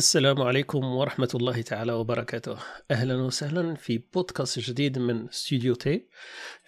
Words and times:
السلام 0.00 0.42
عليكم 0.42 0.84
ورحمة 0.84 1.28
الله 1.34 1.62
تعالى 1.62 1.92
وبركاته. 1.92 2.56
أهلا 2.90 3.14
وسهلا 3.22 3.74
في 3.74 4.00
بودكاست 4.14 4.58
جديد 4.58 4.98
من 4.98 5.26
ستوديو 5.30 5.74
تي 5.74 6.06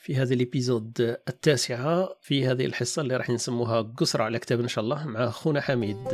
في 0.03 0.17
هذا 0.17 0.35
ال 0.35 0.43
épisode 0.43 1.01
التاسعة 1.29 2.17
في 2.23 2.47
هذه 2.47 2.67
الحصة 2.67 3.03
اللي 3.03 3.17
راح 3.17 3.31
نسموها 3.31 3.83
قصرة 3.83 4.23
على 4.23 4.39
كتاب 4.39 4.61
إن 4.61 4.69
شاء 4.69 4.85
الله 4.85 5.07
مع 5.07 5.29
أخونا 5.29 5.61
حميد 5.61 6.09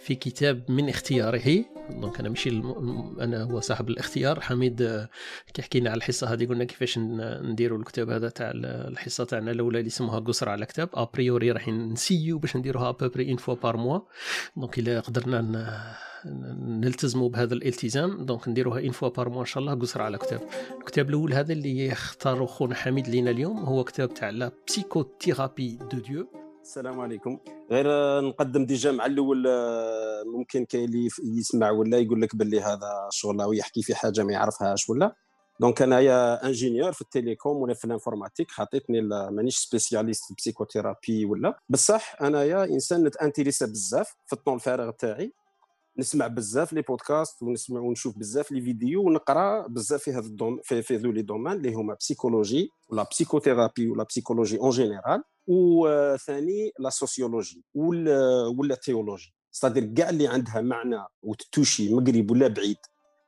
في 0.00 0.14
كتاب 0.14 0.70
من 0.70 0.88
اختياره. 0.88 1.64
donc 1.90 2.20
أنا 2.20 2.28
ماشي 2.28 2.48
الم... 2.48 3.16
أنا 3.20 3.42
هو 3.42 3.60
صاحب 3.60 3.88
الاختيار. 3.88 4.40
حميد 4.40 5.06
كيحكي 5.54 5.80
لنا 5.80 5.90
على 5.90 5.98
الحصة. 5.98 6.32
هذه 6.32 6.46
قلنا 6.46 6.64
كيفاش 6.64 6.98
نديروا 6.98 7.78
الكتاب 7.78 8.10
هذا 8.10 8.28
تاع 8.28 8.50
الحصة 8.54 9.24
تاعنا 9.24 9.50
الأولى 9.50 9.78
اللي 9.78 9.88
اسمها 9.88 10.18
قصرة 10.18 10.50
على 10.50 10.66
كتاب. 10.66 10.88
à 10.94 11.02
priori 11.02 11.52
راح 11.52 11.68
نسيو 11.68 12.38
باش 12.38 12.56
نديروها 12.56 12.88
à 12.88 12.93
peu 12.93 13.08
près 13.08 13.28
une 13.30 13.36
fois 13.36 13.54
par 13.54 13.76
mois 13.76 14.00
donc 14.56 14.78
إلا 14.78 15.00
قدرنا 15.00 15.96
نلتزموا 16.58 17.28
بهذا 17.28 17.54
الالتزام 17.54 18.24
donc 18.24 18.48
نديروها 18.48 18.80
une 18.80 18.90
fois 18.90 19.08
par 19.08 19.28
mois 19.28 19.40
إن 19.40 19.46
شاء 19.46 19.62
الله 19.62 19.74
قصرة 19.74 20.02
على 20.02 20.18
كتاب. 20.18 20.40
الكتاب 20.80 21.08
الأول 21.08 21.34
هذا 21.34 21.52
اللي 21.52 21.86
يختاروا 21.86 22.46
خونا 22.46 22.74
حميد 22.74 23.08
لينا 23.08 23.30
اليوم 23.30 23.58
هو 23.58 23.84
كتاب 23.84 24.14
تاع 24.14 24.30
la 24.30 24.52
psychothérapie 24.66 25.78
de 25.92 25.98
Dieu 25.98 26.37
السلام 26.68 27.00
عليكم. 27.00 27.38
غير 27.70 27.86
نقدم 28.20 28.66
déjà 28.66 28.92
مع 28.92 29.06
الأول 29.06 29.46
آه، 29.46 30.22
ممكن 30.26 30.64
كاين 30.64 30.84
اللي 30.84 31.08
يسمع 31.24 31.70
ولا 31.70 31.98
يقول 31.98 32.22
لك 32.22 32.36
باللي 32.36 32.60
هذا 32.60 33.08
شغل 33.10 33.40
أو 33.40 33.52
يحكي 33.52 33.82
في 33.82 33.94
حاجة 33.94 34.24
ما 34.24 34.32
يعرفهاش 34.32 34.90
ولا. 34.90 35.14
donc 35.60 35.82
انايا 35.82 36.46
ingénieur 36.46 36.92
في 36.92 37.00
ال 37.00 37.07
télécom 37.07 37.56
ولا 37.56 37.74
في 37.74 37.84
ال 37.84 37.89
informatique 37.89 38.50
خاطيتني 38.50 39.00
مانيش 39.30 39.56
spécialiste 39.56 40.24
في 40.24 40.30
ال 40.30 40.36
psychothérapie 40.36 41.24
ولا. 41.24 41.58
بصح 41.68 42.22
انايا 42.22 42.64
إنسان 42.64 43.04
نتانتيريسا 43.04 43.66
بزاف 43.66 44.16
في 44.26 44.32
الطون 44.32 44.54
الفارغ 44.54 44.90
تاعي. 44.90 45.32
نسمع 45.98 46.26
بزاف 46.26 46.72
les 46.72 46.82
podcasts 46.82 47.42
ونسمع 47.42 47.80
ونشوف 47.80 48.18
بزاف 48.18 48.52
les 48.52 48.60
vidéos 48.60 49.02
ونقرأ 49.06 49.66
بزاف 49.66 50.02
في 50.02 50.12
هذا 50.12 50.26
ال 50.26 50.34
dom 50.34 50.60
في, 50.62 50.82
في 50.82 50.96
ذو 50.96 51.10
les 51.10 51.22
domaines 51.22 51.56
اللي 51.56 51.74
هما 51.74 51.94
psychologie 51.94 52.70
ولا 52.88 53.06
psychothérapie 53.10 53.88
ولا 53.88 54.04
psychologie 54.04 54.58
en 54.58 54.70
général 54.70 55.22
وثاني 55.48 56.72
la 56.78 56.90
sociologie 56.90 57.64
ولا 57.74 58.74
ال 58.74 58.80
théologie 58.80 59.34
c'est-à-dire 59.50 59.84
كاع 59.84 60.10
اللي 60.10 60.28
عندها 60.28 60.60
معنى 60.60 61.04
وتتوشي 61.22 61.94
مقرب 61.94 62.30
ولا 62.30 62.48
بعيد 62.48 62.76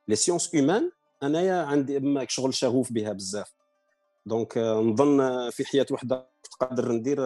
les 0.07 0.15
sciences 0.15 0.55
humaines 0.55 0.91
انايا 1.23 1.61
عندي 1.61 2.25
شغل 2.27 2.53
شغوف 2.53 2.93
بها 2.93 3.13
بزاف 3.13 3.53
donc 4.25 4.57
نظن 4.57 5.49
في 5.49 5.65
حياه 5.65 5.85
وحده 5.91 6.27
تقدر 6.59 6.91
ندير 6.91 7.19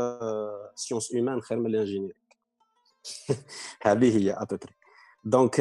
sciences 0.76 1.16
humaines 1.16 1.42
خير 1.42 1.60
من 1.60 1.66
ال 1.66 1.71
ingénieur 1.71 2.16
هذه 3.82 4.18
هي 4.18 4.32
à 4.32 4.38
peu 4.38 4.58
près 4.58 4.85
donc 5.26 5.56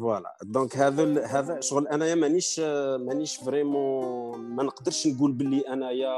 voilà 0.00 0.36
donc 0.42 0.76
هذا 0.76 1.26
هذا 1.26 1.60
شغل 1.60 1.88
أنايا 1.88 2.14
مانيش 2.14 2.60
مانيش 3.00 3.36
vraiment 3.36 4.40
ما 4.40 4.62
نقدرش 4.62 5.06
نقول 5.06 5.32
باللي 5.32 5.60
أنايا 5.60 6.12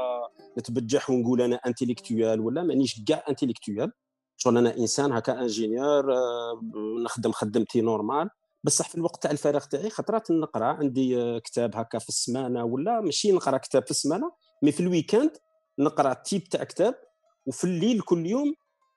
نتبجح 0.57 1.09
ونقول 1.09 1.41
أنا 1.41 1.55
intellectuel 1.55 2.39
ولا 2.39 2.63
مانيش 2.63 3.03
كاع 3.07 3.23
intellectuel 3.29 3.91
شغل 4.37 4.57
أنا 4.57 4.77
إنسان 4.77 5.11
هكا 5.11 5.41
ingénieur 5.41 6.05
نخدم 7.03 7.31
خدمتي 7.31 7.81
normal 7.81 8.29
بصح 8.63 8.89
في 8.89 8.95
الوقت 8.95 9.23
تاع 9.23 9.31
الفراغ 9.31 9.63
تاعي 9.63 9.89
خطرات 9.89 10.31
نقرأ. 10.31 10.65
عندي 10.65 11.39
كتاب 11.39 11.75
هكا 11.75 11.99
في 11.99 12.09
السمانة 12.09 12.63
ولا 12.63 13.01
ماشي 13.01 13.31
نقرأ 13.31 13.57
كتاب 13.57 13.83
في 13.85 13.91
السمانة 13.91 14.31
مي 14.63 14.71
في 14.71 14.79
ال 14.79 14.86
weekend 14.86 15.31
نقرأ 15.79 16.13
type 16.13 16.43
تاع 16.43 16.63
كتاب. 16.63 16.95
وفي 17.45 17.63
الليل 17.63 18.01
كل 18.01 18.25
يوم 18.25 18.53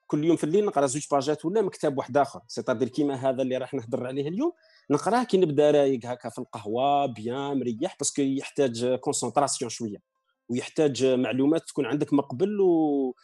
كل 0.06 0.24
يوم 0.24 0.36
في 0.36 0.44
الليل 0.44 0.64
نقرأ 0.64 0.86
زوج 0.86 1.06
باجات 1.10 1.44
ولا 1.44 1.62
مكتب 1.62 1.98
واحد 1.98 2.16
آخر. 2.16 2.40
c'est-à-dire 2.48 2.88
كيما 2.88 3.14
هذا 3.14 3.42
اللي 3.42 3.56
راح 3.56 3.74
نهضر 3.74 4.06
عليه 4.06 4.28
اليوم 4.28 4.52
نقراه 4.90 5.24
كي 5.24 5.38
نبدأ 5.38 5.70
رايق 5.70 6.06
هكا 6.06 6.28
في 6.28 6.38
القهوة 6.38 7.06
bien 7.06 7.58
مريح 7.58 7.96
parce 7.98 8.13
que 8.13 8.22
يحتاج 8.22 8.94
concentration 8.94 9.70
شوية 9.70 9.98
ويحتاج 10.48 11.04
معلومات 11.04 11.68
تكون 11.68 11.86
عندك 11.86 12.12
مقبل 12.12 12.60
و 12.60 13.14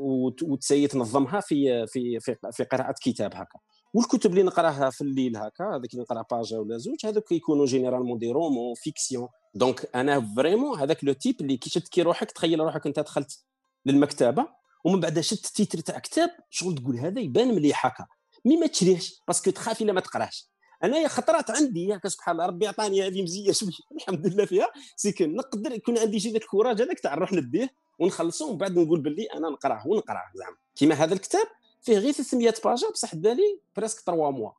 وت 0.00 0.19
essayer 0.19 0.86
تنظمها 0.86 1.40
في 1.40 1.86
في 1.86 2.20
في, 2.20 2.36
في 2.52 2.64
قراءة 2.64 2.94
كتاب 3.00 3.34
هكا. 3.34 3.58
والكتب 3.94 4.30
اللي 4.30 4.42
نقراها 4.42 4.90
في 4.90 5.00
الليل 5.00 5.36
هكا 5.36 5.64
هذيك 5.64 5.92
اللي 5.92 6.02
نقرأ 6.02 6.24
page 6.30 6.58
ولا 6.58 6.78
زوج 6.78 7.06
هذوك 7.06 7.32
يكونوا 7.32 7.66
généralement 7.66 8.18
des 8.18 8.30
romans 8.30 8.74
fiction 8.74 9.28
دونك 9.54 9.90
أنا 9.94 10.34
فريمون 10.36 10.78
هذاك 10.78 11.04
لو 11.04 11.12
تيب 11.12 11.40
اللي 11.40 11.56
كي 11.56 11.70
شد 11.70 11.88
كي 11.88 12.02
روحك 12.02 12.30
تخيل 12.30 12.60
روحك 12.60 12.86
أنت 12.86 13.00
دخلت 13.00 13.44
للمكتبة 13.86 14.57
ومن 14.84 15.00
بعد 15.00 15.20
شفت 15.20 15.46
التيتر 15.46 15.78
تاع 15.78 15.98
كتاب 15.98 16.30
شغل 16.50 16.74
تقول 16.74 16.96
هذا 16.96 17.20
يبان 17.20 17.54
مليح 17.54 17.86
هكا 17.86 18.06
مي 18.44 18.56
ما 18.56 18.66
تشريهش 18.66 19.22
باسكو 19.26 19.50
تخاف 19.50 19.82
الا 19.82 19.92
ما 19.92 20.00
تقراش. 20.00 20.48
أنايا 20.84 21.08
خطرات 21.08 21.50
عندي 21.50 21.94
هكا 21.94 22.08
سبحان 22.08 22.34
الله 22.34 22.46
ربي 22.46 22.66
عطاني 22.66 23.06
هذه 23.06 23.22
مزية 23.22 23.52
شوية 23.52 23.70
الحمد 23.96 24.26
لله 24.26 24.44
فيها. 24.44 24.68
سي 24.96 25.14
نقدر 25.20 25.72
يكون 25.72 25.98
عندي 25.98 26.20
شي 26.20 26.30
ذاك 26.30 26.42
الكوراج 26.42 26.82
هذاك 26.82 27.00
تاع 27.00 27.14
نروح 27.14 27.32
نديه 27.32 27.70
ونخلصه 27.98 28.46
ومن 28.46 28.58
بعد 28.58 28.78
نقول 28.78 29.00
باللي 29.00 29.24
أنا 29.24 29.48
نقراه 29.48 29.82
ونقراه 29.86 30.24
زعما. 30.34 30.56
كيما 30.76 30.94
هذا 30.94 31.14
الكتاب 31.14 31.46
فيه 31.82 31.98
غير 31.98 32.12
300 32.12 32.54
باجا 32.64 32.90
بصح 32.90 33.14
دالي 33.14 33.60
بريسك 33.76 34.00
3 34.00 34.30
موا. 34.30 34.50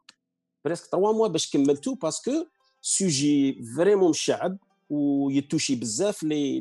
بريسك 0.65 0.85
3 0.85 1.11
موا 1.11 1.27
باش 1.27 1.51
كملته 1.51 1.95
باسكو 1.95 2.45
سوجي 2.81 3.63
فريمون 3.77 4.09
مشعب 4.09 4.57
ويتوشي 4.89 5.75
بزاف 5.75 6.23
لي 6.23 6.59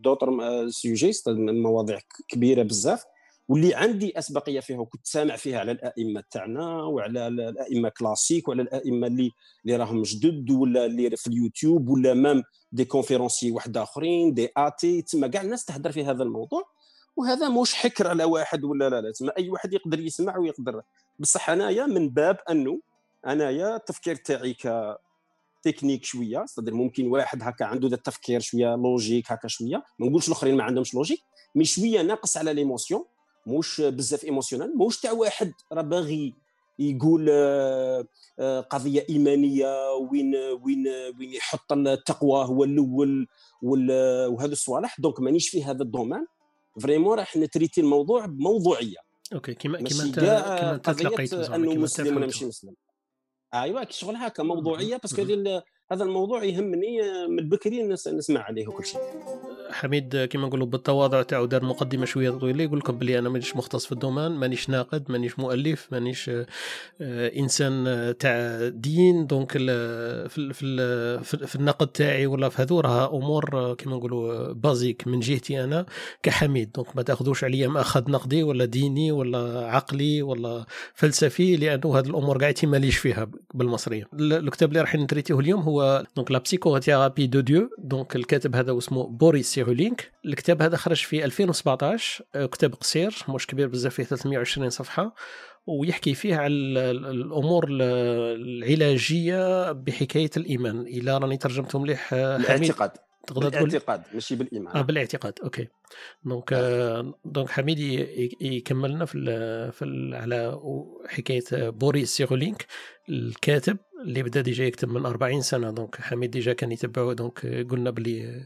دوطر 0.00 0.30
سوجي 0.68 1.12
مواضيع 1.28 1.98
كبيرة 2.28 2.62
بزاف 2.62 3.04
واللي 3.48 3.74
عندي 3.74 4.18
أسبقية 4.18 4.60
فيها 4.60 4.78
وكنت 4.78 5.06
سامع 5.06 5.36
فيها 5.36 5.58
على 5.58 5.72
الأئمة 5.72 6.22
تاعنا 6.30 6.82
وعلى 6.82 7.26
الأئمة 7.26 7.88
كلاسيك 7.88 8.48
وعلى 8.48 8.62
الأئمة 8.62 9.06
اللي 9.06 9.30
اللي 9.64 9.76
راهم 9.76 10.02
جدد 10.02 10.50
ولا 10.50 10.84
اللي 10.84 11.16
في 11.16 11.26
اليوتيوب 11.26 11.88
ولا 11.88 12.14
مام 12.14 12.42
دي 12.72 12.84
كونفيرونسي 12.84 13.50
واحد 13.50 13.76
أخرين 13.76 14.34
دي 14.34 14.48
آتي 14.56 15.02
تما 15.02 15.26
كاع 15.26 15.42
الناس 15.42 15.64
تهدر 15.64 15.92
في 15.92 16.04
هذا 16.04 16.22
الموضوع 16.22 16.68
وهذا 17.16 17.48
مش 17.48 17.74
حكر 17.74 18.08
على 18.08 18.24
واحد 18.24 18.64
ولا 18.64 18.90
لا 18.90 19.00
لا 19.00 19.12
تما 19.12 19.32
أي 19.38 19.48
واحد 19.48 19.72
يقدر 19.72 20.00
يسمع 20.00 20.38
ويقدر. 20.38 20.82
بصح 21.18 21.50
أنايا 21.50 21.86
من 21.86 22.08
باب 22.08 22.38
أنه 22.50 22.80
أنايا 23.26 23.76
التفكير 23.76 24.14
تاعي 24.14 24.54
ك 24.54 24.96
تكنيك 25.64 26.04
شوية 26.04 26.44
صدر 26.46 26.74
ممكن 26.74 27.06
واحد 27.06 27.42
هكا 27.42 27.64
عنده 27.64 27.88
ذا 27.88 27.94
التفكير 27.94 28.40
شوية 28.40 28.76
لوجيك 28.76 29.32
هكا 29.32 29.48
شوية 29.48 29.82
ما 29.98 30.06
نقولش 30.06 30.28
الآخرين 30.28 30.56
ما 30.56 30.64
عندهمش 30.64 30.94
لوجيك 30.94 31.20
مي 31.54 31.64
شوية 31.64 32.02
ناقص 32.02 32.36
على 32.36 32.52
ليموسيون 32.52 33.04
مش 33.46 33.80
بزاف 33.80 34.24
ايموسيونال 34.24 34.78
مش 34.78 35.00
تاع 35.00 35.12
واحد 35.12 35.52
راه 35.72 35.82
باغي 35.82 36.34
يقول 36.78 37.26
آه، 37.30 38.06
آه، 38.38 38.60
قضية 38.60 39.06
إيمانية 39.10 39.92
وين 40.10 40.34
وين 40.36 40.86
وين 41.18 41.32
يحط 41.34 41.72
التقوى 41.72 42.44
هو 42.44 42.64
الأول 42.64 43.26
وهذا 43.62 44.52
الصوالح 44.52 45.00
دونك 45.00 45.20
مانيش 45.20 45.48
في 45.48 45.64
هذا 45.64 45.82
الدومان 45.82 46.26
vraiment 46.80 47.18
راح 47.18 47.36
ن 47.36 47.41
traiter 47.41 47.80
الموضوع 47.80 48.26
بموضوعية. 48.26 48.96
OK 49.34 49.54
كيما 49.54 49.82
كيما 49.82 50.02
أنت 50.02 50.20
كيما 50.20 50.74
أنت 50.74 50.90
تلقيت 50.90 51.34
أنه 51.34 51.74
مسلم 51.74 52.16
ولا 52.16 52.26
ماشي 52.26 52.46
مسلم. 52.46 52.74
ايوا 53.62 53.84
شغل 53.90 54.16
هكا 54.16 54.42
موضوعيه 54.42 54.96
parce 54.96 55.12
que 55.12 55.22
هذا 55.92 56.04
الموضوع 56.04 56.44
يهمني 56.44 56.98
من 57.28 57.48
بكري 57.48 57.82
نسمع 57.82 58.40
عليه 58.40 58.68
وكل 58.68 58.84
شيء. 58.86 59.00
حميد 59.74 60.24
كما 60.24 60.46
نقولوا 60.46 60.66
بالتواضع 60.66 61.22
تاعو 61.22 61.44
دار 61.44 61.64
مقدمة 61.64 62.04
شوية 62.04 62.30
طويلة 62.30 62.64
يقول 62.64 62.78
لكم 62.78 62.98
بلي 62.98 63.18
أنا 63.18 63.28
مانيش 63.28 63.56
مختص 63.56 63.86
في 63.86 63.92
ال 63.92 63.97
domaine 63.97 64.32
مانيش 64.32 64.70
ناقد 64.70 65.10
مانيش 65.12 65.38
مؤلف 65.38 65.88
مانيش 65.92 66.28
آه، 66.28 66.46
إنسان 67.36 67.84
تاع 68.18 68.68
دين. 68.68 69.26
donc 69.26 69.52
في 69.52 70.52
في, 70.52 71.46
في 71.46 71.56
النقد 71.56 71.86
تاعي 71.86 72.26
ولا 72.26 72.48
في 72.48 72.62
هذو 72.62 72.80
راه 72.80 73.16
أمور 73.16 73.74
كما 73.74 73.96
نقولوا 73.96 74.52
basiques 74.52 75.06
من 75.06 75.20
جهتي 75.20 75.64
أنا 75.64 75.86
كحميد. 76.22 76.72
donc 76.72 76.96
ما 76.96 77.02
تاخذوش 77.02 77.44
عليا 77.44 77.68
مأخذ 77.68 78.10
نقدي 78.10 78.42
ولا 78.42 78.64
ديني 78.64 79.12
ولا 79.12 79.66
عقلي 79.66 80.22
ولا 80.22 80.66
فلسفي 80.94 81.56
لأنه 81.56 81.98
هذه 81.98 82.06
الأمور 82.06 82.38
قاعد 82.38 82.54
ماليش 82.64 82.96
فيها 82.96 83.28
بالمصرية. 83.54 84.08
الكتاب 84.20 84.68
اللي 84.68 84.80
راح 84.80 84.94
ن 84.94 84.98
traiter 84.98 85.29
يه 85.29 85.38
اليوم 85.38 85.60
هو 85.60 86.04
donc 86.16 86.30
La 86.30 86.38
psychothérapie 86.38 87.26
de 87.26 87.40
Dieu 87.40 87.70
donc 87.78 88.16
الكاتب 88.16 88.56
هذا 88.56 88.78
اسمه 88.78 89.06
بوريس 89.06 89.58
سيرولنيك 89.64 90.12
الكتاب 90.24 90.62
هذا 90.62 90.76
خرج 90.76 90.96
في 90.96 91.24
2017 91.24 92.24
آه، 92.34 92.46
كتاب 92.46 92.74
قصير 92.74 93.16
مش 93.28 93.46
كبير 93.46 93.68
بزاف 93.68 93.94
فيه 93.94 94.04
320 94.04 94.70
صفحة. 94.70 95.14
ويحكي 95.66 96.14
فيه 96.14 96.36
على 96.36 96.54
الأمور 96.90 97.66
العلاجية 97.70 99.72
بحكاية 99.72 100.30
الإيمان. 100.36 100.80
إلى 100.80 101.18
راني 101.18 101.36
ترجمته 101.36 101.78
مليح 101.78 102.14
آه، 102.14 102.36
الاعتقاد 102.36 102.90
تقدر 103.26 103.48
تقول 103.48 103.64
بالاعتقاد 103.64 104.02
ماشي 104.14 104.36
بالإيمان. 104.36 104.76
آه 104.76 104.82
بالاعتقاد. 104.82 105.38
OK. 105.44 105.68
donc 106.24 106.52
آه 106.52 107.14
donc 107.24 107.50
حميد 107.50 107.78
يكملنا 108.40 109.04
في 109.04 109.18
ال 109.18 109.72
في 109.72 109.84
ال 109.84 110.14
على 110.14 110.60
حكاية 111.08 111.70
بوريس 111.70 112.16
سيرولنيك 112.16 112.66
الكاتب 113.08 113.76
اللي 114.04 114.22
بدأ 114.22 114.40
déjà 114.40 114.64
يكتب 114.64 114.88
من 114.88 115.06
40 115.06 115.40
سنة. 115.40 115.70
donc 115.70 116.00
حميد 116.00 116.30
déjà 116.30 116.52
كان 116.52 116.72
يتبعه. 116.72 117.12
donc 117.12 117.46
قلنا 117.46 117.90
بلي 117.90 118.44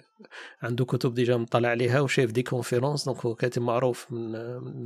عنده 0.62 0.84
كتب 0.84 1.14
déjà 1.14 1.36
مطلع 1.36 1.68
عليها 1.68 2.00
وشايف 2.00 2.32
des 2.32 2.42
conférences 2.42 3.04
donc 3.04 3.26
هو 3.26 3.34
كاتب 3.34 3.62
معروف 3.62 4.12
من, 4.12 4.34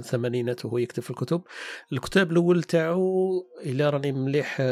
الثمانينات 0.00 0.64
وهو 0.64 0.78
يكتب 0.78 1.02
في 1.02 1.10
الكتب. 1.10 1.42
الكتاب 1.92 2.32
الأول 2.32 2.62
تاعو 2.62 3.32
إلى 3.60 3.90
راني 3.90 4.12
مليح 4.12 4.62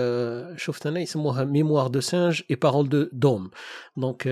شفت 0.56 0.86
أنا 0.86 1.00
يسموها 1.00 1.44
Mémoire 1.44 1.86
de 1.86 2.00
singe 2.00 2.42
et 2.50 2.56
paroles 2.56 2.88
d'homme 2.88 3.50
donc 3.96 4.28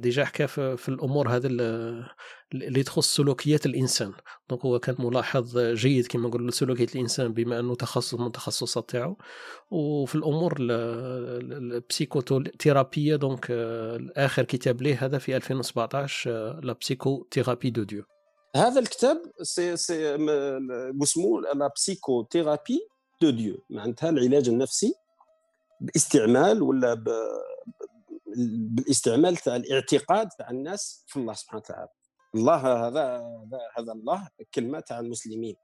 déjà 0.00 0.24
حكى 0.24 0.46
في 0.46 0.88
الأمور 0.88 1.28
هذه 1.28 1.48
اللي 2.54 2.82
تخص 2.82 3.16
سلوكيات 3.16 3.66
الإنسان. 3.66 4.12
donc 4.50 4.64
هو 4.64 4.78
كان 4.78 4.96
ملاحظ 4.98 5.58
جيد 5.58 6.06
كما 6.06 6.28
نقول 6.28 6.52
سلوكيات 6.52 6.94
الإنسان 6.94 7.32
بما 7.32 7.60
أنه 7.60 7.74
تخصص 7.74 8.14
من 8.14 8.26
التخصصات 8.26 8.90
تاعو. 8.90 9.16
وفي 9.70 10.14
الأمور 10.14 10.56
ال 10.60 10.77
psychothérapie 10.77 13.16
donc 13.16 13.46
اخر 14.16 14.44
كتاب 14.44 14.82
ليه 14.82 15.04
هذا 15.04 15.18
في 15.18 15.36
2017 15.36 16.60
La 16.62 16.72
psychothérapie 16.72 17.70
de 17.70 17.82
Dieu 17.82 18.04
هذا 18.56 18.80
الكتاب 18.80 19.22
si 19.42 19.76
si 19.76 20.14
اسمه 21.02 21.40
La 21.40 21.70
psychothérapie 21.76 22.88
de 23.22 23.30
Dieu 23.30 23.64
معناتها 23.70 24.10
العلاج 24.10 24.48
النفسي 24.48 24.94
باستعمال 25.80 26.62
ولا 26.62 26.94
ب... 26.94 27.08
بالاستعمال 28.36 29.36
تاع 29.36 29.56
الاعتقاد 29.56 30.28
تاع 30.38 30.50
الناس 30.50 31.04
في 31.06 31.16
الله 31.16 31.32
سبحانه 31.32 31.62
وتعالى. 31.64 31.88
الله 32.34 32.56
هذا 32.56 33.16
هذا 33.16 33.58
هذا 33.78 33.92
الله 33.92 34.28
كلمه 34.54 34.80
تاع 34.80 35.00
المسلمين 35.00 35.56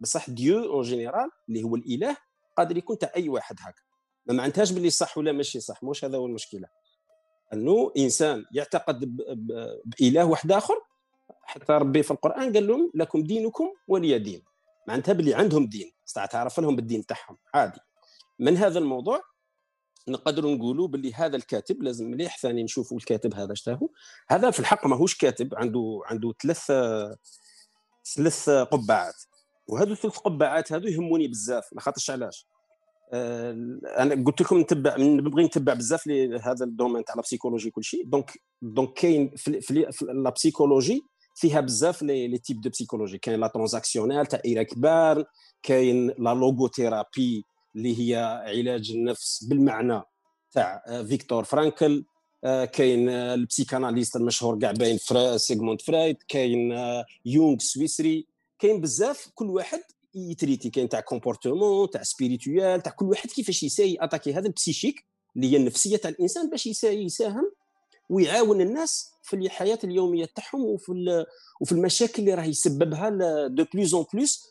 بصح 0.00 0.30
Dieu 0.30 0.72
en 0.72 0.82
général 0.82 1.30
اللي 1.48 1.62
هو 1.62 1.76
الإله 1.76 2.16
قادر 2.56 2.76
يكون 2.76 2.98
تاع 2.98 3.12
أي 3.16 3.28
واحد 3.28 3.56
هكا 3.60 3.82
ما 4.26 4.34
معناتهاش 4.34 4.72
باللي 4.72 4.90
صح 4.90 5.18
ولا 5.18 5.32
ماشي 5.32 5.60
صح 5.60 5.82
مش 5.82 6.04
هذا 6.04 6.18
هو 6.18 6.26
المشكلة. 6.26 6.68
انه 7.52 7.92
إنسان 7.98 8.44
يعتقد 8.52 9.16
بإله 9.84 10.24
واحد 10.24 10.52
آخر 10.52 10.74
حتى 11.42 11.72
ربي 11.72 12.02
في 12.02 12.10
القرآن 12.10 12.52
قال 12.52 12.66
لهم 12.66 12.90
لكم 12.94 13.22
دينكم 13.22 13.68
ولي 13.88 14.18
دين. 14.18 14.44
معناتها 14.88 15.12
باللي 15.12 15.34
عندهم 15.34 15.66
دين 15.66 15.92
تعرف 16.14 16.60
لهم 16.60 16.76
بالدين 16.76 17.06
تاعهم. 17.06 17.38
عادي. 17.54 17.80
من 18.38 18.56
هذا 18.56 18.78
الموضوع 18.78 19.22
نقدروا 20.08 20.54
نقولوا 20.54 20.88
باللي 20.88 21.14
هذا 21.14 21.36
الكاتب 21.36 21.82
لازم 21.82 22.10
مليح 22.10 22.38
ثاني 22.38 22.62
نشوفوا 22.62 22.96
الكاتب 22.96 23.34
هذا 23.34 23.52
اشتاهو 23.52 23.88
هذا 24.28 24.50
في 24.50 24.60
الحق 24.60 24.86
ماهوش 24.86 25.16
كاتب 25.16 25.54
عنده 25.54 26.00
عنده 26.06 26.34
ثلاث 26.42 26.72
ثلاث 28.16 28.50
قبعات. 28.50 29.14
وهذو 29.68 29.92
الثلاث 29.92 30.16
قبعات 30.16 30.72
هذو 30.72 30.88
يهموني 30.88 31.28
بزاف 31.28 31.68
ما 31.72 31.80
خاطرش 31.80 32.10
علاش. 32.10 32.46
آه 33.12 33.78
أنا 33.98 34.24
قلت 34.24 34.40
لكم 34.40 34.60
نتبع 34.60 34.96
نبغي 34.98 35.44
نتبع 35.44 35.74
بزاف 35.74 36.06
لهذا 36.06 36.64
ال 36.64 36.69
domaine 36.69 37.04
تاع 37.04 37.14
ال 37.14 37.19
psychologie 37.19 37.70
كل 37.70 37.84
شيء. 37.84 38.04
donc 38.06 38.32
دونك 38.62 38.92
كاين 38.92 39.32
في, 39.36 39.60
في, 39.60 39.92
في 39.92 41.00
فيها 41.36 41.60
بزاف 41.60 42.02
لي 42.02 42.38
تيب 42.38 42.60
دو 42.60 42.70
بسيكولوجي 42.70 43.18
كاين 43.18 43.40
لا 43.40 43.46
ترانزاكسيونيل 43.46 44.26
تاع 44.26 44.40
ايراك 44.44 44.78
بارن 44.78 45.24
كاين 45.62 46.06
لا 46.06 46.34
لوغوثيرابي 46.34 47.42
اللي 47.76 48.00
هي 48.00 48.42
علاج 48.46 48.90
النفس 48.90 49.44
بالمعنى 49.44 50.02
تاع 50.52 50.82
آه، 50.86 51.02
فيكتور 51.02 51.44
فرانكل 51.44 52.04
آه، 52.44 52.64
كاين 52.64 53.08
آه، 53.08 53.34
البسيكاناليست 53.34 54.16
المشهور 54.16 54.58
كاع 54.58 54.72
باين 54.72 54.96
فرا 54.96 55.36
سيغموند 55.36 55.80
فرايد 55.80 56.16
كاين 56.28 56.72
يونغ 57.24 57.58
سويسري 57.58 58.26
كاين 58.58 58.80
بزاف 58.80 59.28
كل 59.34 59.50
واحد 59.50 59.80
يتريتي 60.14 60.70
كاين 60.70 60.88
تاع 60.88 61.00
كومبورتمون 61.00 61.90
تاع 61.90 62.02
سبيريتويال 62.02 62.82
تاع 62.82 62.92
كل 62.92 63.06
واحد 63.06 63.30
كيفاش 63.30 63.62
يساي 63.62 63.96
اتاكي 64.00 64.32
هذا 64.32 64.46
البسيشيك 64.46 65.04
اللي 65.36 65.52
هي 65.52 65.56
النفسية 65.56 65.96
تاع 65.96 66.10
الإنسان 66.10 66.50
باش 66.50 66.66
يساهم 66.84 67.52
ويعاون 68.10 68.60
الناس 68.60 69.10
في 69.22 69.36
الحياة 69.36 69.78
اليومية 69.84 70.24
تاعهم 70.24 70.64
وفي 70.64 71.24
وفي 71.60 71.72
المشاكل 71.72 72.22
اللي 72.22 72.34
راه 72.34 72.44
يسببها 72.44 73.10
دو 73.46 73.64
بلوز 73.74 73.94
اون 73.94 74.06
بلوس 74.12 74.48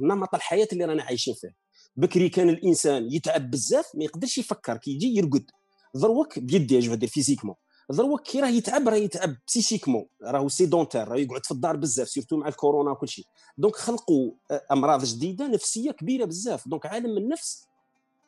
نمط 0.00 0.34
الحياة 0.34 0.68
اللي 0.72 0.84
رانا 0.84 1.02
عايشين 1.02 1.34
فيه. 1.34 1.65
بكري 1.96 2.28
كان 2.28 2.48
الإنسان 2.48 3.12
يتعب 3.12 3.50
بزاف 3.50 3.86
ما 3.94 4.04
يقدرش 4.04 4.38
يفكر 4.38 4.76
كي 4.76 4.98
يرقد 5.02 5.50
ضروك 5.96 6.38
بيديه 6.38 6.80
جو 6.80 6.94
دير 6.94 7.08
فيزيكمون 7.08 7.54
ضروك 7.92 8.22
كي 8.22 8.40
راه 8.40 8.48
يتعب 8.48 8.88
راه 8.88 8.96
يتعب 8.96 9.36
بسيشيكمون 9.46 10.06
راهو 10.22 10.48
سيدونتير 10.48 11.08
راه 11.08 11.16
يقعد 11.16 11.46
في 11.46 11.50
الدار 11.50 11.76
بزاف 11.76 12.08
سيرتو 12.08 12.36
مع 12.36 12.48
الكورونا 12.48 12.90
وكل 12.90 13.08
شيء. 13.08 13.24
دونك 13.58 13.76
خلقوا 13.76 14.32
أمراض 14.72 15.04
جديدة 15.04 15.46
نفسية 15.46 15.90
كبيرة 15.90 16.24
بزاف. 16.24 16.68
دونك 16.68 16.86
عالم 16.86 17.16
النفس 17.16 17.66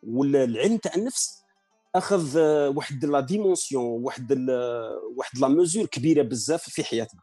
ولا 0.03 0.45
العلم 0.45 0.77
تاع 0.77 0.95
النفس 0.95 1.43
أخذ 1.95 2.39
واحد 2.77 3.05
la 3.05 3.21
dimension 3.21 3.85
واحد 3.85 4.33
واحد 5.17 5.39
la 5.39 5.49
mesure 5.49 5.87
كبيرة 5.87 6.23
بزاف 6.23 6.63
في 6.63 6.85
حياتنا. 6.85 7.21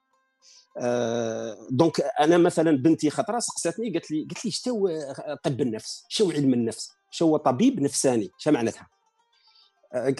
donc 1.69 2.01
أنا 2.19 2.37
مثلا 2.37 2.77
بنتي 2.77 3.09
خطرة 3.09 3.39
سقساتني 3.39 3.91
قالت 3.91 4.11
لي 4.11 4.19
قالت 4.19 4.45
لي 4.45 4.51
شتو 4.51 4.89
طب 5.43 5.61
النفس 5.61 6.05
شو 6.09 6.31
علم 6.31 6.53
النفس 6.53 6.91
شو 7.11 7.37
طبيب 7.37 7.81
نفساني 7.81 8.31
شو 8.37 8.51
معناتها؟ 8.51 8.87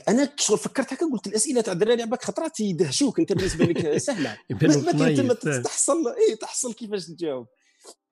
أنا 0.07 0.34
شغل 0.38 0.57
فكرت 0.57 0.94
هكا 0.94 1.06
قلت 1.06 1.28
الأسئلة 1.28 1.62
تاع 1.62 1.74
الدراري 1.74 2.02
عباك 2.02 2.24
خطرات 2.24 2.60
يدهشوك 2.60 3.19
أنت 3.19 3.34
بالنسبة 3.34 3.66
لك 3.66 3.98
سهلة. 4.07 4.38
ما 4.52 5.31
انت 5.31 5.48
تحصل 5.66 6.07
اي 6.07 6.36
تحصل 6.36 6.74
كيفاش 6.74 7.08
تجاوب. 7.08 7.48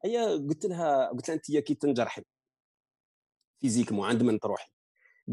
هي 0.06 0.26
قلت 0.26 0.66
لها 0.66 1.10
قلت 1.10 1.30
لها 1.30 1.36
أنت 1.36 1.52
كي 1.52 1.74
تنجرحي. 1.74 2.24
physiquement 3.62 4.10
عند 4.10 4.24
من 4.24 4.40
تروحي. 4.40 4.72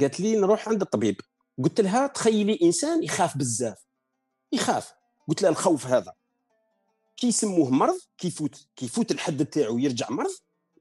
قالت 0.00 0.20
لي 0.20 0.36
نروح 0.36 0.68
عند 0.68 0.82
الطبيب. 0.82 1.20
قلت 1.64 1.80
لها 1.80 2.06
تخيلي 2.06 2.58
إنسان 2.62 3.02
يخاف 3.02 3.36
بزاف. 3.36 3.78
يخاف. 4.52 4.92
قلت 5.28 5.42
لها 5.42 5.50
الخوف 5.50 5.86
هذا. 5.86 6.12
كيسموه 7.20 7.70
مرض 7.70 7.98
كيفوت 8.18 8.66
كيفوت 8.76 9.10
الحد 9.10 9.46
تاعو 9.46 9.78
يرجع 9.78 10.10
مرض. 10.10 10.30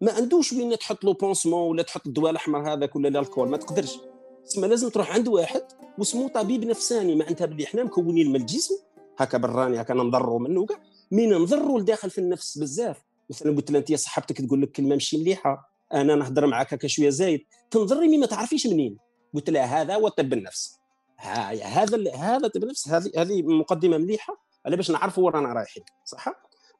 ما 0.01 0.11
عندوش 0.11 0.53
وين 0.53 0.77
تحط 0.79 1.03
له 1.03 1.13
pansement 1.13 1.69
ولا 1.69 1.83
تحط 1.83 2.07
الدواء 2.07 2.31
الأحمر 2.31 2.73
هذاك 2.73 2.95
ولا 2.95 3.19
l'alcool 3.19 3.49
ما 3.49 3.57
تقدرش. 3.57 3.97
تسمى 4.45 4.67
لازم 4.67 4.89
تروح 4.89 5.11
عند 5.11 5.27
واحد 5.27 5.61
واسمه 5.97 6.27
طبيب 6.27 6.65
نفساني 6.65 7.15
معناتها 7.15 7.45
بلي 7.45 7.63
إحنا 7.63 7.83
مكونين 7.83 8.29
من 8.29 8.35
الجسم. 8.35 8.75
هكا 9.17 9.37
براني 9.37 9.81
هكا 9.81 9.93
نضروا 9.93 10.39
منه 10.39 10.65
كاع 10.65 10.83
مين 11.11 11.33
نضروا 11.33 11.79
لداخل 11.79 12.09
في 12.09 12.17
النفس 12.17 12.57
بزاف. 12.57 12.97
مثلا 13.29 13.55
قلت 13.55 13.71
لها 13.71 13.79
أنت 13.79 13.93
صاحبتك 13.93 14.41
تقول 14.41 14.61
لك 14.61 14.71
كلمة 14.71 14.89
ماشي 14.89 15.17
مليحة. 15.17 15.73
أنا 15.93 16.15
نهضر 16.15 16.47
معاك 16.47 16.73
هكا 16.73 16.87
شوية 16.87 17.09
زايد. 17.09 17.45
تنظري 17.71 18.07
mais 18.07 18.17
ما 18.17 18.25
تعرفيش 18.25 18.67
منين. 18.67 18.97
قلت 19.33 19.49
لها 19.49 19.81
هذا 19.81 19.95
هو 19.95 20.07
طب 20.07 20.33
النفس. 20.33 20.75
هذا 21.17 22.15
هذا 22.15 22.47
طب 22.47 22.63
النفس 22.63 22.89
هذه 22.89 23.11
هذه 23.17 23.41
مقدمة 23.41 23.97
مليحة. 23.97 24.48
على 24.65 24.75
باش 24.75 24.91
نعرفوا 24.91 25.25
وين 25.25 25.33
رانا 25.33 25.53
رايحين 25.53 25.83
صح؟ 26.05 26.27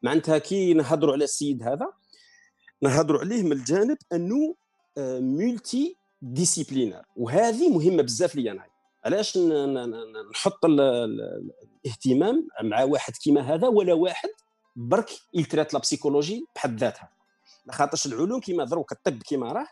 معناتها 0.03 0.37
كي 0.37 0.73
نهضروا 0.73 1.13
على 1.13 1.23
السيد 1.23 1.63
هذا 1.63 1.87
نهضروا 2.81 3.19
عليه 3.19 3.43
من 3.43 3.51
الجانب 3.51 3.97
انه 4.13 4.55
multidisciplinaire 5.19 7.05
وهذه 7.15 7.69
مهمة 7.69 8.03
بزاف 8.03 8.35
لي 8.35 8.51
أنا. 8.51 8.65
علاش 9.05 9.37
نحط 10.31 10.65
الاهتمام 10.65 12.47
مع 12.63 12.83
واحد 12.83 13.13
كيما 13.13 13.41
هذا 13.41 13.67
ولا 13.67 13.93
واحد 13.93 14.29
برك 14.75 15.09
يتريتي 15.33 15.73
la 15.73 15.79
psychologie 15.79 16.45
بحد 16.55 16.79
ذاتها. 16.79 17.09
خاطرش 17.71 18.05
العلوم 18.05 18.39
كيما 18.39 18.65
دروك 18.65 18.91
الطب 18.91 19.23
كيما 19.23 19.51
راه 19.51 19.67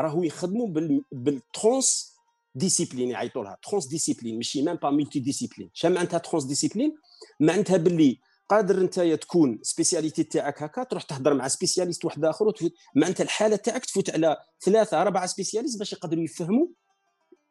راهو 0.00 0.22
يخدموا 0.22 0.68
بال 1.12 2.12
transdiscipline 2.54 3.10
يعيطوا 3.10 3.44
لها 3.44 3.58
transdiscipline 3.62 4.36
ماشي 4.36 4.62
même 4.62 4.74
pas 4.74 4.90
multidiscipline 4.90 5.70
شنو 5.72 5.94
معناتها 5.94 6.18
transdiscipline 6.18 6.96
معناتها 7.40 7.76
باللي 7.76 8.18
قادر 8.48 8.80
انت 8.80 9.00
تكون 9.00 9.58
spécialité 9.62 10.22
تاعك 10.22 10.62
هكا 10.62 10.82
تروح 10.82 11.02
تهضر 11.02 11.34
مع 11.34 11.48
spécialiste 11.48 12.04
واحد 12.04 12.24
آخر 12.24 12.52
معناتها 12.94 13.24
الحالة 13.24 13.56
تاعك 13.56 13.86
تفوت 13.86 14.10
على 14.10 14.36
ثلاثة 14.60 15.02
أربعة 15.02 15.26
spécialistes 15.26 15.78
باش 15.78 15.92
يقدروا 15.92 16.24
يفهموا 16.24 16.66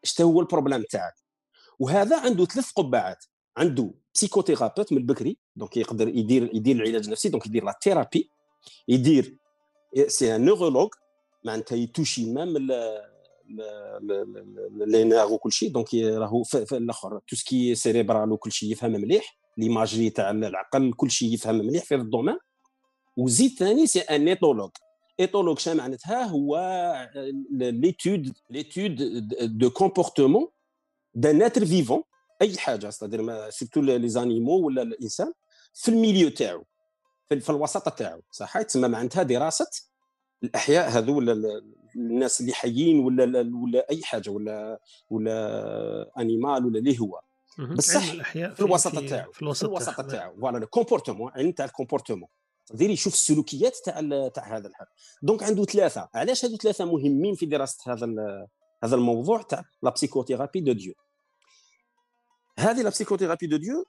اش 0.03 0.21
هو 0.21 0.41
ال 0.41 0.46
problème 0.46 0.83
تاعك. 0.83 1.13
وهذا 1.79 2.19
عنده 2.19 2.45
ثلاث 2.45 2.71
قبعات. 2.71 3.25
عنده 3.57 3.93
psychothérapeute 4.13 4.91
من 4.91 4.97
البكري 4.97 5.37
donc 5.55 5.77
يقدر 5.77 6.07
يدير 6.07 6.55
يدير 6.55 6.75
العلاج 6.75 7.05
النفسي 7.05 7.29
donc 7.29 7.45
يدير 7.45 7.63
la 7.63 7.79
thérapie 7.83 8.29
يدير 8.87 9.37
c'est 10.07 10.35
un 10.35 10.45
neurologue 10.45 10.89
معناتها 11.43 11.75
يتوشي 11.75 12.33
même 12.33 12.57
les 14.85 15.03
nerfs 15.03 15.25
وكل 15.25 15.51
شيء 15.51 15.71
donc 15.71 15.93
راهو 15.93 16.43
الأخر 16.71 17.19
tout 17.27 17.35
ce 17.35 17.51
qui 17.51 17.75
est 17.75 17.90
cérébral 17.90 18.31
وكل 18.31 18.51
شيء 18.51 18.71
يفهم 18.71 18.91
مليح. 18.91 19.40
l'imagerie 19.57 20.09
تاع 20.09 20.29
العقل 20.31 20.93
كل 20.93 21.11
شيء 21.11 21.33
يفهم 21.33 21.55
مليح 21.55 21.83
في 21.83 21.95
ال 21.95 22.00
domaine. 22.00 22.37
وزيد 23.17 23.51
ثاني 23.59 23.87
c'est 23.87 23.99
un 23.99 24.27
éthologue. 24.27 24.71
éthologue 25.19 25.59
شنو 25.59 25.75
معناتها 25.75 26.23
هو 26.23 26.57
l'étude 27.51 28.33
l'étude 28.49 28.95
du 29.57 29.69
comportement 29.69 30.47
d'un 31.13 31.41
être 31.41 31.65
vivant 31.65 32.03
أي 32.41 32.57
حاجة 32.57 32.89
c'est-à-dire 32.89 33.49
surtout 33.49 33.81
les 33.81 34.09
animaux 34.09 34.53
ولا 34.53 34.81
الإنسان 34.81 35.33
في 35.73 35.89
ال 35.91 35.97
milieu 35.97 36.29
تاعو 36.29 36.65
في 37.29 37.49
الوسط 37.49 37.89
تاعو 37.89 38.21
صح 38.31 38.61
تسمى 38.61 38.87
معناتها 38.87 39.23
دراسة 39.23 39.67
الأحياء 40.43 40.89
هذو 40.89 41.17
ولا 41.17 41.61
الناس 41.95 42.41
اللي 42.41 42.53
حيين 42.53 42.99
ولا 42.99 43.51
ولا 43.63 43.89
أي 43.89 44.03
حاجة 44.03 44.29
ولا 44.29 44.79
ولا 45.09 46.11
animal 46.17 46.65
ولا 46.65 46.79
اللي 46.79 46.99
هو. 46.99 47.21
بصح 47.59 48.31
في 48.31 48.59
الوسط 48.59 48.99
تاعو 49.09 49.31
في 49.31 49.41
الوسط 49.41 50.01
تاعو 50.01 50.35
voilà 50.41 50.57
ال 50.57 50.63
comportement 50.63 51.31
يعني 51.35 51.51
تاع 51.51 51.65
ال 51.65 51.70
comportement 51.70 52.27
دير 52.73 52.89
يشوف 52.89 53.13
السلوكيات 53.13 53.77
تاع 53.85 54.27
تاع 54.27 54.57
هذا 54.57 54.67
الحد. 54.67 54.85
donc 55.21 55.43
عنده 55.43 55.65
ثلاثة. 55.65 56.09
علاش 56.15 56.45
هذو 56.45 56.57
ثلاثة 56.57 56.85
مهمين 56.85 57.35
في 57.35 57.45
دراسه 57.45 57.93
هذا 57.93 58.07
هذا 58.83 58.95
الموضوع 58.95 59.41
تاع 59.41 59.63
la 59.83 59.89
psychothérapie 59.89 60.61
de 60.61 60.71
Dieu 60.71 60.93
هذه 62.59 62.81
la 62.81 62.89
psychothérapie 62.89 63.47
de 63.47 63.57
Dieu 63.57 63.85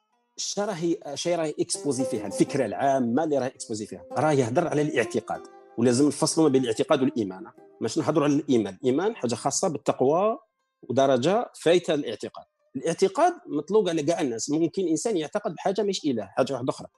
راهي 0.59 0.99
شي 1.15 1.35
راهي 1.35 1.55
exposée 1.61 2.05
فيها. 2.05 2.27
الفكرة 2.27 2.67
العامة 2.67 3.25
اللي 3.25 3.39
راهي 3.39 3.49
exposée 3.49 3.87
فيها. 3.87 4.05
راه 4.13 4.33
يهضر 4.33 4.69
على 4.69 4.83
الاعتقاد. 4.83 5.43
ولازم 5.79 6.09
نفصلوا 6.09 6.47
ما 6.47 6.53
بين 6.53 6.63
الاعتقاد 6.63 7.03
والإيمان. 7.03 7.45
ماشي 7.81 8.01
نهضروا 8.01 8.25
على 8.25 8.35
الإيمان. 8.35 8.75
الإيمان 8.75 9.17
حاجة 9.17 9.35
خاصة 9.35 9.69
بالتقوى 9.69 10.39
ودرجة 10.83 11.51
فايتة 11.61 11.95
الاعتقاد 11.95 12.45
الاعتقاد 12.77 13.33
مطلوق 13.47 13.89
على 13.89 14.03
كاع 14.03 14.21
الناس. 14.21 14.51
ممكن 14.51 14.89
إنسان 14.89 15.17
يعتقد 15.17 15.55
بحاجة 15.55 15.83
مش 15.83 16.05
إله 16.05 16.25
حاجة 16.37 16.53
واحدة 16.53 16.71
أخرى. 16.71 16.89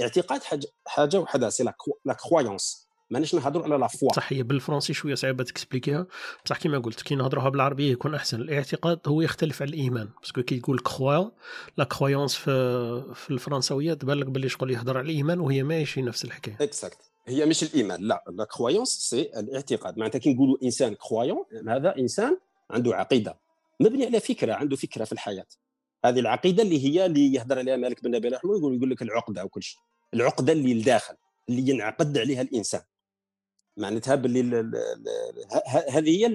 اعتقاد 0.00 0.42
حاجة 0.42 0.66
حاجة 0.86 1.20
وحدة 1.20 1.48
c'est 1.48 1.64
la 2.04 2.14
croyance 2.14 2.88
ماناش 3.10 3.34
نهضروا 3.34 3.64
على 3.64 3.76
la 3.76 3.86
foi 3.86 4.12
صح 4.12 4.32
هي 4.32 4.42
بالفرنسي 4.42 4.92
شوية 4.92 5.14
صعيبة 5.14 5.44
تكسبليكيها. 5.44 6.06
بصح 6.44 6.58
كيما 6.58 6.78
قلت 6.78 7.02
كي 7.02 7.14
نهضروها 7.14 7.48
بالعربية 7.48 7.92
يكون 7.92 8.14
أحسن. 8.14 8.40
الاعتقاد 8.40 9.00
هو 9.06 9.20
يختلف 9.20 9.62
عن 9.62 9.68
الإيمان. 9.68 10.08
parce 10.20 10.34
que 10.34 10.42
كي 10.42 10.60
تقول 10.60 10.78
croix 10.78 11.24
la 11.76 11.84
croyance 11.84 12.34
في 12.34 13.14
في 13.14 13.30
الفرنسويه 13.30 13.94
تبان 13.94 14.18
لك 14.18 14.26
باللي 14.26 14.48
شغل 14.48 14.70
يهضر 14.70 14.98
على 14.98 15.04
الإيمان 15.04 15.40
وهي 15.40 15.62
ماشي 15.62 16.02
نفس 16.02 16.24
الحكاية. 16.24 16.56
exact 16.60 16.98
هي 17.26 17.46
مش 17.46 17.62
الإيمان. 17.62 18.02
لا 18.02 18.24
la 18.28 18.44
croyance 18.44 18.88
c'est 18.88 19.22
الاعتقاد. 19.22 19.98
معناتها 19.98 20.18
كي 20.18 20.34
نقولوا 20.34 20.56
إنسان 20.62 20.94
croyant 20.94 21.44
هذا 21.68 21.98
إنسان 21.98 22.38
عنده 22.70 22.94
عقيدة. 22.96 23.41
مبني 23.82 24.06
على 24.06 24.20
فكرة 24.20 24.54
عنده 24.54 24.76
فكرة 24.76 25.04
في 25.04 25.12
الحياة. 25.12 25.46
هذه 26.04 26.18
العقيدة 26.20 26.62
اللي 26.62 26.84
هي 26.84 27.06
اللي 27.06 27.34
يهضر 27.34 27.58
عليها 27.58 27.76
مالك 27.76 28.02
بن 28.02 28.10
نبي 28.10 28.28
رحمة 28.28 28.58
يقول 28.58 28.76
يقول 28.76 28.90
لك 28.90 29.02
العقدة 29.02 29.44
وكل 29.44 29.62
شيء. 29.62 29.80
العقدة 30.14 30.52
اللي 30.52 30.74
لداخل 30.74 31.14
اللي 31.48 31.70
ينعقد 31.70 32.18
عليها 32.18 32.42
الإنسان. 32.42 32.80
معناتها 33.76 34.14
باللي 34.14 34.70
هذه 35.88 36.08
هي 36.08 36.28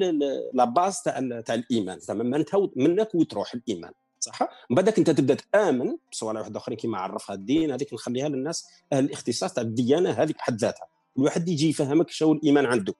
la 0.54 0.66
base 0.66 1.02
تاع 1.02 1.42
تاع 1.42 1.56
الإيمان. 1.56 2.00
زعما 2.00 2.24
معناتها 2.24 2.70
منك 2.76 3.16
وتروح 3.16 3.54
الإيمان 3.54 3.92
صح؟ 4.20 4.42
من 4.70 4.76
بعدك 4.76 4.98
انت 4.98 5.10
تبدأ 5.10 5.38
تآمن 5.52 5.98
بصوالح 6.12 6.40
واحدة 6.40 6.60
آخرين 6.60 6.78
كما 6.78 6.98
عرفها 6.98 7.34
الدين 7.34 7.72
هذيك 7.72 7.94
نخليها 7.94 8.30
للناس 8.30 8.68
أهل 8.94 9.06
الاختصاص 9.06 9.54
تاع 9.54 9.64
الديانة 9.64 10.10
هذيك 10.10 10.38
بحد 10.38 10.58
ذاتها. 10.58 10.88
الواحد 11.18 11.50
يجي 11.50 11.70
يفهمك 11.70 12.10
شو 12.10 12.32
الإيمان 12.32 12.66
عنده. 12.66 12.94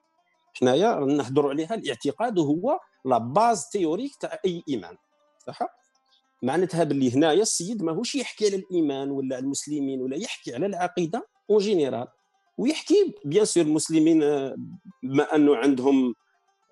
حنايا 0.54 0.94
نهضروا 0.94 1.50
عليها 1.50 1.74
الاعتقاد 1.74 2.38
هو 2.38 2.80
la 3.04 3.18
base 3.18 3.68
théorique 3.72 4.16
تاع 4.20 4.38
أي 4.44 4.62
إيمان. 4.68 4.96
صح؟ 5.46 5.58
معناتها 6.42 6.84
باللي 6.84 7.14
هنايا 7.14 7.42
السيد 7.42 7.82
ماهوش 7.82 8.14
يحكي 8.14 8.46
على 8.46 8.56
الإيمان 8.56 9.10
ولا 9.10 9.36
على 9.36 9.44
المسلمين 9.44 10.02
ولا 10.02 10.16
يحكي 10.16 10.54
على 10.54 10.66
العقيدة 10.66 11.28
en 11.50 11.58
général 11.58 12.06
ويحكي 12.58 13.14
bien 13.24 13.44
sûr 13.44 13.64
المسلمين 13.64 14.20
بما 15.02 15.34
أنه 15.34 15.56
عندهم 15.56 16.14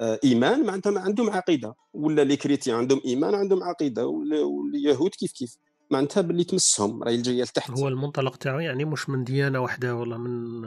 آه، 0.00 0.18
إيمان 0.24 0.66
معناتها 0.66 0.90
ما 0.90 1.00
عندهم 1.00 1.30
عقيدة. 1.30 1.74
ولا 1.94 2.24
les 2.24 2.36
chrétiens 2.36 2.76
عندهم 2.76 3.00
إيمان 3.04 3.34
عندهم 3.34 3.62
عقيدة. 3.62 4.06
واليهود 4.06 5.10
كيف 5.10 5.32
كيف؟ 5.32 5.56
معناتها 5.90 6.20
باللي 6.20 6.44
تمسهم. 6.44 7.02
راهي 7.02 7.16
جاية 7.16 7.42
لتحت. 7.42 7.70
هو 7.70 7.88
المنطلق 7.88 8.36
تاعو 8.36 8.58
يعني 8.58 8.84
مش 8.84 9.08
من 9.08 9.24
ديانة 9.24 9.60
واحدة 9.60 9.94
ولا 9.94 10.18
من 10.18 10.64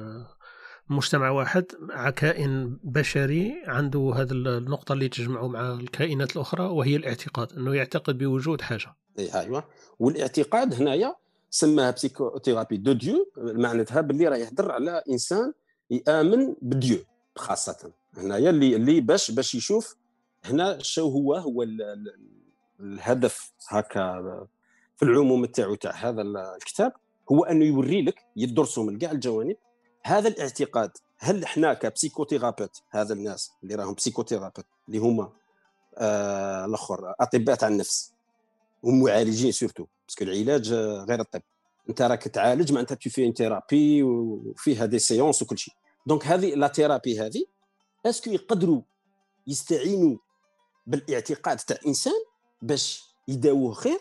مجتمع 0.89 1.29
واحد 1.29 1.65
مع 1.79 2.09
كائن 2.09 2.77
بشري 2.83 3.63
عنده 3.67 4.13
هذه 4.15 4.31
النقطة 4.31 4.93
اللي 4.93 5.09
تجمعه 5.09 5.47
مع 5.47 5.73
الكائنات 5.73 6.35
الأخرى 6.35 6.63
وهي 6.63 6.95
الاعتقاد 6.95 7.53
إنه 7.53 7.75
يعتقد 7.75 8.17
بوجود 8.17 8.61
حاجة. 8.61 8.95
ايوا 9.19 9.61
والاعتقاد 9.99 10.73
هنايا 10.73 11.15
سماها 11.49 11.91
psychothérapie 11.91 12.77
de 12.77 12.91
Dieu 12.91 13.31
معناتها 13.37 14.01
باللي 14.01 14.27
راه 14.27 14.37
يهضر 14.37 14.71
على 14.71 15.03
إنسان 15.09 15.53
يآمن 15.91 16.55
ب 16.61 16.68
Dieu 16.68 16.97
خاصة. 17.35 17.91
هنايا 18.17 18.49
اللي 18.49 18.75
اللي 18.75 19.01
باش 19.01 19.31
باش 19.31 19.55
يشوف 19.55 19.95
هنا 20.45 20.77
شو 20.81 21.09
هو 21.09 21.35
هو 21.35 21.65
الهدف 22.79 23.51
هكا 23.67 24.21
في 24.97 25.05
العموم 25.05 25.45
تاعو 25.45 25.75
تاع 25.75 25.91
هذا 25.91 26.21
الكتاب 26.21 26.93
هو 27.31 27.43
أنه 27.43 27.65
يوري 27.65 28.01
لك 28.01 28.25
يدرسوا 28.35 28.83
من 28.83 28.97
كاع 28.97 29.11
الجوانب 29.11 29.55
هذا 30.03 30.27
الاعتقاد 30.27 30.91
هل 31.19 31.43
إحنا 31.43 31.73
ك 31.73 31.79
psychothérapeutes 31.79 32.77
هذا 32.89 33.13
الناس 33.13 33.51
اللي 33.63 33.75
راهم 33.75 33.93
psychothérapeutes 33.93 34.65
اللي 34.87 34.97
هما 34.97 35.29
آه 35.97 36.65
الأخر 36.65 37.13
أطباء 37.19 37.55
تاع 37.55 37.67
النفس 37.67 38.13
ومعالجين 38.83 39.51
surtout 39.51 39.85
parce 40.07 40.17
que 40.17 40.23
العلاج 40.23 40.73
غير 41.09 41.19
الطب. 41.19 41.41
أنت 41.89 42.01
راك 42.01 42.23
تعالج 42.27 42.71
معناتها 42.71 42.95
tu 42.95 43.09
fais 43.09 43.31
thérapie 43.31 44.03
وفيها 44.03 44.85
des 44.85 44.99
séances 44.99 45.41
وكل 45.41 45.57
شيء. 45.57 45.73
donc 46.05 46.27
هذه 46.27 46.55
la 46.55 46.67
thérapie 46.67 47.19
هذه 47.19 47.45
est-ce 48.05 48.21
que 48.21 48.29
يقدروا 48.29 48.81
يستعينوا 49.47 50.17
بالاعتقاد 50.87 51.57
تاع 51.57 51.77
إنسان 51.87 52.13
باش 52.61 53.03
يداووه 53.27 53.73
خير 53.73 53.99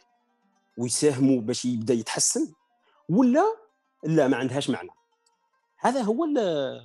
ويساهموا 0.79 1.41
باش 1.41 1.65
يبدأ 1.65 1.95
يتحسن 1.95 2.53
ولا 3.09 3.45
لا 4.05 4.29
ما 4.29 4.37
عندهاش 4.37 4.71
معنى؟ 4.71 4.91
هذا 5.79 6.03
هو 6.03 6.25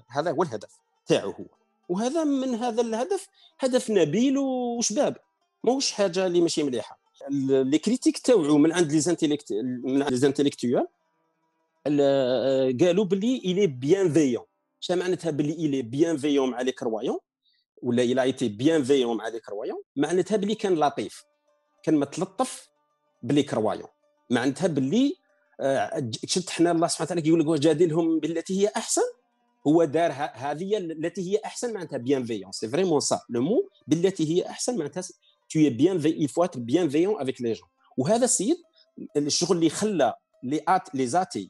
هذا 0.10 0.32
هو 0.32 0.44
الهدف 0.44 0.80
تاعو 1.06 1.32
هو. 1.32 1.46
وهذا 1.90 2.24
من 2.24 2.56
هذا 2.56 2.82
الهدف 2.82 3.28
هدف 3.60 3.90
نبيل 3.90 4.38
وشباب. 4.38 5.18
ماهوش 5.64 5.92
حاجة 5.92 6.28
اللي 6.28 6.42
ماشي 6.42 6.64
مليحة. 6.64 7.00
les 7.30 7.78
critiques 7.78 8.18
تاوعو 8.18 8.58
من 8.58 8.72
عند 8.72 8.92
les 8.92 9.38
من 9.84 10.02
عند 10.02 10.12
les 10.12 10.18
intellectuels 10.18 10.88
قالوا 11.86 13.06
باللي 13.06 13.38
il 13.38 13.68
est 13.68 14.14
bienveillant 14.14 14.46
شنو 14.80 14.98
معناتها 14.98 15.32
باللي 15.32 15.54
il 15.54 15.82
est 15.82 16.18
bienveillant 16.18 16.50
مع 16.50 16.62
les 16.62 16.72
croyants؟ 16.72 17.18
ولا 17.82 18.04
il 18.04 18.22
a 18.22 18.50
été 18.50 18.84
bienveillant 18.84 19.18
مع 19.18 19.28
les 19.28 19.40
croyants؟ 19.40 19.82
معناتها 19.96 20.38
باللي 20.38 20.56
كان 20.56 20.76
لطيف. 20.76 21.24
كان 21.84 22.00
متلطف 22.00 22.70
ب 23.24 23.29
les 23.29 23.44
croyants. 23.44 23.88
معناتها 24.30 24.66
آه، 24.66 25.14
شفت 26.26 26.50
حنا 26.50 26.72
الله 26.72 26.88
سبحانه 26.88 27.06
وتعالى 27.06 27.22
كيقول 27.22 27.40
لك 27.40 27.48
وجادلهم 27.48 28.20
بالتي 28.20 28.62
هي 28.62 28.72
أحسن؟ 28.78 29.02
هو 29.68 29.84
دار 29.84 30.12
هذه 30.34 30.78
التي 30.78 31.32
هي 31.32 31.40
أحسن 31.46 31.74
معناتها 31.74 31.98
bienveillant 31.98 32.52
c'est 32.52 32.68
vraiment 32.70 33.00
ça 33.00 33.22
le 33.30 33.42
mot 33.42 33.70
بالتي 33.88 34.36
هي 34.36 34.50
أحسن 34.50 34.78
معناتها 34.78 35.04
est 35.56 35.70
bienveillant. 35.70 36.18
Il 36.20 36.30
faut 36.30 36.44
être 36.44 36.60
bienveillant 36.60 37.18
avec 37.18 37.40
les 37.40 37.56
gens. 37.56 37.68
وهذا 37.98 38.26
السيد 38.26 38.58
الشغل 39.18 39.58
اللي 39.58 39.70
خلى 39.70 40.14
les 40.44 40.62
ath 40.68 40.96
les 40.96 41.08
athées 41.08 41.50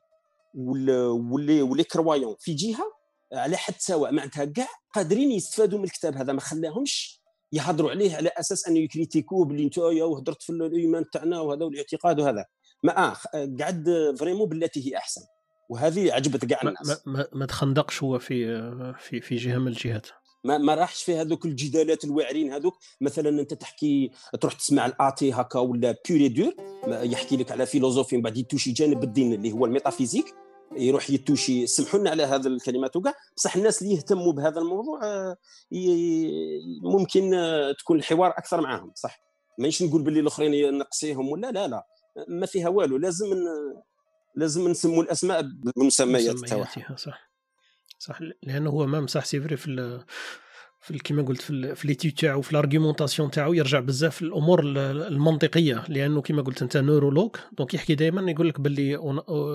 و 0.55 0.82
les 0.82 1.62
و 1.62 1.67
les 1.67 1.84
croyants 1.84 2.36
في 2.39 2.53
جهة 2.53 2.93
على 3.33 3.57
حد 3.57 3.74
سواء 3.77 4.12
معناتها 4.12 4.45
كاع 4.45 4.67
قادرين 4.93 5.31
يستفادوا 5.31 5.79
من 5.79 5.86
الكتاب 5.86 6.17
هذا. 6.17 6.33
ما 6.33 6.41
خلاهمش 6.41 7.22
يهضروا 7.51 7.91
عليه 7.91 8.15
على 8.15 8.31
أساس 8.38 8.67
أنه 8.67 8.79
يكريتيكوه 8.79 9.45
باللي 9.45 9.63
انت 9.63 9.77
وهضرت 9.77 10.43
في 10.43 10.50
الإيمان 10.50 11.10
تاعنا 11.13 11.39
وهذا 11.39 11.65
والاعتقاد 11.65 12.19
وهذا. 12.19 12.45
ما 12.84 13.10
آه 13.10 13.16
قعد 13.60 14.16
vraiment 14.20 14.50
بالتي 14.50 14.92
هي 14.92 14.98
أحسن. 14.98 15.22
وهذه 15.70 16.13
عجبت 16.13 16.46
كاع 16.46 16.62
الناس. 16.62 17.08
ما, 17.08 17.13
ما, 17.13 17.28
ما 17.34 17.46
تخندقش 17.46 18.04
هو 18.04 18.20
في 18.20 18.62
في 19.00 19.22
في 19.22 19.36
جهة 19.36 19.58
من 19.58 19.68
الجهات. 19.68 20.08
ما, 20.44 20.58
ما 20.58 20.75
راحش 20.75 21.04
في 21.04 21.16
هذوك 21.16 21.46
الجدالات 21.46 22.04
الواعرين 22.04 22.54
هذوك. 22.54 22.74
مثلا 23.02 23.30
أنت 23.30 23.54
تحكي 23.54 24.12
تروح 24.42 24.54
تسمع 24.54 24.86
ال 24.86 24.93
athée 24.93 25.32
هكا 25.34 25.60
ولا 25.60 25.96
pur 26.08 26.27
et 26.27 26.38
dur 26.38 26.53
يحكي 26.88 27.38
لك 27.38 27.52
على 27.52 27.66
philosophie 27.65 28.15
من 28.16 28.22
بعد 28.22 28.38
يتوشي 28.38 28.72
جانب 28.72 29.04
الدين 29.04 29.34
اللي 29.34 29.52
هو 29.52 29.66
ال 29.65 29.70
métaphysique. 29.70 30.25
يروح 30.78 31.10
يتوشي 31.10 31.68
سمحوا 31.68 32.00
لنا 32.00 32.10
على 32.10 32.24
هذا 32.24 32.48
الكلمات 32.48 32.96
وكاع 32.96 33.13
بصح 33.38 33.56
الناس 33.56 33.82
اللي 33.82 33.94
يهتموا 33.94 34.34
بهذا 34.34 34.60
الموضوع 34.60 35.00
آه، 35.04 35.38
ممكن 36.84 37.34
آه، 37.34 37.72
تكون 37.72 37.98
الحوار 38.00 38.30
أكثر 38.30 38.62
معاهم. 38.62 38.92
صح؟ 38.96 39.20
مانيش 39.60 39.84
نقول 39.84 40.02
باللي 40.02 40.20
الأخرين 40.20 40.78
نقصيهم 40.78 41.30
ولا 41.30 41.52
لا 41.52 41.68
لا. 41.68 41.88
ما 42.27 42.46
فيها 42.46 42.70
والو. 42.70 42.98
لازم 42.98 43.27
لازم 44.36 44.67
نسموا 44.67 45.03
الأسماء 45.03 45.41
بالمسميات 45.41 46.39
تاعها 46.39 46.96
صح. 46.96 47.32
صح. 48.00 48.20
لأنه 48.43 48.70
هو 48.70 48.86
même 48.86 49.08
صح 49.08 49.25
c'est 49.25 49.43
vrai 49.43 49.58
في 49.58 49.67
في 50.84 50.98
كيما 50.98 51.22
قلت 51.22 51.42
في, 51.42 51.75
في 51.75 51.88
l'étude 51.88 52.13
تاعو 52.13 52.42
في 52.42 52.52
ال 52.51 52.57
argumentation 52.57 53.32
تاعو 53.32 53.54
يرجع 53.54 53.80
بزاف 53.80 54.22
الأمور 54.22 54.62
المنطقية. 54.63 55.84
لأنه 55.88 56.22
كيما 56.22 56.42
قلت 56.42 56.62
أنت 56.62 56.78
neurologue 56.77 57.32
donc 57.58 57.74
يحكي 57.74 57.96
دائما 57.96 58.32
يقول 58.32 58.50
لك 58.50 58.62
باللي 58.62 59.00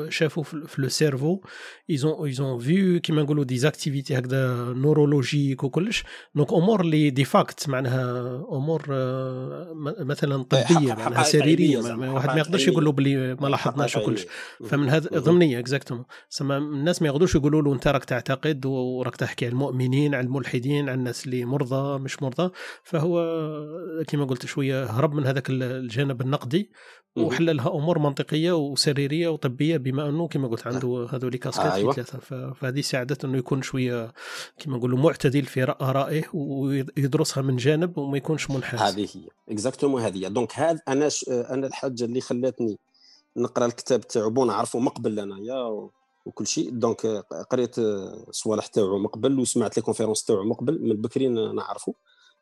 شافوا 0.08 0.42
في 0.42 0.82
le 0.82 0.88
cerveau 0.88 1.40
ils 1.90 2.08
ont 2.08 2.26
ils 2.26 2.42
ont 2.42 2.58
vu 2.58 3.00
كيما 3.00 3.22
نقولوا 3.22 3.44
des 3.44 3.58
activités 3.58 4.18
هكذا 4.18 4.54
neurologiques 4.76 5.64
وكلش. 5.64 6.04
donc 6.34 6.52
أمور 6.52 6.80
اللي 6.80 7.10
des 7.10 7.24
faits 7.24 7.68
معناها 7.68 8.36
أمور 8.52 8.82
مثلا 10.00 10.42
طبية 10.42 10.94
معناها 10.94 11.22
سريرية 11.22 11.78
واحد 11.78 12.28
ما 12.28 12.38
يقدرش 12.38 12.68
يقول 12.68 12.84
له 12.84 12.92
باللي 12.92 13.34
ما 13.34 13.48
لاحظناش 13.48 13.96
وكلش. 13.96 14.26
فمن 14.68 14.88
هذا 14.88 15.18
ضمنية 15.18 15.58
exactement 15.58 16.04
الناس 16.40 17.02
ما 17.02 17.08
يقدروش 17.08 17.34
يقولوا 17.34 17.62
له 17.62 17.72
أنت 17.72 17.88
راك 17.88 18.04
تعتقد 18.04 18.66
وراك 18.66 19.16
تحكي 19.16 19.44
على 19.44 19.52
المؤمنين 19.52 20.14
على 20.14 20.26
الملحدين 20.26 20.88
على 20.88 20.98
الناس 20.98 21.17
الناس 21.18 21.26
اللي 21.26 21.44
مرضى 21.44 21.98
مش 21.98 22.22
مرضى. 22.22 22.50
فهو 22.84 23.14
كما 24.08 24.24
قلت 24.24 24.46
شوية 24.46 24.84
هرب 24.84 25.14
من 25.14 25.26
هذاك 25.26 25.50
الجانب 25.50 26.20
النقدي 26.20 26.70
وحللها 27.16 27.68
أمور 27.68 27.98
منطقية 27.98 28.52
وسريرية 28.52 29.28
وطبية 29.28 29.76
بما 29.76 30.08
أنه 30.08 30.28
كما 30.28 30.48
قلت 30.48 30.66
عنده 30.66 31.08
هذول 31.10 31.36
كاسكيت 31.36 31.66
آه 31.66 31.74
أيوة. 31.74 31.92
ثلاثة 31.92 32.18
فهذه 32.52 32.80
ساعدت 32.80 33.24
إنه 33.24 33.38
يكون 33.38 33.62
شوية 33.62 34.12
كما 34.58 34.76
نقولوا 34.76 34.98
معتدل 34.98 35.44
في 35.44 35.62
ارائه 35.80 36.24
ويدرسها 36.34 37.42
من 37.42 37.56
جانب 37.56 37.98
وما 37.98 38.16
يكونش 38.16 38.50
منحاز. 38.50 38.80
هذه 38.80 39.08
هي. 39.14 39.54
exactement 39.54 40.02
هذه 40.02 40.28
donc 40.28 40.52
هذا 40.54 40.80
أنا 40.88 41.08
ش... 41.08 41.24
أنا 41.28 41.66
الحاجة 41.66 42.04
اللي 42.04 42.20
خلاتني 42.20 42.78
نقرأ 43.36 43.66
الكتاب 43.66 44.00
تاعو 44.00 44.30
bon 44.30 44.46
نعرفو 44.46 44.78
مقبل 44.78 45.20
أنايا 45.20 45.88
وكل 46.28 46.46
شيء. 46.46 46.70
donc 46.70 47.06
قريت 47.50 47.78
الصوالح 47.78 48.66
تاعو 48.66 48.98
مقبل 48.98 49.38
وسمعت 49.38 49.76
les 49.76 49.82
conférences 49.82 50.24
تاعو 50.24 50.44
مقبل 50.44 50.82
من 50.82 50.96
بكري 50.96 51.28
نعرفو. 51.28 51.92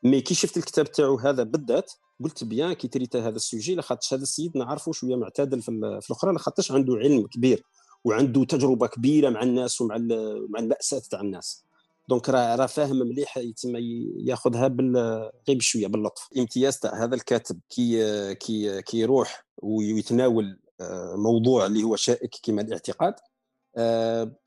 mais 0.03 0.21
كي 0.21 0.35
شفت 0.35 0.57
الكتاب 0.57 0.93
تاعو 0.93 1.17
هذا 1.17 1.43
بالذات 1.43 1.93
قلت 2.25 2.45
bien 2.45 2.73
qu'il 2.73 2.89
traite 2.89 3.17
هذا 3.17 3.37
ال 3.37 3.43
sujet 3.43 3.75
لاخاطش 3.75 4.15
هذا 4.15 4.23
السيد 4.23 4.57
نعرفه 4.57 4.93
شوية 4.93 5.17
معتدل 5.17 5.63
في, 5.63 5.69
الأخرى 5.69 6.33
لاخاطش 6.33 6.73
عنده 6.73 6.97
علم 6.97 7.27
كبير 7.27 7.63
وعنده 8.05 8.45
تجربة 8.45 8.87
كبيرة 8.87 9.31
مع 9.31 9.43
الناس 9.43 9.81
ومع 9.81 9.97
مع 10.49 10.61
المأساة 10.61 11.03
تاع 11.11 11.21
الناس. 11.21 11.65
donc 12.09 12.29
راه 12.29 12.57
راه 12.57 12.67
فاهم 12.67 12.97
مليح 12.97 13.39
يتم 13.39 13.77
ياخذها 14.19 14.77
غير 15.49 15.59
بشويه 15.59 15.87
باللطف. 15.87 16.29
الامتياز 16.33 16.79
تاع 16.79 17.05
هذا 17.05 17.15
الكاتب 17.15 17.61
كي 17.71 18.35
كي 18.35 18.83
كي 18.83 18.99
يروح 18.99 19.47
ويتناول 19.63 20.59
آه، 20.81 21.15
موضوع 21.17 21.67
اللي 21.67 21.83
هو 21.83 21.97
شائك 21.97 22.31
كما 22.43 22.63
الاعتقاد 22.63 23.13
آه، 23.13 23.36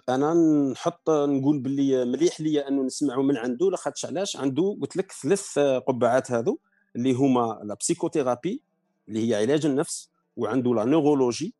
أنا 0.09 0.33
نحط 0.71 1.09
نقول 1.09 1.59
باللي 1.59 2.05
مليح 2.05 2.41
ليا 2.41 2.67
أنه 2.67 2.83
نسمعوا 2.83 3.24
من 3.24 3.38
عنده 3.38 3.69
لاخاطش 3.69 4.05
علاش؟ 4.05 4.38
عنده 4.38 4.77
قلت 4.81 4.98
لك 4.98 5.12
ثلاث 5.12 5.59
قبعات 5.59 6.31
هذو 6.31 6.59
اللي 6.95 7.13
هما 7.13 7.59
la 7.63 7.73
psychothérapie 7.73 8.61
اللي 9.07 9.29
هي 9.29 9.36
علاج 9.36 9.65
النفس 9.65 10.09
وعنده 10.36 10.74
la 10.73 10.85
neurologie 10.85 11.55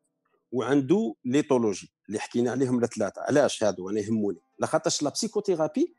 وعنده 0.52 1.14
l'éthologie 1.24 1.92
اللي 2.08 2.18
حكينا 2.18 2.50
عليهم 2.50 2.84
الثلاثه 2.84 3.22
علاش 3.22 3.64
هادو؟ 3.64 3.90
أنا 3.90 4.00
يهموني. 4.00 4.38
لاخاطش 4.58 5.02
la 5.02 5.10
psychothérapie 5.10 5.94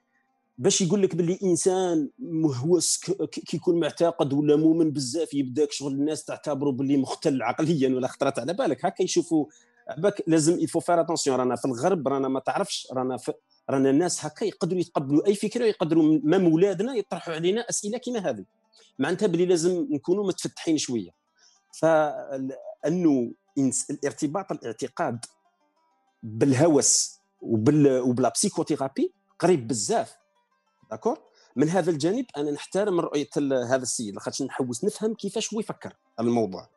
باش 0.58 0.82
يقول 0.82 1.02
لك 1.02 1.16
باللي 1.16 1.40
إنسان 1.44 2.10
مهوس 2.20 3.00
كيكون 3.32 3.80
معتقد 3.80 4.34
ولا 4.34 4.56
مؤمن 4.56 4.92
بزاف 4.92 5.34
يبداك 5.34 5.72
شغل 5.72 5.94
الناس 5.94 6.26
تعتبره 6.26 6.72
باللي 6.72 6.98
مختل 6.98 7.42
عقليا 7.42 7.90
ولا 7.90 8.08
خطرت 8.08 8.40
على 8.40 8.54
بالك. 8.54 8.86
هكا 8.86 9.04
يشوفوا 9.04 9.46
باك 9.98 10.24
لازم 10.28 10.60
il 10.60 10.66
faut 10.66 10.80
faire 10.80 11.02
attention 11.02 11.38
رانا 11.38 11.56
في 11.56 11.66
الغرب 11.66 12.08
رانا 12.08 12.28
ما 12.28 12.40
تعرفش. 12.40 12.88
رانا 12.94 13.18
في 13.18 13.34
رانا 13.70 13.90
الناس 13.90 14.26
هكا 14.26 14.46
يقدروا 14.46 14.80
يتقبلوا 14.80 15.28
أي 15.28 15.36
فكرة 15.36 15.66
يقدروا 15.66 16.20
même 16.24 16.54
ولادنا 16.54 16.96
يطرحوا 16.96 17.34
علينا 17.34 17.62
أسئلة 17.70 17.98
كما 17.98 18.30
هذه. 18.30 18.46
معناتها 19.00 19.28
بلي 19.28 19.46
لازم 19.46 19.88
نكونوا 19.92 20.28
متفتحين 20.28 20.78
شوية. 20.78 21.10
فانه 21.80 23.32
الارتباط 23.90 24.52
الاعتقاد 24.52 25.26
بالهوس 26.24 27.20
وبال 27.42 28.00
وبلا 28.00 28.30
قريب 29.40 29.68
بزاف. 29.68 30.16
d'accord 30.92 31.20
من 31.56 31.70
هذا 31.70 31.92
الجانب 31.92 32.26
أنا 32.38 32.52
نحترم 32.52 33.00
رؤية 33.00 33.30
هذا 33.68 33.84
السيد 33.84 34.14
لاخاطش 34.14 34.42
نحوس 34.42 34.84
نفهم 34.84 35.14
كيفاش 35.14 35.54
هو 35.54 35.60
يفكر 35.60 35.94
على 36.20 36.28
الموضوع. 36.28 36.70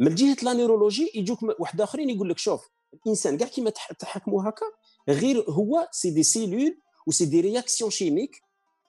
من 0.00 0.14
جهة 0.14 0.36
la 0.42 0.52
neurologie 0.52 1.10
يجوك 1.14 1.42
واحد 1.60 1.80
آخرين 1.80 2.10
يقول 2.10 2.28
لك 2.28 2.38
شوف 2.38 2.68
الإنسان 2.94 3.36
كاع 3.36 3.48
كيما 3.48 3.70
تحكموا 3.98 4.48
هكا 4.48 4.66
غير 5.08 5.44
هو 5.50 5.88
c'est 5.92 6.10
des 6.10 6.22
cellules 6.22 6.78
و 7.06 7.09
c'est 7.09 7.24
des 7.24 7.40
réactions 7.40 7.90
chimiques 7.90 8.42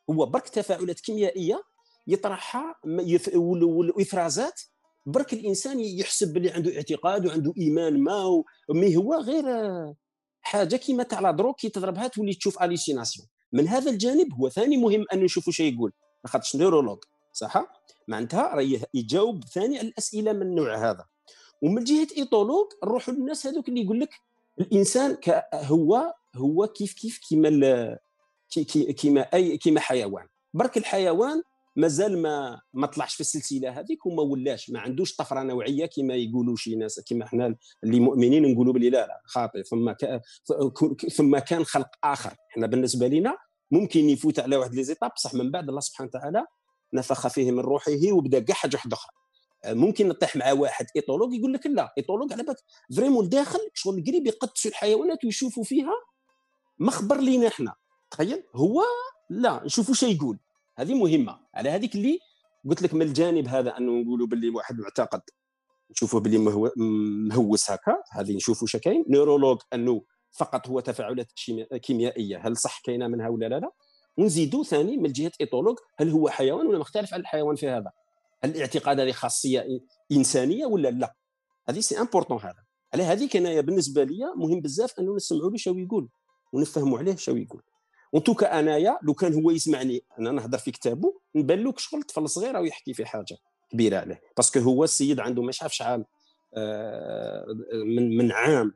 هو 0.10 0.26
برك 0.26 0.50
تفاعلات 0.50 1.00
كيميائية 1.00 1.64
يطرحها 2.08 2.76
وإفرازات 3.36 4.62
برك 5.06 5.34
الإنسان 5.34 5.80
يحسب 5.80 6.34
باللي 6.34 6.50
عنده 6.50 6.76
اعتقاد 6.76 7.26
وعنده 7.26 7.54
إيمان 7.58 8.00
ما 8.04 8.44
mais 8.70 8.98
هو 8.98 9.14
غير 9.14 9.46
حاجة 10.42 10.76
كيما 10.76 11.04
تاع 11.04 11.20
la 11.20 11.32
drogue 11.32 11.60
كي 11.60 11.70
تضربها 11.70 12.08
تولي 12.08 12.34
تشوف 12.34 12.62
hallucinations 12.64 13.28
من 13.54 13.68
هذا 13.68 13.92
الجانب 13.92 14.34
هو 14.34 14.50
ثاني 14.50 14.78
مهم 14.78 15.06
أن 15.14 15.20
نشوفوا 15.20 15.54
شيء 15.54 15.74
يقول 15.74 15.92
خاطرش 16.26 16.56
neurologue 16.56 16.98
صح؟ 17.34 17.66
معناتها 18.08 18.56
راه 18.56 18.80
يجاوب 18.94 19.44
ثاني 19.44 19.80
على 19.80 19.88
الأسئلة 19.88 20.34
من 20.34 20.42
النوع 20.42 20.90
هذا. 20.90 21.06
ومن 21.62 21.84
جهة 21.84 22.08
éthologue 22.18 22.68
نروحوا 22.84 23.14
للناس 23.14 23.48
هذوك 23.48 23.70
اللي 23.70 23.82
يقول 23.82 24.00
لك 24.00 24.10
الإنسان 24.60 25.18
هو 25.54 26.14
هو 26.36 26.68
كيف 26.68 26.94
كيف 26.94 27.18
كيما 27.18 28.00
كيما 28.98 29.22
اي 29.22 29.58
كيما 29.58 29.80
حيوان. 29.80 30.28
برك 30.54 30.78
الحيوان 30.78 31.44
مازال 31.76 32.22
ما 32.22 32.62
ما 32.74 32.88
طلعش 32.88 33.16
في 33.16 33.22
السلسلة 33.22 33.80
هذيك 33.80 34.06
وما 34.06 34.24
ولاش 34.24 34.70
ما 34.70 34.80
عندوش 34.80 35.16
طفرة 35.16 35.44
نوعية 35.44 35.86
كما 35.86 36.16
يقولوا 36.16 36.56
شي 36.56 36.76
ناس 36.76 37.00
كما 37.00 37.26
إحنا 37.26 37.56
اللي 37.84 38.00
مؤمنين 38.00 38.52
نقولوا 38.52 38.74
بلي 38.74 38.90
لا 38.90 39.08
لا 39.08 39.22
خاطئ 39.26 39.64
ثم 39.64 39.94
ثم 41.10 41.38
كان 41.38 41.64
خلق 41.66 41.90
آخر. 42.04 42.34
إحنا 42.52 42.68
بالنسبة 42.68 43.08
لنا 43.08 43.38
ممكن 43.72 44.10
يفوت 44.10 44.40
على 44.40 44.58
واحد 44.58 44.74
لي 44.76 44.84
زيتاب 44.84 45.12
بصح 45.16 45.34
من 45.34 45.52
بعد 45.52 45.70
الله 45.70 45.82
سبحانه 45.82 46.10
وتعالى 46.10 46.46
نفخ 46.94 47.28
فيه 47.28 47.52
من 47.52 47.60
روحه 47.60 48.12
وبدا 48.12 48.40
كاع 48.40 48.56
حاجة 48.56 48.76
واحدة 48.76 48.98
أخرى. 48.98 49.12
ممكن 49.68 50.08
نطيح 50.08 50.36
مع 50.36 50.52
واحد 50.52 50.86
éthologue 50.96 51.34
يقول 51.34 51.54
لك 51.54 51.68
لا 51.68 51.94
éthologue 51.98 52.34
على 52.34 52.44
بالك 52.44 52.58
vraiment 52.96 53.30
داخل 53.30 53.60
شغل 53.74 54.04
قريب 54.08 54.28
يقدسوا 54.28 54.72
الحيوانات 54.72 55.26
ويشوفوا 55.26 55.64
فيها 55.64 55.94
ما 56.80 56.92
خبر 56.92 57.20
لينا 57.20 57.48
إحنا 57.48 57.76
تخيل؟ 58.12 58.44
هو 58.56 58.84
لا 59.30 59.62
نشوفوا 59.66 59.96
شو 59.96 60.06
يقول. 60.06 60.40
هذه 60.78 60.94
مهمة. 60.94 61.40
على 61.54 61.70
هذيك 61.70 61.96
اللي 61.96 62.20
قلت 62.70 62.82
لك 62.82 62.94
من 62.94 63.02
الجانب 63.02 63.48
هذا 63.48 63.78
أنه 63.78 63.92
نقولوا 63.92 64.28
باللي 64.28 64.50
واحد 64.50 64.80
معتقد. 64.80 65.22
نشوفه 65.92 66.20
باللي 66.20 66.38
مهوس 67.30 67.72
هكا. 67.72 67.96
هذه 68.12 68.36
نشوفوا 68.36 68.68
شكاين. 68.68 69.06
neurologue 69.10 69.62
أنه 69.74 70.02
فقط 70.32 70.68
هو 70.68 70.80
تفاعلات 70.80 71.32
كيميائية. 71.82 72.38
هل 72.48 72.58
صح 72.58 72.82
كاينة 72.84 73.08
منها 73.08 73.30
ولا 73.30 73.50
لا 73.50 73.60
لا. 73.60 73.72
ونزيدوا 74.18 74.64
ثاني 74.64 74.98
من 74.98 75.12
جهة 75.12 75.32
éthologue. 75.42 75.78
هل 75.98 76.10
هو 76.10 76.30
حيوان 76.30 76.68
ولا 76.68 76.80
مختلف 76.80 77.14
عن 77.14 77.20
الحيوان 77.20 77.56
في 77.56 77.70
هذا؟ 77.70 77.92
هل 78.44 78.50
الاعتقاد 78.50 79.00
هذه 79.00 79.12
خاصية 79.12 79.68
إنسانية 80.12 80.66
ولا 80.66 80.90
لا؟ 80.90 81.16
هذه 81.70 81.80
c'est 81.80 82.00
important 82.00 82.38
هذا. 82.38 82.64
على 82.94 83.04
هذه 83.04 83.28
كان 83.28 83.62
بالنسبة 83.62 84.04
لي 84.04 84.34
مهم 84.36 84.62
بزاف 84.62 85.00
أنه 85.00 85.16
نسمعوا 85.16 85.52
له 85.52 85.58
شو 85.58 85.74
يقول 85.78 86.10
ونفهموا 86.54 87.00
عليه 87.00 87.16
شو 87.16 87.36
يقول. 87.36 87.62
و 88.14 88.18
en 88.18 88.28
tout 88.28 88.46
cas 88.46 88.60
انايا 88.60 89.00
لو 89.04 89.14
كان 89.14 89.34
هو 89.34 89.52
يسمعني 89.52 90.04
أنا 90.20 90.32
نهضر 90.32 90.58
في 90.58 90.72
كتابه 90.72 91.14
نبان 91.36 91.60
له 91.64 91.74
شغل 91.78 92.04
طفل 92.04 92.30
صغير 92.30 92.58
أو 92.58 92.66
يحكي 92.66 92.94
في 92.94 93.06
حاجة 93.06 93.38
كبيرة 93.72 93.98
عليه. 93.98 94.22
parce 94.38 94.51
que 94.52 94.60
هو 94.60 94.84
السيد 94.84 95.20
عنده 95.20 95.42
ما 95.42 95.52
عارف 95.62 95.76
شحال 95.76 96.06
من 97.86 98.18
من 98.18 98.32
عام 98.32 98.74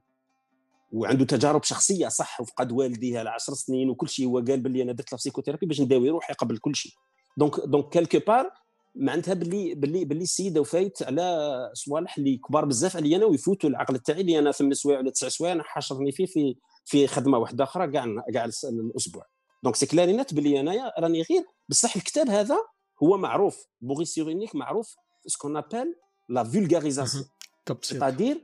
وعنده 0.91 1.25
تجارب 1.25 1.63
شخصية 1.63 2.07
صح 2.07 2.41
وفقد 2.41 2.71
والديه 2.71 3.19
على 3.19 3.29
10 3.29 3.53
سنين 3.53 3.89
وكل 3.89 4.09
شيء 4.09 4.27
هو 4.27 4.39
قال 4.39 4.59
باللي 4.59 4.81
أنا 4.83 4.91
درت 4.91 5.27
لا 5.47 5.57
باش 5.61 5.81
نداوي 5.81 6.09
روحي 6.09 6.33
قبل 6.33 6.57
كل 6.57 6.75
شيء. 6.75 6.91
donc 7.37 7.59
donc 7.59 7.89
quelque 7.89 8.19
part 8.27 8.51
معناتها 8.95 9.33
باللي 9.33 9.75
باللي 9.75 10.05
باللي 10.05 10.23
السيده 10.23 10.61
وفايت 10.61 11.03
على 11.03 11.71
صوالح 11.73 12.17
اللي 12.17 12.37
كبار 12.37 12.65
بزاف 12.65 12.95
عليا 12.95 13.17
أنا 13.17 13.25
ويفوتوا 13.25 13.69
العقل 13.69 13.99
تاعي 13.99 14.21
اللي 14.21 14.39
أنا 14.39 14.51
ثمان 14.51 14.73
سوايع 14.73 14.99
ولا 14.99 15.11
تسع 15.11 15.27
سوايع 15.27 15.53
أنا 15.53 15.63
حاشرني 15.63 16.11
فيه 16.11 16.25
في 16.25 16.55
في 16.87 17.07
خدمة 17.07 17.37
واحدة 17.37 17.63
أخرى 17.63 17.91
كاع 17.91 18.05
كاع 18.33 18.45
الأسبوع. 18.45 19.25
donc 19.63 19.75
c'est 19.75 19.85
clair 19.85 20.09
et 20.09 20.19
net 20.19 20.33
بلي 20.33 20.59
أنايا 20.59 20.93
راني 20.99 21.21
غير 21.21 21.45
بصح 21.69 21.95
الكتاب 21.95 22.29
هذا 22.29 22.57
هو 23.03 23.17
معروف 23.17 23.67
Boris 23.81 24.05
Cyrulnik 24.05 24.55
معروف 24.55 24.95
ce 25.25 25.34
qu'on 25.34 25.57
appelle 25.57 25.95
la 26.29 26.43
vulgarisation 26.43 27.25
تقدير 27.65 28.41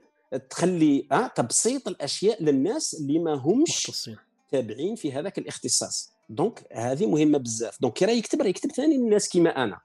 تخلي 0.50 1.08
أه 1.12 1.28
تبسيط 1.28 1.88
الأشياء 1.88 2.44
للناس 2.44 2.94
اللي 2.94 3.20
ما 3.20 3.34
همش 3.34 4.12
تابعين 4.52 4.96
في 4.96 5.12
هذاك 5.12 5.38
الاختصاص. 5.38 6.14
donc 6.30 6.68
هذه 6.72 7.06
مهمة 7.06 7.38
بزاف. 7.38 7.82
donc 7.82 7.94
كي 7.94 8.06
راه 8.06 8.12
يكتب 8.12 8.42
راه 8.42 8.48
يكتب 8.48 8.72
ثاني 8.72 8.98
للناس 8.98 9.30
كيما 9.30 9.64
أنا. 9.64 9.80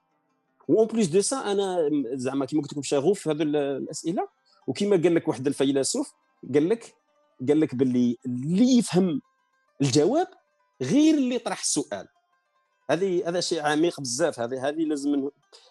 و 0.68 0.74
en 0.74 0.86
plus 0.86 1.06
de 1.06 1.20
ça 1.20 1.36
أنا 1.36 1.90
زعما 2.12 2.46
كيما 2.46 2.62
قلت 2.62 2.72
لكم 2.72 2.82
شغوف 2.82 3.20
في 3.20 3.30
هذه 3.30 3.42
الأسئلة 3.42 4.28
وكيما 4.66 4.96
قال 4.96 5.14
لك 5.14 5.28
واحد 5.28 5.46
الفيلسوف 5.46 6.12
قال 6.54 6.68
لك 6.68 6.94
قال 7.48 7.60
لك 7.60 7.74
باللي 7.74 8.18
اللي 8.26 8.78
يفهم 8.78 9.20
الجواب 9.82 10.28
غير 10.82 11.14
اللي 11.14 11.38
طرح 11.38 11.60
السؤال. 11.60 12.08
هذه 12.90 13.28
هذا 13.28 13.40
شيء 13.40 13.62
عميق 13.62 14.00
بزاف. 14.00 14.40
هذه 14.40 14.68
هذه 14.68 14.84
لازم 14.84 15.30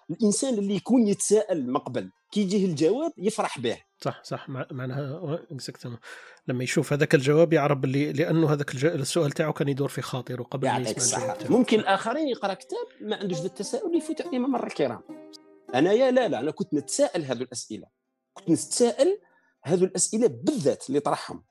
الإنسان 0.10 0.54
اللي 0.54 0.76
يكون 0.76 1.08
يتساءل 1.08 1.72
مقبل 1.72 2.12
كي 2.32 2.42
يجيه 2.42 2.66
الجواب 2.66 3.12
يفرح 3.18 3.60
به. 3.60 3.78
صح 4.02 4.24
صح. 4.24 4.50
معناها 4.50 5.40
exactement 5.52 6.00
لما 6.48 6.64
يشوف 6.64 6.94
هذاك 6.94 7.16
الجواب 7.16 7.54
يعرف 7.54 7.84
اللي 7.84 8.14
لأنه 8.14 8.54
هذاك 8.54 8.76
السؤال 8.76 9.32
تاعو 9.32 9.54
كان 9.54 9.68
يدور 9.68 9.88
في 9.88 10.02
خاطره 10.02 10.44
قبل 10.44 10.68
ما 10.68 10.90
يسمع 10.90 11.38
ممكن 11.50 11.80
الآخرين 11.80 12.28
يقرأ 12.28 12.54
كتاب 12.54 12.88
ما 13.02 13.16
عندوش 13.16 13.38
ذا 13.38 13.46
التساؤل 13.46 13.98
يفوت 13.98 14.22
عليه 14.22 14.40
ممر 14.40 14.68
الكرام. 14.68 15.02
أنا 15.76 15.92
يا 15.92 16.12
لا 16.12 16.28
لا 16.28 16.40
أنا 16.40 16.52
كنت 16.52 16.74
نتساءل 16.74 17.24
هذه 17.24 17.42
الأسئلة. 17.42 17.88
كنت 18.34 18.50
نتساءل 18.50 19.20
هذه 19.64 19.84
الأسئلة 19.84 20.28
بالذات 20.28 20.90
اللي 20.90 21.00
طرحهم. 21.00 21.44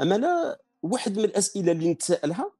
أما 0.00 0.14
لا 0.14 0.60
واحد 0.82 1.18
من 1.18 1.24
الأسئلة 1.24 1.72
اللي 1.72 1.92
نتساءلها 1.92 2.52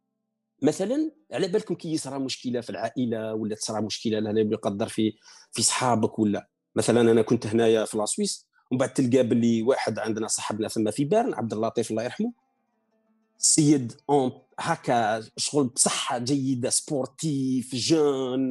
مثلا 0.62 1.10
على 1.32 1.48
بالكم 1.48 1.74
كي 1.74 1.92
يصرى 1.92 2.18
مشكلة 2.18 2.60
في 2.60 2.70
العائلة 2.70 3.34
ولا 3.34 3.54
تصرى 3.54 3.80
مشكلة 3.82 4.18
لا 4.18 4.40
يقدر 4.40 4.88
في 4.88 5.12
في 5.52 5.62
صحابك 5.62 6.18
ولا؟ 6.18 6.48
مثلا 6.76 7.00
أنا 7.00 7.22
كنت 7.22 7.46
هنايا 7.46 7.84
في 7.84 7.96
la 7.96 8.09
Suisse 8.09 8.46
ومن 8.70 8.78
بعد 8.78 8.92
تلقى 8.92 9.22
باللي 9.22 9.62
واحد 9.62 9.98
عندنا 9.98 10.28
صاحبنا 10.28 10.68
ثم 10.68 10.90
في 10.90 11.04
Berne 11.04 11.34
عبد 11.34 11.52
اللطيف 11.52 11.90
الله 11.90 12.02
يرحمه 12.02 12.32
السيد 13.40 13.92
هكا 14.58 15.24
شغل 15.36 15.66
بصحة 15.66 16.18
جيدة 16.18 16.70
sportif 16.70 17.74
jeune 17.74 18.50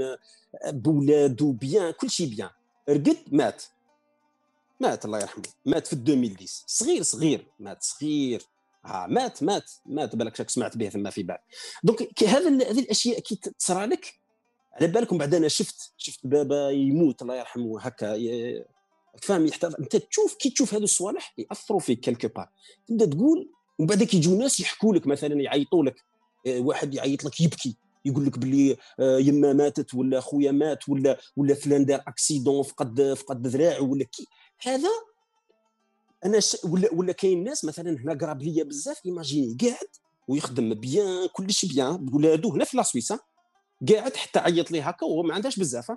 beau 0.67 1.15
الادو 1.15 1.51
bien 1.51 1.91
كل 1.91 2.09
شيء 2.09 2.29
bien. 2.29 2.49
رقد 2.89 3.17
مات. 3.31 3.63
مات 4.79 5.05
الله 5.05 5.19
يرحمه. 5.19 5.43
مات 5.65 5.87
في 5.87 5.93
2010 5.93 6.45
صغير 6.67 7.03
صغير. 7.03 7.47
مات 7.59 7.83
صغير. 7.83 8.41
ها 8.85 9.07
مات 9.07 9.43
مات 9.43 9.71
مات 9.85 10.15
بالك 10.15 10.35
شاك 10.35 10.49
سمعت 10.49 10.77
به 10.77 10.89
ثم 10.89 11.09
في 11.09 11.23
بعد. 11.23 11.39
donc 11.83 12.23
هذا 12.23 12.49
هذه 12.49 12.79
الأشياء 12.79 13.19
كي 13.19 13.35
تصرى 13.35 13.85
لك 13.85 14.13
على 14.73 14.87
بالكم 14.87 15.17
بعد 15.17 15.33
أنا 15.33 15.47
شفت 15.47 15.93
شفت 15.97 16.19
بابا 16.23 16.69
يموت 16.69 17.21
الله 17.21 17.35
يرحمه 17.35 17.81
هكا 17.81 18.17
فاهم 19.21 19.45
يحتاج 19.45 19.73
أنت 19.79 19.95
تشوف 19.95 20.35
كي 20.35 20.49
تشوف 20.49 20.73
هذو 20.73 20.83
الصوالح 20.83 21.33
يأثروا 21.37 21.79
فيك 21.79 21.99
quelque 21.99 22.27
part. 22.27 22.49
تبدأ 22.87 23.05
تقول 23.05 23.49
ومن 23.79 23.87
بعد 23.87 24.03
كيجيو 24.03 24.37
ناس 24.37 24.59
يحكوا 24.59 24.95
لك 24.95 25.07
مثلا 25.07 25.41
يعيطوا 25.41 25.83
لك 25.83 25.95
آه، 26.47 26.59
واحد 26.59 26.93
يعيط 26.93 27.23
لك 27.23 27.41
يبكي 27.41 27.77
يقول 28.05 28.25
لك 28.25 28.39
باللي 28.39 28.77
آه، 28.99 29.19
يما 29.19 29.53
ماتت 29.53 29.93
ولا 29.93 30.19
خويا 30.19 30.51
مات 30.51 30.89
ولا 30.89 31.17
ولا 31.37 31.53
فلان 31.53 31.85
دار 31.85 32.03
accident 32.07 32.63
فقد 32.63 33.13
فقد 33.13 33.47
ذراعه 33.47 33.81
ولا 33.81 34.03
كي. 34.03 34.27
هذا 34.61 34.89
أنا 36.25 36.39
ش... 36.39 36.57
ولا 36.63 36.93
ولا 36.93 37.13
كاين 37.13 37.43
ناس 37.43 37.65
مثلا 37.65 37.89
هنا 37.89 38.13
قراب 38.13 38.43
ليا 38.43 38.63
بزاف 38.63 39.05
imaginez 39.05 39.57
قاعد 39.61 39.87
ويخدم 40.27 40.73
bien 40.73 41.27
كلش 41.33 41.65
bien 41.65 41.97
بولادو 41.97 42.53
هنا 42.53 42.65
في 42.65 42.77
la 42.77 42.86
Suisse 42.86 43.13
قاعد 43.89 44.15
حتى 44.15 44.39
عيط 44.39 44.71
لي 44.71 44.81
هكا 44.81 45.05
وهو 45.05 45.23
ما 45.23 45.33
عندهاش 45.33 45.59
بزاف 45.59 45.91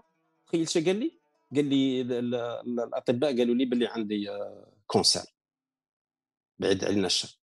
تخيل 0.47 0.69
شو 0.69 0.81
قال 0.85 0.97
لي؟ 0.97 1.13
قال 1.55 1.65
لي 1.65 2.01
الأطباء 2.01 3.39
قالوا 3.39 3.55
لي 3.55 3.65
باللي 3.65 3.87
عندي 3.87 4.27
cancer. 4.87 5.23
آه، 5.23 5.27
بعيد 6.59 6.85
علينا 6.85 7.07
الشر. 7.07 7.39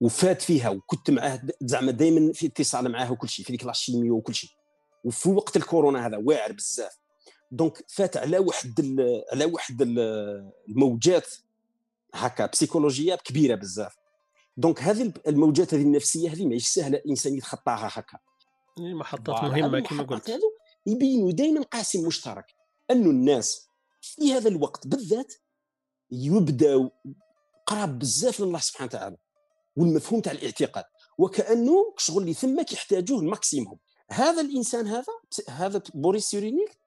وفات 0.00 0.42
فيها 0.42 0.68
وكنت 0.68 1.10
معاه 1.10 1.42
زعما 1.60 1.92
دائما 1.92 2.32
في 2.32 2.46
اتصال 2.46 2.92
معاه 2.92 3.12
وكل 3.12 3.28
شيء 3.28 3.44
في 3.44 3.52
ديك 3.52 3.64
la 3.64 3.77
chimio 3.77 4.16
وكل 4.16 4.34
شيء 4.34 4.50
وفي 5.04 5.28
وقت 5.28 5.56
الكورونا 5.56 6.06
هذا 6.06 6.16
واعر 6.16 6.52
بزاف. 6.52 6.98
donc 7.50 7.84
فات 7.88 8.16
على 8.16 8.38
واحد 8.38 8.96
على 9.32 9.44
واحد 9.44 9.82
الموجات 10.68 11.34
هكا 12.14 12.46
بسيكولوجية 12.46 13.14
كبيرة 13.14 13.54
بزاف. 13.54 13.94
donc 14.56 14.82
هذه 14.82 15.12
الموجات 15.26 15.74
هذه 15.74 15.82
النفسية 15.82 16.32
هذه 16.32 16.46
ماهيش 16.46 16.68
سهلة 16.68 16.98
الإنسان 16.98 17.34
يتخطاها 17.34 17.90
هكا. 17.92 18.18
محطات 18.78 19.44
مهمة 19.44 19.80
كما 19.80 20.02
قلت. 20.02 20.32
يبينوا 20.86 21.32
دائما 21.32 21.62
قاسم 21.62 22.06
مشترك. 22.06 22.46
انه 22.90 23.10
الناس 23.10 23.68
في 24.00 24.32
هذا 24.32 24.48
الوقت 24.48 24.86
بالذات 24.86 25.34
يبداو 26.10 26.90
قراب 27.66 27.98
بزاف 27.98 28.40
لله 28.40 28.58
سبحانه 28.58 28.88
وتعالى 28.88 29.16
والمفهوم 29.76 30.20
تاع 30.20 30.32
الاعتقاد. 30.32 30.84
وكأنه 31.18 31.94
شغل 31.98 32.22
اللي 32.22 32.34
ثمك 32.34 32.72
يحتاجوه 32.72 33.20
ال 33.20 33.26
maximum. 33.26 33.78
هذا 34.10 34.40
الإنسان 34.40 34.86
هذا 34.86 35.12
هذا 35.48 35.82
Boris 35.94 36.24
Cyrulnik 36.24 36.78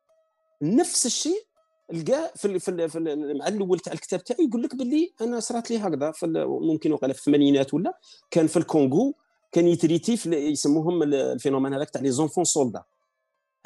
نفس 0.61 1.05
الشيء 1.05 1.46
لقى 1.93 2.31
في 2.35 2.59
في, 2.59 2.99
مع 3.39 3.47
الأول 3.47 3.79
تاع 3.79 3.93
الكتاب 3.93 4.23
تاعو 4.23 4.43
يقول 4.43 4.63
لك 4.63 4.75
باللي 4.75 5.13
أنا 5.21 5.39
صرات 5.39 5.71
لي 5.71 5.77
هكذا 5.77 6.11
في 6.11 6.27
ممكن 6.47 6.91
وقال 6.91 7.13
في 7.13 7.19
الثمانينات 7.19 7.73
ولا 7.73 7.99
كان 8.31 8.47
في 8.47 8.57
الكونغو 8.57 9.13
كان 9.51 9.67
يتريتي 9.67 10.17
في 10.17 10.35
يسموهم 10.35 11.03
ال 11.03 11.10
phénomène 11.10 11.73
هذاك 11.73 11.89
تاع 11.89 12.01
les 12.01 12.11
enfants 12.11 12.43
soldats. 12.43 12.83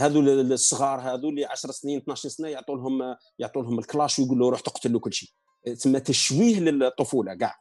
هذو 0.01 0.19
الصغار 0.21 0.99
هذو 0.99 1.29
اللي 1.29 1.45
10 1.45 1.71
سنين 1.71 1.97
12 1.97 2.29
سنة 2.29 2.47
يعطوا 2.47 2.75
لهم 2.75 3.15
يعطوا 3.39 3.63
لهم 3.63 3.79
الكلاش 3.79 4.19
ويقول 4.19 4.39
له 4.39 4.49
روح 4.49 4.59
تقتل 4.59 4.99
كل 4.99 5.13
شيء. 5.13 5.29
تسمى 5.65 5.99
تشويه 5.99 6.59
للطفولة 6.59 7.33
كاع 7.33 7.55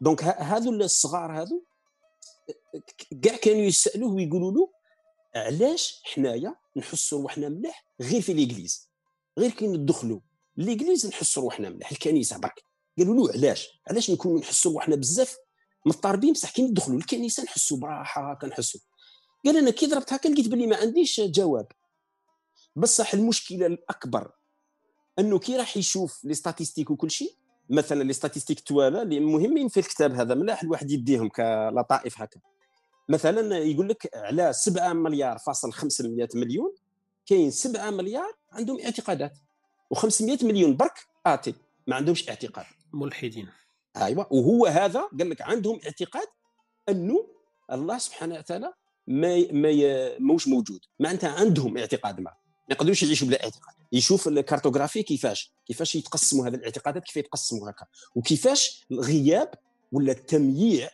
donc 0.00 0.24
هذو 0.24 0.70
الصغار 0.70 1.42
هذو 1.42 1.64
كاع 3.22 3.36
كانوا 3.36 3.62
يسألوه 3.62 4.14
ويقولوا 4.14 4.52
له 4.52 4.70
علاش 5.36 6.02
حنايا 6.04 6.54
نحسوا 6.76 7.22
روحنا 7.22 7.48
مليح 7.48 7.86
غير 8.00 8.20
في 8.20 8.32
l'église 8.32 8.93
غير 9.38 9.50
كي 9.50 9.66
ندخلوا 9.66 10.20
l'église 10.56 11.06
نحسوا 11.06 11.42
روحنا 11.42 11.68
مليح 11.68 11.90
الكنيسة 11.90 12.38
برك. 12.38 12.64
قالوا 12.98 13.14
له 13.14 13.32
علاش؟ 13.32 13.68
علاش 13.90 14.10
نكونوا 14.10 14.40
نحسوا 14.40 14.72
روحنا 14.72 14.96
بزاف 14.96 15.36
مضطربين؟ 15.86 16.32
بصح 16.32 16.50
كي 16.50 16.62
ندخلوا 16.62 16.98
الكنيسة 16.98 17.42
نحسوا 17.42 17.78
براحة 17.78 18.34
كنحسوا 18.34 18.80
قال 19.44 19.56
أنا 19.56 19.70
كي 19.70 19.86
ضربت 19.86 20.12
هكا 20.12 20.28
لقيت 20.28 20.48
بلي 20.48 20.66
ما 20.66 20.76
عنديش 20.76 21.20
جواب. 21.20 21.66
بصح 22.76 23.14
المشكلة 23.14 23.66
الأكبر 23.66 24.32
أنه 25.18 25.38
كي 25.38 25.56
راح 25.56 25.76
يشوف 25.76 26.24
les 26.24 26.34
statistiques 26.34 26.90
وكل 26.90 27.10
شيء 27.10 27.36
مثلا 27.70 28.02
les 28.02 28.12
statistiques 28.12 28.60
توالى 28.60 29.02
اللي 29.02 29.20
مهمين 29.20 29.68
في 29.68 29.80
الكتاب 29.80 30.14
هذا 30.14 30.34
ملاح 30.34 30.62
الواحد 30.62 30.90
يديهم 30.90 31.28
كلطائف 31.28 32.20
هكا. 32.20 32.40
مثلا 33.08 33.58
يقول 33.58 33.88
لك 33.88 34.10
على 34.14 34.52
7 34.52 34.92
مليار 34.92 35.38
فاصل 35.38 35.72
500 35.72 36.28
مليون 36.34 36.74
كاين 37.26 37.50
7 37.50 37.90
مليار 37.90 38.32
عندهم 38.52 38.80
اعتقادات 38.80 39.38
و500 39.94 40.44
مليون 40.44 40.76
برك 40.76 41.06
آتي 41.26 41.54
ما 41.86 41.96
عندهمش 41.96 42.28
اعتقاد. 42.28 42.66
ملحدين. 42.92 43.48
أيوه 43.96 44.26
وهو 44.30 44.66
هذا 44.66 45.00
قال 45.18 45.30
لك 45.30 45.42
عندهم 45.42 45.80
اعتقاد 45.84 46.26
أنه 46.88 47.26
الله 47.72 47.98
سبحانه 47.98 48.34
وتعالى 48.34 48.72
ما 49.06 49.52
ما 49.52 49.70
موش 50.18 50.48
موجود. 50.48 50.80
معناتها 51.00 51.30
عندهم 51.30 51.78
اعتقاد 51.78 52.20
ما 52.20 52.30
ما 52.68 52.74
يقدروش 52.74 53.02
يعيشوا 53.02 53.28
بلا 53.28 53.44
اعتقاد. 53.44 53.74
يشوف 53.92 54.28
الكارتوغرافي 54.28 55.02
كيفاش 55.02 55.52
كيفاش 55.66 55.94
يتقسموا 55.94 56.46
هذه 56.46 56.54
الاعتقادات 56.54 57.04
كيف 57.04 57.16
يتقسموا 57.16 57.70
هكا 57.70 57.86
وكيفاش 58.14 58.86
الغياب 58.90 59.50
ولا 59.92 60.12
التمييع 60.12 60.90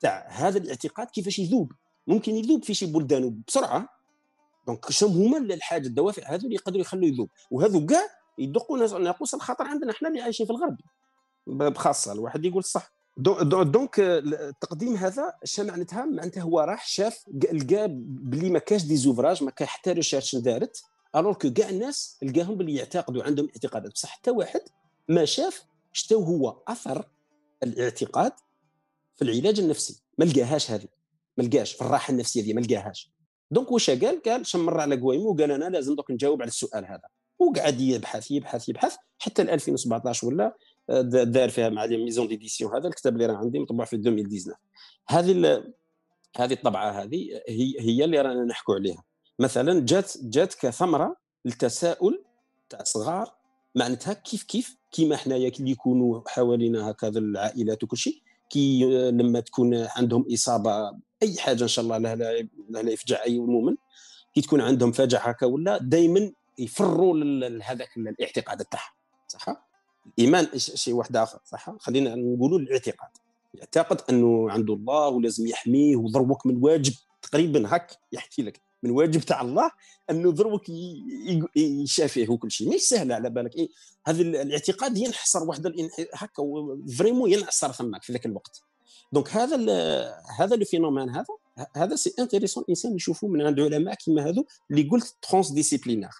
تاع 0.00 0.28
هذا 0.30 0.58
الاعتقاد 0.58 1.06
كيفاش 1.06 1.38
يذوب. 1.38 1.72
ممكن 2.06 2.36
يذوب 2.36 2.64
في 2.64 2.74
شي 2.74 2.86
بلدان 2.86 3.42
بسرعة 3.48 3.95
donc 4.66 4.90
شنو 4.90 5.08
هما 5.08 5.38
الحاجة 5.38 5.86
الدوافع 5.86 6.22
هذو 6.34 6.44
اللي 6.44 6.54
يقدروا 6.54 6.80
يخلوا 6.80 7.08
يذوب؟ 7.08 7.30
وهذو 7.50 7.86
كاع 7.86 8.02
يدقوا 8.38 8.98
ناقوس 8.98 9.34
الخطر 9.34 9.64
عندنا 9.64 9.90
إحنا 9.90 10.08
اللي 10.08 10.20
عايشين 10.20 10.46
في 10.46 10.52
الغرب. 10.52 10.76
بخاصة 11.46 12.12
الواحد 12.12 12.44
يقول 12.44 12.64
صح. 12.64 12.92
donc 13.16 14.00
التقديم 14.00 14.96
هذا 14.96 15.32
اش 15.42 15.60
معناتها 15.60 16.04
معناتها 16.04 16.42
هو 16.42 16.60
راح 16.60 16.86
شاف 16.86 17.24
لقى 17.52 17.88
بلي 17.98 18.50
ما 18.50 18.58
كاش 18.58 18.84
des 18.84 18.96
ouvrages 18.96 19.44
ما 19.44 19.50
كان 19.50 19.68
حتى 19.68 19.92
recherche 19.92 20.36
دارت 20.36 20.82
alors 21.16 21.34
que 21.34 21.52
كاع 21.52 21.68
الناس 21.68 22.18
لقاهم 22.22 22.54
بلي 22.54 22.74
يعتقدوا 22.74 23.22
عندهم 23.22 23.48
اعتقادات. 23.48 23.92
بصح 23.92 24.08
حتى 24.08 24.30
واحد 24.30 24.60
ما 25.08 25.24
شاف 25.24 25.62
شتو 25.92 26.22
هو 26.22 26.62
أثر 26.68 27.08
الاعتقاد 27.62 28.32
في 29.16 29.22
العلاج 29.22 29.60
النفسي. 29.60 30.02
ما 30.18 30.24
لقاهاش 30.24 30.70
هذه. 30.70 30.88
ما 31.38 31.42
لقاش 31.42 31.72
في 31.72 31.82
الراحة 31.82 32.12
النفسية 32.12 32.42
دي 32.42 32.54
ما 32.54 32.60
لقاهاش. 32.60 33.15
donc 33.50 33.72
واش 33.72 33.90
قال؟ 33.90 34.22
قال 34.22 34.46
شمر 34.46 34.80
على 34.80 35.00
كمامو 35.00 35.30
وقال 35.30 35.50
أنا 35.50 35.64
لازم 35.64 35.94
دوك 35.94 36.10
نجاوب 36.10 36.42
على 36.42 36.48
السؤال 36.48 36.84
هذا. 36.84 37.08
وقعد 37.38 37.80
يبحث 37.80 38.30
يبحث 38.30 38.68
يبحث 38.68 38.96
حتى 39.18 39.42
2017 39.42 40.26
ولا 40.26 40.56
دار 41.24 41.48
فيها 41.48 41.68
مع 41.68 41.84
les 41.84 41.96
maisons 41.96 42.28
d'édition 42.28 42.74
هذا 42.74 42.88
الكتاب 42.88 43.12
اللي 43.12 43.26
راه 43.26 43.36
عندي 43.36 43.58
مطبوع 43.58 43.84
في 43.84 43.96
2019 43.96 44.58
هذه 45.08 45.64
هذه 46.36 46.52
الطبعة 46.52 46.90
هذه 46.90 47.40
هي 47.48 47.74
هي 47.80 48.04
اللي 48.04 48.20
رانا 48.20 48.44
نحكوا 48.44 48.74
عليها. 48.74 49.02
مثلا 49.38 49.80
جات 49.86 50.12
جات 50.22 50.54
كثمرة 50.54 51.16
للتساؤل 51.44 52.24
تاع 52.68 52.82
صغار 52.84 53.34
معناتها 53.74 54.12
كيف 54.12 54.42
كيف 54.42 54.76
كيما 54.92 55.16
حنايا 55.16 55.52
اللي 55.60 55.70
يكونوا 55.70 56.20
حوالينا 56.26 56.90
هكذا 56.90 57.18
العائلات 57.18 57.84
وكل 57.84 57.96
شيء 57.96 58.22
كي 58.50 58.84
لما 59.10 59.40
تكون 59.40 59.74
عندهم 59.74 60.24
إصابة 60.32 60.92
أي 61.22 61.36
حاجة 61.38 61.62
إن 61.62 61.68
شاء 61.68 61.84
الله 61.84 61.98
لا 61.98 62.16
لا 62.70 62.90
يفجع 62.90 63.22
أي 63.22 63.38
مؤمن 63.38 63.76
كي 64.34 64.40
تكون 64.40 64.60
عندهم 64.60 64.92
فجع 64.92 65.28
هكا 65.28 65.46
ولا 65.46 65.78
دائما 65.78 66.32
يفروا 66.58 67.16
لهذاك 67.16 67.96
الاعتقاد 67.96 68.64
تاعهم 68.64 68.94
صح 69.28 69.66
الإيمان 70.18 70.48
شيء 70.56 70.94
واحد 70.94 71.16
آخر 71.16 71.38
صح 71.44 71.76
خلينا 71.78 72.14
نقولوا 72.14 72.58
الاعتقاد. 72.58 73.08
يعتقد 73.54 74.00
أنه 74.10 74.50
عنده 74.50 74.74
الله 74.74 75.08
ولازم 75.08 75.46
يحميه 75.46 75.96
وضربك 75.96 76.46
من 76.46 76.56
واجب 76.62 76.92
تقريبا 77.22 77.76
هك 77.76 77.98
يحكي 78.12 78.42
لك 78.42 78.60
من 78.82 78.90
واجب 78.90 79.20
تاع 79.20 79.40
الله 79.40 79.70
أنه 80.10 80.30
ضربك 80.30 80.68
يشافيه 81.56 82.28
وكل 82.28 82.50
شيء. 82.50 82.74
مش 82.74 82.80
سهله 82.80 83.14
على 83.14 83.30
بالك. 83.30 83.56
إيه 83.56 83.68
هذا 84.06 84.22
الاعتقاد 84.22 84.98
ينحصر 84.98 85.44
واحد 85.44 85.66
هكا 86.14 86.42
vraiment 86.98 87.32
ينحصر 87.32 87.72
ثماك 87.72 88.02
في 88.02 88.12
ذاك 88.12 88.26
الوقت. 88.26 88.62
donc 89.12 89.28
هذا 89.30 89.56
هذا 90.38 90.56
le 90.56 90.64
phénomène 90.64 91.10
هذا 91.10 91.24
هذا 91.76 91.96
c'est 91.96 92.14
intéressant 92.18 92.62
الإنسان 92.62 92.94
يشوفه 92.94 93.28
من 93.28 93.42
عند 93.42 93.60
علماء 93.60 93.94
كيما 93.94 94.28
هذو 94.28 94.44
اللي 94.70 94.88
قلت 94.88 95.16
transdisciplinaires 95.22 96.12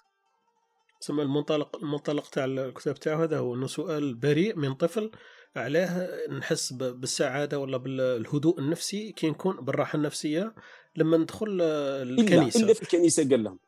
تسمى 1.01 1.23
المنطلق 1.23 1.75
المنطلق 1.75 2.29
تاع 2.29 2.45
الكتاب 2.45 2.95
تاعو 2.95 3.21
هذا 3.21 3.37
هو 3.39 3.55
إنه 3.55 3.67
سؤال 3.67 4.15
بريء 4.15 4.55
من 4.55 4.73
طفل 4.73 5.11
علاه 5.55 6.09
نحس 6.29 6.73
بالسعادة 6.73 7.59
ولا 7.59 7.77
بالهدوء 7.77 8.59
النفسي 8.59 9.11
كي 9.11 9.29
نكون 9.29 9.55
بالراحة 9.55 9.97
النفسية 9.97 10.55
لما 10.95 11.17
ندخل 11.17 11.61
الكنيسه 11.61 12.59
الا, 12.59 12.73
في 12.73 12.81
الكنيسة 12.81 13.29
قال 13.29 13.43
لهم. 13.43 13.59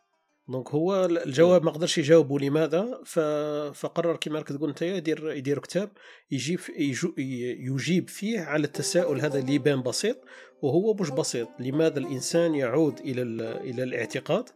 دونك 0.50 0.70
هو 0.70 1.06
الجواب 1.06 1.64
ما 1.64 1.72
قدرش 1.72 1.98
يجاوبوا 1.98 2.40
لماذا 2.40 3.02
فقرر 3.74 4.16
كما 4.16 4.38
راك 4.38 4.48
تقول 4.48 4.70
انت 4.70 4.82
يدير 4.82 5.32
يدير 5.32 5.60
كتاب 5.60 5.90
يجيب 6.32 6.60
يجيب 7.60 8.10
فيه 8.10 8.40
على 8.40 8.64
التساؤل 8.64 9.22
هذا 9.22 9.40
اللي 9.40 9.54
يبان 9.54 9.82
بسيط 9.82 10.18
وهو 10.62 10.94
مش 10.94 11.10
بسيط؟ 11.10 11.48
لماذا 11.60 12.00
الإنسان 12.00 12.56
يعود 12.56 13.00
إلى 13.00 13.22
إلى 13.58 13.84
الاعتقاد؟ 13.84 14.50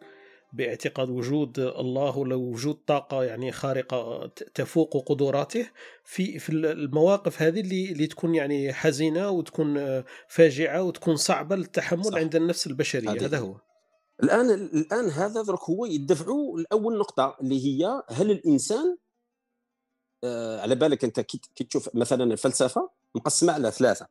باعتقاد 0.53 1.09
وجود 1.09 1.59
الله 1.59 2.17
ولا 2.17 2.35
وجود 2.35 2.75
طاقة 2.87 3.23
يعني 3.23 3.51
خارقة 3.51 4.27
تفوق 4.55 5.03
قدراته 5.09 5.65
في 6.03 6.39
في 6.39 6.51
المواقف 6.51 7.41
هذه 7.41 7.59
اللي 7.59 7.91
اللي 7.91 8.07
تكون 8.07 8.35
يعني 8.35 8.73
حزينة 8.73 9.29
وتكون 9.29 10.03
فاجعة 10.27 10.83
وتكون 10.83 11.15
صعبة 11.15 11.55
للتحمل 11.55 12.05
صح. 12.05 12.17
عند 12.17 12.35
النفس 12.35 12.67
البشرية. 12.67 13.09
هذا 13.09 13.37
هو. 13.37 13.72
الآن 14.23 14.51
الآن 14.51 15.09
هذا 15.09 15.41
درك 15.41 15.63
هو 15.63 15.85
يدفعوا 15.85 16.59
لأول 16.59 16.97
نقطة 16.97 17.37
اللي 17.41 17.65
هي 17.65 18.03
هل 18.09 18.31
الإنسان 18.31 18.97
آه 20.23 20.61
على 20.61 20.75
بالك 20.75 21.03
أنت 21.03 21.19
كي 21.19 21.63
تشوف 21.63 21.95
مثلا 21.95 22.23
الفلسفة 22.23 22.89
مقسمة 23.15 23.53
على 23.53 23.71
ثلاثة. 23.71 24.07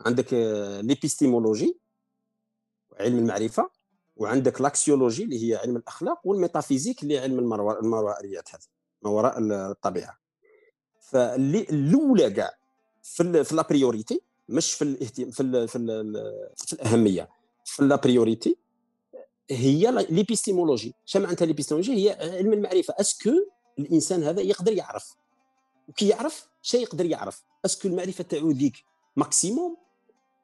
عندك 0.00 0.34
آه 0.34 0.80
l'épistémologie 0.80 1.78
علم 3.00 3.18
المعرفة 3.18 3.70
وعندك 4.16 4.60
l'axiologie 4.60 5.24
اللي 5.24 5.50
هي 5.50 5.56
علم 5.56 5.76
الأخلاق 5.76 6.20
وال 6.24 6.35
métaphysique 6.35 7.02
اللي 7.02 7.18
علم 7.18 7.38
الماورائيات 7.54 8.48
هذا 8.54 8.66
ما 9.02 9.10
وراء 9.10 9.38
الطبيعة. 9.40 10.18
فاللي 11.00 11.60
الأولى 11.60 12.30
كاع 12.30 12.50
في 13.02 13.44
في 13.44 13.54
la 13.54 13.67
priorité 13.67 14.20
مش 14.48 14.72
في 14.72 14.82
الاهتمام 14.82 15.30
في 15.30 15.40
ال 15.42 15.68
في, 15.68 15.78
ال 15.78 16.12
في 16.56 16.72
الأهمية 16.72 17.28
في 17.64 17.84
la 17.84 17.98
priorité 17.98 18.56
هي 19.50 20.06
l'épistémologie. 20.10 20.94
شنو 21.04 21.22
معناتها 21.22 21.46
l'épistémologie 21.46 21.94
هي 21.94 22.36
علم 22.38 22.52
المعرفة. 22.52 22.94
est-ce 22.98 23.19
que 23.19 23.30
الإنسان 23.78 24.22
هذا 24.22 24.40
يقدر 24.40 24.72
يعرف. 24.72 25.14
وكي 25.88 26.08
يعرف 26.08 26.48
شيء 26.62 26.82
يقدر 26.82 27.06
يعرف. 27.06 27.44
est-ce 27.64 27.80
que 27.80 27.88
المعرفة 27.88 28.24
تاعو 28.24 28.50
ذيك 28.50 28.84
maximum. 29.16 29.76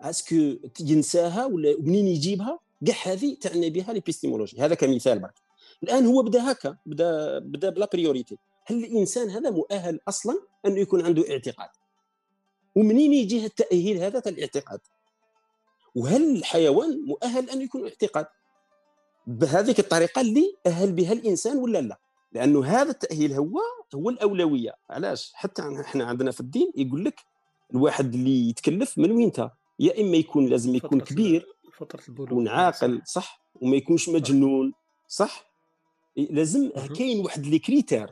est-ce 0.00 0.38
que 0.38 0.56
ينساها 0.80 1.46
ولا 1.46 1.76
منين 1.80 2.06
يجيبها؟ 2.06 2.58
كاع 2.86 2.96
هذه 3.12 3.36
تعني 3.40 3.70
بها 3.70 3.92
l'épistémologie. 3.92 4.60
هذا 4.60 4.74
كمثال 4.74 5.18
برك. 5.18 5.34
الآن 5.82 6.06
هو 6.06 6.22
بدا 6.22 6.52
هكا 6.52 6.76
بدا 6.86 7.38
بدا 7.38 7.70
ب 7.70 7.76
la 7.76 7.88
priorité 7.92 8.38
هل 8.66 8.84
الإنسان 8.84 9.30
هذا 9.30 9.50
مؤهل 9.50 10.00
أصلا 10.08 10.42
أنه 10.66 10.80
يكون 10.80 11.06
عنده 11.06 11.30
اعتقاد؟ 11.30 11.68
ومنين 12.76 13.12
يجي 13.12 13.46
التأهيل 13.46 13.98
هذا 13.98 14.20
تاع 14.20 14.32
الاعتقاد؟ 14.32 14.80
وهل 15.94 16.36
الحيوان 16.36 17.02
مؤهل 17.06 17.50
أن 17.50 17.62
يكون 17.62 17.84
اعتقاد؟ 17.84 18.26
بهذيك 19.26 19.78
الطريقة 19.78 20.20
اللي 20.20 20.56
أهل 20.66 20.92
بها 20.92 21.12
الإنسان 21.12 21.56
ولا 21.56 21.78
لا؟ 21.78 21.98
لأنه 22.32 22.64
هذا 22.64 22.90
التأهيل 22.90 23.32
هو 23.32 23.60
هو 23.94 24.10
الأولوية. 24.10 24.74
علاش؟ 24.90 25.32
حتى 25.34 25.62
إحنا 25.80 26.04
عندنا 26.04 26.30
في 26.30 26.40
الدين 26.40 26.72
يقول 26.76 27.04
لك 27.04 27.20
الواحد 27.74 28.14
اللي 28.14 28.48
يتكلف 28.48 28.98
من 28.98 29.10
وين 29.10 29.32
يا 29.78 30.00
إما 30.00 30.16
يكون 30.16 30.46
لازم 30.46 30.74
يكون 30.74 31.00
كبير 31.00 31.46
فترة 31.72 32.02
البلوغ. 32.08 32.28
يكون 32.28 32.48
عاقل 32.48 33.02
صح؟ 33.04 33.42
وما 33.54 33.76
يكونش 33.76 34.08
مجنون 34.08 34.72
صح؟ 35.08 35.52
لازم 36.16 36.70
كاين 36.96 37.24
واحد 37.24 37.46
لي 37.46 37.58
كريتير. 37.58 38.10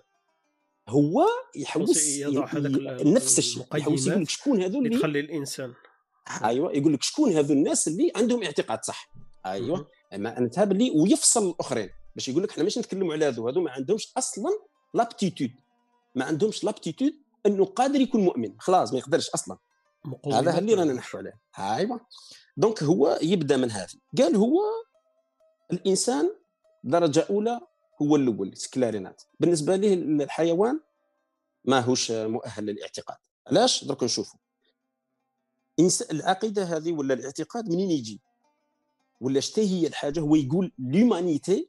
هو 0.88 1.26
يحوس 1.56 2.08
يضع 2.08 2.46
هذاك 2.46 3.06
نفس 3.06 3.38
الشيء. 3.38 3.64
يحوس 3.74 4.06
يقول 4.06 4.22
لك 4.22 4.28
شكون 4.28 4.62
هذو 4.62 4.78
اللي 4.78 4.98
تخلي 4.98 5.20
الإنسان. 5.20 5.74
أيوه 6.44 6.72
يقول 6.72 6.92
لك 6.92 7.02
شكون 7.02 7.32
هذو 7.32 7.54
الناس 7.54 7.88
اللي 7.88 8.12
عندهم 8.16 8.42
اعتقاد 8.42 8.84
صح؟ 8.84 9.10
أيوه. 9.46 9.88
انت 10.12 10.60
باللي 10.60 10.90
ويفصل 10.90 11.50
الأخرين. 11.50 11.90
باش 12.14 12.28
يقول 12.28 12.42
لك 12.42 12.50
إحنا 12.50 12.62
ماشي 12.62 12.80
نتكلموا 12.80 13.12
على 13.12 13.24
هذو 13.24 13.48
هذو 13.48 13.60
ما 13.60 13.70
عندهمش 13.70 14.12
أصلا 14.16 14.50
l'aptitude. 14.94 15.50
ما 16.14 16.24
عندهمش 16.24 16.64
l'aptitude 16.64 17.14
إنه 17.46 17.64
قادر 17.64 18.00
يكون 18.00 18.20
مؤمن. 18.20 18.60
خلاص 18.60 18.92
ما 18.92 18.98
يقدرش 18.98 19.30
أصلا. 19.30 19.58
هذا 20.32 20.58
اللي 20.58 20.74
رانا 20.74 20.92
نحكوا 20.92 21.18
عليه. 21.18 21.40
أيوه. 21.58 22.00
donc 22.56 22.82
هو 22.82 23.18
يبدأ 23.22 23.56
من 23.56 23.70
هذه 23.70 23.94
قال 24.18 24.36
هو 24.36 24.60
الإنسان 25.72 26.36
درجة 26.84 27.26
أولى 27.30 27.60
هو 28.02 28.16
الأول 28.16 28.56
سكلارينات. 28.56 29.22
بالنسبة 29.40 29.76
له 29.76 29.94
الحيوان 29.94 30.80
ما 31.64 31.80
هوش 31.80 32.10
مؤهل 32.10 32.66
للاعتقاد. 32.66 33.16
علاش؟ 33.46 33.84
درك 33.84 34.02
نشوفوا 34.02 34.38
العقيدة 36.10 36.64
هذه 36.64 36.92
ولا 36.92 37.14
الاعتقاد 37.14 37.68
منين 37.68 37.90
يجي؟ 37.90 38.20
ولا 39.20 39.40
شتي 39.40 39.60
هي 39.60 39.86
الحاجة 39.86 40.20
هو 40.20 40.34
يقول 40.34 40.72
لومانيتي 40.78 41.68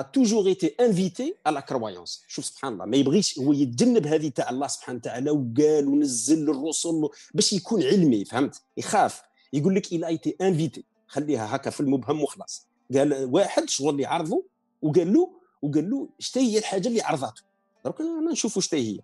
a 0.00 0.02
toujours 0.16 0.48
été 0.48 0.74
invité 0.78 1.36
à 1.44 1.50
la 1.52 1.62
croyance. 1.62 2.24
شوف 2.28 2.44
سبحان 2.44 2.72
الله 2.72 2.84
ما 2.84 2.96
يبغيش 2.96 3.38
هو 3.38 3.52
يتجنب 3.52 4.06
هذه 4.06 4.28
تاع 4.28 4.50
الله 4.50 4.66
سبحانه 4.66 4.98
وتعالى 4.98 5.30
وقال 5.30 5.88
ونزل 5.88 6.50
الرسل 6.50 7.08
باش 7.34 7.52
يكون 7.52 7.82
علمي 7.82 8.24
فهمت؟ 8.24 8.62
يخاف. 8.76 9.22
يقول 9.52 9.74
لك 9.74 9.92
il 9.92 10.06
a 10.06 10.13
été 10.13 10.36
invité 10.40 10.84
خليها 11.06 11.56
هكا 11.56 11.70
في 11.70 11.80
المبهم 11.80 12.22
وخلاص. 12.22 12.66
قال 12.94 13.28
واحد 13.32 13.68
شغل 13.68 13.88
اللي 13.88 14.06
عرضه 14.06 14.44
وقال 14.82 15.12
له 15.12 15.30
وقال 15.62 15.90
له 15.90 16.08
شتي 16.18 16.40
هي 16.40 16.58
الحاجة 16.58 16.88
اللي 16.88 17.02
عرضته. 17.02 17.42
دروك 17.84 18.00
أنا 18.00 18.32
نشوفوا 18.32 18.62
شتي 18.62 18.76
هي. 18.76 19.00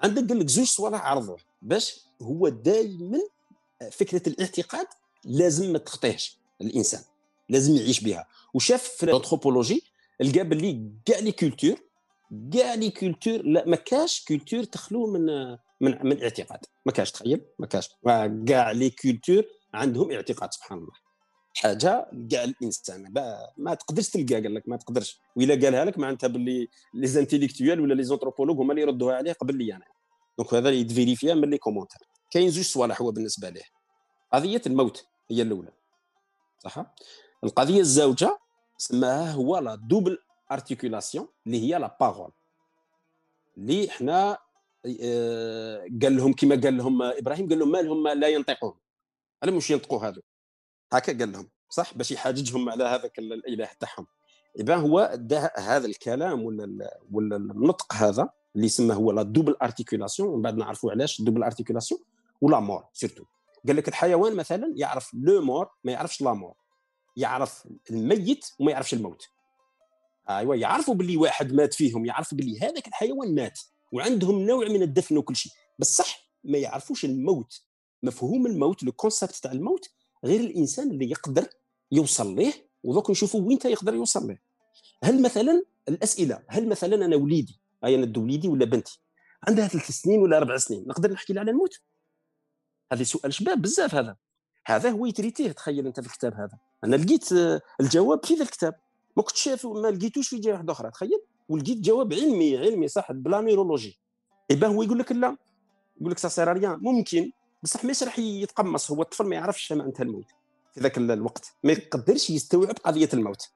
عندك 0.00 0.28
قال 0.28 0.38
لك 0.38 0.48
زوج 0.48 0.66
صوالح 0.66 1.06
عرضوه. 1.06 1.36
باش 1.62 2.00
هو 2.22 2.48
دائما 2.48 3.20
فكرة 3.90 4.28
الاعتقاد 4.28 4.86
لازم 5.24 5.72
ما 5.72 5.78
تخطيهش 5.78 6.38
الإنسان 6.60 7.00
لازم 7.48 7.76
يعيش 7.76 8.00
بها. 8.00 8.26
وشاف 8.54 8.82
في 8.82 9.02
l'anthropologie 9.02 9.82
لقى 10.20 10.44
باللي 10.44 10.90
كاع 11.04 11.18
les 11.18 11.32
cultures 11.32 11.76
كاع 12.52 12.74
les 12.74 12.90
cultures 12.90 13.42
لا 13.42 13.64
ما 13.66 13.76
كاش 13.76 14.24
culture 14.28 14.64
تخلو 14.64 15.06
من 15.06 15.26
من 15.80 16.06
من 16.06 16.22
اعتقاد. 16.22 16.60
ما 16.86 16.92
كاش 16.92 17.10
تخيل 17.12 17.40
ما 17.58 17.66
كاش. 17.66 17.90
كاع 18.48 18.70
les 18.70 18.90
cultures 18.90 19.44
عندهم 19.74 20.10
اعتقاد 20.12 20.52
سبحان 20.52 20.78
الله. 20.78 20.92
حاجة 21.54 22.10
كاع 22.30 22.44
الإنسان. 22.44 23.12
ما 23.56 23.74
تقدرش 23.74 24.08
تلقى 24.10 24.34
قال 24.34 24.54
لك 24.54 24.68
ما 24.68 24.76
تقدرش. 24.76 25.20
وإلا 25.36 25.54
قالها 25.54 25.84
لك 25.84 25.98
معناتها 25.98 26.28
باللي 26.28 26.68
les 26.94 27.06
intellectuels 27.06 27.80
ولا 27.80 27.94
les 27.94 28.02
anthropologues 28.04 28.58
هما 28.58 28.70
اللي 28.72 28.82
يردوها 28.82 29.16
عليه 29.16 29.32
قبل 29.32 29.58
لي 29.58 29.74
أنا. 29.74 29.84
donc 30.38 30.54
هذا 30.54 30.70
يت 30.70 30.84
vérifia 30.84 31.34
من 31.34 31.50
les 31.50 31.58
commentaires 31.58 32.00
كاين 32.30 32.50
زوج 32.50 32.64
صوالح 32.64 33.02
هو 33.02 33.10
بالنسبة 33.10 33.48
ليه. 33.48 33.64
قضية 34.32 34.62
الموت. 34.66 35.06
هي 35.36 35.42
الأولى 35.42 35.72
صح؟ 36.58 36.94
القضية 37.44 37.80
الزوجة 37.80 38.38
سماها 38.76 39.32
هو 39.32 39.58
la 39.58 39.74
double 39.74 40.18
articulation 40.52 41.28
اللي 41.46 41.60
هي 41.60 41.78
la 41.78 41.96
parole 42.00 42.30
اللي 43.58 43.90
حنا 43.90 44.38
آه، 45.02 45.86
قال 46.02 46.16
لهم 46.16 46.32
كما 46.32 46.60
قال 46.60 46.76
لهم 46.76 47.02
إبراهيم 47.02 47.48
قال 47.48 47.58
لهم 47.58 47.72
ما 47.72 47.78
لهم 47.78 48.08
لا 48.08 48.28
ينطقون. 48.28 48.74
على 49.42 49.52
مش 49.52 49.70
ينطقوا 49.70 50.06
هذو 50.06 50.20
هكا 50.92 51.18
قال 51.18 51.32
لهم 51.32 51.48
صح؟ 51.68 51.94
باش 51.94 52.12
يحاججهم 52.12 52.68
على 52.68 52.84
هذاك 52.84 53.18
الإله 53.18 53.68
تاعهم. 53.80 54.06
إذا 54.58 54.76
هو 54.76 55.18
هذا 55.56 55.86
الكلام 55.86 56.42
ولا 56.42 56.98
ولا 57.12 57.36
النطق 57.36 57.94
هذا 57.94 58.28
اللي 58.56 58.66
يسمى 58.66 58.94
هو 58.94 59.12
la 59.12 59.22
double 59.22 59.56
articulation 59.62 60.28
ومن 60.28 60.42
بعد 60.42 60.56
نعرفوا 60.56 60.90
علاش 60.90 61.22
double 61.22 61.42
articulation 61.42 62.00
و 62.40 62.47
la 62.47 62.60
mort 62.60 62.84
surtout 62.92 63.24
قال 63.66 63.76
لك 63.76 63.88
الحيوان 63.88 64.34
مثلا 64.36 64.72
يعرف 64.76 65.10
le 65.14 65.42
mort 65.42 65.68
ما 65.84 65.92
يعرفش 65.92 66.22
la 66.22 66.32
mort. 66.32 66.54
يعرف 67.16 67.66
الميت 67.90 68.46
وما 68.58 68.70
يعرفش 68.70 68.94
الموت. 68.94 69.28
ايوا 70.30 70.54
يعرفوا 70.54 70.94
باللي 70.94 71.16
واحد 71.16 71.52
مات 71.52 71.74
فيهم 71.74 72.06
يعرفوا 72.06 72.38
باللي 72.38 72.60
هذاك 72.60 72.88
الحيوان 72.88 73.34
مات 73.34 73.60
وعندهم 73.92 74.38
نوع 74.38 74.68
من 74.68 74.82
الدفن 74.82 75.16
وكل 75.16 75.36
شيء. 75.36 75.52
بس 75.78 75.96
صح 75.96 76.30
ما 76.44 76.58
يعرفوش 76.58 77.04
الموت. 77.04 77.62
مفهوم 78.02 78.46
الموت 78.46 78.82
لو 78.82 78.92
كونسيبت 78.92 79.34
تاع 79.34 79.52
الموت 79.52 79.90
غير 80.24 80.40
الإنسان 80.40 80.90
اللي 80.90 81.10
يقدر 81.10 81.48
يوصل 81.92 82.34
ليه 82.34 82.52
ودوك 82.82 83.10
نشوفوا 83.10 83.40
وين 83.40 83.58
يقدر 83.64 83.94
يوصل 83.94 84.26
ليه. 84.26 84.42
هل 85.04 85.22
مثلا 85.22 85.64
الأسئلة 85.88 86.42
هل 86.48 86.68
مثلا 86.68 87.04
أنا 87.04 87.16
وليدي 87.16 87.60
أي 87.84 87.94
أنا 87.94 88.18
وليدي 88.18 88.48
ولا 88.48 88.64
بنتي 88.64 89.02
عندها 89.48 89.68
ثلاث 89.68 89.90
سنين 89.90 90.20
ولا 90.20 90.36
أربع 90.36 90.56
سنين 90.56 90.84
نقدر 90.88 91.12
نحكي 91.12 91.32
لها 91.32 91.40
على 91.40 91.50
الموت؟ 91.50 91.80
هذا 92.92 93.02
سؤال 93.02 93.34
شباب 93.34 93.62
بزاف 93.62 93.94
هذا. 93.94 94.16
هذا 94.66 94.90
هو 94.90 95.06
يتريتيه 95.06 95.52
تخيل 95.52 95.86
أنت 95.86 96.00
في 96.00 96.06
الكتاب 96.06 96.34
هذا. 96.34 96.58
أنا 96.84 96.96
لقيت 96.96 97.32
آه، 97.32 97.60
الجواب 97.80 98.24
في 98.24 98.34
ذا 98.34 98.42
الكتاب. 98.42 98.74
ما 99.16 99.22
كنتش 99.22 99.42
شايف 99.42 99.66
ما 99.66 99.88
لقيتوش 99.88 100.28
في 100.28 100.38
جهة 100.38 100.52
واحدة 100.52 100.72
أخرى 100.72 100.90
تخيل. 100.90 101.20
ولقيت 101.48 101.80
جواب 101.80 102.12
علمي 102.12 102.58
علمي 102.58 102.88
صح 102.88 103.12
ب 103.12 103.21
la 103.21 103.40
neurologie. 103.40 103.98
إي 104.50 104.66
هو 104.66 104.82
يقول 104.82 104.98
لك 104.98 105.12
لا. 105.12 105.36
يقول 106.00 106.12
لك 106.12 106.18
سا 106.18 106.54
ممكن. 106.60 107.30
بصح 107.62 107.84
ماشي 107.84 108.04
راح 108.04 108.18
يتقمص. 108.18 108.90
هو 108.90 109.02
الطفل 109.02 109.24
ما 109.24 109.34
يعرفش 109.34 109.72
معناتها 109.72 110.04
الموت 110.04 110.26
في 110.74 110.80
ذاك 110.80 110.98
الوقت. 110.98 111.54
ما 111.64 111.72
يقدرش 111.72 112.30
يستوعب 112.30 112.74
قضية 112.84 113.08
الموت. 113.14 113.48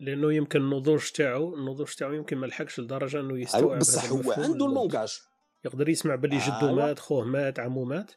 لأنه 0.00 0.32
يمكن 0.32 0.60
النضوج 0.60 1.10
تاعو 1.10 1.54
النضوج 1.54 1.94
تاعو 1.94 2.12
يمكن 2.12 2.36
ما 2.36 2.46
لحقش 2.46 2.80
لدرجة 2.80 3.20
إنه 3.20 3.40
يستوعب 3.40 3.78
بصح 3.78 4.10
هو 4.10 4.32
عنده 4.32 4.66
le 4.66 4.78
langage 4.78 5.20
يقدر 5.64 5.88
يسمع 5.88 6.14
باللي 6.14 6.38
جدو 6.38 6.68
أيوة. 6.68 6.72
مات 6.72 6.98
خوه 6.98 7.24
مات 7.24 7.58
عمو 7.58 7.84
مات. 7.84 8.10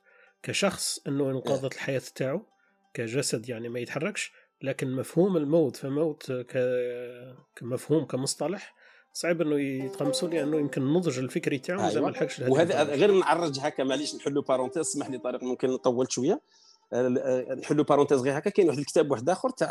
كشخص 0.46 1.00
إنه 1.08 1.32
انقضت 1.32 1.74
الحياة 1.74 2.02
تاعو 2.16 2.42
كجسد 2.94 3.50
يعني 3.50 3.70
ما 3.70 3.80
يتحركش 3.80 4.32
لكن 4.62 4.96
مفهوم 4.96 5.38
الموت 5.38 5.78
فموت. 5.78 6.32
كمفهوم 7.56 8.06
كمصطلح 8.06 8.76
صعب 9.14 9.42
إنه 9.42 9.60
يتقمصوا 9.60 10.30
لأنه 10.30 10.58
يمكن 10.58 10.82
النضج 10.82 11.20
الفكري 11.20 11.58
تاعو 11.58 11.80
أيوة. 11.80 12.02
ما 12.02 12.10
لحقش 12.10 12.40
وهذا 12.40 12.84
غير 12.84 13.12
نعرج 13.12 13.60
هكا 13.60 13.84
معليش 13.84 14.16
نحلوا 14.16 14.44
parenthèse 14.44 14.88
اسمح 14.88 15.10
لي 15.10 15.18
طارق 15.18 15.44
ممكن 15.44 15.70
نطول 15.70 16.12
شوية 16.12 16.42
نحلوا 17.62 17.84
parenthèse 17.84 18.22
غير 18.22 18.38
هكا 18.38 18.50
كاين 18.50 18.68
واحد 18.68 18.80
الكتاب 18.80 19.12
واحد 19.12 19.30
آخر 19.30 19.50
تاع 19.50 19.70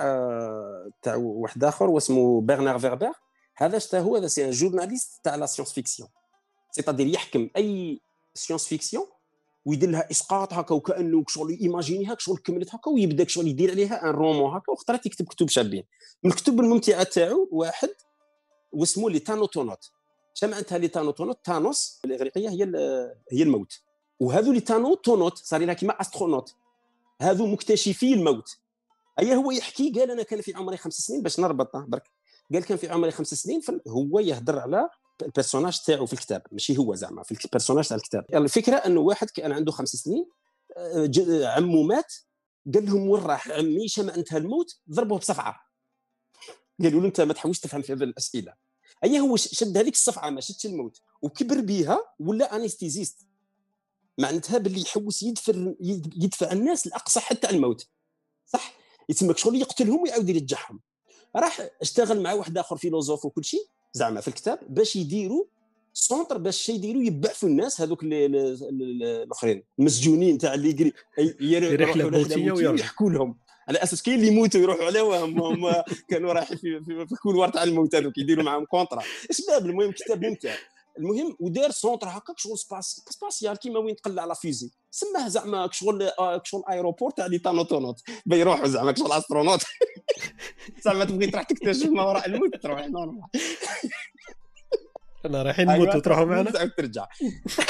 تاع 1.03 1.15
واحد 1.17 1.65
آخر 1.65 1.91
واسمه 1.91 2.41
برنار 2.41 2.79
فيربير 2.79 3.13
هذا 3.57 3.79
شتا 3.79 4.01
هو 4.01 4.17
هذا 4.17 4.27
c'est 4.27 4.45
un 4.45 4.51
journaliste 4.51 5.25
تاع 5.25 5.35
la 5.35 5.47
science-fiction 5.47 6.09
c'est-à-dire 6.71 7.07
يحكم 7.07 7.51
أي 7.57 8.01
science-fiction 8.35 9.07
ويدير 9.65 9.91
لها 9.91 10.11
إسقاط 10.11 10.53
هكا 10.53 10.75
وكأنه 10.75 11.25
شغل 11.29 11.59
imaginé 11.61 12.10
ها 12.10 12.17
شغل 12.19 12.37
كملت 12.37 12.75
هكا 12.75 12.91
ويبدا 12.91 13.29
شغل 13.29 13.49
يدير 13.49 13.71
عليها 13.71 14.05
un 14.05 14.09
roman 14.09 14.57
هكا 14.57 14.73
وخطرات 14.73 15.07
يكتب 15.07 15.27
كتب 15.27 15.49
شابين. 15.49 15.85
من 16.23 16.31
الكتب 16.31 16.61
الممتعة 16.61 17.03
تاعو 17.03 17.49
واحد 17.53 17.91
واسمه 18.73 19.11
les 19.11 19.19
thanatonautes. 19.19 19.91
شنو 20.35 20.51
معناتها 20.51 20.79
les 20.79 20.89
thanatonautes؟ 20.89 21.39
thanatos 21.45 22.01
الإغريقية 22.05 22.49
هي 22.49 22.63
هي 23.33 23.43
الموت. 23.43 23.73
وهذو 24.21 24.53
les 24.53 24.61
thanatonautes 24.61 25.39
صار 25.39 25.65
لها 25.65 25.75
كيما 25.75 26.01
astronaute. 26.01 26.55
هذو 27.21 27.47
مكتشفي 27.47 28.15
الموت. 28.15 28.57
أي 29.19 29.37
هو 29.37 29.51
يحكي؟ 29.51 29.91
قال 29.91 30.11
أنا 30.11 30.23
كان 30.23 30.41
في 30.41 30.55
عمري 30.55 30.77
خمس 30.77 30.95
سنين 30.95 31.23
باش 31.23 31.41
نربط 31.41 31.77
برك. 31.77 32.11
قال 32.53 32.65
كان 32.65 32.79
في 32.79 32.89
عمري 32.89 33.11
خمس 33.11 33.35
سنين 33.35 33.61
هو 33.89 34.19
يهضر 34.19 34.59
على 34.59 34.89
le 35.23 35.32
personnage 35.32 35.81
تاعو 35.81 36.07
في 36.07 36.13
الكتاب 36.13 36.43
ماشي 36.53 36.79
هو 36.79 36.95
زعما 36.95 37.23
في 37.23 37.45
le 37.45 37.52
personnage 37.52 37.89
تاع 37.89 37.97
الكتاب. 37.97 38.25
الفكرة 38.35 38.77
أنه 38.77 39.01
واحد 39.01 39.31
كان 39.31 39.53
عنده 39.53 39.73
خمس 39.73 39.89
سنين 39.89 40.29
آه، 40.77 41.47
عمو 41.47 41.83
مات 41.83 42.15
قال 42.75 42.87
لهم 42.87 43.09
وين 43.09 43.23
راح 43.23 43.51
عمي؟ 43.51 43.89
شمعنتها 43.89 44.39
الموت؟ 44.39 44.79
ضربوه 44.91 45.19
بصفعة. 45.19 45.61
قالوا 46.83 47.01
له 47.01 47.07
أنت 47.07 47.21
ما 47.21 47.33
تحوش 47.33 47.61
تفهم 47.61 47.83
في 47.83 47.93
هذه 47.93 48.03
الأسئلة. 48.03 48.55
اي 49.05 49.21
هو 49.21 49.37
شد 49.37 49.77
هذيك 49.77 49.95
الصفعة 49.95 50.31
ما 50.31 50.41
شدش 50.41 50.67
الموت 50.67 51.01
وكبر 51.23 51.61
بها 51.61 51.99
ولا 52.19 52.57
anesthésiste 52.57 53.27
معناتها 54.19 54.59
باللي 54.59 54.81
يحوس 54.81 55.23
يدفع 55.23 55.53
يدفع 56.17 56.53
الناس 56.53 56.87
لأقصى 56.87 57.21
حتى 57.21 57.51
الموت. 57.51 57.89
صح؟ 58.47 58.75
يتمك 59.09 59.39
شغل 59.39 59.55
يقتلهم 59.55 60.03
ويعاود 60.03 60.29
يرجعهم. 60.29 60.81
راح 61.37 61.69
اشتغل 61.83 62.23
مع 62.23 62.33
واحد 62.33 62.59
آخر 62.59 62.77
فيلوزوف 62.77 63.25
وكل 63.25 63.45
شيء 63.45 63.69
زعما 63.95 64.21
في 64.21 64.29
الكتاب 64.29 64.59
باش 64.69 64.97
يديروا 64.97 65.45
سونتر 65.93 66.39
باش 66.39 66.69
يديروا 66.69 67.03
يبعثوا 67.03 67.49
الناس 67.49 67.81
هذوك 67.81 68.01
الآخرين 68.03 69.63
المسجونين 69.79 70.39
تاع 70.39 70.55
اللي 70.55 70.93
رحله 71.77 72.11
موتيه 72.11 72.53
ويحكوا 72.53 73.11
لهم 73.11 73.39
على 73.69 73.83
أساس 73.83 74.03
كاين 74.03 74.17
اللي 74.17 74.29
يموتوا 74.29 74.61
يروحوا 74.61 74.85
عليهم 74.85 75.43
هم 75.43 75.73
كانوا 76.09 76.33
رايحين 76.33 76.57
في, 76.57 76.81
في, 76.85 77.07
في 77.07 77.13
الكولوار 77.13 77.49
تاع 77.49 77.63
الموت 77.63 77.95
هذوك 77.95 78.19
يديروا 78.19 78.45
معاهم 78.45 78.65
كونترا 78.65 79.03
اسباب 79.31 79.67
المهم؟ 79.67 79.93
كتاب 79.93 80.25
ممتع. 80.25 80.55
المهم 80.99 81.37
ودار 81.41 81.71
سونتر 81.71 82.09
هكاك 82.09 82.39
شغل 82.39 82.59
سباس 82.59 83.05
سباسيال 83.09 83.57
كيما 83.57 83.79
وين 83.79 83.97
تقلع 83.97 84.23
على 84.23 84.35
فيزي 84.35 84.71
سماه 84.91 85.29
زعما 85.29 85.69
شغل 85.73 86.03
آه، 86.03 86.43
شغل 86.45 86.63
ايروبور 86.71 87.11
تاع 87.11 87.27
لي 87.27 87.39
تانوتونوت 87.39 88.03
بيروحوا 88.27 88.67
زعما 88.67 88.95
شغل 88.95 89.13
أسترونوت. 89.13 89.63
زعما 90.85 91.05
تبغي 91.05 91.27
تروح 91.27 91.43
تكتشف 91.43 91.87
ما 91.87 92.05
وراء 92.05 92.27
الموت 92.27 92.57
تروح 92.63 92.89
normal 92.89 93.23
أنا 95.25 95.43
رايحين 95.43 95.69
أيوة. 95.69 95.97
وتروحوا 95.97 96.25
معنا؟ 96.25 96.51
تعاود 96.51 96.71
ترجع 96.71 97.07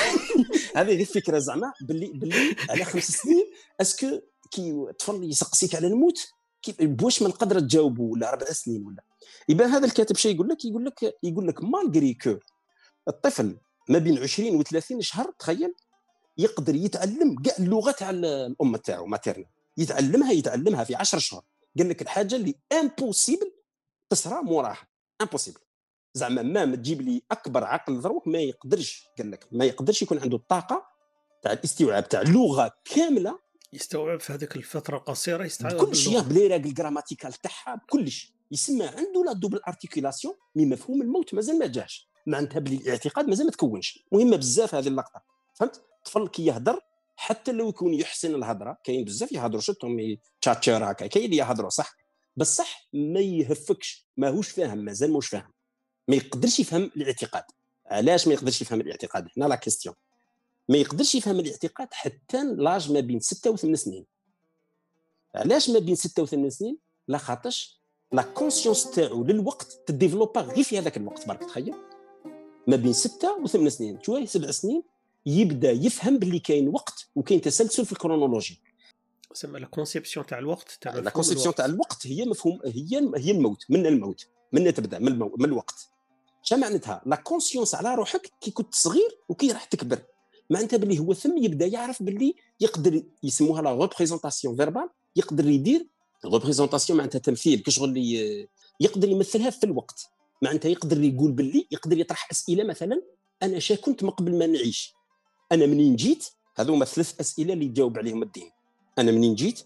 هذه 0.76 0.96
غير 0.96 1.04
فكرة 1.04 1.38
زعما 1.38 1.72
باللي 1.80 2.12
باللي 2.14 2.56
على 2.70 2.84
خمس 2.84 3.04
سنين 3.04 3.50
est-ce 3.80 4.07
que 4.07 4.20
كي 4.50 4.70
الطفل 4.70 5.24
يسقسيك 5.24 5.74
على 5.74 5.86
الموت 5.86 6.28
كيف 6.62 6.76
بواش 6.82 7.22
ما 7.22 7.28
نقدر 7.28 7.60
تجاوبه 7.60 8.02
ولا 8.02 8.28
أربع 8.28 8.46
سنين 8.46 8.86
ولا. 8.86 9.02
يبان 9.48 9.68
هذا 9.68 9.86
الكاتب 9.86 10.16
شيء 10.16 10.34
يقول 10.34 10.48
لك؟ 10.48 10.64
يقول 10.64 10.84
لك 10.84 11.14
يقول 11.22 11.46
لك 11.46 11.64
malgré 11.64 12.14
que 12.14 12.36
الطفل 13.08 13.56
ما 13.88 13.98
بين 13.98 14.18
20 14.18 14.56
و 14.56 14.62
30 14.62 15.00
شهر 15.00 15.30
تخيل 15.38 15.74
يقدر 16.38 16.74
يتعلم 16.74 17.42
كاع 17.42 17.54
اللغة 17.58 17.90
تاع 17.90 18.10
الأم 18.10 18.76
تاعو 18.76 19.06
maternelle. 19.06 19.46
يتعلمها 19.76 20.32
يتعلمها 20.32 20.84
في 20.84 20.94
10 20.94 21.18
شهور 21.18 21.42
قال 21.78 21.88
لك 21.88 22.02
الحاجة 22.02 22.34
اللي 22.34 22.54
impossible 22.72 23.52
تصرى 24.10 24.42
موراها. 24.42 24.88
impossible 25.20 25.60
زعما 26.14 26.42
ما 26.42 26.76
تجيب 26.76 27.02
لي 27.02 27.22
أكبر 27.30 27.64
عقل 27.64 28.00
دروك 28.00 28.28
ما 28.28 28.38
يقدرش 28.38 29.08
قال 29.18 29.30
لك 29.30 29.46
ما 29.52 29.64
يقدرش 29.64 30.02
يكون 30.02 30.18
عنده 30.18 30.36
الطاقة 30.36 30.86
تاع 31.42 31.52
الاستيعاب 31.52 32.08
تاع 32.08 32.22
لغه 32.22 32.72
كاملة. 32.84 33.38
يستوعب 33.72 34.20
في 34.20 34.32
هذيك 34.32 34.56
الفترة 34.56 34.96
القصيره 34.96 35.44
يستوعب 35.44 35.76
كل 35.76 35.96
شيء 35.96 36.20
بلي 36.20 36.46
راك 36.46 36.66
ال 36.66 36.72
grammatical 36.72 37.32
تاعها 37.32 37.74
بكلش 37.74 38.32
يسمى 38.50 38.84
عنده 38.86 39.24
la 39.26 39.32
double 39.32 39.60
articulation 39.68 40.34
mais 40.56 40.66
مفهوم 40.66 41.02
الموت 41.02 41.34
مازال 41.34 41.58
ما 41.58 41.66
جاش. 41.66 42.08
معناتها 42.26 42.58
بلي 42.58 42.76
الاعتقاد 42.76 43.28
مازال 43.28 43.46
ما 43.46 43.52
تكونش. 43.52 44.04
مهمه 44.12 44.36
بزاف 44.36 44.74
هذه 44.74 44.88
اللقطة 44.88 45.22
فهمت؟ 45.54 45.82
الطفل 45.98 46.28
كي 46.28 46.46
يهدر 46.46 46.80
حتى 47.16 47.52
لو 47.52 47.68
يكون 47.68 47.94
يحسن 47.94 48.34
الهضرة 48.34 48.78
كاين 48.84 49.04
بزاف 49.04 49.32
يهضروا 49.32 49.60
شفتهم 49.60 50.16
تشاتشر 50.40 50.90
هكا 50.90 51.06
كاين 51.06 51.24
اللي 51.24 51.36
يهضروا 51.36 51.70
صح؟ 51.70 51.96
بصح 52.36 52.88
ما 52.92 53.20
يفهمكش 53.20 54.06
ماهوش 54.16 54.48
فاهم 54.48 54.78
مازال 54.78 55.10
ماهوش 55.10 55.28
فاهم. 55.28 55.52
ما 56.08 56.16
يقدرش 56.16 56.60
يفهم 56.60 56.90
الاعتقاد. 56.96 57.44
علاش 57.86 58.26
ما 58.28 58.34
يقدرش 58.34 58.62
يفهم 58.62 58.80
الاعتقاد؟ 58.80 59.28
هنا 59.36 59.44
la 59.44 59.54
question 59.54 59.94
ما 60.68 60.76
يقدرش 60.76 61.14
يفهم 61.14 61.40
الاعتقاد 61.40 61.88
حتى 61.92 62.44
l'âge 62.44 62.92
ما 62.92 63.00
بين 63.00 63.20
6 63.20 63.50
و 63.50 63.56
8 63.56 63.76
سنين. 63.76 64.06
علاش 65.34 65.70
ما 65.70 65.78
بين 65.78 65.94
6 65.94 66.22
و 66.22 66.26
8 66.26 66.48
سنين؟ 66.48 66.78
لا 67.08 67.18
خاطرش 67.18 67.80
la 68.12 68.22
conscience 68.22 68.90
تاعو 68.90 69.24
للوقت 69.24 69.78
تديفلوبا 69.86 70.40
غير 70.40 70.64
في 70.64 70.78
هذاك 70.78 70.96
الوقت 70.96 71.28
برك 71.28 71.44
تخيل. 71.44 71.74
ما 72.66 72.76
بين 72.76 72.92
6 72.92 73.36
و 73.42 73.46
8 73.46 73.68
سنين 73.68 73.98
شوية 74.02 74.26
سبع 74.26 74.50
سنين 74.50 74.82
يبدأ 75.26 75.70
يفهم 75.70 76.18
باللي 76.18 76.38
كاين 76.38 76.68
وقت 76.68 77.08
وكاين 77.14 77.40
تسلسل 77.40 77.86
في 77.86 77.92
ال 77.92 77.97
chronologie. 77.97 78.60
تسمى 79.34 79.60
la 79.60 79.66
conception 79.66 80.26
تاع 80.26 80.38
الوقت 80.38 80.78
تاع 80.80 80.94
la 80.94 81.10
conception 81.10 81.54
تاع 81.54 81.64
الوقت 81.64 82.06
هي 82.06 82.24
مفهوم 82.24 82.60
هي 82.64 83.10
هي 83.16 83.30
الموت 83.30 83.64
من 83.68 83.86
الموت 83.86 84.26
من 84.52 84.74
تبدأ 84.74 84.98
من, 84.98 85.08
المو... 85.08 85.34
من 85.38 85.44
الوقت. 85.44 85.88
شنو 86.42 86.58
معناتها؟ 86.58 87.02
la 87.06 87.16
conscience 87.16 87.74
على 87.74 87.94
روحك 87.94 88.30
كي 88.40 88.50
كنت 88.50 88.74
صغير 88.74 89.18
وكي 89.28 89.52
راح 89.52 89.64
تكبر. 89.64 89.98
معناتها 90.50 90.76
باللي 90.76 90.98
هو 90.98 91.14
ثم 91.14 91.38
يبدأ 91.38 91.66
يعرف 91.66 92.02
باللي 92.02 92.34
يقدر 92.60 93.02
يسموها 93.22 93.62
la 93.62 93.74
représentation 93.74 94.56
verbale 94.56 94.88
يقدر 95.16 95.48
يدير 95.48 95.86
représentation 96.24 96.98
معناتها 96.98 97.18
تمثيل 97.18 97.62
كشغل 97.62 97.96
يقدر 98.80 99.08
يمثلها 99.08 99.50
في 99.50 99.64
الوقت. 99.64 100.13
معناتها 100.44 100.68
يقدر 100.68 101.02
يقول 101.02 101.32
باللي 101.32 101.66
يقدر 101.70 101.98
يطرح 101.98 102.28
أسئلة 102.30 102.64
مثلا 102.64 103.02
أنا 103.42 103.58
شا 103.58 103.74
كنت 103.74 104.04
ما 104.04 104.10
قبل 104.10 104.38
ما 104.38 104.46
نعيش. 104.46 104.94
أنا 105.52 105.66
منين 105.66 105.96
جيت؟ 105.96 106.28
هذوما 106.56 106.84
ثلاث 106.84 107.20
أسئلة 107.20 107.52
اللي 107.52 107.64
يجاوب 107.64 107.98
عليهم 107.98 108.22
الدين. 108.22 108.50
أنا 108.98 109.12
منين 109.12 109.34
جيت؟ 109.34 109.60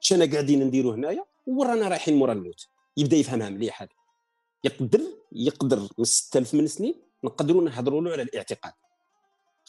شنا 0.00 0.32
قاعدين 0.32 0.62
نديروا 0.62 0.94
هنايا 0.94 1.24
ورانا 1.46 1.88
رايحين 1.88 2.16
مورا 2.16 2.32
الموت. 2.32 2.66
يبدا 2.96 3.16
يفهمها 3.16 3.50
مليح 3.50 3.82
هذا. 3.82 3.90
يقدر 4.64 5.00
يقدر 5.32 5.88
من 5.98 6.04
6000 6.04 6.54
من 6.54 6.66
سنين 6.66 6.94
نقدروا 7.24 7.62
نهضروا 7.62 8.00
له 8.00 8.12
على 8.12 8.22
الاعتقاد. 8.22 8.72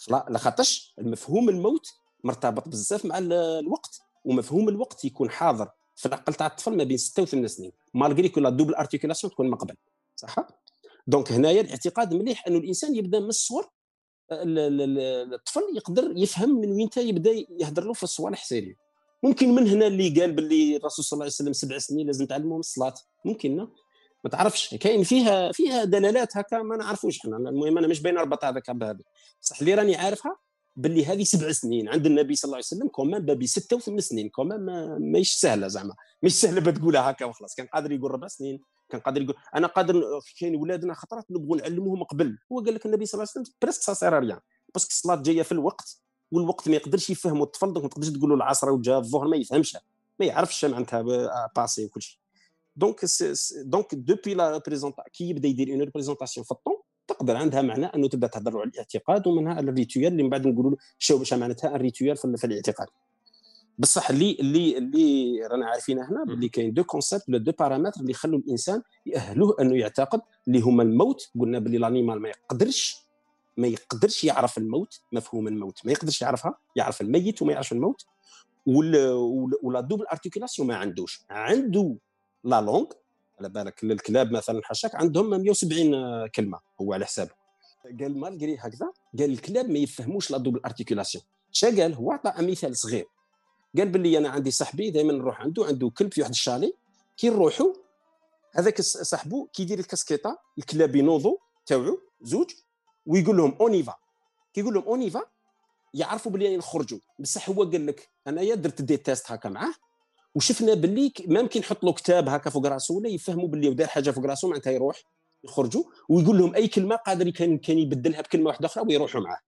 لاخاطش 0.09 0.93
المفهوم 0.99 1.49
الموت 1.49 1.87
مرتبط 2.23 2.67
بزاف 2.67 3.05
مع 3.05 3.17
الوقت 3.17 4.01
ومفهوم 4.25 4.69
الوقت 4.69 5.05
يكون 5.05 5.29
حاضر 5.29 5.69
في 5.95 6.05
العقل 6.05 6.33
تاع 6.33 6.47
الطفل 6.47 6.77
ما 6.77 6.83
بين 6.83 6.97
6 6.97 7.23
و 7.23 7.25
8 7.25 7.47
سنين. 7.47 7.71
malgré 7.93 8.29
que 8.29 8.39
la 8.39 8.49
double 8.49 8.75
articulation 8.75 9.33
تكون 9.33 9.49
ما 9.49 9.55
قبل. 9.55 9.75
صح؟ 10.17 10.35
donc 11.07 11.31
هنايا 11.31 11.61
الاعتقاد 11.61 12.13
مليح 12.13 12.47
أنه 12.47 12.57
الإنسان 12.57 12.95
يبدأ 12.95 13.19
من 13.19 13.29
الصغر 13.29 13.69
الطفل 14.31 15.61
يقدر 15.75 16.13
يفهم 16.15 16.49
من 16.49 16.71
وين 16.71 16.89
يبدأ 16.97 17.31
يهدر 17.59 17.83
له 17.83 17.93
في 17.93 18.03
الصوالح 18.03 18.45
sérieux 18.45 18.75
ممكن 19.23 19.55
من 19.55 19.67
هنا 19.67 19.87
اللي 19.87 20.21
قال 20.21 20.31
باللي 20.31 20.75
الرسول 20.75 21.05
صلى 21.05 21.17
الله 21.17 21.23
عليه 21.23 21.33
وسلم 21.33 21.53
سبع 21.53 21.77
سنين 21.77 22.07
لازم 22.07 22.25
تعلمهم 22.25 22.59
الصلاة. 22.59 22.93
ممكن 23.25 23.67
ما 24.23 24.29
تعرفش. 24.31 24.75
كاين 24.75 25.03
فيها 25.03 25.51
فيها 25.51 25.83
دلالات 25.83 26.37
هكا 26.37 26.57
ما 26.57 26.77
نعرفوش 26.77 27.19
إحنا. 27.19 27.37
المهم 27.37 27.77
أنا 27.77 27.87
مش 27.87 28.01
باين 28.01 28.17
اربط 28.17 28.45
هذاك 28.45 28.71
بهذا 28.71 28.99
بصح 29.41 29.59
اللي 29.59 29.73
راني 29.73 29.95
عارفها 29.95 30.37
باللي 30.75 31.05
هذه 31.05 31.23
سبع 31.23 31.51
سنين. 31.51 31.89
عند 31.89 32.05
النبي 32.05 32.35
صلى 32.35 32.47
الله 32.49 32.55
عليه 32.55 32.65
وسلم 32.65 32.87
كومان 32.87 33.25
بابي 33.25 33.47
ستة 33.47 33.75
وثمان 33.75 33.99
سنين. 33.99 34.29
كومان 34.29 34.65
ما 34.65 34.97
ماهيش 34.97 35.33
سهلة 35.33 35.67
زعما. 35.67 35.95
مش 36.23 36.41
سهلة 36.41 36.61
بتقولها 36.61 37.11
هكا 37.11 37.25
وخلاص. 37.25 37.55
كان 37.55 37.65
قادر 37.65 37.91
يقول 37.91 38.11
ربع 38.11 38.27
سنين. 38.27 38.61
كان 38.89 39.01
قادر 39.01 39.21
يقول 39.21 39.35
أنا 39.55 39.67
قادر 39.67 40.03
كاين 40.39 40.55
ولادنا 40.55 40.93
خطرات 40.93 41.31
نبغوا 41.31 41.57
نعلموهم 41.57 42.03
قبل. 42.03 42.37
هو 42.51 42.59
قال 42.59 42.73
لك 42.73 42.85
النبي 42.85 43.05
صلى 43.05 43.19
الله 43.19 43.31
عليه 43.35 43.41
وسلم 43.41 43.55
بريسك 43.61 43.81
سا 43.81 43.93
سير 43.93 44.19
ريان 44.19 44.39
باسكو 44.73 44.89
الصلاة 44.89 45.15
جاية 45.15 45.41
في 45.41 45.51
الوقت 45.51 46.01
والوقت 46.31 46.69
ما 46.69 46.75
يقدرش 46.75 47.09
يفهموا 47.09 47.45
الطفل 47.45 47.73
دونك 47.73 47.83
ما 47.83 47.89
تقدرش 47.89 48.09
تقول 48.09 48.29
له 48.29 48.35
العصر 48.35 48.69
وجا 48.69 48.97
الظهر 48.97 49.27
ما 49.27 49.37
يفهمش 49.37 49.77
ما 50.19 50.25
يعرفش 50.25 50.65
معناتها 50.65 51.01
باسي 51.55 51.85
وكل 51.85 52.01
شيء. 52.01 52.19
دونك 52.75 53.05
دونك 53.65 53.95
دوبي 53.95 54.33
لا 54.33 54.51
ريبريزونتا 54.51 55.03
كي 55.13 55.29
يبدا 55.29 55.47
يدير 55.47 55.69
اون 55.69 55.81
ريبريزونطاسيون 55.81 56.43
في 56.43 56.51
الطون 56.51 56.75
تقدر 57.07 57.35
عندها 57.35 57.61
معنى 57.61 57.85
أنه 57.85 58.07
تبدا 58.07 58.27
تهضر 58.27 58.59
على 58.59 58.69
الاعتقاد 58.69 59.27
ومنها 59.27 59.59
الريتويال 59.59 60.11
اللي 60.11 60.23
من 60.23 60.29
بعد 60.29 60.47
نقولوا 60.47 60.77
شو 60.97 61.23
معناتها 61.31 61.75
الريتويال 61.75 62.17
في 62.17 62.43
الاعتقاد. 62.43 62.87
بصح 63.77 64.09
اللي 64.09 64.37
اللي 64.39 64.77
اللي 64.77 65.39
رانا 65.51 65.65
عارفين 65.65 65.99
هنا 65.99 66.23
باللي 66.23 66.49
كاين 66.49 66.73
deux 66.73 66.83
concepts 66.83 67.29
ولا 67.29 67.37
deux 67.37 67.51
paramètres 67.59 68.01
اللي 68.01 68.11
يخلوا 68.11 68.39
الإنسان 68.39 68.81
يأهلوه 69.05 69.55
أنه 69.61 69.77
يعتقد 69.77 70.21
اللي 70.47 70.59
هما 70.59 70.83
الموت 70.83 71.29
قلنا 71.39 71.59
باللي 71.59 71.77
ال 71.77 71.83
animal 71.83 72.21
ما 72.21 72.29
يقدرش 72.29 73.07
ما 73.57 73.67
يقدرش 73.67 74.23
يعرف 74.23 74.57
الموت 74.57 75.01
مفهوم 75.11 75.47
الموت 75.47 75.85
ما 75.85 75.91
يقدرش 75.91 76.21
يعرفها 76.21 76.57
يعرف 76.75 77.01
الميت 77.01 77.41
وما 77.41 77.53
يعرفش 77.53 77.71
الموت 77.71 78.05
و 79.63 79.69
la 79.69 79.81
double 79.81 80.05
articulation 80.07 80.67
ما 80.67 80.75
عندوش. 80.75 81.21
عنده 81.29 81.95
la 82.43 82.61
langue 82.61 82.85
على 83.39 83.49
بالك 83.49 83.83
الكلاب 83.83 84.31
مثلا 84.31 84.61
حشاك 84.63 84.95
عندهم 84.95 85.29
170 85.29 86.27
كلمة 86.27 86.59
هو 86.81 86.93
على 86.93 87.05
حسابه. 87.05 87.31
قال 87.99 88.17
malgré 88.19 88.55
هكذا 88.59 88.91
قال 89.19 89.31
الكلاب 89.31 89.69
ما 89.69 89.79
يفهموش 89.79 90.31
la 90.31 90.37
double 90.37 90.59
articulation 90.65 91.23
شا 91.51 91.67
قال 91.67 91.93
هو 91.93 92.11
عطى 92.11 92.33
مثال 92.45 92.77
صغير. 92.77 93.05
قال 93.77 93.89
باللي 93.89 94.17
أنا 94.17 94.29
عندي 94.29 94.51
صاحبي 94.51 94.89
دائما 94.89 95.13
نروح 95.13 95.41
عنده 95.41 95.65
عنده 95.65 95.89
كلب 95.89 96.13
في 96.13 96.21
واحد 96.21 96.31
ال 96.31 96.37
chalet 96.37 96.73
كي 97.17 97.29
نروحوا 97.29 97.73
هذاك 98.53 98.81
صاحبو 98.81 99.45
كي 99.45 99.63
يدير 99.63 99.79
الكاسكيطة 99.79 100.39
الكلاب 100.57 100.95
ينوضوا 100.95 101.37
تاوعو 101.65 101.99
زوج 102.21 102.51
ويقول 103.05 103.37
لهم 103.37 103.57
on 103.61 103.75
y 103.75 103.82
va 103.82 103.95
كي 104.53 104.61
يقول 104.61 104.73
لهم 104.73 104.83
on 104.83 104.98
y 104.98 105.06
va 105.06 105.21
يعرفوا 105.93 106.31
باللي 106.31 106.57
نخرجوا 106.57 106.99
بصح 107.19 107.49
هو 107.49 107.63
قال 107.63 107.85
لك 107.85 108.09
أنايا 108.27 108.55
درت 108.55 108.81
des 108.81 108.97
tests 108.97 109.31
هكا 109.31 109.49
معاه 109.49 109.73
وشفنا 110.35 110.73
باللي 110.73 111.13
ممكن 111.25 111.59
نحط 111.59 111.83
له 111.83 111.93
كتاب 111.93 112.29
هكا 112.29 112.49
فوق 112.49 112.67
راسو 112.67 112.97
ولا 112.97 113.09
يفهموا 113.09 113.47
باللي 113.47 113.69
ودار 113.69 113.87
حاجة 113.87 114.11
فوق 114.11 114.25
راسو 114.25 114.47
معناتها 114.47 114.71
يروح 114.71 115.03
يخرجوا 115.43 115.83
ويقول 116.09 116.37
لهم 116.37 116.55
أي 116.55 116.67
كلمة 116.67 116.95
قادر 116.95 117.29
كان 117.29 117.57
كان 117.57 117.79
يبدلها 117.79 118.21
بكلمة 118.21 118.47
واحدة 118.47 118.65
أخرى 118.65 118.83
ويروحوا 118.87 119.21
معاه. 119.21 119.39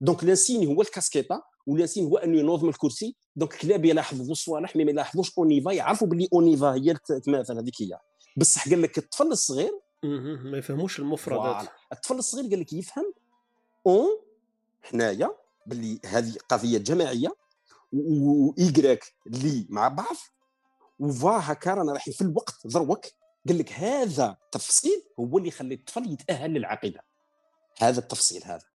دونك 0.00 0.24
لانسين 0.24 0.66
هو 0.66 0.82
الكاسكيطه 0.82 1.42
ولانسين 1.66 2.04
هو 2.04 2.16
انه 2.16 2.38
ينوض 2.38 2.62
من 2.62 2.68
الكرسي 2.68 3.16
دونك 3.36 3.54
الكلاب 3.54 3.84
يلاحظوا 3.84 4.32
الصوالح 4.32 4.76
مي 4.76 4.84
ما 4.84 4.90
يلاحظوش 4.90 5.38
اونيفا 5.38 5.70
يعرفوا 5.70 6.08
باللي 6.08 6.28
اونيفا 6.32 6.74
هي 6.74 6.94
تماثل 7.24 7.58
هذيك 7.58 7.82
هي 7.82 7.98
بصح 8.36 8.68
قال 8.68 8.82
لك 8.82 8.98
الطفل 8.98 9.26
الصغير 9.26 9.72
ما 10.02 10.58
يفهموش 10.58 10.98
المفردات 10.98 11.68
الطفل 11.92 12.14
الصغير 12.14 12.50
قال 12.50 12.60
لك 12.60 12.72
يفهم 12.72 13.12
اون 13.86 14.08
حنايا 14.82 15.30
باللي 15.66 16.00
هذه 16.04 16.34
قضيه 16.48 16.78
جماعيه 16.78 17.28
وايكراك 17.92 19.04
لي 19.26 19.66
مع 19.68 19.88
بعض 19.88 20.16
وفا 20.98 21.52
هكا 21.52 21.74
رانا 21.74 21.92
رايحين 21.92 22.14
في 22.14 22.22
الوقت 22.22 22.66
ذروك 22.66 23.06
قال 23.48 23.58
لك 23.58 23.72
هذا 23.72 24.36
التفصيل 24.44 25.02
هو 25.20 25.38
اللي 25.38 25.48
يخلي 25.48 25.74
الطفل 25.74 26.12
يتاهل 26.12 26.50
للعقيده 26.50 27.00
هذا 27.78 27.98
التفصيل 27.98 28.42
هذا 28.44 28.67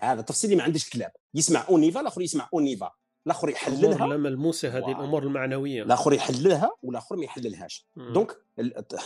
هذا 0.00 0.20
التفصيل 0.20 0.50
اللي 0.50 0.58
ما 0.58 0.64
عندش 0.64 0.84
الكلاب 0.84 1.12
يسمع 1.34 1.66
أونيفا 1.68 2.00
الآخر 2.00 2.22
يسمع 2.22 2.48
أونيفا. 2.54 2.90
الآخر 3.26 3.48
يحللها. 3.48 4.06
لا 4.06 4.16
ملموسة 4.16 4.68
هذه 4.68 4.90
الأمور 4.90 5.22
المعنوية. 5.22 5.82
الآخر 5.82 6.12
يحللها 6.12 6.70
والآخر 6.82 7.16
ما 7.16 7.24
يحللهاش. 7.24 7.86
دونك 7.96 8.36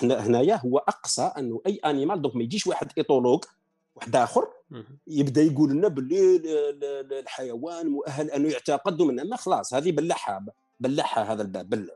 هنايا 0.02 0.56
هو 0.56 0.78
أقصى 0.78 1.32
أنه 1.38 1.60
أي 1.66 1.76
أنيمال 1.84 2.22
دونك 2.22 2.36
ما 2.36 2.42
يجيش 2.42 2.66
واحد 2.66 2.92
ايطولوج 2.98 3.44
واحد 3.96 4.16
آخر 4.16 4.48
يبدأ 5.06 5.42
يقول 5.42 5.70
لنا 5.70 5.88
باللي 5.88 6.42
الحيوان 7.20 7.86
مؤهل 7.86 8.30
أنه 8.30 8.48
يعتقد 8.48 9.02
من 9.02 9.20
اما 9.20 9.36
خلاص 9.36 9.74
هذه 9.74 9.92
بلعها 9.92 10.46
بلعها 10.80 11.32
هذا 11.32 11.42
الباب. 11.42 11.88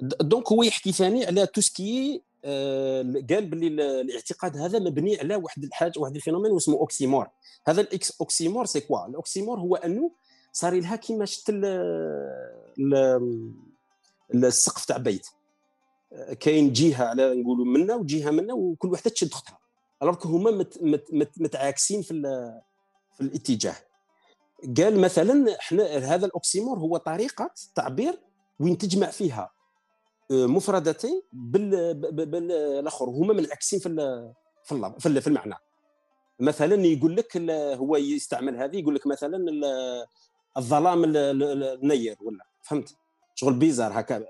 donc 0.00 0.52
هو 0.52 0.62
يحكي 0.62 0.92
ثاني 0.92 1.26
على 1.26 1.46
tout 1.46 1.80
ce 1.80 1.97
qui 1.97 2.22
قال 3.30 3.46
باللي 3.46 4.00
الاعتقاد 4.00 4.56
هذا 4.56 4.78
مبني 4.78 5.18
على 5.20 5.36
واحد 5.36 5.64
الحاجة 5.64 5.92
واحد 5.96 6.14
ال 6.14 6.18
phénomène 6.18 6.56
اسمه 6.56 6.74
oxymore. 6.74 7.28
هذا 7.66 7.80
ال 7.80 7.93
ox 7.93 8.20
oxymore 8.20 8.66
c'est 8.66 8.80
quoi؟ 8.80 9.06
ال 9.06 9.13
oxymore 9.13 9.60
هو 9.60 9.76
أنه 9.76 10.10
صار 10.52 10.74
لها 10.80 10.96
كيما 10.96 11.24
شت 11.24 11.50
السقف 14.34 14.84
تاع 14.84 14.96
بيت. 14.96 15.26
آه، 16.12 16.32
كاين 16.32 16.72
جهة 16.72 17.04
على 17.04 17.34
نقولوا 17.34 17.64
منا 17.64 17.94
وجهة 17.94 18.30
منا 18.30 18.54
وكل 18.54 18.92
وحدة 18.92 19.10
تشد 19.10 19.32
اختها 19.32 19.58
alors 20.02 20.26
هما 20.26 20.50
مت 20.50 20.78
مت 20.82 21.04
مت 21.12 21.30
متعاكسين 21.40 22.02
في 22.02 22.22
في 23.14 23.20
الاتجاه. 23.20 23.76
قال 24.76 25.00
مثلا 25.00 25.56
إحنا 25.60 25.84
هذا 25.84 26.26
ال 26.26 26.32
oxymore 26.32 26.78
هو 26.78 26.96
طريقة 26.96 27.50
تعبير 27.74 28.18
وين 28.60 28.78
تجمع 28.78 29.10
فيها 29.10 29.55
مفردتين 30.30 31.22
بالآخر. 31.32 33.04
هما 33.04 33.34
منعكسين 33.34 33.78
في 33.78 33.88
في 34.64 35.20
في 35.20 35.26
المعنى. 35.26 35.54
مثلا 36.40 36.86
يقول 36.86 37.16
لك 37.16 37.36
هو 37.50 37.96
يستعمل 37.96 38.56
هذه 38.56 38.76
يقول 38.76 38.94
لك 38.94 39.06
مثلا 39.06 39.46
الظلام 40.56 41.04
النير 41.06 42.16
ولا 42.20 42.46
فهمت؟ 42.62 42.96
شغل 43.34 43.54
bizarre 43.54 44.00
هكا. 44.00 44.24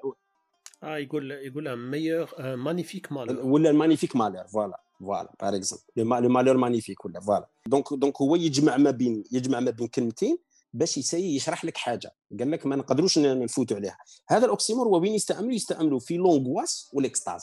آه 0.83 0.97
يقول 0.97 1.31
يقول 1.31 1.77
meilleur 1.77 2.29
magnifique 2.57 3.13
malheur 3.13 3.47
ولا 3.47 3.73
magnifique 3.73 4.17
malheur 4.17 4.47
voilà 4.47 4.81
voilà 5.01 5.33
par 5.41 5.57
exemple 5.57 5.83
le 5.97 6.29
malheur 6.29 6.57
magnifique 6.57 7.05
ولا 7.05 7.21
voilà. 7.21 7.49
donc 7.67 7.93
donc 7.93 8.23
هو 8.23 8.37
يجمع 8.37 8.77
ما 8.77 8.91
بين 8.91 9.25
يجمع 9.33 9.61
ما 9.61 9.71
بين 9.71 9.87
كلمتين 9.87 10.39
باش 10.79 10.99
يسي 10.99 11.37
يشرح 11.37 11.65
لك 11.65 11.77
حاجة. 11.77 12.15
قال 12.39 12.51
لك 12.51 12.67
ما 12.67 12.77
نقدروش 12.77 13.19
نفوتوا 13.19 13.77
عليها. 13.77 13.99
هذا 14.29 14.45
ال 14.45 14.50
oxymore 14.50 14.89
وين 14.89 15.15
يستعملوا 15.15 15.53
يستعملوا 15.53 15.99
في 15.99 16.17
l'angoisse 16.17 16.91
و 16.93 16.98
ال 16.98 17.04
extase. 17.04 17.43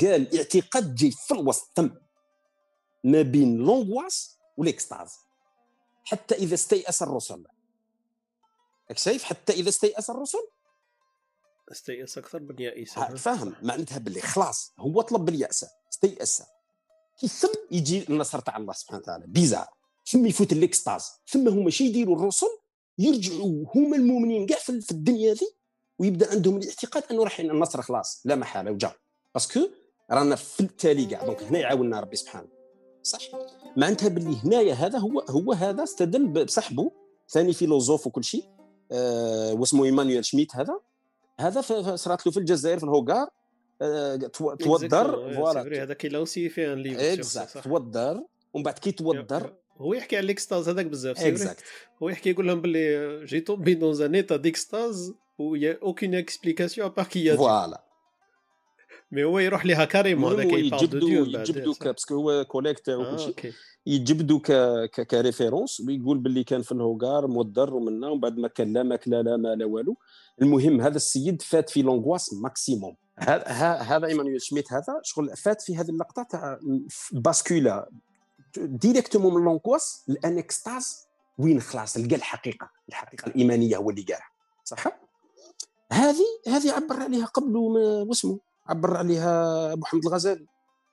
قال 0.00 0.36
اعتقاد 0.36 0.94
جاي 0.94 1.10
في 1.10 1.34
الوسط 1.34 1.68
تم 1.74 1.90
ما 3.04 3.22
بين 3.22 3.56
l'angoisse 3.56 4.38
و 4.56 4.62
ال 4.62 4.68
extase. 4.68 5.12
حتى 6.04 6.34
إذا 6.34 6.54
استيأس 6.54 7.02
الرسل. 7.02 7.44
راك 8.88 8.98
شايف 8.98 9.24
حتى 9.24 9.52
إذا 9.52 9.68
استيأس 9.68 10.10
الرسل؟ 10.10 10.48
استيأس 11.72 12.18
أكثر 12.18 12.40
من 12.40 12.60
يائس 12.60 12.92
فاهم. 12.98 13.54
معناتها 13.62 13.98
باللي 13.98 14.20
خلاص 14.20 14.72
هو 14.78 15.00
طلب 15.00 15.24
باليأس 15.24 15.66
استيأس. 15.92 16.42
كي 17.20 17.28
ثم 17.28 17.52
يجي 17.70 18.08
النصر 18.08 18.40
تاع 18.40 18.56
الله 18.56 18.72
سبحانه 18.72 19.00
وتعالى. 19.02 19.26
bizarre. 19.26 19.79
ثم 20.10 20.26
يفوت 20.26 20.52
ال 20.52 20.60
extase 20.60 21.10
ثم 21.26 21.48
هما 21.48 21.70
شي 21.70 21.84
يديروا 21.84 22.16
الرسل 22.16 22.46
يرجعوا 22.98 23.64
هما 23.74 23.96
المؤمنين 23.96 24.46
كاع 24.46 24.58
في 24.58 24.90
الدنيا 24.90 25.34
ذي 25.34 25.54
ويبدا 25.98 26.30
عندهم 26.30 26.56
الاعتقاد 26.56 27.02
أنه 27.10 27.24
راح 27.24 27.40
النصر 27.40 27.82
خلاص 27.82 28.22
لا 28.24 28.34
محالة 28.34 28.70
وجا 28.70 28.92
parce 29.34 29.50
que 29.50 29.60
رانا 30.10 30.36
في 30.36 30.60
التالي 30.60 31.04
كاع 31.04 31.24
donc 31.24 31.42
هنا 31.42 31.58
يعاوننا 31.58 32.00
ربي 32.00 32.16
سبحانه. 32.16 32.48
صح؟ 33.02 33.20
معناتها 33.76 34.08
باللي 34.08 34.36
هنايا 34.44 34.74
هذا 34.74 34.98
هو 34.98 35.20
هو 35.20 35.52
هذا 35.52 35.82
استدل 35.82 36.44
بصاحبه 36.44 36.90
ثاني 37.28 37.52
philosophe 37.52 38.06
وكل 38.06 38.24
شيء 38.24 38.44
آه 38.92 39.52
واسمه 39.52 39.84
إيمانويل 39.84 40.24
شميت 40.24 40.56
هذا. 40.56 40.80
هذا 41.40 41.60
صرات 41.96 42.26
له 42.26 42.32
في 42.32 42.38
الجزائر 42.38 42.78
في 42.78 42.84
الهوغار 42.84 43.28
آه 43.82 44.16
توضر 44.60 45.34
voilà 45.34 45.82
هذا 45.82 45.94
qu'il 45.94 46.18
a 46.18 46.24
aussi 46.24 46.48
fait 46.48 46.72
un 46.72 46.78
livre 46.78 47.62
توضر 47.62 48.24
ومن 48.54 48.62
بعد 48.62 48.78
كي 48.78 48.92
توضر 48.92 49.54
هو 49.80 49.94
يحكي 49.94 50.16
على 50.16 50.24
ال 50.24 50.30
extase 50.30 50.68
هذاك 50.68 50.86
بزاف 50.86 51.20
exact 51.20 51.64
هو 52.02 52.08
يحكي 52.08 52.30
يقول 52.30 52.46
لهم 52.46 52.60
باللي 52.60 53.24
j'ai 53.24 53.40
tombé 53.40 53.74
dans 53.74 54.02
un 54.02 54.14
état 54.14 54.36
d'extase 54.36 55.14
و 55.38 55.54
y 55.54 55.78
a 55.82 55.87
aucune 55.87 56.14
explication 56.14 56.86
à 56.86 56.90
part 56.90 57.06
que 57.06 57.36
voilà 57.36 57.84
mais 59.12 59.24
هو 59.24 59.38
يروح 59.38 59.66
لها 59.66 59.84
carrément 59.84 60.32
هذاك 60.32 60.52
يجبدو 60.52 61.08
يجبدو 61.08 61.74
parce 61.84 62.03
que 62.03 62.14
هو 62.14 62.44
collègue 62.44 62.78
تاعو 62.78 63.02
آه 63.02 63.10
كلشي 63.10 63.52
يجبدو 63.86 64.38
ك 65.10 65.17
référence 65.17 65.80
ويقول 65.80 66.18
باللي 66.18 66.44
كان 66.44 66.62
في 66.62 66.72
الهوغار 66.72 67.26
مودر 67.26 67.74
ومنا 67.74 68.08
ومن 68.08 68.20
بعد 68.20 68.38
ما 68.38 68.48
كان 68.48 68.72
لا 68.72 68.82
ماكله 68.82 69.20
لا 69.20 69.36
ما 69.36 69.54
لا 69.54 69.64
والو 69.64 69.96
المهم 70.42 70.80
هذا 70.80 70.96
السيد 70.96 71.42
فات 71.42 71.70
في 71.70 71.82
l'angoisse 71.82 72.34
maximum 72.34 72.96
هذا 73.18 74.06
ايمانويل 74.06 74.42
شميت 74.42 74.72
هذا 74.72 75.00
شغل 75.02 75.36
فات 75.36 75.62
في 75.62 75.76
هذه 75.76 75.90
اللقطه 75.90 76.22
تاع 76.22 76.58
bascula 77.12 77.90
directement 78.58 79.34
من 79.34 79.44
l'angoisse 79.44 80.04
ل 80.08 80.19
l'extase 80.19 81.06
وين 81.38 81.60
خلاص 81.60 81.96
لقى 81.96 82.16
الحقيقة. 82.16 82.70
الحقيقة 82.88 83.26
الإيمانية 83.26 83.76
هو 83.76 83.90
اللي 83.90 84.02
قالها. 84.02 84.30
صح؟ 84.64 84.86
هذه 85.92 86.26
هذه 86.48 86.72
عبر 86.72 87.02
عليها 87.02 87.26
قبل 87.26 87.56
واسمه. 87.56 88.38
عبر 88.66 88.96
عليها 88.96 89.72
أبو 89.72 89.84
حامد 89.84 90.06
الغزالي. 90.06 90.46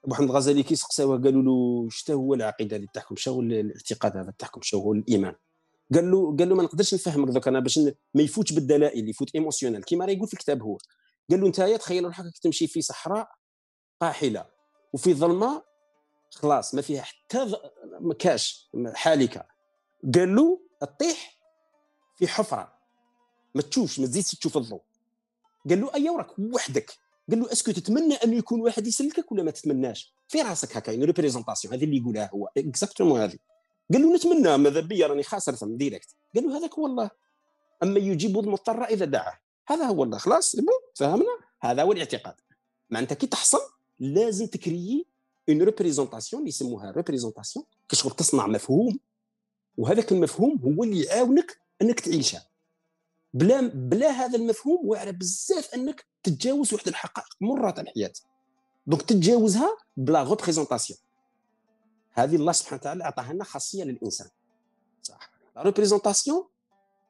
أبو 0.05 0.15
حامد 0.15 0.29
الغزالي 0.29 0.63
كي 0.63 0.75
سقساوه 0.75 1.21
قالوا 1.21 1.43
له 1.43 1.89
شتا 1.89 2.13
هو 2.13 2.33
العقيدة 2.33 2.75
اللي 2.75 2.87
تحكم؟ 2.93 3.15
شو 3.15 3.41
الاعتقاد 3.41 4.17
هذا 4.17 4.33
تحكم؟ 4.39 4.61
شو 4.61 4.79
هو 4.79 4.93
الإيمان؟ 4.93 5.35
قال 5.93 6.11
له 6.11 6.35
قال 6.37 6.49
له 6.49 6.55
ما 6.55 6.63
نقدرش 6.63 6.93
نفهمك 6.93 7.29
دوك 7.29 7.47
أنا 7.47 7.59
باش 7.59 7.79
ما 8.13 8.21
يفوتش 8.21 8.53
بالدلائل 8.53 9.09
يفوت 9.09 9.35
émotionnel 9.35 9.83
كيما 9.83 10.05
راه 10.05 10.11
يقول 10.11 10.27
في 10.27 10.33
الكتاب 10.33 10.63
هو. 10.63 10.77
قال 11.31 11.41
له 11.41 11.47
انت 11.47 11.61
تخيل 11.61 12.05
روحك 12.05 12.37
تمشي 12.41 12.67
في 12.67 12.81
صحراء 12.81 13.29
قاحلة 14.01 14.45
وفي 14.93 15.13
ظلمة 15.13 15.63
خلاص 16.37 16.75
ما 16.75 16.81
فيها 16.81 17.01
حتى 17.01 17.57
ما 17.99 18.13
كاش 18.13 18.69
حالكة. 18.93 19.45
قال 20.15 20.35
له 20.35 20.59
تطيح 20.81 21.37
في 22.17 22.27
حفرة. 22.27 22.77
ما 23.55 23.61
تشوفش 23.61 23.99
ما 23.99 24.05
تزيدش 24.05 24.35
تشوف 24.35 24.57
الضوء. 24.57 24.81
قال 25.69 25.81
له 25.81 25.93
أيا 25.95 26.11
وراك 26.11 26.39
وحدك. 26.39 26.91
قال 27.29 27.39
له 27.39 27.51
est-ce 27.51 27.65
que 27.65 27.71
تتمنى 27.71 28.13
أن 28.13 28.33
يكون 28.33 28.61
واحد 28.61 28.87
يسلكك 28.87 29.31
ولا 29.31 29.43
ما 29.43 29.51
تتمناش؟ 29.51 30.13
في 30.27 30.41
راسك 30.41 30.77
هكا 30.77 30.93
une 30.93 31.03
représentation 31.03 31.73
هذه 31.73 31.83
اللي 31.83 31.97
يقولها 31.97 32.29
هو. 32.33 32.49
exactement 32.57 33.21
هذه. 33.21 33.37
قال 33.93 34.01
له 34.01 34.15
نتمنى 34.15 34.57
ماذا 34.57 34.79
بيا؟ 34.79 35.07
راني 35.07 35.23
خاسر 35.23 35.55
ثم 35.55 35.77
direct 35.77 36.09
قال 36.35 36.43
له 36.43 36.57
هذاك 36.57 36.73
هو 36.73 36.85
الله. 36.85 37.09
أمن 37.83 37.99
يجيب 37.99 38.39
المضطر 38.39 38.83
إذا 38.83 39.05
دعاه. 39.05 39.39
هذا 39.67 39.85
هو 39.85 40.03
الله. 40.03 40.17
خلاص 40.17 40.55
فهمنا؟ 40.95 41.37
هذا 41.61 41.83
هو 41.83 41.91
الاعتقاد. 41.91 42.35
معناتها 42.89 43.15
كي 43.15 43.27
تحصل 43.27 43.61
لازم 43.99 44.47
ت 44.47 44.57
créer 44.57 45.05
une 45.49 45.61
représentation 45.61 46.39
اللي 46.39 46.49
يسموها 46.49 46.91
représentation 46.91 47.65
كشغل 47.89 48.11
تصنع 48.11 48.47
مفهوم 48.47 48.99
وهذاك 49.77 50.11
المفهوم 50.11 50.59
هو 50.63 50.83
اللي 50.83 51.03
يعاونك 51.03 51.61
انك 51.81 51.99
تعيشها 51.99 52.47
بلا 53.33 53.61
بلا 53.67 54.09
هذا 54.09 54.37
المفهوم 54.37 54.79
واعره 54.83 55.11
بزاف 55.11 55.73
انك 55.73 56.05
تتجاوز 56.23 56.73
واحد 56.73 56.87
الحقائق 56.87 57.27
مره 57.41 57.71
تاع 57.71 57.83
الحياة 57.83 58.13
donc 58.87 59.01
تتجاوزها 59.01 59.77
ب 59.97 60.06
la 60.06 60.23
représentation 60.23 60.99
هذه 62.11 62.35
الله 62.35 62.51
سبحانه 62.51 62.81
وتعالى 62.81 63.03
اعطاها 63.03 63.33
لنا 63.33 63.43
خاصيه 63.43 63.83
للانسان 63.83 64.27
صح 65.03 65.31
la 65.55 65.61
représentation 65.61 66.47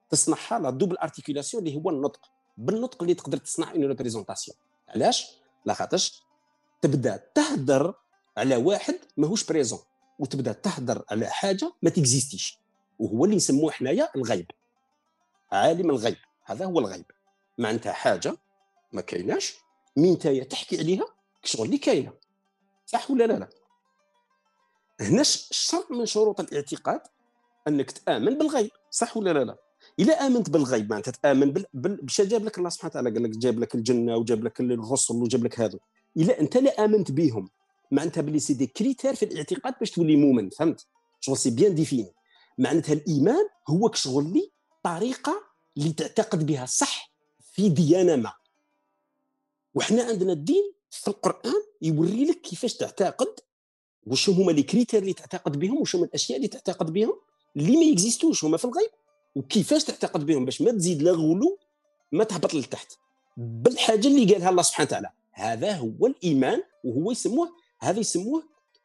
تصنعها 0.09 0.59
la 0.59 0.69
double 0.69 0.97
articulation 0.97 1.67
اللي 1.67 1.75
هو 1.75 1.89
النطق 1.89 2.31
بالنطق 2.57 3.03
اللي 3.03 3.13
تقدر 3.13 3.37
تصنع 3.37 3.71
une 3.71 3.85
représentation 3.85 4.57
علاش 4.89 5.37
لا 5.65 5.73
خاطرش 5.73 6.23
تبدا 6.81 7.17
تهدر 7.35 7.93
على 8.37 8.55
واحد 8.55 8.95
ماهوش 9.17 9.43
présent 9.43 9.79
وتبدا 10.19 10.51
تهدر 10.51 11.05
على 11.11 11.27
حاجة 11.27 11.73
ما 11.81 11.89
تكزيستيش 11.89 12.59
وهو 12.99 13.25
اللي 13.25 13.35
نسموه 13.35 13.71
حنايا 13.71 14.09
الغيب. 14.15 14.51
عالم 15.51 15.89
الغيب 15.89 16.17
هذا 16.45 16.65
هو 16.65 16.79
الغيب. 16.79 17.05
معناتها 17.57 17.93
حاجة 17.93 18.37
ما 18.93 19.01
كايناش 19.01 19.55
مين 19.97 20.13
نتايا 20.13 20.43
تحكي 20.43 20.79
عليها؟ 20.79 21.05
شغل 21.43 21.65
اللي 21.65 21.77
كاينة. 21.77 22.13
صح 22.85 23.11
ولا 23.11 23.23
لا 23.23 23.33
لا؟ 23.33 23.49
هنا 25.01 25.23
شرط 25.51 25.91
من 25.91 26.05
شروط 26.05 26.39
الاعتقاد 26.39 27.01
أنك 27.67 27.91
تآمن 27.91 28.37
بالغيب. 28.37 28.71
صح 28.91 29.17
ولا 29.17 29.33
لا 29.33 29.43
لا؟ 29.43 29.57
اذا 29.99 30.13
آمنت 30.13 30.49
بالغيب 30.49 30.89
معناتها 30.89 31.11
تآمن 31.11 31.51
بال... 31.51 31.65
بال... 31.73 31.95
بش 31.95 32.21
جاب 32.21 32.45
لك 32.45 32.57
الله 32.57 32.69
سبحانه 32.69 32.91
وتعالى 32.91 33.09
قال 33.09 33.23
لك 33.23 33.29
جاب 33.29 33.59
لك 33.59 33.75
الجنة 33.75 34.15
وجاب 34.15 34.43
لك 34.43 34.59
الرسل 34.59 35.15
وجاب 35.15 35.43
لك 35.43 35.59
هذو 35.59 35.79
اذا 36.17 36.39
أنت 36.39 36.57
لا 36.57 36.85
آمنت 36.85 37.11
بهم. 37.11 37.49
معناتها 37.91 38.21
باللي 38.21 38.39
c'est 38.39 38.53
des 38.53 38.67
critères 38.67 39.15
في 39.15 39.25
الاعتقاد 39.25 39.73
باش 39.79 39.91
تولي 39.91 40.15
مؤمن 40.15 40.49
فهمت؟ 40.49 40.85
شغل 41.19 41.37
c'est 41.37 41.49
bien 41.49 41.75
défini. 41.75 42.13
معناتها 42.57 42.93
الإيمان 42.93 43.47
هو 43.67 43.89
كشغل 43.89 44.33
لي 44.33 44.51
طريقة 44.83 45.43
اللي 45.77 45.93
تعتقد 45.93 46.45
بها 46.45 46.65
صح 46.65 47.11
في 47.53 47.69
ديانة 47.69 48.15
ما. 48.15 48.33
وحنا 49.75 50.03
عندنا 50.03 50.33
الدين 50.33 50.73
في 50.91 51.07
القرآن 51.07 51.63
يوري 51.81 52.25
لك 52.25 52.41
كيفاش 52.41 52.73
تعتقد 52.73 53.39
وش 54.07 54.29
هما 54.29 54.51
les 54.51 54.63
critères 54.63 55.01
اللي 55.01 55.13
تعتقد 55.13 55.59
بهم 55.59 55.81
وش 55.81 55.95
هما 55.95 56.05
الأشياء 56.05 56.37
اللي 56.37 56.47
تعتقد 56.47 56.93
بهم 56.93 57.13
اللي 57.57 57.77
ما 57.77 57.83
يكزيستوش 57.83 58.43
هما 58.43 58.57
في 58.57 58.65
الغيب 58.65 58.89
وكيفاش 59.35 59.83
تعتقد 59.83 60.25
بهم 60.25 60.45
باش 60.45 60.61
ما 60.61 60.71
تزيد 60.71 61.01
لا 61.01 61.11
غلو 61.11 61.59
ما 62.11 62.23
تهبط 62.23 62.53
لتحت. 62.53 62.93
بالحاجة 63.37 64.07
اللي 64.07 64.33
قالها 64.33 64.49
الله 64.49 64.61
سبحانه 64.61 64.87
وتعالى. 64.87 65.09
هذا 65.31 65.77
هو 65.77 66.07
الإيمان 66.07 66.63
وهو 66.83 67.11
يسموه 67.11 67.49
هذا 67.81 67.99
يسموه 67.99 68.43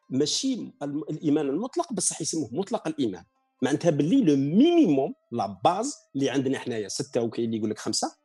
ماشي 0.09 0.73
الإيمان 0.83 1.49
المطلق 1.49 1.93
بصح 1.93 2.21
يسموه 2.21 2.49
مطلق 2.51 2.87
الإيمان. 2.87 3.23
معناتها 3.61 3.91
باللي 3.91 4.21
le 4.21 4.35
minimum 4.35 5.13
la 5.31 5.57
base 5.65 5.95
اللي 6.15 6.29
عندنا 6.29 6.59
حنايا 6.59 6.87
ستة 6.87 7.21
وكاين 7.21 7.45
اللي 7.45 7.57
يقول 7.57 7.69
لك 7.69 7.79
خمسة. 7.79 8.15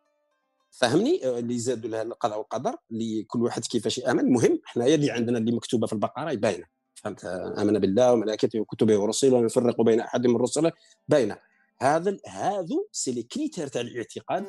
فهمني؟ 0.71 1.27
آه، 1.27 1.39
اللي 1.39 1.59
زادوا 1.59 1.91
لها 1.91 2.03
القضاء 2.03 2.39
والقدر 2.39 2.77
اللي 2.91 3.23
كل 3.23 3.43
واحد 3.43 3.65
كيفاش 3.65 3.99
يآمن. 3.99 4.21
المهم 4.21 4.61
حنايا 4.65 4.95
اللي 4.95 5.11
عندنا 5.11 5.39
اللي 5.39 5.53
مكتوبة 5.53 5.87
في 5.87 5.93
البقرة 5.93 6.35
باينه 6.35 6.65
فهمت؟ 6.95 7.25
آمن 7.25 7.79
بالله 7.79 8.13
وملائكته 8.13 8.61
وكتبه 8.61 8.99
ورسله 8.99 9.37
ولا 9.37 9.47
نفرق 9.47 9.83
بين 9.83 10.01
أحد 10.01 10.27
من 10.27 10.37
الرسل 10.37 10.71
باينة. 11.09 11.39
هذا 11.81 12.17
هذو 12.27 12.89
c'est 12.93 13.13
les 13.13 13.23
critères 13.23 13.67
تاع 13.67 13.81
الاعتقاد. 13.81 14.45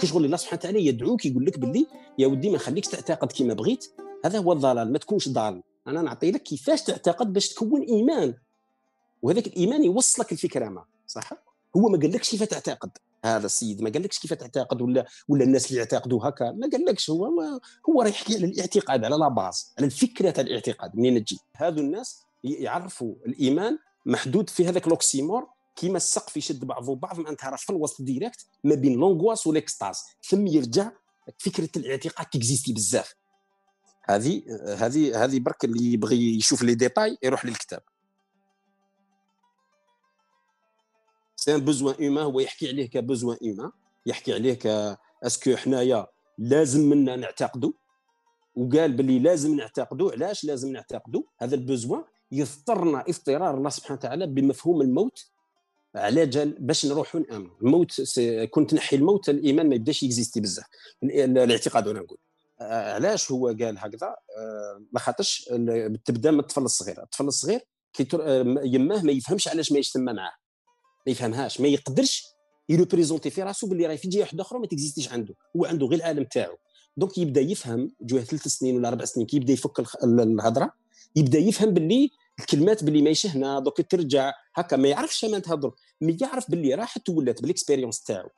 كشغل 0.00 0.24
الله 0.24 0.36
سبحانه 0.36 0.60
وتعالى 0.60 0.86
يدعوك 0.86 1.26
يقول 1.26 1.46
لك 1.46 1.58
باللي 1.58 1.86
يا 2.18 2.26
ودي 2.26 2.50
ما 2.50 2.56
نخليكش 2.56 2.88
تعتقد 2.88 3.32
كما 3.32 3.54
بغيت. 3.54 3.84
هذا 4.26 4.38
هو 4.38 4.52
الضلال 4.52 4.92
ما 4.92 4.98
تكونش 4.98 5.28
ضال. 5.28 5.62
أنا 5.86 6.02
نعطي 6.02 6.30
لك 6.30 6.42
كيفاش 6.42 6.82
تعتقد 6.82 7.32
باش 7.32 7.48
تكون 7.48 7.82
إيمان. 7.82 8.34
وهذاك 9.22 9.46
الإيمان 9.46 9.84
يوصلك 9.84 10.32
الفكرة 10.32 10.68
ما؟ 10.68 10.84
صح؟ 11.06 11.32
هو 11.76 11.88
ما 11.88 11.98
قالكش 11.98 12.30
كيف 12.30 12.42
تعتقد. 12.42 12.90
هذا 13.24 13.46
السيد 13.46 13.82
ما 13.82 13.90
قالكش 13.90 14.18
كيف 14.18 14.32
تعتقد 14.32 14.82
ولا 14.82 15.06
ولا 15.28 15.44
الناس 15.44 15.66
اللي 15.66 15.78
يعتقدوا 15.78 16.28
هكا 16.28 16.52
ما 16.52 16.68
قالكش. 16.72 17.10
هو 17.10 17.26
هو 17.88 18.02
راه 18.02 18.08
يحكي 18.08 18.36
على 18.36 18.46
الاعتقاد 18.46 19.04
على 19.04 19.16
la 19.16 19.28
base 19.28 19.72
على 19.78 19.86
الفكرة 19.86 20.30
تاع 20.30 20.44
الاعتقاد 20.44 20.96
منين 20.96 21.24
تجي. 21.24 21.38
هذو 21.56 21.80
الناس 21.80 22.22
يعرفوا 22.44 23.14
الإيمان 23.26 23.78
محدود 24.06 24.50
في 24.50 24.68
هذاك 24.68 24.88
l'oxymore 24.88 25.46
كيما 25.76 25.96
السقف 25.96 26.36
يشد 26.36 26.64
بعضه 26.64 26.94
بعض 26.94 27.20
معناتها 27.20 27.50
راه 27.50 27.56
في 27.56 27.70
الوسط 27.70 28.02
direct 28.02 28.46
ما 28.64 28.74
بين 28.74 28.92
l'angoisse 28.92 29.46
وال 29.46 29.58
extase. 29.58 30.02
ثم 30.28 30.46
يرجع 30.46 30.90
فكرة 31.38 31.68
الاعتقاد 31.76 32.26
تكزيستي 32.26 32.72
بزاف. 32.72 33.14
هذه 34.06 34.42
هذه 34.78 35.24
هذه 35.24 35.38
برك 35.40 35.64
اللي 35.64 35.92
يبغي 35.92 36.36
يشوف 36.36 36.62
les 36.62 36.74
détails 36.74 37.18
يروح 37.22 37.44
للكتاب. 37.44 37.82
c'est 41.36 41.54
un 41.54 41.60
besoin 41.60 41.94
humain 42.04 42.24
هو 42.24 42.40
يحكي 42.40 42.68
عليه 42.68 42.90
ك 42.90 42.97
besoin 42.97 43.36
humain 43.42 43.70
يحكي 44.06 44.34
عليه 44.34 44.54
ك 44.54 44.96
est-ce 45.22 45.45
que 45.45 45.56
حنايا 45.56 46.06
لازم 46.38 46.80
منا 46.80 47.16
نعتقدوا 47.16 47.72
وقال 48.56 48.92
باللي 48.92 49.18
لازم 49.18 49.54
نعتقدوا 49.54 50.12
علاش 50.12 50.44
لازم 50.44 50.72
نعتقدوا 50.72 51.22
هذا 51.38 51.54
ال 51.54 51.61
besoin 51.61 52.04
يضطرنا 52.32 53.04
اضطرار 53.08 53.56
الله 53.56 53.70
سبحانه 53.70 53.98
وتعالى 53.98 54.26
بمفهوم 54.26 54.80
الموت 54.80 55.26
على 55.94 56.26
جال 56.26 56.56
باش 56.60 56.86
نروحوا 56.86 57.20
نامنوا 57.20 57.56
الموت 57.62 58.18
كنت 58.50 58.70
تنحي 58.70 58.96
الموت 58.96 59.28
الايمان 59.28 59.68
ما 59.68 59.74
يبداش 59.74 60.02
يكزيستي 60.02 60.40
بزاف 60.40 60.66
الاعتقاد 61.02 61.88
أنا 61.88 62.00
نقول 62.00 62.18
علاش 62.60 63.32
هو 63.32 63.46
قال 63.46 63.78
هكذا؟ 63.78 64.06
آه، 64.06 64.84
ما 64.92 65.00
خاطرش 65.00 65.44
تبدا 66.04 66.30
من 66.30 66.40
الطفل 66.40 66.62
الصغير. 66.62 67.02
الطفل 67.02 67.24
الصغير 67.24 67.60
كي 67.92 68.08
آه، 68.20 68.60
يماه 68.64 69.02
ما 69.02 69.12
يفهمش 69.12 69.48
علاش 69.48 69.72
ما 69.72 69.78
يجتمع 69.78 70.12
معاه. 70.12 70.32
ما 71.06 71.12
يفهمهاش 71.12 71.60
ما 71.60 71.68
يقدرش 71.68 72.24
ي 72.68 72.73
représenter 72.73 73.30
في 73.30 73.42
راسو 73.42 73.66
باللي 73.66 73.86
راهي 73.86 73.96
في 73.96 74.08
جهة 74.08 74.20
واحدة 74.20 74.42
أخرى 74.42 74.58
ما 74.58 74.66
تكزيستيش 74.66 75.12
عنده. 75.12 75.34
هو 75.56 75.64
عنده 75.64 75.86
غير 75.86 75.98
العالم 75.98 76.24
تاعو. 76.24 76.56
donc 76.96 77.18
يبدا 77.18 77.40
يفهم 77.40 77.92
جوه 78.00 78.20
ثلاث 78.20 78.48
سنين 78.48 78.76
ولا 78.76 78.88
أربع 78.88 79.04
سنين 79.04 79.26
كي 79.26 79.36
يبدا 79.36 79.52
يفك 79.52 79.80
الهضرة 80.04 80.72
يبدا 81.16 81.38
يفهم 81.38 81.70
باللي 81.70 82.10
الكلمات 82.40 82.84
باللي 82.84 83.02
ماهيش 83.02 83.26
هنا 83.26 83.60
دوك 83.60 83.80
ترجع 83.80 84.32
هكا 84.54 84.76
ما 84.76 84.88
يعرفش 84.88 85.24
ما 85.24 85.38
تهضر 85.38 85.74
mais 86.00 86.16
يعرف 86.20 86.50
باللي 86.50 86.74
راحت 86.74 87.08
ولات 87.08 87.42
بال 87.42 87.52
expérience 87.52 88.02
تاعو. 88.02 88.28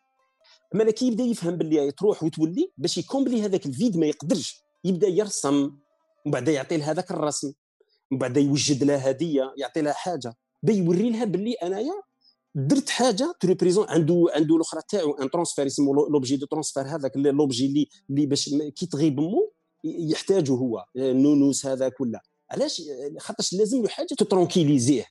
أما 0.75 0.91
كي 0.91 1.07
يبدا 1.07 1.25
يفهم 1.25 1.57
باللي 1.57 1.93
تروح 1.93 2.23
وتولي 2.23 2.73
باش 2.79 2.99
ي 2.99 3.04
combler 3.04 3.43
هذاك 3.43 3.67
ال 3.67 3.73
vide 3.73 3.97
ما 3.97 4.07
يقدرش. 4.07 4.63
يبدا 4.85 5.09
يرسم 5.09 5.55
ومن 5.55 6.33
بعد 6.33 6.49
يعطي 6.49 6.77
لها 6.77 6.91
هذاك 6.91 7.11
الرسم 7.11 7.53
من 8.11 8.19
بعد 8.19 8.37
يوجد 8.37 8.85
لها 8.85 9.11
هدية 9.11 9.55
يعطي 9.57 9.81
لها 9.81 9.93
حاجة. 9.93 10.35
بيوري 10.63 11.11
لها 11.11 11.25
باللي 11.25 11.53
أنايا 11.53 12.03
درت 12.55 12.89
حاجة 12.89 13.35
ت 13.41 13.45
représente 13.45 13.87
عنده 13.89 14.27
عنده 14.35 14.57
الأخرى 14.57 14.81
تاعو 14.89 15.13
un 15.13 15.31
transfert 15.31 15.67
يسمو 15.67 16.09
l'objet 16.09 16.37
de 16.37 16.47
transfert 16.47 16.83
هذاك 16.83 17.17
l'objet 17.17 17.67
اللي 17.67 17.89
اللي 18.11 18.27
باش 18.27 18.51
كي 18.77 18.87
تغيب 18.87 19.21
مو 19.21 19.53
يحتاجه 19.85 20.53
هو 20.53 20.85
النونوس 20.97 21.67
هذاك 21.67 22.01
ولا. 22.01 22.21
علاش؟ 22.51 22.83
خاطرش 23.19 23.55
لازم 23.55 23.83
له 23.83 23.89
حاجة 23.89 24.07
تـ 24.07 24.14
tranquilliser 24.14 25.00
ـه 25.00 25.07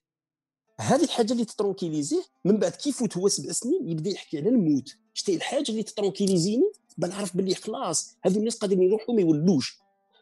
هذه 0.79 1.03
الحاجة 1.03 1.33
اللي 1.33 1.45
تـ 1.45 1.50
tranquilliser 1.50 2.18
ـه 2.18 2.23
من 2.45 2.57
بعد 2.57 2.71
كي 2.71 2.89
يفوت 2.89 3.17
هو 3.17 3.27
سبع 3.27 3.51
سنين 3.51 3.89
يبدأ 3.89 4.09
يحكي 4.09 4.37
على 4.37 4.49
الموت. 4.49 4.95
شتي 5.13 5.35
الحاجة 5.35 5.69
اللي 5.69 5.83
تـ 5.83 5.89
tranquilliser 5.89 6.60
ـني 6.60 6.71
بنعرف 6.97 7.37
باللي 7.37 7.55
خلاص 7.55 8.17
هذو 8.25 8.39
الناس 8.39 8.57
قادرين 8.57 8.83
يروحوا 8.83 9.15
ما 9.15 9.21
يولوش. 9.21 9.79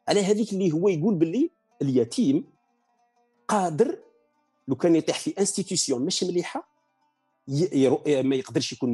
على 0.08 0.22
هذيك 0.22 0.53
اللي 0.53 0.72
هو 0.72 0.89
يقول 0.89 1.16
باللي 1.16 1.51
اليتيم 1.82 2.43
قادر 3.47 3.99
لو 4.68 4.76
كان 4.76 4.95
يطيح 4.95 5.20
في 5.20 5.34
institution 5.39 6.05
مش 6.06 6.24
مليحة 6.24 6.76
ما 8.08 8.36
يقدرش 8.36 8.74
يكون 8.74 8.89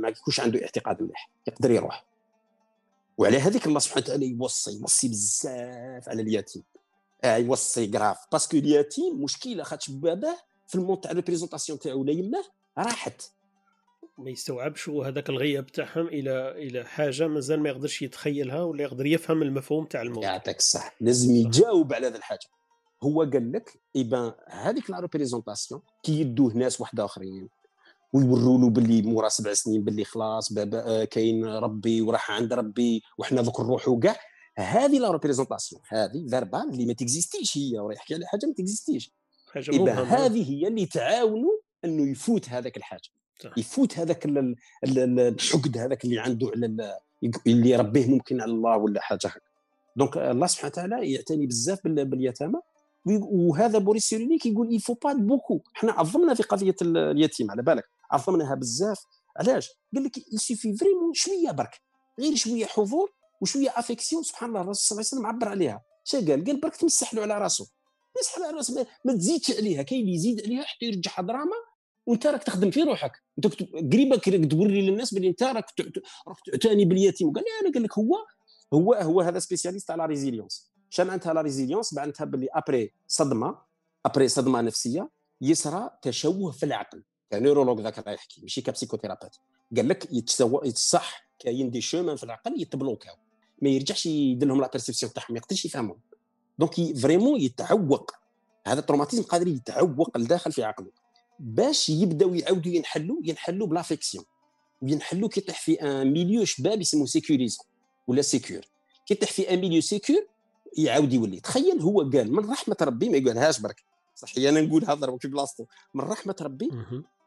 ما 0.00 0.08
يكونش 0.08 0.40
عنده 0.40 0.62
اعتقاد 0.62 1.02
مليح 1.02 1.30
يقدر 1.46 1.70
يروح. 1.70 2.06
وعلى 3.18 3.38
هذيك 3.38 3.66
الله 3.66 3.78
سبحانه 3.78 4.04
وتعالى 4.06 4.26
يوصي 4.26 4.78
يوصي 4.80 5.08
بزاف 5.08 6.08
على 6.08 6.22
اليتيم. 6.22 6.62
آه 7.24 7.36
يوصي 7.36 7.86
grave 7.86 8.16
parce 8.32 8.47
que 8.47 8.56
اليتيم 8.56 9.22
مشكلة 9.22 9.62
خاطش 9.62 9.90
باباه 9.90 10.36
في 10.66 10.74
المونت 10.74 11.04
تاع 11.04 11.12
représentation 11.12 11.78
تاعو 11.78 12.00
ولا 12.00 12.12
يماه 12.12 12.44
راحت. 12.78 13.30
ما 14.18 14.30
يستوعبش 14.30 14.88
هذاك 14.88 15.28
الغياب 15.28 15.66
تاعهم 15.66 16.06
إلى 16.06 16.50
إلى 16.50 16.84
حاجة 16.84 17.26
مازال 17.26 17.60
ما 17.60 17.68
يقدرش 17.68 18.02
يتخيلها 18.02 18.62
ولا 18.62 18.82
يقدر 18.82 19.06
يفهم 19.06 19.42
المفهوم 19.42 19.84
تاع 19.84 20.02
الموت. 20.02 20.24
يعطيك 20.24 20.58
الصح 20.58 20.96
لازم 21.00 21.34
يجاوب 21.34 21.92
على 21.92 22.06
هذه 22.06 22.16
الحاجة. 22.16 22.46
هو 23.02 23.22
قال 23.22 23.52
لك 23.52 23.80
ايبان 23.96 24.32
هذيك 24.48 24.90
la 24.90 25.00
représentation 25.00 25.82
كي 26.02 26.20
يدوه 26.20 26.52
ناس 26.52 26.80
واحد 26.80 27.00
آخرين 27.00 27.48
ويوروا 28.12 28.58
له 28.58 28.70
باللي 28.70 29.02
مورا 29.02 29.28
سبع 29.28 29.54
سنين 29.54 29.84
باللي 29.84 30.04
خلاص 30.04 30.52
بابا 30.52 31.04
كاين 31.04 31.44
ربي 31.44 32.02
وراح 32.02 32.30
عند 32.30 32.52
ربي 32.52 33.02
وحنا 33.18 33.42
ذوك 33.42 33.60
نروحوا 33.60 34.00
كاع. 34.00 34.16
هذه 34.58 34.98
la 34.98 35.10
représentation 35.10 35.82
هذه 35.88 36.26
verbale 36.30 36.68
اللي 36.72 36.86
ما 36.86 36.92
t'existe 36.92 37.45
ـش 37.45 37.58
هي 37.58 37.78
وراه 37.78 37.94
يحكي 37.94 38.14
على 38.14 38.26
حاجة 38.26 38.46
ما 38.46 38.54
t'existe 38.54 38.96
ـش. 38.96 39.12
حاجة 39.64 40.02
هذه 40.02 40.50
هي 40.52 40.68
اللي 40.68 40.86
تعاونوا 40.86 41.52
إنه 41.84 42.10
يفوت 42.10 42.48
هذاك 42.48 42.76
الحاجة 42.76 43.08
صح. 43.42 43.58
يفوت 43.58 43.98
هذاك 43.98 44.24
ال- 44.26 44.38
ال- 44.84 44.98
ال- 44.98 45.20
الحقد 45.20 45.78
هذاك 45.78 46.04
اللي 46.04 46.18
عنده 46.20 46.50
على 46.54 46.66
ال- 46.66 46.96
اللي 47.46 47.70
يربيه 47.70 48.06
ممكن 48.06 48.40
على 48.40 48.52
الله 48.52 48.76
ولا 48.76 49.00
حاجة. 49.00 49.18
هكا 49.26 49.40
donc 49.96 50.16
الله 50.16 50.46
سبحانه 50.46 50.72
وتعالى 50.72 51.12
يعتني 51.12 51.46
بزاف 51.46 51.78
بال- 51.84 52.04
باليتامى. 52.04 52.60
وهذا 53.08 53.78
بوريس 53.78 54.04
سيرولنيك 54.04 54.38
كيقول 54.38 54.74
يفو 54.74 54.94
با 54.94 55.12
بوكو 55.12 55.60
حنا 55.74 55.92
عظمنا 55.92 56.34
في 56.34 56.42
قضية 56.42 56.74
ال- 56.82 56.96
اليتيم 56.96 57.50
على 57.50 57.62
بالك. 57.62 57.84
عظمناها 58.10 58.54
بزاف. 58.54 58.98
علاش؟ 59.36 59.68
قال 59.94 60.04
لك 60.04 60.32
il 60.32 60.43
suffit 60.43 60.76
vraiment 60.76 61.12
شوية 61.14 61.50
برك. 61.50 61.80
غير 62.20 62.34
شوية 62.34 62.66
حضور 62.66 63.12
وشوية 63.40 63.68
affection 63.76 64.22
سبحان 64.22 64.48
الله 64.48 64.60
الرسول 64.60 64.84
صلى 64.84 64.96
الله 64.96 65.08
عليه 65.28 65.36
وسلم 65.38 65.46
عبر 65.46 65.48
عليها. 65.48 65.82
شا 66.04 66.18
قال؟ 66.18 66.44
قال 66.44 66.60
برك 66.60 66.76
تمسح 66.76 67.14
له 67.14 67.22
على 67.22 67.38
راسه 67.38 67.66
مسح 68.20 68.38
على 68.38 68.56
راسه 68.56 68.86
ما, 69.04 69.12
تزيدش 69.12 69.50
عليها. 69.50 69.82
كاين 69.82 70.00
اللي 70.00 70.14
يزيد 70.14 70.42
عليها 70.44 70.62
حتى 70.62 70.86
يرجعها 70.86 71.22
دراما 71.22 71.56
وانت 72.06 72.26
راك 72.26 72.42
تخدم 72.42 72.70
في 72.70 72.82
روحك. 72.82 73.12
انت 73.38 73.46
كي 74.24 74.46
توري 74.46 74.82
للناس 74.82 75.14
بلي 75.14 75.28
انت 75.28 75.42
راك 75.42 75.66
راك 76.28 76.38
تعتني 76.52 76.84
باليتيم. 76.84 77.32
قال 77.32 77.44
لا 77.44 77.66
أنا 77.66 77.74
قال 77.74 77.82
لك 77.82 77.98
هو 77.98 78.16
هو 78.74 78.94
هو 78.94 79.20
هذا 79.20 79.38
spécialiste 79.38 79.90
على 79.90 80.06
résilience. 80.06 80.72
شا 80.90 81.02
معناتها 81.02 81.34
la 81.34 81.40
résilience؟ 81.40 81.94
معناتها 81.94 82.24
باللي 82.24 82.48
après 82.52 82.92
صدمة 83.08 83.58
après 84.06 84.28
صدمة 84.28 84.60
نفسية 84.60 85.10
يصرى 85.40 85.90
تشوه 86.02 86.50
في 86.50 86.66
العقل. 86.66 87.02
ك 87.32 87.36
neurologue 87.36 87.80
ذاك 87.80 87.98
راه 87.98 88.12
يحكي 88.12 88.40
ماشي 88.40 88.60
ك 88.60 88.64
psychothérapeute 88.64 89.36
قال 89.76 89.88
لك 89.88 90.08
يتصح 90.64 91.26
كاين 91.38 91.70
des 91.70 91.80
champs 91.80 92.16
في 92.16 92.24
العقل 92.24 92.60
يت 92.60 92.70
bloquer 92.70 93.04
ـاو. 93.04 93.14
ما 93.62 93.68
يرجعش 93.68 94.06
يدير 94.06 94.48
لهم 94.48 94.60
la 94.60 94.68
perception 94.68 95.12
تاعهم 95.12 95.26
ما 95.30 95.38
يقدرش 95.38 95.64
يفهمهم. 95.64 96.00
donc 96.58 96.98
vraiment 96.98 97.40
يتعوق 97.40 98.10
هذا 98.66 98.80
ال 98.80 98.84
traumatisme 98.84 99.22
قادر 99.22 99.48
يتعوق 99.48 100.18
لداخل 100.18 100.52
في 100.52 100.64
عقله. 100.64 100.90
باش 101.38 101.88
يبداو 101.88 102.34
يعاودوا 102.34 102.72
ينحلوا 102.72 103.16
ينحلوا 103.24 103.66
ب 103.66 103.70
l'affection. 103.70 104.24
وينحلوا 104.82 105.28
كي 105.28 105.40
يطيح 105.40 105.60
في 105.60 105.82
ان 105.82 106.12
ميليو 106.12 106.44
شباب 106.44 106.80
يسموه 106.80 107.06
سيكوريزم 107.06 107.58
ولا 108.06 108.22
سيكور 108.22 108.60
كي 109.06 109.14
يطيح 109.14 109.32
في 109.32 109.54
ان 109.54 109.60
ميليو 109.60 109.80
سيكور 109.80 110.26
يعاود 110.78 111.12
يولي. 111.12 111.40
تخيل 111.40 111.80
هو 111.80 112.00
قال 112.00 112.32
من 112.32 112.50
رحمة 112.50 112.76
ربي 112.82 113.08
ما 113.08 113.16
يقولهاش 113.16 113.60
برك. 113.60 113.84
صحيح 114.14 114.48
أنا 114.48 114.60
نقولها 114.60 114.94
ضربك 114.94 115.22
في 115.22 115.28
بلاصتو. 115.28 115.64
من 115.94 116.04
رحمة 116.04 116.36
ربي. 116.40 116.70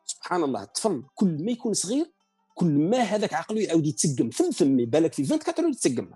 سبحان 0.05 0.43
الله 0.43 0.63
الطفل 0.63 1.03
كل 1.15 1.43
ما 1.45 1.51
يكون 1.51 1.73
صغير 1.73 2.11
كل 2.55 2.71
ما 2.71 2.97
هذاك 2.97 3.33
عقله 3.33 3.61
يعاود 3.61 3.85
يتسقم 3.85 4.29
في 4.29 4.47
الفم 4.47 4.77
بالك 4.77 5.13
في 5.13 5.33
24 5.33 5.69
يتسقم. 5.71 6.09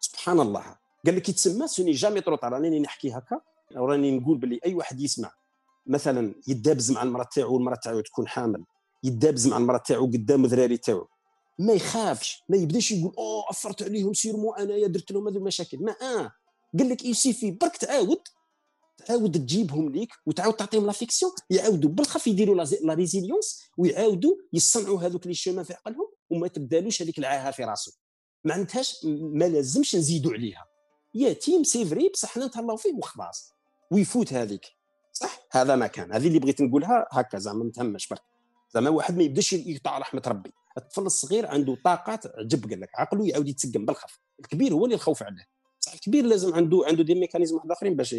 سبحان 0.00 0.40
الله. 0.40 0.85
قال 1.06 1.16
لك 1.16 1.28
يتسمى 1.28 1.68
سوني 1.68 1.92
جامي 1.92 2.20
ترو 2.20 2.36
طار 2.36 2.52
راني 2.52 2.80
نحكي 2.80 3.10
هكا 3.10 3.40
وراني 3.76 4.18
نقول 4.18 4.38
باللي 4.38 4.60
أي 4.66 4.74
واحد 4.74 5.00
يسمع. 5.00 5.32
مثلا 5.86 6.34
يدابز 6.48 6.90
مع 6.90 7.02
المرأة 7.02 7.28
تاعو 7.34 7.54
والمراه 7.54 7.78
تاعو 7.82 8.00
تكون 8.00 8.28
حامل. 8.28 8.64
يدابز 9.04 9.46
مع 9.46 9.56
المرأة 9.56 9.82
تاعو 9.86 10.06
قدام 10.06 10.44
الذراري 10.44 10.76
تاعو. 10.76 11.08
ما 11.58 11.72
يخافش 11.72 12.42
ما 12.48 12.56
يبداش 12.56 12.92
يقول 12.92 13.14
أوه 13.18 13.44
أثرت 13.50 13.82
عليهم 13.82 14.12
sûrement 14.12 14.52
انايا 14.52 14.86
درت 14.86 15.12
لهم 15.12 15.28
هذه 15.28 15.36
المشاكل. 15.36 15.78
ما 15.78 15.96
آه. 16.02 16.32
قال 16.78 16.88
لك 16.88 17.04
il 17.04 17.16
suffit 17.16 17.50
برك 17.50 17.76
تعاود 17.76 18.18
تعاود 19.06 19.32
تجيبهم 19.32 19.88
ليك 19.92 20.12
وتعاود 20.26 20.54
تعطيهم 20.54 20.86
l'affection 20.86 21.32
يعاودوا 21.50 21.90
بالخف 21.90 22.26
يديروا 22.26 22.64
la 22.82 22.94
résilience 22.94 23.62
ويعاودوا 23.78 24.36
يصنعوا 24.52 25.02
هذوك 25.02 25.26
les 25.26 25.34
champs 25.34 25.64
في 25.64 25.74
عقلهم 25.74 26.08
وما 26.30 26.48
تبدالوش 26.48 27.02
هذيك 27.02 27.18
العاهة 27.18 27.50
في 27.50 27.64
راسه 27.64 27.92
ما 28.44 28.54
عندهاش 28.54 29.04
ما 29.04 29.44
لازمش 29.44 29.96
نزيدوا 29.96 30.32
عليها. 30.32 30.75
يتيم 31.16 31.64
c'est 31.64 31.84
vrai 31.84 32.08
بصح 32.08 32.28
حنا 32.28 32.46
نتهلاو 32.46 32.76
فيه 32.76 32.92
وخلاص. 32.94 33.52
ويفوت 33.90 34.32
هذيك. 34.32 34.66
صح؟ 35.12 35.46
هذا 35.50 35.76
ما 35.76 35.86
كان. 35.86 36.12
هذه 36.12 36.26
اللي 36.28 36.38
بغيت 36.38 36.60
نقولها 36.60 37.06
هكا 37.10 37.38
زعما 37.38 37.64
ما 37.64 37.70
تهمش 37.70 38.08
برك. 38.08 38.22
زعما 38.74 38.90
واحد 38.90 39.16
ما 39.16 39.22
يبداش 39.22 39.52
يقطع 39.52 39.98
رحمة 39.98 40.22
ربي. 40.26 40.52
الطفل 40.78 41.02
الصغير 41.02 41.46
عنده 41.46 41.76
طاقات 41.84 42.26
عجب 42.26 42.70
قال 42.70 42.80
لك. 42.80 42.90
عقله 42.94 43.26
يعاود 43.28 43.48
يتسقم 43.48 43.86
بالخف. 43.86 44.20
الكبير 44.40 44.74
هو 44.74 44.84
اللي 44.84 44.94
الخوف 44.94 45.22
عليه. 45.22 45.46
بصح 45.80 45.92
الكبير 45.92 46.24
لازم 46.24 46.54
عنده 46.54 46.82
عنده 46.86 47.02
des 47.04 47.14
mécanismes 47.14 47.56
واحد 47.56 47.70
آخرين 47.70 47.96
باش 47.96 48.16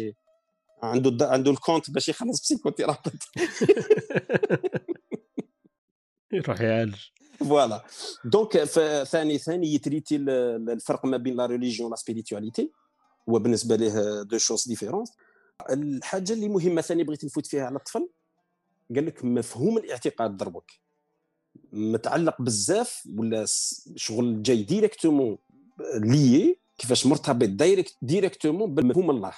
عنده 0.82 1.26
عنده 1.30 1.50
الكونت 1.50 1.90
باش 1.90 2.08
يخلص 2.08 2.40
psychothérapeute 2.40 3.24
يروح 6.32 6.60
يعالج. 6.60 6.96
voilà. 7.38 7.84
donc 8.24 8.64
ثاني 9.04 9.38
ثاني 9.38 9.74
يـ 9.74 9.79
traiter 9.79 10.16
ال- 10.16 10.30
ال- 10.30 10.70
الفرق 10.70 11.04
ما 11.04 11.16
بين 11.16 11.36
la 11.36 11.46
religion 11.46 11.86
و 11.86 11.89
la 11.89 11.96
spiritualité 11.96 12.72
هو 13.28 13.38
بالنسبة 13.38 13.76
ليه 13.76 14.22
deux 14.22 14.38
choses 14.38 14.68
différentes 14.68 15.12
الحاجة 15.70 16.32
اللي 16.32 16.48
مهمة 16.48 16.80
ثاني 16.82 17.04
بغيت 17.04 17.24
نفوت 17.24 17.46
فيها 17.46 17.66
على 17.66 17.76
الطفل 17.76 18.08
قال 18.94 19.06
لك 19.06 19.24
مفهوم 19.24 19.78
الاعتقاد 19.78 20.36
ضربك 20.36 20.72
متعلق 21.72 22.42
بزاف 22.42 23.08
ولا 23.16 23.44
شغل 23.96 24.42
جاي 24.42 24.62
directement 24.62 25.38
lié 25.94 26.58
كيفاش 26.78 27.06
مرتبط 27.06 27.48
direct 27.48 27.96
directement 28.02 28.74
بمفهوم 28.74 29.10
الله. 29.10 29.32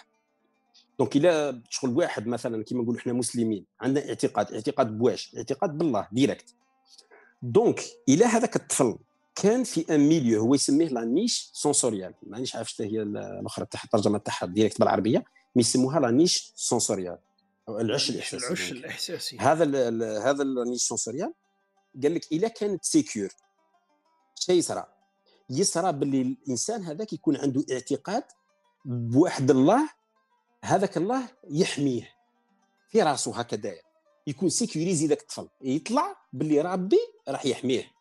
donc 0.99 1.17
إلا 1.17 1.63
شغل 1.71 1.91
واحد 1.91 2.27
مثلا 2.27 2.65
كيما 2.65 2.83
نقولوا 2.83 3.01
إحنا 3.01 3.13
مسلمين 3.13 3.67
عندنا 3.81 4.09
اعتقاد 4.09 4.53
اعتقاد 4.53 4.99
بواش 4.99 5.35
اعتقاد 5.37 5.79
بالله 5.79 6.09
direct 6.13 6.55
donc 7.43 7.81
إلى 8.09 8.25
هذاك 8.25 8.57
الطفل 8.57 8.99
كان 9.41 9.65
في 9.65 9.95
un 9.95 10.01
milieu 10.01 10.41
هو 10.41 10.55
يسميه 10.55 10.89
la 10.89 11.05
niche 11.05 11.51
sensorielle. 11.53 12.15
مانيش 12.23 12.57
عارف 12.57 12.69
شتا 12.69 12.85
هي 12.85 13.03
الأخرى 13.03 13.67
تاع 13.67 13.81
الترجمة 13.85 14.19
تاعها 14.19 14.47
direct 14.47 14.81
بالعربية 14.81 15.25
mais 15.57 15.61
يسموها 15.61 16.01
la 16.01 16.11
niche 16.11 16.53
sensorielle. 16.57 17.19
أو 17.69 17.81
العش 17.81 18.11
الإحساسي 18.11 18.47
العش. 18.47 18.73
الإحساسي. 18.73 19.39
هذا 19.39 19.65
ال 19.65 19.77
ال 19.77 20.23
هذا 20.23 20.43
ال 20.43 20.49
niche 20.49 20.83
sensorielle. 20.83 21.33
قال 22.03 22.15
لك 22.15 22.33
إلا 22.33 22.49
كانت 22.49 22.85
sécure. 22.85 23.29
شيء 24.35 24.55
يصرى. 24.55 24.87
يصرى 25.51 25.93
باللي 25.93 26.23
الإنسان 26.23 26.85
هذاك 26.85 27.13
يكون 27.13 27.37
عنده 27.37 27.65
اعتقاد 27.73 28.25
بواحد 28.85 29.51
الله 29.51 29.89
هذاك 30.65 30.97
الله 30.97 31.29
يحميه. 31.51 32.11
في 32.89 33.03
راسه 33.03 33.41
هكا 33.41 33.57
داير 33.57 33.83
يكون 34.27 34.49
sécurisé 34.49 35.07
ذاك 35.07 35.21
الطفل. 35.21 35.49
يطلع 35.63 36.17
باللي 36.33 36.61
ربي 36.61 36.99
راح 37.29 37.47
يحميه. 37.47 38.00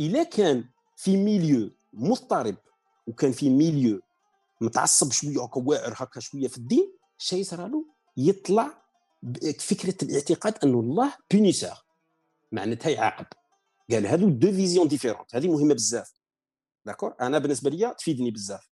إلا 0.00 0.22
كان 0.22 0.64
في 0.96 1.16
milieu 1.16 1.70
مضطرب 1.92 2.56
وكان 3.06 3.32
في 3.32 3.50
milieu 3.50 4.00
متعصب 4.60 5.12
شوية 5.12 5.42
هكا 5.44 5.60
واعر 5.60 5.94
هكا 5.96 6.20
شوية 6.20 6.48
في 6.48 6.58
الدين 6.58 6.92
شيء 7.18 7.38
يصرى 7.40 7.68
له 7.68 7.86
يطلع 8.16 8.82
بفكره 9.22 9.96
الاعتقاد 10.02 10.54
انه 10.64 10.80
الله 10.80 11.14
punisseur 11.30 11.74
معناتها 12.52 12.90
يعاقب. 12.90 13.26
قال 13.90 14.06
هذو 14.06 14.28
deux 14.28 14.52
visions 14.52 14.88
différentes 14.88 15.34
هذه 15.34 15.48
مهمة 15.48 15.74
بزاف. 15.74 16.12
d'accord 16.86 17.14
أنا 17.20 17.38
بالنسبة 17.38 17.70
لي 17.70 17.94
تفيدني 17.98 18.30
بزاف. 18.30 18.70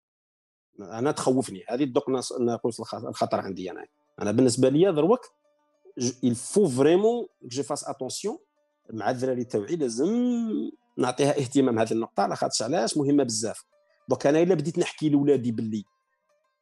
أنا 0.81 1.13
تخوفني. 1.13 1.65
هذه 1.69 1.85
الدق 1.85 2.11
ناقوس 2.41 2.81
الخ- 2.81 2.95
الخطر 2.95 3.41
عندي 3.41 3.71
أنا. 3.71 3.87
أنا 4.23 4.33
بالنسبة 4.33 4.69
لي 4.69 4.93
دروك 4.93 5.21
vraiment 6.57 7.27
que 7.45 7.55
je 7.57 7.63
fasse 7.63 7.85
attention 7.85 8.39
مع 8.91 9.11
الدراري 9.11 9.45
تاوعي 9.45 9.77
لازم 9.77 10.09
نعطيها 11.01 11.39
اهتمام 11.39 11.79
هذه 11.79 11.93
النقطة 11.93 12.23
على 12.23 12.37
خاطرش 12.37 12.63
علاش؟ 12.63 12.97
مهمة 12.97 13.25
بزاف. 13.25 13.65
donc 14.09 14.27
أنا 14.27 14.43
إلا 14.43 14.55
بديت 14.55 14.79
نحكي 14.79 15.09
لاولادي 15.09 15.53
باللي 15.53 15.85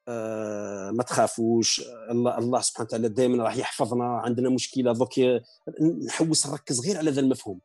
آه 0.08 0.90
ما 0.90 1.02
تخافوش 1.02 1.80
الله 2.10 2.38
الله 2.38 2.60
سبحانه 2.60 2.86
وتعالى 2.86 3.08
دائما 3.08 3.44
راح 3.44 3.56
يحفظنا 3.56 4.04
عندنا 4.04 4.48
مشكلة 4.50 4.92
دوك 4.92 5.12
نحوس 6.06 6.46
نركز 6.46 6.80
غير 6.80 6.96
على 6.98 7.10
ذا 7.10 7.20
المفهوم. 7.20 7.60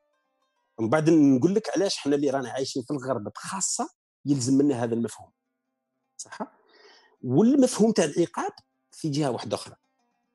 ومن 0.78 0.90
بعد 0.90 1.10
نقول 1.10 1.56
لك 1.56 1.70
علاش 1.76 1.98
حنا 1.98 2.16
اللي 2.16 2.30
رانا 2.30 2.50
عايشين 2.50 2.84
في 2.84 2.92
الغرب 2.92 3.24
بخاصة 3.24 3.90
يلزم 4.26 4.54
منا 4.58 4.84
هذا 4.84 4.94
المفهوم. 4.94 5.30
صح؟ 6.18 6.40
والمفهوم 7.24 7.92
تاع 7.92 8.06
العقاب 8.06 8.52
في 8.92 9.10
جهة 9.10 9.32
واحدة 9.32 9.56
أخرى. 9.56 9.76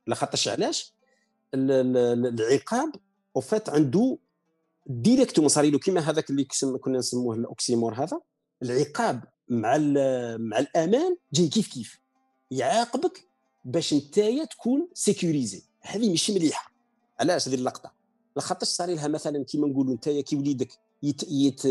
لخاطرش 0.07 0.49
علاش؟ 0.49 0.95
ال- 1.55 1.70
ال- 1.70 1.97
ال- 1.97 2.41
العقاب 2.41 2.93
وفات 3.34 3.68
عنده 3.70 4.18
directement 4.89 5.49
صار 5.49 5.64
له 5.64 5.78
كيما 5.78 6.01
هذاك 6.01 6.30
اللي 6.30 6.47
كنا 6.80 6.99
نسموه 6.99 7.34
ال 7.35 7.42
oxymore 7.42 7.95
هذا 7.95 8.20
العقاب 8.62 9.24
مع 9.49 9.76
مع 10.39 10.59
الأمان 10.59 11.16
جاي 11.32 11.49
كيف 11.49 11.68
كيف؟ 11.72 12.01
يعاقبك 12.51 13.28
باش 13.64 13.95
نتايا 13.95 14.45
تكون 14.45 14.89
sécurisé 14.95 15.62
هذه 15.80 16.11
ماشي 16.11 16.34
مليحة. 16.34 16.72
علاش 17.20 17.49
هذه 17.49 17.55
اللقطة؟ 17.55 17.93
لخاطرش 18.36 18.68
صار 18.68 18.89
لها 18.89 19.09
مثلا 19.09 19.45
كيما 19.45 19.68
نقولوا 19.68 19.95
نتايا 19.95 20.20
كي 20.20 20.36
وليدك 20.36 20.72
يت 21.03 21.22
يت 21.30 21.64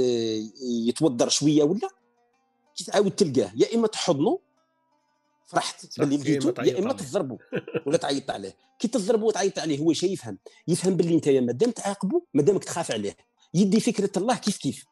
يتوضر 0.88 1.30
شوية 1.30 1.64
ولا؟ 1.64 1.90
كي 2.76 2.84
تعاود 2.84 3.12
تلقاه. 3.12 3.52
يا 3.56 3.76
إما 3.76 3.88
تحضنه 3.88 4.40
فرحت 5.48 6.00
باللي 6.00 6.18
تعيط 6.38 6.60
يا 6.60 6.80
إما. 6.80 6.94
تضربه 6.94 7.38
ولا 7.88 7.98
تعيط 7.98 8.32
عليه. 8.32 8.56
كي 8.80 8.88
تضربه 8.88 9.26
وتعيط 9.26 9.60
عليه 9.60 9.80
هو 9.80 9.94
شيء 9.94 10.14
يفهم. 10.14 10.38
يفهم 10.68 10.96
باللي 10.96 11.16
انت 11.16 11.30
مادام 11.30 11.72
تعاقبه 11.72 12.22
مادامك 12.34 12.64
تخاف 12.64 12.92
عليه. 12.92 13.18
يدي 13.54 13.80
فكرة 13.80 14.12
الله 14.18 14.36
كيف 14.36 14.58
كيف. 14.58 14.86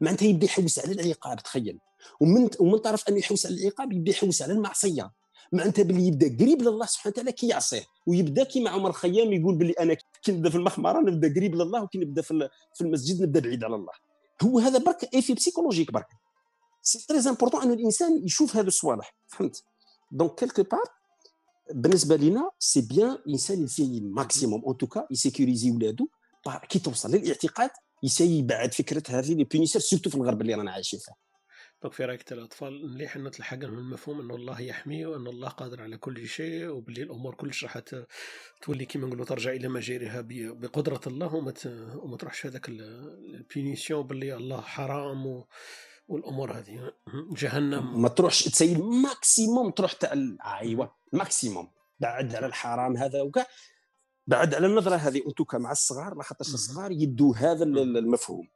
معناتها 0.00 0.26
يبدا 0.26 0.46
يحوس 0.46 0.78
على 0.78 0.92
العقاب 0.92 1.42
تخيل. 1.42 1.78
ومن 2.20 2.50
ومن 2.60 2.78
طرف 2.78 3.08
انه 3.08 3.18
يحوس 3.18 3.46
على 3.46 3.54
العقاب 3.54 3.92
يبدا 3.92 4.10
يحوس 4.10 4.42
على 4.42 4.52
المعصية. 4.52 5.10
معناتها 5.52 5.82
باللي 5.82 6.06
يبدا 6.06 6.44
قريب 6.44 6.62
لله 6.62 6.86
سبحانه 6.86 7.12
وتعالى 7.12 7.32
كي 7.32 7.48
يعصيه 7.48 7.84
ويبدا 8.06 8.44
كيما 8.44 8.70
عمر 8.70 8.90
الخيام 8.90 9.32
يقول 9.32 9.54
باللي 9.54 9.72
أنا 9.72 9.94
كي 10.22 10.32
نبدا 10.32 10.50
في 10.50 10.56
المخمرة 10.56 11.00
نبدا 11.00 11.34
قريب 11.34 11.54
لله 11.54 11.82
وكي 11.82 11.98
نبدا 11.98 12.22
في 12.22 12.48
في 12.74 12.80
المسجد 12.80 13.22
نبدا 13.22 13.40
بعيد 13.40 13.64
على 13.64 13.74
الله. 13.76 13.92
هو 14.42 14.58
هذا 14.58 14.78
برك 14.78 15.14
ايفي 15.14 15.34
بسيكولوجيك 15.34 15.92
برك. 15.92 16.08
c'est 16.82 17.06
très 17.06 17.18
important 17.18 17.62
انه 17.62 17.74
الإنسان 17.74 18.24
يشوف 18.24 18.56
هذا 18.56 18.68
الصوالح. 18.68 19.14
فهمت؟ 19.28 19.64
donc 20.12 20.34
quelque 20.34 20.62
part 20.62 20.84
بالنسبة 21.74 22.16
لنا 22.16 22.50
c'est 22.58 22.80
bien 22.80 23.10
الإنسان 23.10 23.64
ي 23.64 23.68
essayer 23.68 24.00
maximum 24.00 24.64
en 24.64 24.76
tout 24.76 24.93
cas 24.93 25.06
ي 25.10 25.16
sécuriser 25.16 25.70
ولادو 25.70 26.08
كي 26.68 26.78
توصل 26.78 27.10
للاعتقاد 27.10 27.70
ي 28.02 28.07
essayer 28.07 28.38
يبعد 28.38 28.74
فكرة 28.74 29.02
هذه 29.08 29.34
les 29.34 29.44
punitions 29.44 29.80
surtout 29.80 30.10
في 30.10 30.16
الغرب 30.16 30.40
اللي 30.40 30.54
رانا 30.54 30.72
عايشين 30.72 30.98
فيه 30.98 31.12
دونك 31.82 31.94
في 31.94 32.04
رأيك 32.04 32.32
الأطفال 32.32 32.94
مليح 32.94 33.16
إن 33.16 33.30
تلحق 33.30 33.56
لهم 33.56 33.78
المفهوم 33.78 34.20
إن 34.20 34.30
الله 34.30 34.60
يحمي 34.60 35.06
وإن 35.06 35.26
الله 35.26 35.48
قادر 35.48 35.82
على 35.82 35.96
كل 35.96 36.28
شيء 36.28 36.66
وباللي 36.68 37.02
الأمور 37.02 37.34
كلش 37.34 37.64
راح 37.64 37.78
تولي 38.62 38.84
كيما 38.84 39.06
نقولوا 39.06 39.24
ترجع 39.24 39.52
إلى 39.52 39.68
مجاريها 39.68 40.20
بقدرة 40.30 41.00
الله 41.06 41.34
وما 41.96 42.16
تروحش 42.16 42.46
هذاك 42.46 42.68
ال 42.68 42.83
punition 42.83 44.06
باللي 44.06 44.34
الله 44.34 44.60
حرام 44.60 45.26
و 45.26 45.46
والأمور 46.08 46.52
هذه. 46.58 46.92
جهنم. 47.32 48.02
ما 48.02 48.08
تروحش 48.08 48.44
تسيل 48.44 48.82
maximum 48.82 49.70
تروح 49.70 49.92
تاع 49.92 50.12
ايوا 50.60 50.86
maximum 51.12 51.68
بعد 52.00 52.34
على 52.34 52.46
الحرام 52.46 52.96
هذا 52.96 53.22
وكاع 53.22 53.46
بعد 54.26 54.54
على 54.54 54.66
النظرة 54.66 54.96
هذه 54.96 55.22
en 55.26 55.33
tout 55.33 55.47
cas 55.47 55.58
مع 55.58 55.72
الصغار 55.72 56.14
لاخاطرش 56.14 56.54
الصغار 56.54 56.92
يدوا 56.92 57.36
هذا 57.36 57.64
المفهوم. 57.64 58.48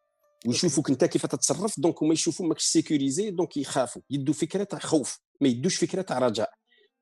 ويشوفوك 0.47 0.91
أنت 0.91 1.05
كيف 1.05 1.27
تتصرف 1.27 1.81
donc 1.81 2.03
هما 2.03 2.13
يشوفوا 2.13 2.47
ماكش 2.47 2.65
sécurisé 2.65 3.31
donc 3.31 3.57
يخافوا. 3.57 4.03
يدوا 4.11 4.35
فكرة 4.35 4.65
تاع 4.65 4.79
خوف. 4.79 5.21
ما 5.41 5.49
يدوش 5.49 5.77
فكرة 5.77 6.03
تاع 6.03 6.19
رجاء. 6.19 6.51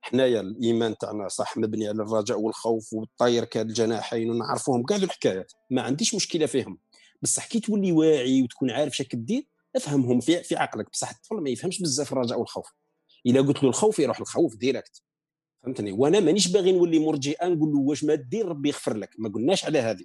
حنايا 0.00 0.40
الإيمان 0.40 0.98
تاعنا 0.98 1.28
صح 1.28 1.56
مبني 1.56 1.88
على 1.88 2.02
الرجاء 2.02 2.40
والخوف 2.40 2.92
والطير 2.92 3.44
كالجناحين 3.44 4.30
ونعرفوهم 4.30 4.82
كاع 4.82 4.96
الحكايات. 4.96 5.52
ما 5.70 5.82
عنديش 5.82 6.14
مشكلة 6.14 6.46
فيهم. 6.46 6.78
بصح 7.22 7.46
كي 7.46 7.60
تولي 7.60 7.92
واعي 7.92 8.42
وتكون 8.42 8.70
عارف 8.70 8.96
شك 8.96 9.14
دير 9.14 9.46
افهمهم 9.76 10.20
في 10.20 10.42
في 10.42 10.56
عقلك. 10.56 10.90
بصح 10.90 11.10
الطفل 11.10 11.36
ما 11.36 11.50
يفهمش 11.50 11.82
بزاف 11.82 12.12
الرجاء 12.12 12.38
والخوف. 12.38 12.72
إلا 13.26 13.40
قلت 13.40 13.62
له 13.62 13.68
الخوف 13.68 13.98
يروح 13.98 14.20
الخوف 14.20 14.56
direct. 14.56 15.02
فهمتني؟ 15.62 15.92
وأنا 15.92 16.20
مانيش 16.20 16.48
باغي 16.48 16.72
نولي 16.72 16.98
مرجئة 16.98 17.48
نقول 17.48 17.72
له 17.72 17.78
واش 17.78 18.04
ما 18.04 18.14
دير 18.14 18.48
ربي 18.48 18.68
يغفر 18.68 18.96
لك. 18.96 19.10
ما 19.18 19.28
قلناش 19.28 19.64
على 19.64 19.78
هذه. 19.78 20.04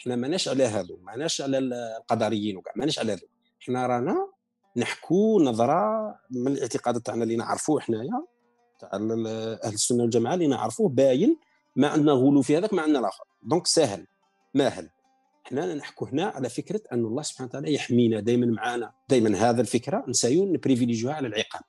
إحنا 0.00 0.16
ماناش 0.16 0.48
على 0.48 0.64
هذو. 0.64 0.98
ماناش 1.02 1.40
على 1.40 1.58
القدريين 1.58 2.56
وكاع. 2.56 2.72
ماناش 2.76 2.98
على 2.98 3.12
هذو. 3.12 3.26
إحنا 3.62 3.86
رانا 3.86 4.28
نحكوا 4.76 5.42
نظرة 5.42 6.14
من 6.30 6.52
الاعتقاد 6.52 7.00
تاعنا 7.00 7.22
اللي 7.22 7.36
نعرفوه 7.36 7.80
حنايا 7.80 8.26
تاع 8.80 8.90
أهل 8.94 9.74
السنة 9.74 10.02
والجماعة 10.02 10.34
اللي 10.34 10.46
نعرفوه 10.46 10.88
باين 10.88 11.38
ما 11.76 11.88
عندنا 11.88 12.12
غلو 12.12 12.42
في 12.42 12.58
هذاك 12.58 12.74
ما 12.74 12.82
عندنا 12.82 12.98
الآخر. 12.98 13.24
دونك 13.42 13.66
سهل 13.66 14.06
ماهل. 14.54 14.90
حنا 15.44 15.74
نحكوا 15.74 16.08
هنا 16.08 16.24
على 16.24 16.48
فكرة 16.48 16.80
أن 16.92 17.04
الله 17.04 17.22
سبحانه 17.22 17.48
وتعالى 17.48 17.74
يحمينا 17.74 18.20
دائما 18.20 18.46
معنا 18.46 18.92
دائما 19.08 19.36
هذا 19.36 19.60
الفكرة 19.60 20.04
نسايو 20.08 20.52
نبريفيليجيوها 20.52 21.14
على 21.14 21.28
العقاب. 21.28 21.62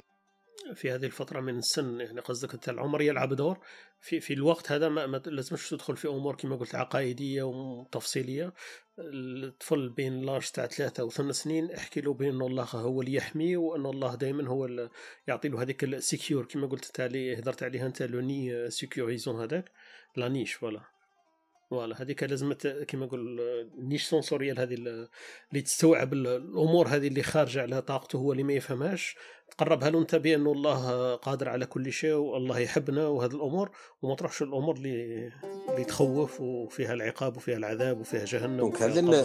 في 0.74 0.92
هذه 0.92 1.06
الفترة 1.06 1.40
من 1.40 1.58
السن 1.58 2.00
يعني 2.00 2.22
قصدك 2.22 2.54
أنت 2.54 2.70
العمر 2.70 3.02
يلعب 3.02 3.34
دور؟ 3.34 3.60
في 4.02 4.20
في 4.20 4.34
الوقت 4.34 4.72
هذا 4.72 4.90
ما, 4.90 5.06
ما 5.08 5.18
لازمش 5.26 5.70
تدخل 5.70 5.98
في 5.98 6.08
أمور 6.08 6.36
كما 6.36 6.56
قلت 6.56 6.76
عقائدية 6.76 7.44
وتفصيلية. 7.44 8.54
الطفل 9.00 9.90
بين 9.90 10.22
l'âge 10.22 10.52
تاع 10.52 10.66
ثلاثة 10.68 11.02
أو 11.02 11.10
ثمان 11.10 11.32
سنين 11.32 11.72
احكي 11.72 12.02
له 12.02 12.14
بأن 12.14 12.42
الله 12.42 12.64
هو 12.64 13.02
اللي 13.02 13.14
يحميه 13.14 13.58
وأن 13.58 13.86
الله 13.86 14.16
دائما 14.16 14.48
هو 14.48 14.66
اللي 14.66 14.90
يعطي 15.28 15.48
له 15.48 15.62
هذيك 15.62 15.84
ال 15.84 15.93
sécure 15.93 16.46
كما 16.46 16.68
قلت 16.68 16.86
تالي 16.86 17.40
هدرت 17.40 17.64
عليها 17.64 17.86
أنت 17.86 18.02
le 18.02 18.20
nid 18.20 18.72
sécurisant 18.72 19.42
هذاك. 19.42 19.72
la 20.16 20.28
niche 20.28 20.54
voilà. 20.54 20.95
voilà 21.70 22.02
هذيك 22.02 22.24
لازم 22.24 22.54
كما 22.88 23.06
نقول 23.06 23.40
niche 23.78 24.04
sensorielle 24.04 24.60
هذه 24.60 24.74
اللي 24.74 25.62
تستوعب 25.62 26.14
الأمور 26.14 26.88
هذه 26.88 27.08
اللي 27.08 27.24
خارجة 27.24 27.62
على 27.62 27.82
طاقته 27.82 28.18
هو 28.18 28.32
اللي 28.32 28.44
ما 28.44 28.54
يفهمهاش. 28.54 29.16
تقربها 29.58 29.90
له 29.90 30.00
أنت 30.00 30.16
بانه 30.16 30.52
الله 30.52 31.16
قادر 31.16 31.50
على 31.50 31.66
كل 31.66 31.92
شيء 31.92 32.14
والله 32.14 32.60
يحبنا 32.60 33.08
وهذه 33.08 33.32
الأمور 33.32 33.72
وما 34.02 34.16
تروحش 34.16 34.42
الأمور 34.42 34.76
اللي 34.76 35.32
اللي 35.70 35.84
تخوف 35.84 36.42
وفيها 36.42 36.94
العقاب 36.94 37.38
وفيها 37.38 37.58
العذاب 37.58 38.00
وفيها 38.00 38.26
جهنم 38.26 38.58
donc 38.58 38.82
هذا 38.82 39.24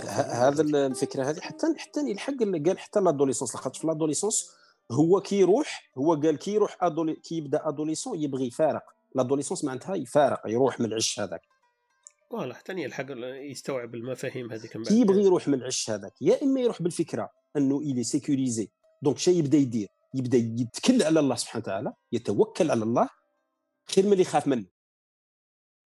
هذا 0.48 0.62
الفكرة 0.62 1.30
هذه 1.30 1.40
حتى 1.40 1.66
حتى 1.78 2.00
يلحق 2.10 2.34
قال 2.66 2.78
حتى 2.78 3.00
l'adolescence 3.00 3.54
لاخاطش 3.54 3.78
في 3.78 3.86
l'adolescence 3.86 4.50
هو 4.92 5.20
كي 5.20 5.38
يروح 5.38 5.90
هو 5.98 6.14
قال 6.14 6.38
كي 6.38 6.54
يروح 6.54 6.76
adole 6.84 7.14
كي 7.14 7.36
يبدأ 7.36 7.68
adolescent 7.68 8.20
يبغي 8.20 8.46
يفارق. 8.46 8.82
l'adolescence 9.14 9.64
معناتها 9.64 9.94
يفارق 9.94 10.40
يروح 10.46 10.80
من 10.80 10.86
العش 10.86 11.20
هذاك. 11.20 11.42
voilà 12.30 12.54
حتى 12.54 12.72
يلحق 12.72 13.06
يستوعب 13.50 13.94
المفاهيم 13.94 14.52
هذيك 14.52 14.78
كي 14.78 15.00
يبغي 15.00 15.22
يروح 15.22 15.48
من 15.48 15.54
العش 15.54 15.90
هذاك 15.90 16.22
يا 16.22 16.42
إما 16.42 16.60
يروح 16.60 16.82
بالفكرة 16.82 17.30
إنه 17.56 17.78
il 17.78 18.04
est 18.04 18.22
sécurisé 18.22 18.70
donc 19.02 19.18
شيء 19.18 19.38
يبدأ 19.38 19.58
يدير 19.58 19.88
يبدأ 20.14 20.38
يتكل 20.38 21.02
على 21.02 21.20
الله 21.20 21.34
سبحانه 21.34 21.62
وتعالى 21.62 21.92
يتوكل 22.12 22.70
على 22.70 22.82
الله 22.82 23.08
خير 23.94 24.06
من 24.06 24.12
اللي 24.12 24.22
يخاف 24.22 24.46
منه. 24.46 24.66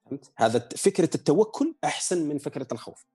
فهمت؟ 0.07 0.33
هذا 0.37 0.69
فكرة 0.77 1.11
التوكل 1.15 1.75
أحسن 1.85 2.29
من 2.29 2.39
فكرة 2.39 2.69
الخوف. 2.73 3.07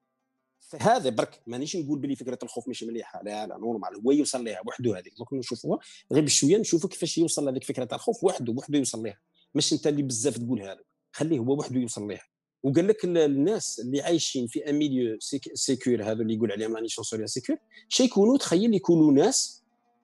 فهذا 0.60 1.10
برك 1.10 1.42
مانيش 1.48 1.76
نقول 1.76 2.00
بلي 2.00 2.16
فكرة 2.16 2.40
الخوف 2.44 2.68
مش 2.68 2.84
مليحة 2.84 3.24
لا 3.24 3.48
لا 3.48 3.58
normal 3.58 3.95
هو 3.96 4.12
يوصل 4.12 4.46
لها 4.46 4.62
وحده 4.68 4.98
هذيك 4.98 5.14
دوك 5.18 5.34
نشوفوها 5.34 5.80
غير 6.12 6.24
بشوية 6.24 6.58
نشوفوا 6.58 6.90
كيفاش 6.90 7.18
يوصل 7.18 7.46
لهذيك 7.46 7.64
فكرة 7.64 7.88
الخوف 7.96 8.24
وحده 8.24 8.54
وحده 8.58 8.78
يوصل 8.78 9.04
لها 9.04 9.20
مش 9.56 9.74
أنت 9.74 9.88
اللي 9.88 10.04
بزاف 10.04 10.38
تقولها 10.38 10.76
له 10.76 10.84
خليه 11.12 11.40
هو 11.40 11.60
وحده 11.60 11.80
يوصل 11.80 12.08
لها 12.08 12.29
وقال 12.64 12.88
لك 12.88 13.05
الناس 13.05 13.80
اللي 13.80 14.01
عايشين 14.01 14.47
في 14.47 14.70
un 14.70 14.76
milieu 14.76 15.18
sécure 15.54 16.04
هذا 16.03 16.22
اللي 16.22 16.34
يقول 16.34 16.51
عليهم 16.51 16.76
la 16.76 16.80
niche 16.80 16.89
sensorielle 16.89 17.26
sécure 17.26 17.58
شي 17.89 18.03
يكونوا 18.03 18.38
تخيل 18.38 18.74
يكونوا 18.74 19.12
ناس 19.12 19.64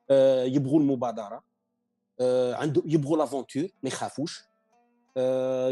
آه، 0.09 0.43
يبغوا 0.43 0.79
المبادرة 0.79 1.43
آه، 2.19 2.55
عندهم 2.55 2.83
يبغوا 2.87 3.17
l'aventure 3.17 3.63
ما 3.63 3.87
يخافوش 3.87 4.43
آه، 5.17 5.69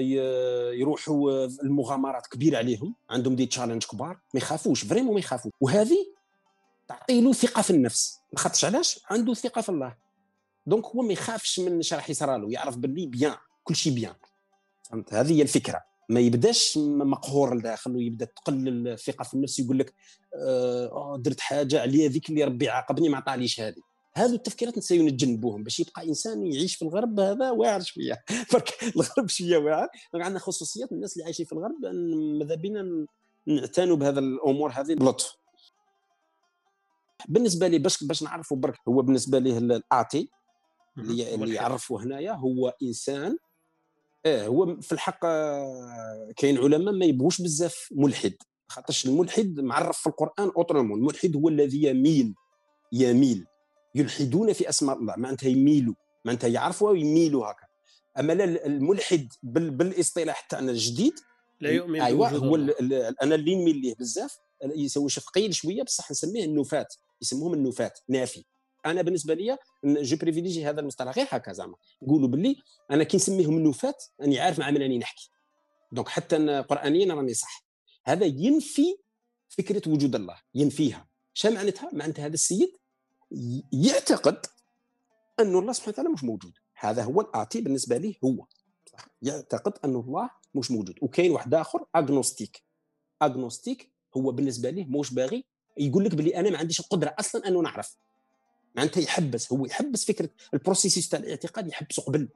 يروحوا 0.74 1.46
المغامرات 1.46 2.28
كبيرة 2.28 2.58
عليهم 2.58 2.96
عندهم 3.10 3.36
des 3.36 3.46
challenges 3.46 3.84
كبار 3.84 4.20
ما 4.34 4.38
يخافوش 4.38 4.86
vraiment 4.86 5.14
ما 5.14 5.20
يخافوش. 5.20 5.52
وهذه 5.62 5.98
تعطي 6.88 7.22
له 7.22 7.34
ثقة 7.34 7.62
في 7.62 7.70
النفس. 7.70 8.20
خاطرش 8.36 8.66
علاش؟ 8.66 9.00
عنده 9.10 9.34
ثقة 9.34 9.62
في 9.62 9.70
الله. 9.70 9.96
donc 10.66 10.86
هو 10.86 11.02
ما 11.02 11.14
يخافش 11.14 11.60
من 11.60 11.80
اش 11.80 11.94
راح 11.94 12.10
يصرى 12.10 12.54
يعرف 12.54 12.78
باللي 12.78 13.06
bien 13.06 13.36
كل 13.64 13.76
شيء 13.76 13.94
bien 13.94 14.14
فهمت؟ 14.90 15.14
هذه 15.14 15.34
هي 15.34 15.42
الفكرة. 15.42 15.93
ما 16.10 16.20
يبداش 16.20 16.78
مقهور 16.78 17.56
لداخل 17.56 17.96
ويبدا 17.96 18.26
تقلل 18.26 18.88
الثقة 18.88 19.24
في 19.24 19.34
النفس 19.34 19.60
يقول 19.60 19.80
لك 19.80 19.94
آه 20.36 21.18
درت 21.20 21.40
حاجة 21.40 21.82
عليا 21.82 22.08
ذيك 22.08 22.30
اللي 22.30 22.44
ربي 22.44 22.70
عاقبني 22.70 23.10
ما 23.10 23.18
عطانيش 23.18 23.62
هذه. 23.62 23.82
هذو 24.16 24.36
التفكيرات 24.36 24.78
نسيو 24.78 25.06
نتجنبوهم 25.06 25.64
باش 25.64 25.80
يبقى 25.80 26.08
إنسان 26.08 26.46
يعيش 26.46 26.76
في 26.76 26.82
الغرب 26.82 27.20
هذا 27.20 27.52
واعر 27.52 27.82
شوية. 27.82 28.24
فرك 28.52 28.84
الغرب 28.96 29.28
شوية 29.30 29.58
واعر. 29.58 29.88
عندنا 30.16 30.40
خصوصيات 30.40 30.92
الناس 30.92 31.14
اللي 31.14 31.26
عايشين 31.26 31.46
في 31.46 31.54
الغرب 31.54 31.86
ماذا 32.40 32.56
بينا 32.56 33.08
نعتنوا 33.48 33.96
بهذا 33.96 34.20
الأمور 34.20 34.72
هذه 34.72 34.94
بلطف. 34.94 35.36
بالنسبة 37.28 37.68
لي 37.68 37.80
باش 37.80 38.04
باش 38.04 38.24
نعرفوا 38.24 38.58
برك 38.58 38.80
هو 38.88 39.02
بالنسبة 39.02 39.40
ليه 39.40 39.58
الأعطي 39.58 40.30
اللي, 40.98 41.36
اللي 41.36 41.56
يعرفوا 41.56 42.02
هنايا 42.02 42.32
هو 42.32 42.74
إنسان 42.84 43.38
آه 44.26 44.48
هو 44.48 44.82
في 44.82 44.92
الحق 44.92 45.26
آه، 45.26 46.32
كاين 46.38 46.58
علماء 46.58 46.94
ما 46.94 47.06
يبغوش 47.06 47.42
بزاف 47.42 47.90
ملحد 47.92 48.34
خاطرش 48.68 49.06
الملحد 49.06 49.60
معرف 49.60 49.98
في 49.98 50.08
القرآن 50.08 50.52
autrement 50.58 51.00
الملحد 51.00 51.36
هو 51.36 51.50
الذي 51.50 51.84
يميل 51.84 52.34
يميل 52.92 53.46
يلحدون 53.96 54.54
في 54.54 54.70
أسماء 54.70 54.98
الله 54.98 55.14
معناتها 55.18 55.48
يميلوا 55.50 55.94
معناتها 56.26 56.48
يعرفوا 56.48 56.90
ويميلوا 56.90 57.46
هكا. 57.52 57.66
أما 58.20 58.34
لا 58.34 58.66
الملحد 58.66 59.28
بال 59.44 59.72
بالإصطلاح 59.72 60.40
تاعنا 60.40 60.72
الجديد 60.72 61.14
لا 61.62 61.70
يؤمن 61.70 62.02
ايوا 62.02 62.28
هو 62.28 62.56
أنا 63.24 63.36
اللي 63.36 63.56
نميل 63.56 63.82
ليه 63.82 63.96
بزاف 64.00 64.38
يسوي 64.76 65.10
ثقيل 65.10 65.56
شوية 65.56 65.84
بصح 65.84 66.12
نسميه 66.12 66.46
النفات 66.46 66.96
يسموهم 67.22 67.54
النفات 67.54 68.00
نافي. 68.10 68.44
أنا 68.86 69.02
بالنسبة 69.02 69.34
لي 69.34 69.58
je 69.86 70.18
privilégie 70.18 70.66
هذا 70.66 70.82
المصطلح. 70.82 71.18
غير 71.18 71.28
هكا 71.30 71.54
زعما. 71.54 71.76
نقولوا 72.04 72.28
باللي 72.28 72.56
أنا 72.92 73.04
كي 73.04 73.18
نسميهم 73.18 73.58
النفات 73.58 74.04
راني 74.22 74.40
عارف 74.40 74.60
مع 74.60 74.72
من 74.72 74.78
راني 74.78 74.98
نحكي. 74.98 75.30
donc 75.92 76.10
حتى 76.10 76.62
قرانيا 76.70 77.14
راني 77.14 77.34
صح. 77.34 77.66
هذا 78.06 78.26
ينفي 78.26 78.98
فكرة 79.50 79.92
وجود 79.92 80.16
الله 80.16 80.38
ينفيها. 80.56 81.08
شنو 81.34 81.54
معناتها؟ 81.54 81.90
معناتها 81.94 82.26
هذا 82.26 82.34
السيد 82.34 82.72
يعتقد 83.72 84.46
أن 85.40 85.56
الله 85.56 85.74
سبحانه 85.74 85.94
وتعالى 85.94 86.10
مش 86.10 86.24
موجود. 86.24 86.54
هذا 86.76 87.04
هو 87.04 87.22
الآتي 87.22 87.62
بالنسبة 87.62 87.98
لي 87.98 88.18
هو. 88.24 88.46
يعتقد 89.22 89.74
أن 89.86 89.96
الله 89.96 90.30
مش 90.56 90.72
موجود. 90.72 90.96
وكاين 91.02 91.32
واحد 91.32 91.54
آخر 91.54 91.86
agnostique 91.96 92.64
agnostique 93.22 93.94
هو 94.18 94.32
بالنسبة 94.32 94.70
ليه 94.70 94.86
مش 94.86 95.14
باغي 95.14 95.46
يقول 95.78 96.06
لك 96.06 96.16
بلي 96.16 96.40
أنا 96.40 96.50
ما 96.50 96.58
عنديش 96.58 96.80
القدرة 96.80 97.16
أصلا 97.20 97.48
أنه 97.48 97.62
نعرف. 97.62 97.98
معناتها 98.76 99.02
يحبس 99.02 99.54
هو 99.54 99.66
يحبس 99.66 100.06
فكرة 100.06 100.30
ال 100.54 100.59
processus 100.59 101.10
تاع 101.10 101.20
الاعتقاد 101.20 101.68
يحبسه 101.68 102.04
قبل. 102.04 102.30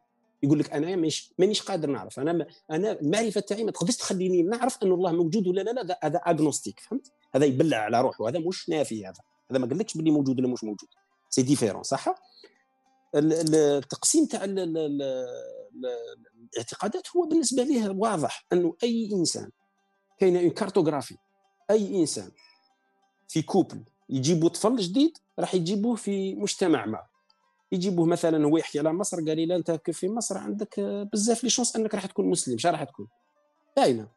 يقول 0.43 0.59
لك 0.59 0.73
أنا 0.73 0.95
مانيش 0.95 1.33
مانيش 1.37 1.61
قادر 1.61 1.89
نعرف. 1.89 2.19
أنا 2.19 2.33
ما 2.33 2.45
أنا 2.71 2.91
المعرفة 2.91 3.41
تاعي 3.41 3.63
ما 3.63 3.71
تقدرش 3.71 3.95
تخليني 3.95 4.43
نعرف 4.43 4.83
أن 4.83 4.91
الله 4.91 5.11
موجود 5.11 5.47
ولا 5.47 5.61
لا 5.61 5.71
لا 5.71 5.99
هذا 6.03 6.17
agnostique 6.17 6.79
فهمت؟ 6.79 7.11
هذا 7.35 7.45
يبلع 7.45 7.77
على 7.77 8.01
روحه 8.01 8.29
هذا 8.29 8.39
مش 8.39 8.69
نافي 8.69 9.05
هذا. 9.05 9.19
هذا 9.51 9.59
ما 9.59 9.67
قالكش 9.67 9.97
باللي 9.97 10.11
موجود 10.11 10.39
ولا 10.39 10.47
مش 10.47 10.63
موجود. 10.63 10.89
c'est 11.29 11.41
différent 11.41 11.83
صح؟ 11.83 12.15
التقسيم 13.15 14.25
تاع 14.25 14.43
الاعتقادات 16.53 17.07
هو 17.15 17.25
بالنسبة 17.25 17.63
ليه 17.63 17.89
واضح 17.89 18.45
أنه 18.53 18.75
أي 18.83 19.09
إنسان 19.13 19.49
كاينة 20.19 20.39
une 20.39 20.49
cartographie 20.49 21.15
أي 21.69 21.95
إنسان 21.95 22.31
في 23.27 23.41
couple 23.41 23.83
يجيبوا 24.09 24.49
طفل 24.49 24.77
جديد 24.77 25.17
راح 25.39 25.55
يجيبوه 25.55 25.95
في 25.95 26.35
مجتمع 26.35 26.85
ما. 26.85 27.01
يجيبوه 27.71 28.05
مثلا 28.05 28.45
هو 28.45 28.57
يحكي 28.57 28.79
على 28.79 28.93
مصر 28.93 29.17
قال 29.17 29.35
لي 29.37 29.45
لا 29.45 29.55
أنت 29.55 29.71
في 29.91 30.09
مصر؟ 30.09 30.37
عندك 30.37 30.79
بزاف 31.13 31.43
les 31.43 31.49
chances 31.49 31.75
أنك 31.75 31.95
راح 31.95 32.05
تكون 32.05 32.25
مسلم. 32.25 32.57
شنو 32.57 32.71
راح 32.71 32.83
تكون. 32.83 33.07
باينة. 33.77 34.07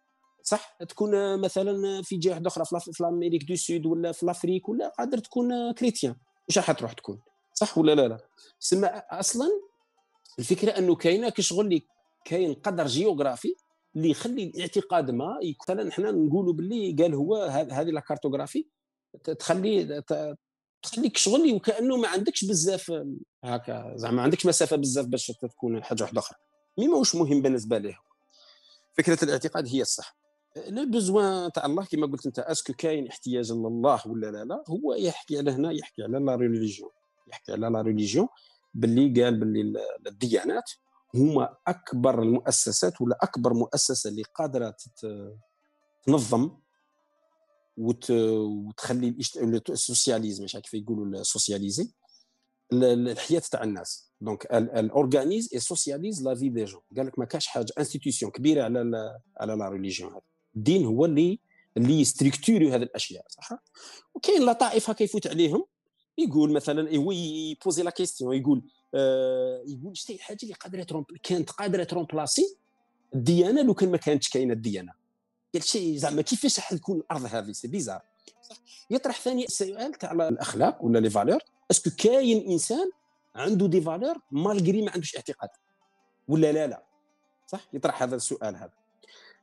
صح؟ 0.43 0.79
تكون 0.89 1.41
مثلا 1.41 2.03
في 2.03 2.16
جهة 2.16 2.43
أخرى 2.47 2.64
في 2.81 3.01
l'Amérique 3.01 3.45
du 3.45 3.57
Sud 3.57 3.87
ولا 3.87 4.12
في 4.12 4.23
l'Afrique 4.23 4.68
ولا 4.68 4.89
قادر 4.89 5.18
تكون 5.18 5.73
chrétien. 5.73 6.16
واش 6.49 6.59
راح 6.59 6.73
تروح 6.73 6.93
تكون؟ 6.93 7.21
صح 7.55 7.79
ولا 7.79 7.95
لا 7.95 8.09
لا؟ 8.09 8.18
سما 8.59 9.03
أصلا 9.11 9.47
الفكرة 10.39 10.71
أنه 10.71 10.95
كاينة 10.95 11.29
كشغل 11.29 11.64
اللي 11.64 11.83
كاين 12.25 12.55
قدر 12.55 12.87
جيوغرافي 12.87 13.55
اللي 13.97 14.11
يخلي 14.11 14.45
الاعتقاد 14.45 15.11
ما 15.11 15.39
مثلا 15.61 15.93
حنا 15.93 16.11
نقولوا 16.11 16.53
باللي 16.53 16.93
قال 16.93 17.14
هو 17.14 17.37
هذه 17.47 17.91
la 17.91 18.01
cartographie 18.01 18.66
تخلي 19.39 20.03
تخليك 20.83 21.16
شغل 21.16 21.53
وكأنه 21.53 21.97
ما 21.97 22.09
عندكش 22.09 22.45
بزاف 22.45 22.93
هكا 23.45 23.93
زعما 23.97 24.16
ما 24.16 24.22
عندكش 24.22 24.47
مسافة 24.47 24.76
بزاف 24.76 25.07
باش 25.07 25.26
تكون 25.26 25.85
حاجة 25.85 26.03
واحدة 26.03 26.18
أخرى. 26.20 26.39
mais 26.79 26.89
ماهوش 26.89 27.14
مهم 27.14 27.43
بالنسبة 27.43 27.78
له 27.78 27.99
فكرة 28.95 29.24
الاعتقاد 29.24 29.68
هي 29.68 29.83
الصح. 29.83 30.16
le 30.57 30.87
besoin 30.87 31.53
تاع 31.53 31.66
الله 31.66 31.85
كما 31.85 32.07
قلت 32.07 32.26
أنت 32.26 32.39
est-ce 32.39 32.61
que 32.61 32.73
كاين 32.72 33.07
احتياج 33.09 33.53
لله 33.53 34.03
ولا 34.07 34.26
لا 34.26 34.45
لا 34.45 34.64
هو 34.68 34.95
يحكي 34.95 35.39
على 35.39 35.51
هنا 35.51 35.72
يحكي 35.72 36.03
على 36.03 36.18
la 36.18 36.35
religion 36.35 36.91
يحكي 37.28 37.53
على 37.53 37.68
la 37.68 37.81
religion 37.81 38.29
باللي 38.74 39.24
قال 39.24 39.41
باللي 39.41 39.81
الديانات 40.07 40.70
هما 41.14 41.57
أكبر 41.66 42.22
المؤسسات 42.22 43.01
ولا 43.01 43.18
أكبر 43.22 43.55
مؤسسة 43.55 44.11
اللي 44.11 44.22
قادرة 44.22 44.76
تنظم 46.07 46.51
وتخلي 47.77 49.16
ال 49.71 49.77
socialisme 49.77 50.45
مش 50.45 50.57
كيف 50.57 50.75
يقولوا 50.75 51.21
ال 51.21 51.27
socialiser 51.27 51.91
الحياة 52.73 53.43
تاع 53.51 53.62
الناس. 53.62 54.11
donc 54.21 54.47
elle 54.55 54.87
organise 54.87 55.51
et 55.55 55.61
socialise 55.61 56.23
la 56.23 56.35
vie 56.35 56.49
des 56.49 56.64
gens 56.64 56.81
قال 56.97 57.07
لك 57.07 57.18
ما 57.18 57.25
كاش 57.25 57.47
حاجة 57.47 57.66
institution 57.79 58.31
كبيرة 58.31 58.62
على 58.62 59.18
على 59.41 59.55
la 59.55 59.68
religion 59.68 60.11
هذا 60.11 60.21
الدين 60.57 60.85
هو 60.85 61.05
اللي 61.05 61.39
اللي 61.77 62.05
structuré 62.05 62.71
هذه 62.71 62.83
الأشياء 62.83 63.25
صح؟ 63.29 63.53
وكاين 64.14 64.43
لطائف 64.43 64.91
هكا 64.91 65.03
يفوت 65.03 65.27
عليهم 65.27 65.64
يقول 66.18 66.53
مثلا 66.53 66.91
ي 66.91 67.06
poser 67.06 67.83
la 67.83 67.91
question 67.91 68.37
يقول 68.37 68.62
آه 68.95 69.64
يقول 69.66 69.97
شتي 69.97 70.14
الحاجة 70.14 70.39
اللي 70.43 70.55
قادرة 70.55 71.05
كانت 71.23 71.51
قادرة 71.51 71.85
ت 71.85 71.92
remplacer 71.92 72.57
الديانة 73.14 73.62
لو 73.62 73.75
كان 73.75 73.91
ما 73.91 73.97
كانتش 73.97 74.29
كاينة 74.29 74.53
الديانة. 74.53 74.93
قال 75.55 75.63
شيء 75.63 75.97
زعما 75.97 76.23
كيفاش 76.23 76.59
راح 76.59 76.75
تكون 76.75 76.97
الأرض 76.97 77.25
هذه؟ 77.25 77.53
c'est 77.53 77.68
bizarre. 77.68 78.01
يطرح 78.91 79.21
ثاني 79.21 79.45
السؤال 79.45 79.93
تاع 79.93 80.13
الأخلاق 80.13 80.85
ولا 80.85 80.99
les 80.99 81.11
valeurs. 81.11 81.41
est-ce 81.71 81.84
que 81.84 81.91
كاين 81.99 82.51
إنسان 82.51 82.91
عنده 83.35 83.67
des 83.66 83.81
valeurs 83.81 84.16
malgré 84.31 84.83
ما 84.83 84.91
عندوش 84.91 85.17
اعتقاد؟ 85.17 85.49
ولا 86.29 86.53
لا 86.53 86.67
لا. 86.67 86.83
صح؟ 87.47 87.67
يطرح 87.73 88.03
هذا 88.03 88.17
السؤال 88.17 88.57
هذا. 88.57 88.81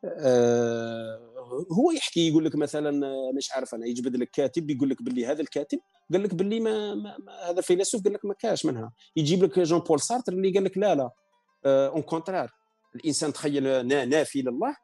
آه 0.04 1.20
هو 1.72 1.92
يحكي 1.92 2.30
يقول 2.30 2.46
لك 2.46 2.56
مثلا 2.56 2.92
مش 3.38 3.52
عارف 3.52 3.76
أنا 3.76 3.86
يجبد 3.86 4.16
لك 4.16 4.32
كاتب 4.32 4.70
يقول 4.70 4.90
لك 4.90 5.02
باللي 5.02 5.26
هذا 5.26 5.42
الكاتب 5.42 5.80
قال 6.12 6.24
لك 6.24 6.34
باللي 6.34 6.60
ما, 6.60 6.96
ما, 6.96 7.18
ما 7.18 7.50
هذا 7.50 7.62
فيلسوف 7.62 8.04
قال 8.04 8.14
لك 8.14 8.26
ما 8.26 8.34
كاش 8.34 8.66
منها. 8.66 8.92
يجيب 9.16 9.44
لك 9.44 9.60
جون 9.60 9.80
بول 9.80 10.02
سارتر 10.02 10.34
اللي 10.34 10.52
قال 10.52 10.64
لك 10.64 10.78
لا 10.78 10.96
لا. 10.96 11.04
اون 11.04 11.12
آه 11.66 12.02
contraire 12.02 12.52
الإنسان 12.96 13.34
تخيل 13.34 13.88
نافي 13.88 14.42
لله 14.42 14.76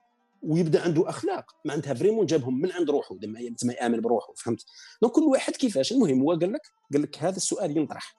ويبدأ 0.43 0.81
عنده 0.81 1.09
أخلاق. 1.09 1.55
معناتها 1.65 1.93
vraiment 1.93 2.25
جابهم 2.25 2.61
من 2.61 2.71
عند 2.71 2.89
روحه 2.89 3.15
لما 3.21 3.55
ما 3.63 3.73
يآمن 3.73 4.01
بروحه 4.01 4.33
فهمت؟ 4.37 4.65
donc 5.01 5.13
كل 5.13 5.21
واحد 5.21 5.55
كيفاش؟ 5.55 5.91
المهم 5.91 6.21
هو 6.21 6.31
قال 6.31 6.53
لك 6.53 6.61
قال 6.93 7.01
لك 7.01 7.17
هذا 7.17 7.37
السؤال 7.37 7.77
ينطرح. 7.77 8.17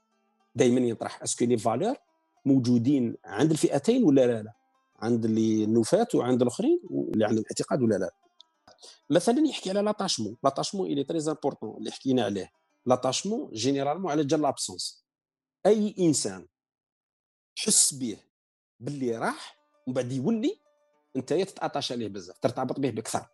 دائما 0.55 0.81
ينطرح. 0.81 1.23
est-ce 1.23 1.38
que 1.38 1.45
les 1.45 1.59
valeurs 1.59 1.97
موجودين 2.45 3.17
عند 3.25 3.51
الفئتين 3.51 4.05
ولا 4.05 4.27
لا 4.27 4.43
لا؟ 4.43 4.53
عند 4.97 5.25
اللي 5.25 5.65
النفاة 5.65 6.09
وعند 6.15 6.43
الآخرين 6.43 6.81
اللي 7.15 7.25
عندهم 7.25 7.45
اعتقاد 7.51 7.83
ولا 7.83 7.95
لا؟ 7.95 8.15
مثلا 9.11 9.47
يحكي 9.49 9.71
على 9.71 9.83
l'attachement 9.83 10.37
l'attachement 10.45 10.87
il 10.87 11.05
est 11.05 11.11
très 11.11 11.19
important 11.19 11.77
اللي 11.79 11.91
حكينا 11.91 12.25
عليه. 12.25 12.53
l'attachement 12.87 13.51
généralement 13.53 14.11
على 14.11 14.25
جال 14.25 14.43
l'absence 14.43 15.05
أي 15.67 15.95
إنسان 15.99 16.47
تحس 17.57 17.95
به 17.95 18.17
باللي 18.81 19.19
راح 19.19 19.57
ومن 19.87 19.95
بعد 19.95 20.13
يولي 20.13 20.59
انت 21.17 21.33
تتعطش 21.33 21.93
عليه 21.93 22.09
بزاف 22.09 22.39
ترتبط 22.39 22.81
به 22.81 22.91
بكثر 22.91 23.27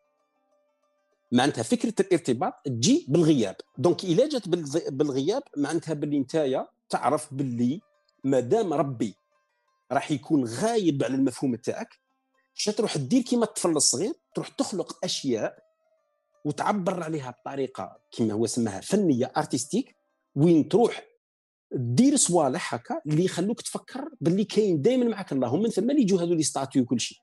معناتها 1.33 1.63
فكرة 1.63 1.95
الارتباط 2.01 2.53
تجي 2.65 3.07
بالغياب. 3.09 3.57
donc 3.79 4.05
الا 4.05 4.29
جات 4.29 4.49
بالغياب 4.89 5.43
معناتها 5.57 5.95
باللي 5.95 6.17
انت 6.17 6.67
تعرف 6.91 7.35
باللي 7.35 7.81
ما 8.25 8.41
دام 8.41 8.73
ربي 8.73 9.15
راح 9.93 10.11
يكون 10.11 10.45
غايب 10.45 11.05
على 11.05 11.15
المفهوم 11.15 11.55
تاعك 11.55 11.89
تروح 12.77 12.97
دير 12.97 13.23
كيما 13.23 13.45
الطفل 13.45 13.71
الصغير؟ 13.71 14.13
تروح 14.35 14.49
تخلق 14.49 15.05
أشياء 15.05 15.59
وتعبر 16.45 17.03
عليها 17.03 17.31
بطريقة 17.31 18.01
كما 18.13 18.33
هو 18.33 18.47
سماها 18.47 18.81
فنية 18.81 19.33
artistique 19.37 19.97
وين 20.37 20.69
تروح 20.69 21.07
دير 21.73 22.17
صوالح 22.17 22.75
هكا 22.75 23.01
اللي 23.07 23.25
يخلوك 23.25 23.61
تفكر 23.61 24.09
باللي 24.21 24.45
كاين 24.45 24.83
دائما 24.83 25.05
معك 25.05 25.33
الله 25.33 25.55
ومن 25.55 25.71
ثم 25.71 25.91
اللي 25.91 26.03
يجوا 26.03 26.21
هذو 26.21 26.35
les 26.35 26.43
statues 26.43 26.83
وكل 26.83 27.01
شيء. 27.01 27.19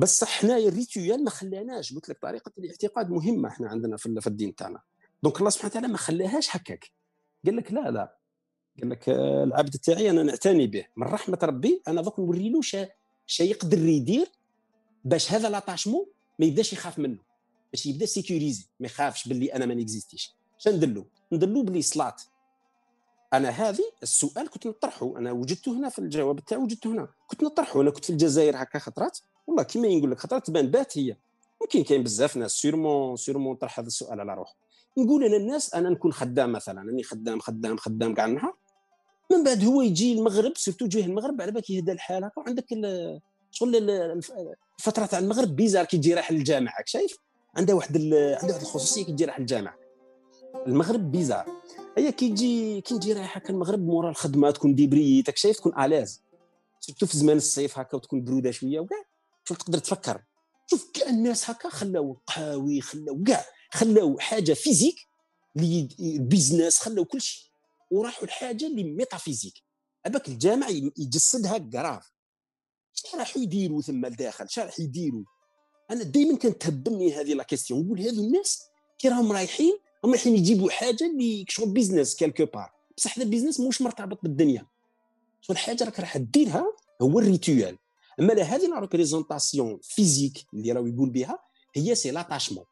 بس 0.00 0.24
حنايا 0.24 0.68
ال 0.68 0.76
rituel 0.76 1.24
ما 1.24 1.30
خلاناش 1.30 1.94
قلت 1.94 2.08
لك 2.08 2.18
طريقة 2.22 2.52
الاعتقاد 2.58 3.10
مهمة 3.10 3.48
إحنا 3.48 3.68
عندنا 3.68 3.96
في 3.96 4.26
الدين 4.26 4.54
تاعنا. 4.54 4.80
donc 5.22 5.38
الله 5.38 5.50
سبحانه 5.50 5.70
وتعالى 5.70 5.88
ما 5.88 5.98
خلاهاش 5.98 6.56
هكاك. 6.56 6.90
قال 7.46 7.56
لك 7.56 7.72
لا 7.72 7.90
لا. 7.90 8.16
قال 8.80 8.90
لك 8.90 9.08
آه، 9.08 9.44
العبد 9.44 9.70
تاعي 9.76 10.10
أنا 10.10 10.22
نعتني 10.22 10.66
به. 10.66 10.86
من 10.96 11.06
رحمة 11.06 11.38
ربي 11.42 11.82
أنا 11.88 12.02
دوك 12.02 12.20
نوري 12.20 12.48
له 12.48 12.60
شا 13.26 13.42
يقدر 13.42 13.78
يدير 13.78 14.26
باش 15.04 15.32
هذا 15.32 15.48
l'attachement 15.48 16.06
ما 16.38 16.46
يبداش 16.46 16.72
يخاف 16.72 16.98
منه. 16.98 17.18
باش 17.72 17.86
يبدأ 17.86 18.06
sécurisé 18.06 18.66
ما 18.80 18.86
يخافش 18.86 19.28
باللي 19.28 19.54
أنا 19.54 19.66
ما 19.66 19.74
نيكزيستيش 19.74 20.34
شندلو 20.58 21.06
ندلو؟ 21.32 21.62
باللي 21.62 21.82
صلاة. 21.82 22.16
أنا 23.32 23.48
هذه 23.48 23.84
السؤال 24.02 24.50
كنت 24.50 24.66
نطرحه. 24.66 25.18
أنا 25.18 25.32
وجدته 25.32 25.72
هنا 25.72 25.88
في 25.88 25.98
الجواب 25.98 26.40
تاعي 26.40 26.60
وجدته 26.60 26.92
هنا. 26.92 27.08
كنت 27.26 27.42
نطرحه. 27.42 27.80
أنا 27.80 27.90
كنت 27.90 28.04
في 28.04 28.10
الجزائر 28.10 28.62
هكا 28.62 28.78
خطرات. 28.78 29.18
والله 29.50 29.62
كيما 29.62 29.88
نقول 29.88 30.10
لك 30.10 30.18
خطرات 30.18 30.46
تبان 30.46 30.70
bête 30.70 30.98
هي. 30.98 31.16
ممكن 31.62 31.82
كاين 31.82 32.02
بزاف 32.02 32.36
ناس 32.36 32.52
sûrement 32.52 33.16
sûrement 33.16 33.56
طرح 33.56 33.78
هذا 33.78 33.86
السؤال 33.86 34.20
على 34.20 34.34
روحه. 34.34 34.56
نقول 34.98 35.24
أنا 35.24 35.36
الناس 35.36 35.74
أنا 35.74 35.90
نكون 35.90 36.12
خدام 36.12 36.52
مثلا 36.52 36.90
أني 36.90 37.02
خدام 37.02 37.40
خدام 37.40 37.76
خدام 37.76 38.14
كاع 38.14 38.24
النهار. 38.24 38.54
من 39.32 39.44
بعد 39.44 39.64
هو 39.64 39.82
يجي 39.82 40.12
المغرب 40.12 40.52
surtout 40.56 40.86
جهه 40.86 41.06
المغرب 41.06 41.42
على 41.42 41.52
بالك 41.52 41.70
يهدى 41.70 41.92
الحال 41.92 42.24
هكا 42.24 42.40
وعندك 42.40 42.66
شغل 43.50 43.90
الفترة 44.78 45.06
تاع 45.06 45.18
المغرب 45.18 45.56
bizarre 45.56 45.84
كي 45.84 45.98
تجي 45.98 46.14
رايح 46.14 46.32
للجامعة 46.32 46.74
شايف؟ 46.86 47.16
عندها 47.56 47.74
واحد 47.74 47.96
عندها 47.96 48.38
واحد 48.42 48.60
الخصوصية 48.60 49.04
كي 49.04 49.12
تجي 49.12 49.24
رايح 49.24 49.40
للجامعة. 49.40 49.74
المغرب 50.66 51.10
bizarre. 51.10 51.46
هي 51.98 52.12
كي 52.12 52.28
تجي 52.28 52.80
كي 52.80 52.98
تجي 52.98 53.12
رايح 53.12 53.36
هكا 53.36 53.50
المغرب 53.50 53.80
مورا 53.80 54.10
الخدمه 54.10 54.50
تكون 54.50 54.74
ديبريتك 54.74 55.36
شايف؟ 55.36 55.56
تكون 55.56 55.78
à 55.78 55.84
l'aise. 55.84 56.22
surtout 56.80 57.06
في 57.06 57.16
زمان 57.16 57.36
الصيف 57.36 57.78
هكا 57.78 57.96
وتكون 57.96 58.24
برودة 58.24 58.50
شوية 58.50 58.80
وكاع. 58.80 59.04
شوف 59.44 59.58
تقدر 59.58 59.78
تفكر. 59.78 60.22
شوف 60.66 60.90
كاع 60.94 61.08
الناس 61.08 61.50
هكا 61.50 61.68
خلاو 61.68 62.20
قهاوي 62.26 62.80
خلاو 62.80 63.22
كاع 63.26 63.44
خلاو 63.70 64.18
حاجة 64.18 64.52
physique 64.52 64.96
اللي 65.56 65.88
ال 66.00 66.09
business 66.09 66.78
خلاو 66.78 67.04
كل 67.04 67.20
شيء. 67.20 67.50
وراحوا 67.90 68.26
لحاجة 68.26 68.66
اللي 68.66 68.84
métaphysique. 68.84 69.54
هذاك 70.06 70.28
الجامع 70.28 70.68
يجسدها 70.98 71.58
كراف 71.58 72.12
شنو 72.94 73.20
راحوا 73.20 73.42
يديروا 73.42 73.82
ثم 73.82 74.06
لداخل؟ 74.06 74.48
شنو 74.48 74.64
راح 74.64 74.80
يديروا؟ 74.80 75.24
أنا 75.90 76.02
دائما 76.02 76.38
كانت 76.38 76.62
تهبني 76.62 77.14
هذه 77.14 77.34
la 77.34 77.42
question 77.42 77.86
نقول 77.86 78.00
هذو 78.00 78.24
الناس 78.24 78.62
كي 78.98 79.08
راهم 79.08 79.32
رايحين 79.32 79.78
هم 80.04 80.10
رايحين 80.10 80.36
يجيبوا 80.36 80.70
حاجة 80.70 81.06
اللي 81.06 81.44
شغل 81.48 81.68
business 81.68 82.16
quelque 82.16 82.46
part 82.46 82.72
بصح 82.96 83.18
هذا 83.18 83.24
ال 83.24 83.28
business 83.28 83.60
مش 83.60 83.82
مرتبط 83.82 84.22
بالدنيا. 84.22 84.66
شغل 85.40 85.58
حاجة 85.58 85.84
راك 85.84 86.00
راح 86.00 86.16
ديرها 86.16 86.64
هو 87.02 87.18
ال 87.18 87.27
rituel 87.27 87.78
أما 88.20 88.42
هذه 88.42 88.66
la 88.66 88.80
représentation 88.80 89.78
physique 89.82 90.46
اللي 90.54 90.72
راهو 90.72 90.86
يقول 90.86 91.10
بها 91.10 91.38
هي 91.74 91.94
c'est 91.94 92.10
l'attachement 92.10 92.64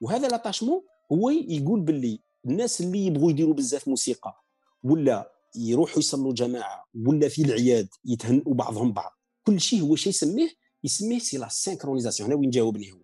وهذا 0.00 0.28
l'attachement 0.28 0.82
هو 1.12 1.30
يقول 1.30 1.80
باللي 1.80 2.22
الناس 2.46 2.80
اللي 2.80 3.06
يبغوا 3.06 3.30
يديروا 3.30 3.54
بزاف 3.54 3.88
موسيقى 3.88 4.44
ولا 4.82 5.32
يروحوا 5.56 5.98
يصلوا 5.98 6.32
جماعة 6.32 6.84
ولا 7.06 7.28
في 7.28 7.42
العياد 7.42 7.88
يتهنئوا 8.04 8.54
بعضهم 8.54 8.92
بعض 8.92 9.12
كل 9.46 9.60
شيء 9.60 9.80
هو 9.82 9.96
شيء 9.96 10.10
يسميه 10.10 10.50
يسميه 10.84 11.18
c'est 11.18 11.38
la 11.38 11.48
synchronisation 11.48 12.28
هنا 12.30 12.40
وين 12.40 12.50
جاوبني 12.50 12.92
هو؟ 12.92 13.00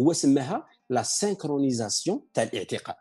هو 0.00 0.12
سماها 0.12 0.66
la 0.90 1.02
synchronisation 1.02 2.22
تاع 2.34 2.42
الاعتقاد. 2.42 2.96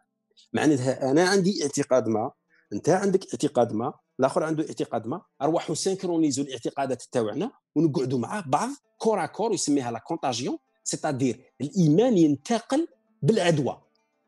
معناتها 0.53 1.11
أنا 1.11 1.29
عندي 1.29 1.63
اعتقاد 1.63 2.07
ما 2.07 2.31
أنت 2.73 2.89
عندك 2.89 3.25
اعتقاد 3.33 3.73
ما 3.73 3.93
الآخر 4.19 4.43
عنده 4.43 4.67
اعتقاد 4.67 5.07
ما؟ 5.07 5.21
ارواحوا 5.41 5.75
synchroniser 5.75 6.38
و 6.38 6.43
الاعتقادات 6.43 7.03
تاعنا 7.11 7.51
ونقعدوا 7.75 8.19
مع 8.19 8.43
بعض 8.47 8.69
كور 8.97 9.25
كور 9.25 9.53
يسميها 9.53 9.91
la 9.91 9.99
contagion 9.99 10.57
c'est-à-dire 10.83 11.53
الإيمان 11.61 12.17
ينتقل 12.17 12.87
بالعدوى 13.21 13.81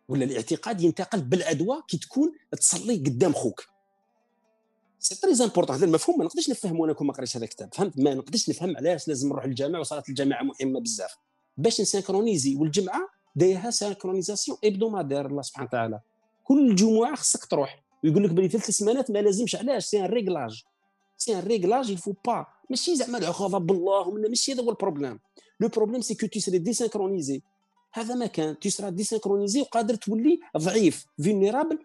ولا 0.09 0.25
الاعتقاد 0.25 0.81
ينتقل 0.81 1.21
بالعدوى 1.21 1.83
كي 1.88 1.97
تكون 1.97 2.31
تصلي 2.51 2.95
قدام 2.95 3.33
خوك. 3.33 3.65
c'est 4.99 5.21
très 5.21 5.43
important 5.43 5.75
هذا 5.75 5.85
المفهوم 5.85 6.19
ما 6.19 6.25
نقدرش 6.25 6.49
نفهمه 6.49 6.85
أنا 6.85 6.93
كون 6.93 7.07
ما 7.07 7.13
قريتش 7.13 7.38
هذا 7.38 7.45
الكتاب. 7.45 7.73
فهمت؟ 7.73 7.99
ما 7.99 8.13
نقدرش 8.13 8.49
نفهم 8.49 8.77
علاش 8.77 9.07
لازم 9.07 9.29
نروح 9.29 9.45
للجامع 9.45 9.79
وصلاه 9.79 10.03
الجماعه 10.09 10.43
مهمة 10.43 10.79
بزاف. 10.79 11.15
باش 11.57 11.81
ن 11.82 11.87
synchroniser 11.87 12.55
والجمعة 12.55 13.09
دايرها 13.35 13.71
synchronisation 13.71 14.57
hebdomadaire 14.63 15.25
الله 15.25 15.41
سبحانه 15.41 15.67
وتعالى. 15.67 15.99
كل 16.43 16.75
جمعة 16.75 17.15
خصك 17.15 17.45
تروح. 17.45 17.86
ويقول 18.03 18.23
لك 18.23 18.31
بلي 18.31 18.47
ثلاث 18.47 18.69
سمانات 18.69 19.11
ما 19.11 19.19
لازمش. 19.19 19.55
علاش؟ 19.55 19.85
c'est 19.86 19.99
un 19.99 20.05
réglage. 20.05 20.63
c'est 21.17 21.36
un 21.36 21.39
réglage 21.39 21.89
il 21.89 21.97
faut 21.97 22.13
pas 22.25 22.45
ماشي 22.69 22.95
زعما 22.95 23.19
غضب 23.19 23.71
الله 23.71 24.07
ولا 24.07 24.29
ماشي 24.29 24.53
هذا 24.53 24.63
هو 24.63 24.69
ال 24.69 24.75
problème 24.75 25.19
le 25.59 25.67
problème 25.67 26.01
c'est 26.01 26.15
que 26.15 26.28
tu 26.28 26.39
serais 26.39 26.57
désynchronisé 26.57 27.41
هذا 27.93 28.15
ما 28.15 28.25
كان. 28.25 28.59
tu 28.59 28.69
seras 28.69 28.89
désynchronisé 28.89 29.61
وقادر 29.61 29.95
تولي 29.95 30.39
ضعيف 30.57 31.05
vulnérable 31.21 31.80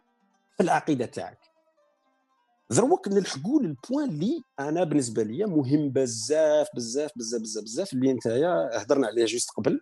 في 0.57 0.63
العقيدة 0.63 1.07
تاعك. 1.07 1.39
دروك 2.71 3.09
نلحقوا 3.09 3.63
لل 3.63 3.76
point 3.76 4.09
اللي 4.09 4.43
أنا 4.61 4.85
بالنسبة 4.85 5.23
لي 5.23 5.45
مهم 5.45 5.89
بزاف 5.89 6.69
بزاف 6.77 7.11
بزاف 7.17 7.41
بزاف 7.41 7.65
بزاف 7.65 7.93
اللي 7.93 8.11
أنت 8.11 8.27
هضرنا 8.75 9.07
عليه 9.07 9.25
juste 9.25 9.51
قبل. 9.51 9.81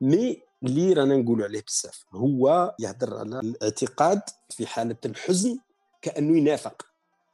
mais 0.00 0.42
اللي 0.62 0.92
رانا 0.92 1.16
نقولوا 1.16 1.44
عليه 1.44 1.62
بزاف 1.66 2.04
هو 2.12 2.74
يهدر 2.80 3.16
على 3.16 3.40
الاعتقاد 3.40 4.20
في 4.50 4.66
حالة 4.66 4.96
الحزن 5.04 5.58
كأنه 6.06 6.38
ينافق. 6.38 6.86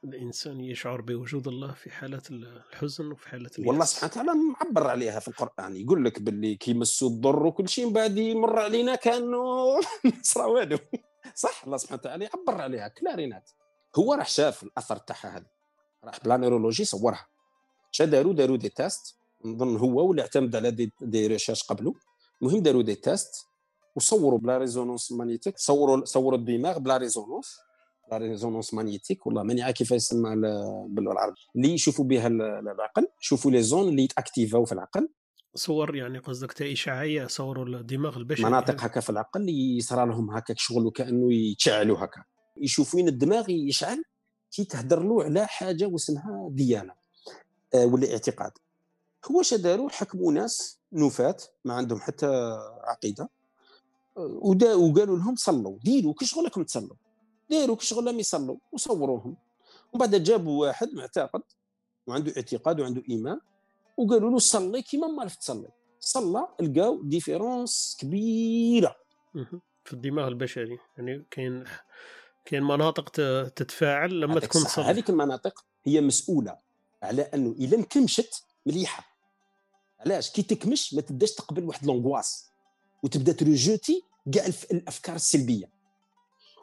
الإنسان 0.03 0.59
يشعر 0.59 1.01
بوجود 1.01 1.47
الله 1.47 1.71
في 1.71 1.91
حالة 1.91 2.21
الحزن 2.31 3.11
وفي 3.11 3.29
حالة 3.29 3.49
اليأس. 3.59 3.67
والله 3.67 3.85
سبحانه 3.85 4.11
وتعالى 4.11 4.31
معبر 4.33 4.87
عليها 4.87 5.19
في 5.19 5.27
القرآن. 5.27 5.75
يقول 5.75 6.05
لك 6.05 6.21
باللي 6.21 6.55
كي 6.55 6.73
مسوا 6.73 7.09
الضر 7.09 7.45
وكل 7.45 7.69
شيء 7.69 7.85
من 7.85 7.93
بعد 7.93 8.17
يمر 8.17 8.59
علينا 8.59 8.95
كأنه 8.95 9.79
صرا 10.31 10.45
والو. 10.45 10.77
صح 11.35 11.63
الله 11.65 11.77
سبحانه 11.77 11.99
وتعالى 12.01 12.25
يعبر 12.25 12.61
عليها. 12.61 12.87
كلارينات. 12.87 13.49
هو 13.95 14.13
راح 14.13 14.29
شاف 14.29 14.63
الأثر 14.63 14.97
تاعها 14.97 15.37
هذه 15.37 15.45
راح 16.03 16.19
ب 16.23 16.28
la 16.28 16.37
neurologie 16.37 16.85
صورها. 16.85 17.27
شا 17.91 18.05
داروا 18.05 18.33
داروا 18.33 18.57
des 18.57 18.69
tests 18.69 19.15
نظن 19.45 19.77
هو 19.77 20.09
ولا 20.09 20.21
اعتمد 20.21 20.55
على 20.55 20.71
des, 20.71 20.91
des 21.01 21.27
recherches 21.27 21.63
قبله. 21.63 21.93
المهم 22.41 22.59
داروا 22.59 22.81
des 22.81 22.95
tests 22.95 23.45
وصوروا 23.95 24.39
ب 24.39 24.45
la 24.45 24.57
résonance 24.57 25.11
magnétique. 25.11 25.57
صوروا 25.57 26.05
صوروا 26.05 26.37
الدماغ 26.37 26.77
ب 26.79 26.85
la 26.85 26.97
résonance 26.97 27.59
la 28.11 28.17
résonance 28.17 28.73
magnétique 28.73 29.27
والله 29.27 29.43
ماني 29.43 29.61
عارف 29.61 29.75
كيف 29.75 29.91
يسمى 29.91 30.35
باللغة 30.89 31.13
العربية. 31.13 31.41
اللي 31.55 31.73
يشوفوا 31.73 32.05
بها 32.05 32.27
العقل 32.27 33.07
يشوفوا 33.21 33.51
لي 33.51 33.61
زون 33.61 33.87
اللي 33.87 34.03
يتأكتيفاو 34.03 34.65
في 34.65 34.71
العقل. 34.71 35.09
صور 35.55 35.95
يعني 35.95 36.19
قصدك 36.19 36.61
إشعاعية 36.61 37.27
صوروا 37.27 37.65
الدماغ 37.65 38.17
البشري. 38.17 38.45
مناطق 38.45 38.81
هكا 38.81 38.99
في 38.99 39.09
العقل 39.09 39.49
يصرى 39.49 40.05
لهم 40.05 40.31
هكاك 40.31 40.59
شغل 40.59 40.85
وكأنه 40.85 41.33
يتشعلوا 41.33 41.97
هكا. 41.97 42.23
يشوفوا 42.57 42.99
وين 42.99 43.07
الدماغ 43.07 43.49
يشعل 43.49 44.03
كي 44.51 44.63
تهدر 44.63 45.03
له 45.03 45.23
على 45.23 45.47
حاجة 45.47 45.85
واسمها 45.85 46.49
ديانة 46.51 46.93
آه 47.73 47.85
ولا 47.85 48.11
اعتقاد. 48.11 48.51
هو 49.31 49.41
داروا 49.57 49.89
حكموا 49.89 50.33
ناس 50.33 50.79
نفات 50.93 51.43
ما 51.65 51.73
عندهم 51.73 51.99
حتى 51.99 52.57
عقيدة 52.83 53.29
آه، 54.17 54.41
وقالوا 54.77 55.17
لهم 55.17 55.35
صلوا 55.35 55.77
ديروا 55.83 56.13
كي 56.13 56.25
شغلكم 56.25 56.63
تصلوا. 56.63 56.95
داروا 57.53 57.75
كي 57.75 57.85
شغلهم 57.85 58.19
يصلوا 58.19 58.57
وصوروهم. 58.71 59.37
ومن 59.93 59.99
بعد 59.99 60.23
جابوا 60.23 60.61
واحد 60.61 60.93
معتقد 60.93 61.41
وعنده 62.07 62.33
اعتقاد 62.37 62.79
وعنده 62.79 63.03
إيمان 63.09 63.39
وقالوا 63.97 64.31
له 64.31 64.39
صلي 64.39 64.81
كيما 64.81 65.07
ما 65.07 65.21
عرفت 65.21 65.39
تصلي. 65.39 65.69
صلى 65.99 66.47
لقاو 66.61 67.03
différence 67.03 67.97
كبيرة. 67.99 68.95
في 69.83 69.93
الدماغ 69.93 70.27
البشري. 70.27 70.77
يعني 70.97 71.25
كاين 71.31 71.63
كاين 72.45 72.63
مناطق 72.63 73.09
تتفاعل 73.49 74.19
لما 74.19 74.39
تكون 74.39 74.63
تصلي 74.63 74.85
هذيك 74.85 75.09
المناطق 75.09 75.65
هي 75.83 76.01
مسؤولة 76.01 76.57
على 77.03 77.21
أنه 77.21 77.55
اذا 77.59 77.77
انكمشت 77.77 78.43
مليحة. 78.65 79.03
علاش؟ 79.99 80.31
كي 80.31 80.43
تكمش 80.43 80.93
ما 80.93 81.01
تبداش 81.01 81.31
تقبل 81.31 81.63
واحد 81.63 81.85
l'angoisse 81.85 82.49
وتبدأ 83.03 83.31
ت 83.31 83.40
rejeter 83.40 84.03
كاع 84.33 84.45
الأفكار 84.71 85.15
السلبية. 85.15 85.69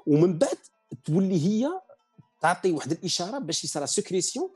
ومن 0.07 0.39
بعد 0.39 0.59
تولي 1.05 1.47
هي 1.47 1.69
تعطي 2.41 2.73
واحد 2.73 2.93
الإشارة 2.93 3.39
باش 3.39 3.65
يصير 3.65 3.87
sécrétion 3.87 4.51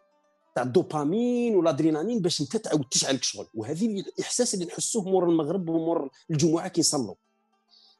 تاع 0.55 0.62
الدوبامين 0.62 1.57
والادرينالين 1.57 2.20
باش 2.20 2.41
انت 2.41 2.57
تعاود 2.57 2.85
تشعلك 2.91 3.22
شغل. 3.22 3.47
وهذه 3.55 3.87
الإحساس 3.87 4.55
اللي 4.55 4.64
نحسوه 4.64 5.03
مور 5.03 5.28
المغرب 5.28 5.68
ومور 5.68 6.11
الجمعة 6.30 6.68
كي 6.68 6.80
نصلوا. 6.80 7.14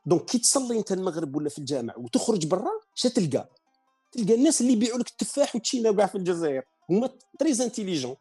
donc 0.07 0.24
كي 0.24 0.39
تصلي 0.39 0.78
أنت 0.78 0.93
المغرب 0.93 1.37
ولا 1.37 1.49
في 1.49 1.59
الجامع 1.59 1.95
وتخرج 1.97 2.47
برا 2.47 2.70
اش 2.97 3.03
تلقى. 3.03 3.49
تلقى 4.12 4.35
الناس 4.35 4.61
اللي 4.61 4.72
يبيعوا 4.72 4.99
لك 4.99 5.09
التفاح 5.09 5.55
والتشينا 5.55 5.93
كاع 5.93 6.07
في 6.07 6.14
الجزائر. 6.14 6.62
هما 6.91 7.11
très 7.38 7.61
intelligents 7.61 8.16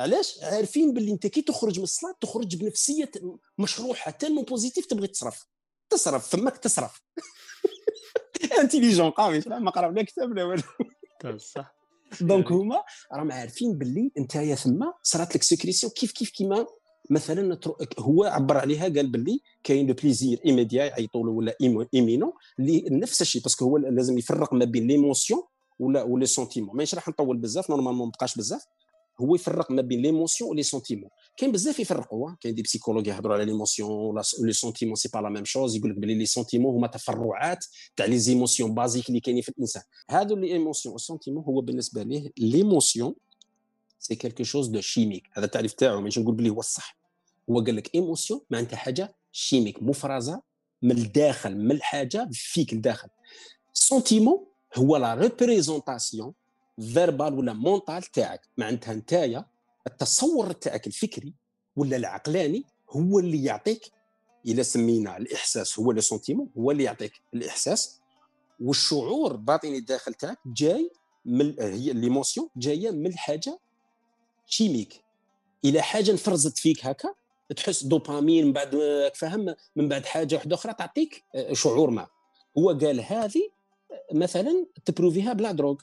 علاش؟ 0.00 0.38
عارفين 0.42 0.94
باللي 0.94 1.12
أنت 1.12 1.26
كي 1.26 1.42
تخرج 1.42 1.78
من 1.78 1.84
الصلاة 1.84 2.14
تخرج 2.20 2.56
بنفسية 2.56 3.10
مشروحة 3.58 4.10
tellement 4.10 4.44
positive 4.44 4.86
تبغي 4.86 5.06
تصرف. 5.06 5.46
تصرف 5.90 6.28
فماك 6.28 6.56
تصرف. 6.56 7.02
intelligent 8.60 9.10
قوي 9.10 9.42
ما 9.46 9.70
قرا 9.70 9.90
لا 9.90 10.02
كتاب 10.02 10.32
لا 10.32 10.44
والو 10.44 11.38
صح 11.38 11.76
donc 12.20 12.52
هما 12.52 12.82
راهم 13.12 13.32
عارفين 13.32 13.78
باللي 13.78 14.12
انت 14.18 14.34
يا 14.34 14.54
ثما 14.54 14.92
صرات 15.02 15.36
لك 15.36 15.42
sécrétion 15.42 15.92
كيف 15.92 16.12
كيف 16.12 16.30
كيما 16.30 16.66
مثلا 17.10 17.58
هو 17.98 18.24
عبر 18.24 18.56
عليها 18.56 18.82
قال 18.82 19.06
باللي 19.06 19.40
كاين 19.64 19.86
le 19.86 19.94
plaisir 19.94 20.40
immédiat 20.46 20.84
يعيطوا 20.84 21.24
له 21.24 21.30
ولا 21.30 21.56
ايمينون 21.94 22.32
اللي 22.58 22.84
نفس 22.90 23.22
الشيء 23.22 23.42
parce 23.42 23.56
que 23.56 23.64
هو 23.64 23.76
لازم 23.76 24.18
يفرق 24.18 24.54
ما 24.54 24.64
بين 24.64 24.86
l'émotion 24.86 25.42
ولا 25.78 26.02
و 26.02 26.08
les 26.08 26.26
sentiments 26.26 26.76
ماشي 26.76 26.96
راح 26.96 27.08
نطول 27.08 27.36
بزاف 27.36 27.70
normalement 27.70 28.06
ما 28.06 28.12
بقاش 28.12 28.36
بزاف 28.36 28.64
هو 29.20 29.34
يفرق 29.34 29.70
ما 29.70 29.82
بين 29.82 30.02
l'émotion 30.02 30.50
و 30.50 30.53
les 30.53 30.62
sentiments 30.62 31.10
كاين 31.36 31.52
بزاف 31.52 31.80
يفرقوا 31.80 32.30
كاين 32.40 32.54
des 32.54 32.62
psychologues 32.62 33.06
يهضروا 33.06 33.34
على 33.34 33.44
l'émotion 33.44 34.20
les 34.40 34.52
sentiments 34.52 34.94
c'est 34.94 35.08
pas 35.14 35.18
la 35.18 35.28
même 35.28 35.44
chose 35.44 35.76
يقول 35.76 35.90
لك 35.90 35.96
بلي 35.96 36.14
les 36.14 36.26
sentiments 36.26 36.74
هما 36.74 36.86
تفرعات 36.86 37.66
تاع 37.96 38.06
les 38.06 38.18
émotions 38.18 38.74
basiques 38.74 39.08
اللي 39.08 39.20
كاينين 39.20 39.42
في 39.42 39.48
الإنسان. 39.48 39.82
هادو 40.10 40.36
les 40.36 40.52
émotions 40.52 40.92
وال 40.92 41.01
sentiment 41.01 41.44
هو 41.44 41.60
بالنسبة 41.60 42.02
ليه 42.02 42.32
l'émotion 42.38 43.14
c'est 43.98 44.14
quelque 44.14 44.44
chose 44.44 44.66
de 44.68 44.80
chimique 44.80 45.22
هذا 45.32 45.46
التعريف 45.46 45.72
تاعو 45.72 46.00
ماشي 46.00 46.20
نقول 46.20 46.34
بلي 46.34 46.50
هو 46.50 46.60
الصح. 46.60 46.98
هو 47.50 47.60
قال 47.60 47.76
لك 47.76 47.94
émotion 47.94 48.40
معناتها 48.50 48.76
حاجة 48.76 49.14
chimique 49.32 49.82
مفرزة 49.82 50.42
من 50.82 50.90
الداخل 50.98 51.56
من 51.56 51.70
الحاجة 51.70 52.28
فيك 52.32 52.72
الداخل. 52.72 53.08
sentiment 53.72 54.46
هو 54.76 54.96
la 54.96 55.14
représentation 55.14 56.32
verbale 56.80 57.34
ولا 57.34 57.52
mentale 57.52 58.02
تاعك 58.02 58.48
معناتها 58.56 58.94
نتايا 58.94 59.44
التصور 59.86 60.52
تاعك 60.52 60.86
الفكري 60.86 61.34
ولا 61.76 61.96
العقلاني 61.96 62.64
هو 62.90 63.18
اللي 63.18 63.44
يعطيك 63.44 63.90
اذا 64.46 64.62
سمينا 64.62 65.16
الإحساس 65.16 65.78
هو 65.78 65.92
le 65.92 66.00
sentiment 66.00 66.50
هو 66.58 66.70
اللي 66.70 66.84
يعطيك 66.84 67.12
الإحساس. 67.34 68.00
والشعور 68.60 69.32
الباطني 69.32 69.78
الداخل 69.78 70.14
تاعك 70.14 70.38
جاي 70.46 70.90
من 71.24 71.60
هي 71.60 71.92
l'émotion 71.92 72.48
جاية 72.56 72.90
من 72.90 73.06
الحاجة 73.06 73.58
chimique 74.46 75.04
إلى 75.64 75.82
حاجة 75.82 76.12
نفرزت 76.12 76.58
فيك 76.58 76.86
هكا 76.86 77.14
تحس 77.56 77.84
دوبامين 77.84 78.46
من 78.46 78.52
بعد 78.52 78.78
فهم 79.14 79.54
من 79.76 79.88
بعد 79.88 80.06
حاجة 80.06 80.34
واحدة 80.34 80.54
أخرى 80.54 80.72
تعطيك 80.72 81.24
آه، 81.34 81.52
شعور 81.52 81.90
ما. 81.90 82.06
هو 82.58 82.68
قال 82.70 83.00
هذه 83.00 83.50
آه، 83.90 84.14
مثلا 84.14 84.66
ت 84.84 84.90
prouver 84.90 85.32
ها 85.32 85.37
ب 85.37 85.42
la 85.42 85.52
drogue. 85.52 85.76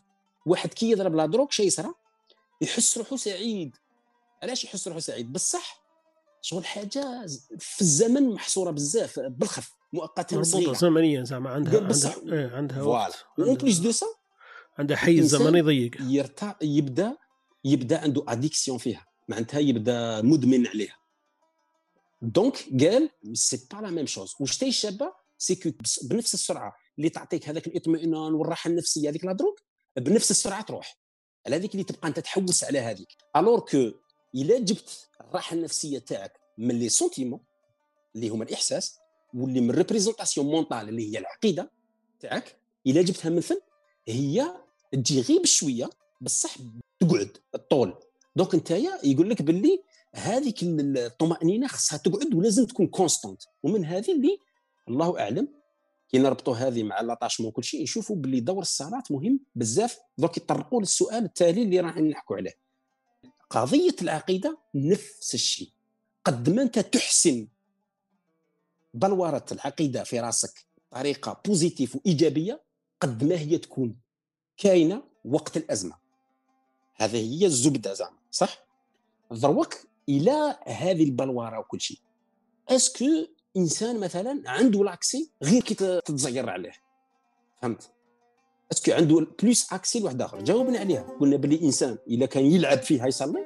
واحد 0.45 0.73
كي 0.73 0.91
يضرب 0.91 1.15
la 1.15 1.25
drogue 1.25 1.47
شي 1.49 1.63
يصرى 1.63 1.93
يحس 2.61 2.97
روحه 2.97 3.15
سعيد. 3.15 3.75
علاش 4.43 4.63
يحس 4.63 4.87
روحه 4.87 4.99
سعيد؟ 4.99 5.33
بصح 5.33 5.83
شغل 6.41 6.65
حاجة 6.65 7.25
في 7.59 7.81
الزمن 7.81 8.29
محصورة 8.29 8.71
بزاف 8.71 9.19
بالخف 9.19 9.71
مؤقتا 9.93 10.43
صغيرة. 10.43 10.73
زمنيا 10.73 11.23
زعما 11.23 11.49
عندها 11.49 11.81
عندها 11.81 12.15
إيه 12.33 12.55
عندها 12.55 12.81
وقت. 12.81 13.25
en 13.39 13.55
plus 13.55 13.79
de 13.79 13.91
ça 13.91 14.05
عندها 14.77 14.97
حيز 14.97 15.35
زمني 15.35 15.61
ضيق. 15.61 15.95
يرتع 16.01 16.55
يبدا 16.61 17.17
يبدأ 17.65 17.99
عنده 17.99 18.25
addiction 18.27 18.77
فيها. 18.77 19.05
معناتها 19.27 19.59
يبدأ 19.59 20.21
مدمن 20.21 20.67
عليها. 20.67 20.95
donc 22.21 22.57
قال 22.81 23.09
c'est 23.33 23.67
pas 23.71 23.77
la 23.81 23.89
même 23.89 24.05
chose 24.05 24.35
واش 24.39 24.57
تاي 24.57 24.71
شابه 24.71 25.13
c'est 25.37 25.55
que 25.55 25.71
بنفس 26.03 26.33
السرعة 26.33 26.73
اللي 26.97 27.09
تعطيك 27.09 27.49
هذاك 27.49 27.67
الاطمئنان 27.67 28.33
والراحة 28.33 28.69
النفسية 28.69 29.09
هذيك 29.09 29.25
la 29.25 29.33
drogue 29.33 29.59
بنفس 29.97 30.31
السرعة 30.31 30.61
تروح. 30.61 30.97
على 31.45 31.55
هذيك 31.55 31.71
اللي 31.71 31.83
تبقى 31.83 32.07
أنت 32.07 32.19
تحوس 32.19 32.63
على 32.63 32.79
هذيك. 32.79 33.07
alors 33.35 33.59
que 33.59 33.91
إلا 34.35 34.59
جبت 34.59 35.09
الراحة 35.21 35.53
النفسية 35.53 35.99
تاعك 35.99 36.39
من 36.57 36.79
les 36.79 36.89
sentiments 36.89 37.39
اللي 38.15 38.29
هما 38.29 38.43
الإحساس 38.43 38.99
واللي 39.33 39.61
من 39.61 39.71
représentation 39.71 40.47
mentale 40.47 40.89
اللي 40.89 41.13
هي 41.13 41.17
العقيدة 41.19 41.71
تاعك 42.19 42.55
إلا 42.87 43.01
جبتها 43.01 43.29
من 43.29 43.41
فن 43.41 43.59
هي 44.07 44.53
تجي 44.91 45.21
غير 45.21 45.41
بشوية 45.41 45.89
بصح 46.21 46.55
تقعد 46.99 47.37
الطول 47.55 47.93
donc 48.35 48.53
انت 48.53 48.71
يقول 49.03 49.29
لك 49.29 49.41
باللي 49.41 49.83
هذيك 50.13 50.57
الطمأنينة 50.63 51.67
خصها 51.67 51.97
تقعد 51.97 52.33
ولازم 52.33 52.65
تكون 52.65 52.87
constante 52.87 53.41
ومن 53.63 53.85
هذه 53.85 54.11
اللي 54.11 54.37
الله 54.89 55.19
أعلم 55.19 55.47
كي 56.13 56.19
نربطوا 56.19 56.55
هذه 56.55 56.83
مع 56.83 57.01
l'attachement 57.01 57.51
كل 57.51 57.63
شيء 57.63 57.83
نشوفوا 57.83 58.15
باللي 58.15 58.39
دور 58.39 58.61
الصلاه 58.61 59.03
مهم 59.09 59.39
بزاف. 59.55 59.99
دوك 60.17 60.37
يطرقوا 60.37 60.79
للسؤال 60.79 61.23
التالي 61.23 61.63
اللي 61.63 61.79
راح 61.79 61.97
نحكوا 61.97 62.35
عليه. 62.35 62.53
قضية 63.49 63.95
العقيدة 64.01 64.57
نفس 64.75 65.33
الشيء. 65.33 65.69
قد 66.25 66.49
ما 66.49 66.61
أنت 66.61 66.79
تحسن 66.79 67.47
بلورة 68.93 69.45
العقيدة 69.51 70.03
في 70.03 70.19
راسك 70.19 70.65
بطريقة 70.91 71.41
positive 71.45 71.95
وإيجابية 71.95 72.63
قد 73.01 73.23
ما 73.23 73.39
هي 73.39 73.57
تكون 73.57 73.95
كاينة 74.57 75.03
وقت 75.25 75.57
الأزمة. 75.57 75.95
هذه 76.95 77.39
هي 77.39 77.45
الزبدة 77.45 77.93
زعما 77.93 78.17
صح؟ 78.31 78.67
دروك 79.31 79.77
إلى 80.09 80.59
هذه 80.65 81.03
البلورة 81.03 81.59
وكل 81.59 81.81
شيء 81.81 81.99
est-ce 82.69 82.93
que 82.93 83.05
إنسان 83.57 83.99
مثلا 83.99 84.41
عنده 84.45 84.83
l'accès 84.83 85.31
غير 85.43 85.61
كي 85.61 85.75
تتزير 85.75 86.49
عليه. 86.49 86.71
فهمت؟ 87.61 87.91
est-ce 88.71 88.85
que 88.85 88.91
عنده 88.91 89.27
plus 89.43 89.73
accès 89.73 89.99
لواحد 89.99 90.21
آخر. 90.21 90.43
جاوبنا 90.43 90.79
عليها. 90.79 91.17
قلنا 91.19 91.37
بلي 91.37 91.61
إنسان 91.61 91.97
اذا 92.07 92.25
كان 92.25 92.45
يلعب 92.45 92.77
فيها 92.77 93.07
يصلي 93.07 93.45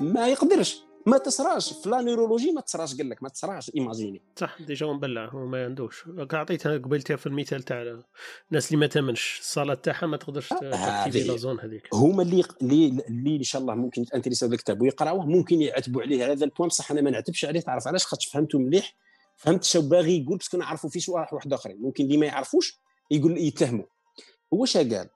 ما 0.00 0.28
يقدرش. 0.28 0.82
ما 1.06 1.18
تصراش 1.18 1.72
في 1.72 1.88
la 1.88 2.00
neurologie 2.00 2.52
ما 2.52 2.60
تصراش 2.60 2.96
قال 2.96 3.08
لك 3.08 3.22
ما 3.22 3.28
تصراش 3.28 3.70
imaginer 3.74 4.22
صح 4.36 4.62
déjà 4.62 4.86
مبلع 4.86 5.28
هو 5.28 5.46
ما 5.46 5.64
عندوش. 5.64 6.04
عطيتها 6.32 6.78
قبيلتها 6.78 7.16
في 7.16 7.26
المثال 7.26 7.62
تاع 7.62 8.02
الناس 8.50 8.66
اللي 8.66 8.76
ما 8.76 8.86
تامنش 8.86 9.38
الصلاه 9.40 9.74
تاعها 9.74 10.06
ما 10.06 10.16
تقدرش 10.16 10.48
ت 10.48 10.58
activer 10.58 11.28
la 11.28 11.36
zone 11.36 11.60
هذيك. 11.60 11.94
هما 11.94 12.22
اللي 12.22 12.44
اللي 12.62 13.02
اللي 13.08 13.36
إن 13.36 13.42
شاء 13.42 13.62
الله 13.62 13.74
ممكن 13.74 14.02
يت 14.02 14.09
intéresser 14.09 14.45
او 14.45 14.48
بالكتاب 14.48 14.80
ويقراوه 14.82 15.26
ممكن 15.26 15.62
يعتبوا 15.62 16.02
عليه. 16.02 16.32
هذا 16.32 16.44
ال 16.44 16.48
point 16.48 16.68
بصح 16.68 16.90
أنا 16.90 17.00
ما 17.00 17.10
نعتبش 17.10 17.44
عليه. 17.44 17.60
تعرف 17.60 17.88
علاش؟ 17.88 18.06
خاطر 18.06 18.26
فهمته 18.32 18.58
مليح. 18.58 18.94
فهمت 19.38 19.64
شو 19.64 19.82
باغي 19.82 20.22
يقول 20.22 20.36
parce 20.36 20.49
que 20.49 20.56
نعرفوا 20.56 20.90
فيه 20.90 21.00
شواح 21.00 21.34
واحد 21.34 21.52
آخرين. 21.52 21.76
ممكن 21.80 22.04
اللي 22.04 22.16
ما 22.16 22.26
يعرفوش 22.26 22.80
يقول 23.10 23.38
يتهموا. 23.38 23.84
هو 24.54 24.64
شا 24.64 24.80
قال؟ 24.80 25.10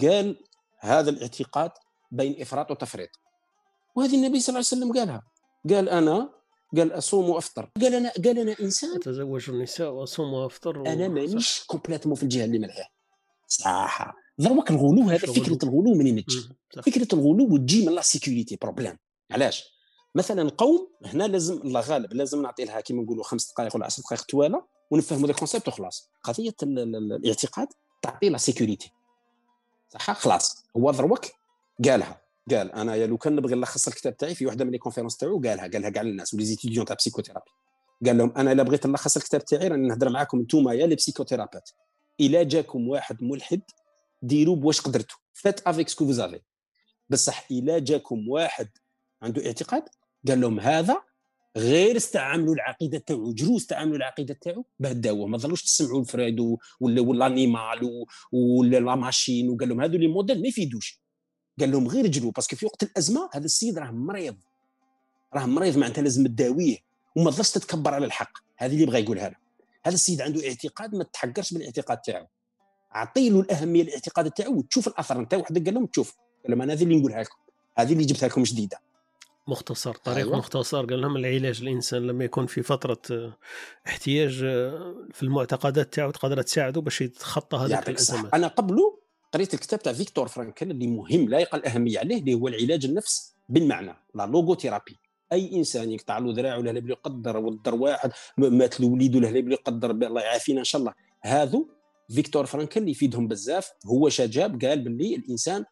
قال 0.00 0.36
هذا 0.80 1.10
الاعتقاد 1.10 1.70
بين 2.10 2.40
إفراط 2.40 2.70
وتفريط. 2.70 3.10
وهذه 3.96 4.14
النبي 4.14 4.40
صلى 4.40 4.48
الله 4.48 4.66
عليه 4.72 4.82
وسلم 4.82 4.92
قالها. 4.98 5.22
قال 5.70 5.88
أنا 5.88 6.32
قال 6.76 6.92
أصوم 6.92 7.30
وأفطر. 7.30 7.70
قال 7.80 7.94
أنا 7.94 8.12
قال 8.24 8.38
أنا 8.38 8.56
إنسان. 8.60 8.96
أتزوج 8.96 9.50
النساء 9.50 9.90
وأصوم 9.90 10.32
وأفطر 10.32 10.78
و... 10.78 10.86
أنا 10.86 11.08
مانيش 11.08 11.64
complètement 11.66 12.16
في 12.16 12.22
الجهة 12.22 12.44
اللي 12.44 12.58
ملحه 12.58 12.92
صح 13.46 14.14
دروك 14.38 14.70
الغلو 14.70 15.02
هذا 15.02 15.18
فكرة 15.18 15.58
الغلو 15.62 15.94
منين 15.94 16.24
تجي 16.24 16.48
فكرة 16.82 17.08
الغلو 17.12 17.56
تجي 17.56 17.86
من 17.86 17.92
la 17.92 18.02
sécurité 18.02 18.58
problème. 18.62 18.98
علاش؟ 19.30 19.64
مثلا 20.14 20.42
القوم 20.42 20.88
هنا 21.04 21.24
لازم 21.24 21.54
الله 21.54 21.80
غالب 21.80 22.12
لازم 22.12 22.42
نعطي 22.42 22.64
لها 22.64 22.80
كيما 22.80 23.02
نقولوا 23.02 23.24
خمس 23.24 23.52
دقائق 23.52 23.76
ولا 23.76 23.86
10 23.86 24.02
دقائق 24.02 24.22
طواله 24.22 24.64
ونفهموا 24.90 25.26
ذا 25.26 25.30
ال 25.32 25.36
concept 25.36 25.68
وخلاص. 25.68 26.10
قضية 26.22 26.54
الاعتقاد 26.62 27.68
تعطي 28.02 28.28
la 28.28 28.38
sécurité 28.38 28.92
صح؟ 29.88 30.12
خلاص. 30.12 30.64
هو 30.76 30.90
دروك 30.90 31.24
قالها. 31.84 32.22
قال 32.50 32.72
أنا 32.72 33.06
لو 33.06 33.18
كان 33.18 33.36
نبغي 33.36 33.54
نلخص 33.54 33.88
الكتاب 33.88 34.16
تاعي 34.16 34.34
في 34.34 34.46
واحدة 34.46 34.64
من 34.64 34.70
les 34.70 34.78
conférences 34.78 35.16
تاعو 35.16 35.40
قالها. 35.40 35.68
قالها 35.68 35.90
كاع 35.90 36.02
للناس 36.02 36.34
و 36.34 36.44
les 36.44 36.54
étudiants 36.54 36.84
تاع 36.84 36.96
psychothérapie 36.96 37.50
قال 38.06 38.18
لهم 38.18 38.32
أنا 38.36 38.52
إلا 38.52 38.62
بغيت 38.62 38.86
نلخص 38.86 39.16
الكتاب 39.16 39.44
تاعي 39.44 39.68
راني 39.68 39.88
نهضر 39.88 40.08
معاكم 40.08 40.38
انتوما 40.38 40.74
يا 40.74 40.86
les 40.86 40.94
psychothérapeutes 40.94 41.70
إلا 42.20 42.42
جاكم 42.42 42.88
واحد 42.88 43.22
ملحد 43.22 43.62
ديروا 44.22 44.56
بواش 44.56 44.80
قدرتوا 44.80 45.18
faites 45.32 45.60
avec 45.60 45.88
ce 45.88 45.94
que 45.94 46.04
vous 46.04 46.22
avez 46.22 46.40
بصح 47.10 47.46
إلا 47.50 47.78
جاكم 47.78 48.28
واحد 48.28 48.68
عنده 49.22 49.46
اعتقاد 49.46 49.82
قال 50.28 50.40
لهم 50.40 50.60
هذا 50.60 51.02
غير 51.56 51.96
استعملوا 51.96 52.54
العقيده 52.54 52.98
تاعو 52.98 53.32
جرو 53.32 53.56
استعملوا 53.56 53.96
العقيده 53.96 54.38
تاعو 54.40 54.64
باه 54.80 55.26
ما 55.26 55.38
ظلوش 55.38 55.62
تسمعوا 55.62 56.00
لفرويد 56.00 56.40
ولا 56.80 57.00
ولا 57.00 57.28
ولا 58.32 58.78
لا 58.80 58.94
ماشين. 58.94 59.50
وقال 59.50 59.68
لهم 59.68 59.80
هذو 59.80 59.98
les 59.98 60.06
modèles 60.06 60.42
ما 60.42 60.48
يفيدوش. 60.48 61.02
قال 61.60 61.70
لهم 61.70 61.88
غير 61.88 62.06
جرو 62.06 62.30
parce 62.30 62.46
que 62.46 62.56
في 62.56 62.66
وقت 62.66 62.82
الأزمة 62.82 63.30
هذا 63.32 63.44
السيد 63.44 63.78
راه 63.78 63.90
مريض. 63.90 64.36
راه 65.34 65.46
مريض 65.46 65.76
معناتها 65.76 66.02
لازم 66.02 66.26
تداويه. 66.26 66.76
وما 67.16 67.30
تظلش 67.30 67.50
تتكبر 67.50 67.94
على 67.94 68.06
الحق. 68.06 68.38
هذه 68.56 68.74
اللي 68.74 68.86
بغى 68.86 69.00
يقولها 69.00 69.28
له 69.28 69.36
هذا 69.84 69.94
السيد 69.94 70.20
عنده 70.20 70.48
اعتقاد 70.48 70.94
ما 70.94 71.04
تحقرش 71.04 71.54
بالاعتقاد 71.54 71.98
تاعو. 71.98 72.26
اعطي 72.96 73.30
له 73.30 73.40
الأهمية 73.40 73.82
الاعتقاد 73.82 74.30
تاعو 74.30 74.58
وتشوف 74.58 74.88
الأثر 74.88 75.20
نتاعو. 75.20 75.42
وحده 75.42 75.64
قال 75.64 75.74
لهم 75.74 75.86
تشوف. 75.86 76.16
قال 76.42 76.50
لهم 76.50 76.62
أنا 76.62 76.72
هذه 76.72 76.82
اللي 76.82 76.98
نقولها 76.98 77.22
لكم. 77.22 77.38
هذه 77.78 77.92
اللي 77.92 78.04
جبتها 78.04 78.28
لكم 78.28 78.42
جديدة. 78.42 78.78
مختصر 79.46 79.94
طريق 79.94 80.26
أيوة. 80.26 80.38
مختصر. 80.38 80.86
قال 80.86 81.00
لهم 81.00 81.16
العلاج 81.16 81.62
الإنسان 81.62 82.06
لما 82.06 82.24
يكون 82.24 82.46
في 82.46 82.62
فترة 82.62 82.98
آه، 83.10 83.36
احتياج 83.86 84.42
آه، 84.44 84.94
في 85.12 85.22
المعتقدات 85.22 85.94
تاعو 85.94 86.10
تقدر 86.10 86.42
تساعده 86.42 86.80
باش 86.80 87.00
يتخطى 87.00 87.56
هذه 87.56 87.78
الازمات 87.88 88.34
أنا 88.34 88.46
قبله 88.46 88.98
قريت 89.32 89.54
الكتاب 89.54 89.82
تاع 89.82 89.92
فيكتور 89.92 90.28
فرانكل 90.28 90.70
اللي 90.70 90.86
مهم 90.86 91.28
لا 91.28 91.38
يقل 91.38 91.64
أهمية 91.64 91.98
عليه 91.98 92.20
اللي 92.20 92.34
هو 92.34 92.48
العلاج 92.48 92.84
النفس 92.84 93.34
بالمعنى 93.48 93.94
la 94.14 94.26
logothérapie. 94.26 94.96
أي 95.32 95.56
إنسان 95.56 95.90
يقطع 95.90 96.18
له 96.18 96.32
ذراعه 96.32 96.58
ولا 96.58 96.80
بلي 96.80 96.92
يقدر 96.92 97.36
ودر 97.36 97.74
واحد 97.74 98.12
مات 98.38 98.80
له 98.80 98.86
وليد 98.86 99.16
ولا 99.16 99.30
بلي 99.30 99.54
يقدر 99.54 99.90
الله 99.90 100.20
يعافينا 100.20 100.58
إن 100.58 100.64
شاء 100.64 100.80
الله. 100.80 100.94
هذو 101.20 101.68
فيكتور 102.14 102.46
فرانكل 102.46 102.88
يفيدهم 102.88 103.28
بزاف. 103.28 103.70
هو 103.86 104.08
شجاب 104.08 104.64
قال 104.64 104.80
باللي 104.80 105.16
الإنسان 105.16 105.64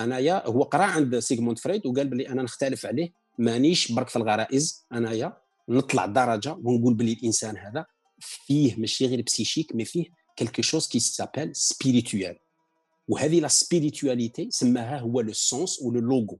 انايا 0.00 0.46
هو 0.46 0.62
قرا 0.62 0.84
عند 0.84 1.18
سيغموند 1.18 1.58
فرويد 1.58 1.86
وقال 1.86 2.08
باللي 2.08 2.28
أنا 2.28 2.42
نختلف 2.42 2.86
عليه 2.86 3.10
مانيش 3.38 3.92
برك 3.92 4.08
في 4.08 4.16
الغرائز 4.16 4.86
انايا 4.92 5.36
نطلع 5.68 6.06
درجة 6.06 6.52
ونقول 6.52 6.94
باللي 6.94 7.12
الإنسان 7.12 7.56
هذا 7.56 7.86
فيه 8.20 8.76
ماشي 8.76 9.06
غير 9.06 9.22
psychique 9.22 9.74
mais 9.74 9.84
فيه 9.84 10.04
quelque 10.36 10.62
chose 10.62 10.88
qui 10.88 10.98
s'appelle 10.98 11.56
spirituel 11.56 12.38
وهذه 13.08 13.40
la 13.40 13.48
spiritualité 13.48 14.48
سماها 14.50 14.98
هو 14.98 15.20
le 15.20 15.32
sens 15.32 15.82
و 15.82 15.88
le 15.88 16.00
logos 16.00 16.38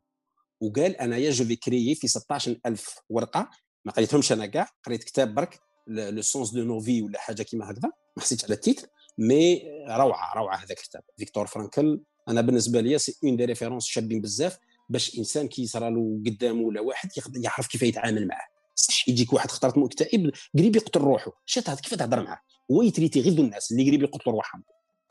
وقال 0.60 0.96
أنايا 0.96 1.30
je 1.30 1.44
vais 1.44 1.56
créer 1.56 1.94
في 1.94 2.08
16000 2.08 2.98
ورقة. 3.08 3.50
ما 3.84 3.92
قريتهمش 3.92 4.32
أنا 4.32 4.46
كاع 4.46 4.68
قريت 4.84 5.04
كتاب 5.04 5.34
برك 5.34 5.60
le 5.86 6.22
sens 6.22 6.50
de 6.50 6.64
nos 6.64 6.81
vies 6.81 7.02
ولا 7.02 7.18
حاجة 7.18 7.42
كيما 7.42 7.70
هكذا. 7.70 7.92
ما 8.16 8.22
حسيتش 8.22 8.44
على 8.44 8.54
ال 8.54 8.60
titre 8.60 8.88
mais 9.18 9.62
روعة 9.88 10.34
روعة 10.36 10.56
هذا 10.56 10.72
الكتاب. 10.72 11.02
فيكتور 11.18 11.46
فرانكل 11.46 12.00
أنا 12.28 12.40
بالنسبة 12.40 12.80
لي 12.80 12.98
c'est 12.98 13.18
une 13.24 13.36
des 13.36 13.44
références 13.44 13.86
شابين 13.86 14.20
بزاف 14.20 14.58
باش 14.88 15.18
إنسان 15.18 15.48
كي 15.48 15.62
يصرى 15.62 15.90
له 15.90 16.20
قدامه 16.26 16.62
ولا 16.62 16.80
واحد 16.80 17.10
يعرف 17.36 17.66
كيف 17.66 17.82
يتعامل 17.82 18.26
معاه. 18.26 18.46
صح 18.74 19.08
يجيك 19.08 19.32
واحد 19.32 19.50
خطرت 19.50 19.78
مكتئب 19.78 20.30
قريب 20.58 20.76
يقتل 20.76 21.00
روحه 21.00 21.32
شات 21.46 21.80
كيف 21.80 21.94
تهضر 21.94 22.22
معاه؟ 22.22 22.40
هو 22.72 22.82
ي 22.82 22.87
traiter 22.87 23.20
غير 23.20 23.38
الناس 23.38 23.72
اللي 23.72 23.88
قريب 23.88 24.02
يقتلوا 24.02 24.34
روحهم. 24.34 24.62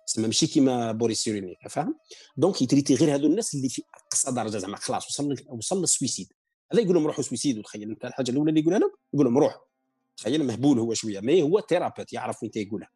تسمى 0.07 0.26
ماشي 0.26 0.48
كيما 0.48 0.91
بوريس 0.91 1.19
سيرولنيك 1.19 1.56
فاهم 1.69 1.95
donc 2.38 2.61
ي 2.61 2.66
traiter 2.66 2.95
غير 2.95 3.15
هذو 3.15 3.27
الناس 3.27 3.56
اللي 3.56 3.69
في 3.69 3.81
أقصى 4.06 4.31
درجة 4.31 4.57
زعما 4.57 4.77
خلاص 4.77 5.07
وصل 5.07 5.35
وصل 5.49 5.81
لل 5.81 5.91
suicide. 5.91 6.27
هذا 6.73 6.81
يقول 6.81 6.95
لهم 6.95 7.07
روحوا 7.07 7.23
suicide 7.23 7.57
وتخيل 7.57 7.89
أنت 7.89 8.06
الحاجة 8.06 8.31
الأولى 8.31 8.49
اللي 8.49 8.61
يقولها 8.61 8.80
لهم؟ 8.80 8.91
يقول 9.14 9.26
لهم 9.26 9.38
روح. 9.38 9.60
تخيل 10.18 10.44
مهبول 10.44 10.80
هو 10.80 10.94
شوية 10.94 11.19
mais 11.19 11.41
هو 11.41 11.61
thérapeute 11.69 12.14
يعرف 12.14 12.44
وين 12.44 12.52
يقولها 12.56 12.89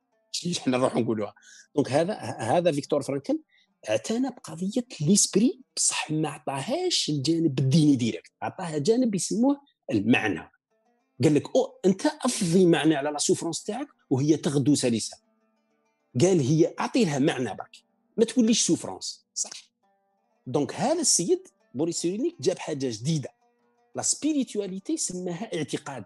إحنا 0.57 0.77
نروحوا 0.77 1.01
نقولوها؟ 1.01 1.33
donc 1.75 1.91
هذا 1.91 2.13
هذا 2.39 2.71
فيكتور 2.71 3.01
فرانكل. 3.01 3.39
اعتنى 3.89 4.29
بقضية 4.29 4.85
l'esprit 5.01 5.61
بصح 5.75 6.11
ما 6.11 6.29
عطاهاش 6.29 7.09
الجانب 7.09 7.59
الديني 7.59 7.95
direct 7.95 8.31
عطاها 8.41 8.77
جانب 8.77 9.15
يسموه 9.15 9.61
المعنى. 9.91 10.51
قال 11.23 11.35
لك 11.35 11.55
أو 11.55 11.79
أنت 11.85 12.05
أفضي 12.05 12.65
معنى 12.65 12.95
على 12.95 13.09
la 13.09 13.17
souffrance 13.17 13.63
تاعك 13.63 13.87
وهي 14.09 14.37
تغدو 14.37 14.75
سلسة. 14.75 15.17
قال 16.21 16.39
هي 16.39 16.73
أعطي 16.79 17.05
لها 17.05 17.19
معنى 17.19 17.53
برك 17.53 17.77
ما 18.17 18.25
توليش 18.25 18.61
souffrance 18.67 19.25
صح. 19.33 19.49
دونك 20.47 20.73
هذا 20.73 21.01
السيد 21.01 21.47
بوريس 21.73 21.97
سيرينيك 21.97 22.35
جاب 22.39 22.59
حاجة 22.59 22.89
جديدة. 22.89 23.29
la 23.95 24.01
spiritualité 24.01 24.97
سماها 24.97 25.57
اعتقاد. 25.57 26.05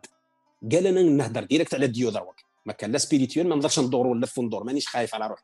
قال 0.72 0.88
أنا 0.88 1.02
نهضر 1.02 1.44
direct 1.44 1.74
على 1.74 1.88
Dieu 1.88 2.10
دروك 2.10 2.36
ما 2.66 2.74
كان 2.74 2.92
la 2.92 2.98
spirituelle 2.98 3.50
ما 3.50 3.56
نقدرش 3.56 3.80
ندور 3.80 4.08
ونلف 4.08 4.38
وندور 4.38 4.64
مانيش 4.64 4.88
خايف 4.88 5.16
على 5.16 5.28
روحي. 5.28 5.44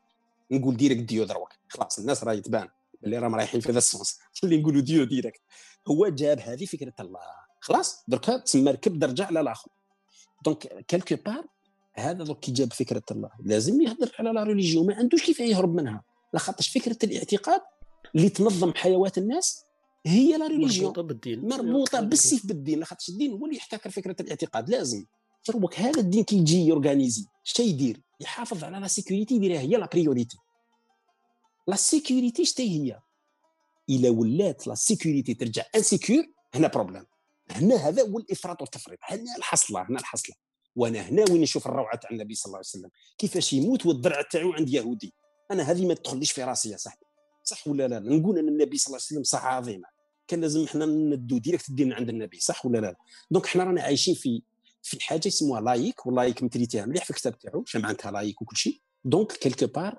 نقول 0.52 0.76
direct 0.76 1.02
Dieu 1.02 1.24
دروك. 1.24 1.48
خلاص 1.68 1.98
الناس 1.98 2.24
راهي 2.24 2.40
تبان 2.40 2.68
اللي 3.04 3.18
راهم 3.18 3.34
رايحين 3.34 3.60
في 3.60 3.72
ذا 3.72 3.78
ال 3.78 3.85
sens. 3.85 4.18
اللي 4.44 4.60
نقولوا 4.60 4.80
Dieu 4.80 5.04
direct 5.04 5.40
هو 5.88 6.08
جاب 6.08 6.40
هذه 6.40 6.64
فكرة 6.64 6.92
الله. 7.00 7.20
خلاص 7.60 8.04
دركا 8.08 8.36
تسمى 8.36 8.70
ركب 8.70 8.98
درجة 8.98 9.24
على 9.24 9.40
الآخر. 9.40 9.70
donc 10.44 10.84
quelque 10.88 11.16
part 11.26 11.44
هذا 11.94 12.24
دوك 12.24 12.40
كي 12.40 12.52
جاب 12.52 12.72
فكرة 12.72 13.02
الله. 13.10 13.30
لازم 13.44 13.80
يهضر 13.80 14.12
على 14.18 14.30
la 14.32 14.42
religion 14.42 14.86
ما 14.86 14.94
عندوش 14.94 15.22
كيف 15.22 15.40
يهرب 15.40 15.74
منها. 15.74 16.02
لاخاطش 16.32 16.68
فكرة 16.68 16.96
الاعتقاد 17.04 17.60
اللي 18.16 18.28
تنظم 18.28 18.72
حيوات 18.74 19.18
الناس 19.18 19.64
هي 20.06 20.36
la 20.36 20.46
religion 20.46 20.86
مربوطة 20.86 21.02
بالدين. 21.02 21.48
مربوطة 21.48 22.00
بالسيف 22.00 22.46
بالدين. 22.46 22.78
لاخاطش 22.78 23.08
الدين 23.08 23.32
هو 23.32 23.44
اللي 23.46 23.56
يحتكر 23.56 23.90
فكرة 23.90 24.16
الاعتقاد. 24.20 24.70
لازم. 24.70 25.04
هذا 25.76 26.00
الدين 26.00 26.24
كي 26.24 26.36
يجي 26.36 26.66
ي 26.66 26.72
organiser. 26.72 27.26
شتا 27.44 27.62
يدير. 27.62 28.00
يحافظ 28.20 28.64
على 28.64 28.78
la 28.78 28.88
sécurité 28.88 29.34
يديرها. 29.34 29.60
هي 29.60 29.76
la 29.76 29.88
priorité 29.92 30.38
la 31.66 31.76
sécurité 31.76 32.44
شتا 32.44 32.62
هي 32.62 33.00
الا 33.90 34.10
ولات 34.10 34.66
la 34.66 34.74
sécurité 34.74 35.34
ترجع 35.34 35.64
insécure 35.74 36.26
هنا 36.54 36.68
problème 36.68 37.04
هنا 37.50 37.76
هذا 37.76 38.02
هو 38.02 38.18
الإفراط 38.18 38.60
والتفريط. 38.60 38.98
هنا 39.02 39.36
الحصلة 39.38 39.82
هنا 39.82 39.98
الحصلة. 39.98 40.34
وأنا 40.76 41.00
هنا 41.00 41.24
وين 41.30 41.40
نشوف 41.40 41.66
الروعة 41.66 41.96
تاع 41.96 42.10
النبي 42.10 42.34
صلى 42.34 42.46
الله 42.46 42.56
عليه 42.56 42.66
وسلم؟ 42.66 42.90
كيفاش 43.18 43.52
يموت 43.52 43.86
والدرع 43.86 44.22
تاعو 44.22 44.52
عند 44.52 44.68
يهودي؟ 44.68 45.14
أنا 45.50 45.62
هذه 45.62 45.86
ما 45.86 45.94
تدخليش 45.94 46.32
في 46.32 46.44
راسي 46.44 46.70
يا 46.70 46.76
صاحبي. 46.76 47.06
صح 47.44 47.68
ولا 47.68 47.88
لا؟ 47.88 47.98
نقول 47.98 48.38
أن 48.38 48.48
النبي 48.48 48.78
صلى 48.78 48.86
الله 48.86 48.96
عليه 48.96 49.04
وسلم 49.04 49.22
صح 49.22 49.44
عظيمة. 49.44 49.88
كان 50.28 50.40
لازم 50.40 50.64
إحنا 50.64 50.86
ندو 50.86 51.38
direct 51.38 51.70
ديالنا 51.70 51.94
عند 51.94 52.08
النبي 52.08 52.40
صح 52.40 52.66
ولا 52.66 52.78
لا؟ 52.78 52.96
donc 53.30 53.46
إحنا 53.46 53.64
رانا 53.64 53.82
عايشين 53.82 54.14
في 54.14 54.42
في 54.82 55.04
حاجة 55.04 55.28
يسموها 55.28 55.60
laïque 55.60 56.06
وال 56.06 56.15
laïque 56.15 56.42
م 56.42 56.47
traitée 56.47 56.81
ها 56.81 56.86
مليح 56.86 57.04
في 57.04 57.10
الكتاب 57.10 57.38
تاعو 57.38 57.64
شنو 57.66 57.82
معناتها 57.82 58.10
laïque 58.10 58.42
وكل 58.42 58.56
شيء 58.56 58.80
donc 59.04 59.32
quelque 59.32 59.66
part 59.66 59.98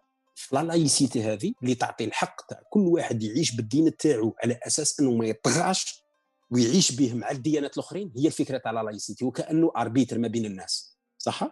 la 0.52 0.64
laïcité 0.64 1.24
هذه 1.24 1.54
اللي 1.64 1.76
تعطي 1.76 2.04
الحق 2.04 2.46
تاع 2.46 2.62
كل 2.70 2.80
واحد 2.80 3.24
يعيش 3.24 3.56
بالدين 3.56 3.98
تاعو 3.98 4.36
على 4.44 4.60
أساس 4.68 5.00
أنه 5.00 5.12
ما 5.12 5.26
يطغاش 5.26 6.04
ويعيش 6.52 6.92
به 6.92 7.14
مع 7.14 7.32
الديانات 7.32 7.74
الأخرين 7.74 8.12
هي 8.18 8.28
الفكرة 8.28 8.58
تاع 8.58 8.72
la 8.72 8.84
laïcité 8.84 9.26
وكأنه 9.26 9.72
arbitre 9.78 10.20
ما 10.20 10.28
بين 10.28 10.46
الناس. 10.46 10.98
صح؟ 11.18 11.44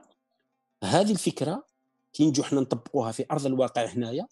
هذه 0.84 1.12
الفكرة 1.12 1.66
كي 2.14 2.26
نجو 2.26 2.44
حنا 2.44 2.62
نطبقوها 2.62 3.12
في 3.12 3.26
أرض 3.32 3.46
الواقع 3.46 3.86
هنايا 3.86 4.28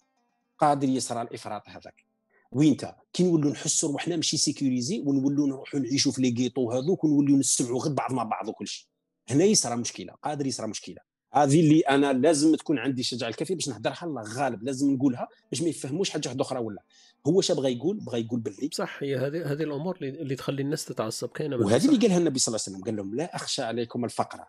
قادر 0.58 0.88
يصرى 0.88 1.22
الإفراط 1.22 1.68
هذاك. 1.68 2.04
وينتا؟ 2.52 2.96
كي 3.12 3.22
نولوا 3.22 3.50
نحسوا 3.50 3.92
روحنا 3.92 4.16
ماشي 4.16 4.36
sécurisés 4.36 5.00
ونولوا 5.00 5.46
نروحوا 5.46 5.80
نعيشوا 5.80 6.12
في 6.12 6.22
les 6.22 6.34
ghettos 6.38 6.72
هذوك 6.72 7.04
ونولوا 7.04 7.38
نسمعوا 7.38 7.80
غير 7.82 7.92
بعضنا 7.92 8.24
بعض 8.24 8.48
وكل 8.48 8.66
شيء 8.68 8.86
هنا 9.30 9.44
يصرى 9.44 9.76
مشكلة 9.76 10.12
قادر 10.12 10.46
يصرى 10.46 10.66
مشكلة. 10.66 11.09
هذه 11.32 11.60
اللي 11.60 11.80
أنا 11.80 12.12
لازم 12.12 12.54
تكون 12.54 12.78
عندي 12.78 13.00
الشجاعه 13.00 13.30
الكافية 13.30 13.54
باش 13.54 13.68
نهضرها 13.68 14.04
الله 14.04 14.22
غالب 14.22 14.62
لازم 14.62 14.90
نقولها 14.90 15.28
باش 15.50 15.62
ما 15.62 15.68
يفهموش 15.68 16.10
حاجة 16.10 16.28
واحدة 16.28 16.42
أخرى 16.42 16.58
ولا. 16.58 16.82
هو 17.26 17.40
اش 17.40 17.52
بغى 17.52 17.72
يقول 17.72 18.00
بغى 18.00 18.20
يقول 18.20 18.40
باللي. 18.40 18.70
صح 18.72 19.02
هي 19.02 19.16
هذه 19.16 19.52
هذه 19.52 19.62
الأمور 19.62 19.98
اللي 20.02 20.34
تخلي 20.34 20.62
الناس 20.62 20.84
تتعصب. 20.84 21.28
كاينة 21.28 21.56
وهذه 21.56 21.86
اللي 21.86 21.98
قالها 21.98 22.18
النبي 22.18 22.38
صلى 22.38 22.52
الله 22.52 22.64
عليه 22.66 22.76
وسلم. 22.76 22.84
قال 22.84 22.96
لهم 22.96 23.14
لا 23.14 23.36
أخشى 23.36 23.62
عليكم 23.62 24.04
الفقر. 24.04 24.44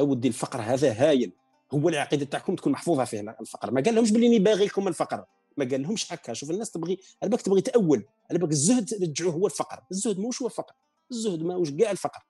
أودي 0.00 0.28
الفقر 0.28 0.60
هذا 0.60 0.92
هايل 0.92 1.32
هو 1.74 1.88
العقيدة 1.88 2.24
تاعكم 2.24 2.56
تكون 2.56 2.72
محفوظة 2.72 3.04
فيه 3.04 3.36
الفقر. 3.40 3.70
ما 3.70 3.80
قال 3.80 3.94
لهمش 3.94 4.10
باللي 4.10 4.38
باغي 4.38 4.64
لكم 4.64 4.88
الفقر. 4.88 5.24
ما 5.56 5.64
قال 5.64 5.82
لهمش 5.82 6.12
هكا. 6.12 6.32
شوف 6.32 6.50
الناس 6.50 6.70
تبغي 6.70 6.98
على 7.22 7.30
بالك 7.30 7.42
تبغي 7.42 7.60
تأول. 7.60 8.04
على 8.30 8.38
بالك 8.38 8.50
الزهد 8.50 8.94
رجعوه 9.02 9.32
هو 9.32 9.46
الفقر. 9.46 9.82
الزهد 9.90 10.18
ماهوش 10.18 10.42
هو 10.42 10.46
الفقر. 10.46 10.74
الزهد 11.10 11.42
ماهوش 11.42 11.70
كاع 11.70 11.90
الفقر. 11.90 12.20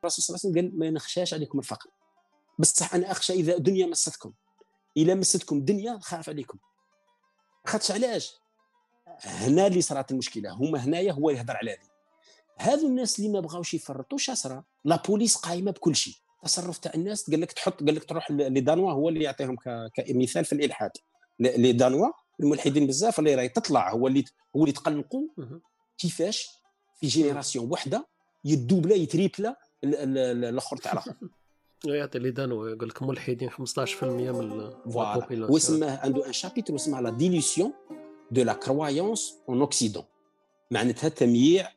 الرسول 0.00 0.24
صلى 0.24 0.36
الله 0.36 0.40
عليه 0.44 0.68
وسلم 0.68 0.70
قال 0.70 0.78
ما 0.78 0.90
نخشاش 0.90 1.34
عليكم 1.34 1.58
الفقر. 1.58 1.90
بصح 2.58 2.94
أنا 2.94 3.10
أخشى 3.10 3.32
إذا 3.32 3.58
دنيا 3.58 3.86
مستكم. 3.86 4.32
اذا 4.96 5.14
مستكم 5.14 5.60
دنيا 5.64 5.92
نخاف 5.92 6.28
عليكم. 6.28 6.58
خاطش 7.66 7.90
علاش؟ 7.90 8.34
هنا 9.20 9.66
اللي 9.66 9.80
صارت 9.80 10.10
المشكلة. 10.10 10.50
هما 10.50 10.84
هنايا 10.84 11.12
هو 11.12 11.30
يهضر 11.30 11.56
على 11.56 11.70
هذه. 11.70 11.88
هذو 12.58 12.86
الناس 12.86 13.18
اللي 13.18 13.30
ما 13.30 13.40
بغاوش 13.40 13.74
يفرطوا 13.74 14.18
صرا 14.18 14.64
لا 14.84 15.02
بوليس 15.08 15.36
قايمة 15.36 15.70
بكل 15.70 15.96
شيء. 15.96 16.14
تصرف 16.42 16.78
تاع 16.78 16.92
الناس 16.94 17.30
قال 17.30 17.40
لك 17.40 17.52
تحط 17.52 17.82
قال 17.82 17.94
لك 17.94 18.04
تروح 18.04 18.30
لدانوا 18.30 18.92
هو 18.92 19.08
اللي 19.08 19.24
يعطيهم 19.24 19.56
كمثال 19.94 20.44
في 20.44 20.52
الإلحاد. 20.52 20.90
les 21.40 21.72
Danois 21.72 22.12
الملحدين 22.40 22.86
بزاف 22.86 23.18
اللي 23.18 23.34
راهي 23.34 23.48
تطلع 23.48 23.92
هو 23.92 24.06
اللي 24.06 24.24
هو 24.56 24.62
اللي 24.62 24.72
تقلقوا 24.72 25.28
كيفاش 25.98 26.48
في 27.00 27.06
génération 27.06 27.70
واحدة 27.70 28.08
ي 28.44 28.50
doubler 28.50 28.94
ي 28.94 29.02
tripler 29.02 29.56
الآخر 29.84 30.76
تاع 30.76 30.92
الآخر. 30.92 31.14
يعطي 31.84 32.18
les 32.18 32.30
Danois 32.30 32.66
يقول 32.66 32.88
لك 32.88 33.02
ملحدين 33.02 33.50
15% 33.50 33.54
من 34.02 34.70
voilà 34.90 35.50
واسمه 35.50 35.98
عنده 35.98 36.26
un 36.26 36.32
chapitre 36.32 36.74
اسمه 36.74 37.00
la 37.00 37.10
dilution 37.10 37.72
de 38.30 38.42
la 38.42 38.52
croyance 38.52 39.34
en 39.48 39.60
Occident 39.60 40.04
معناتها 40.70 41.08
تمييع 41.08 41.68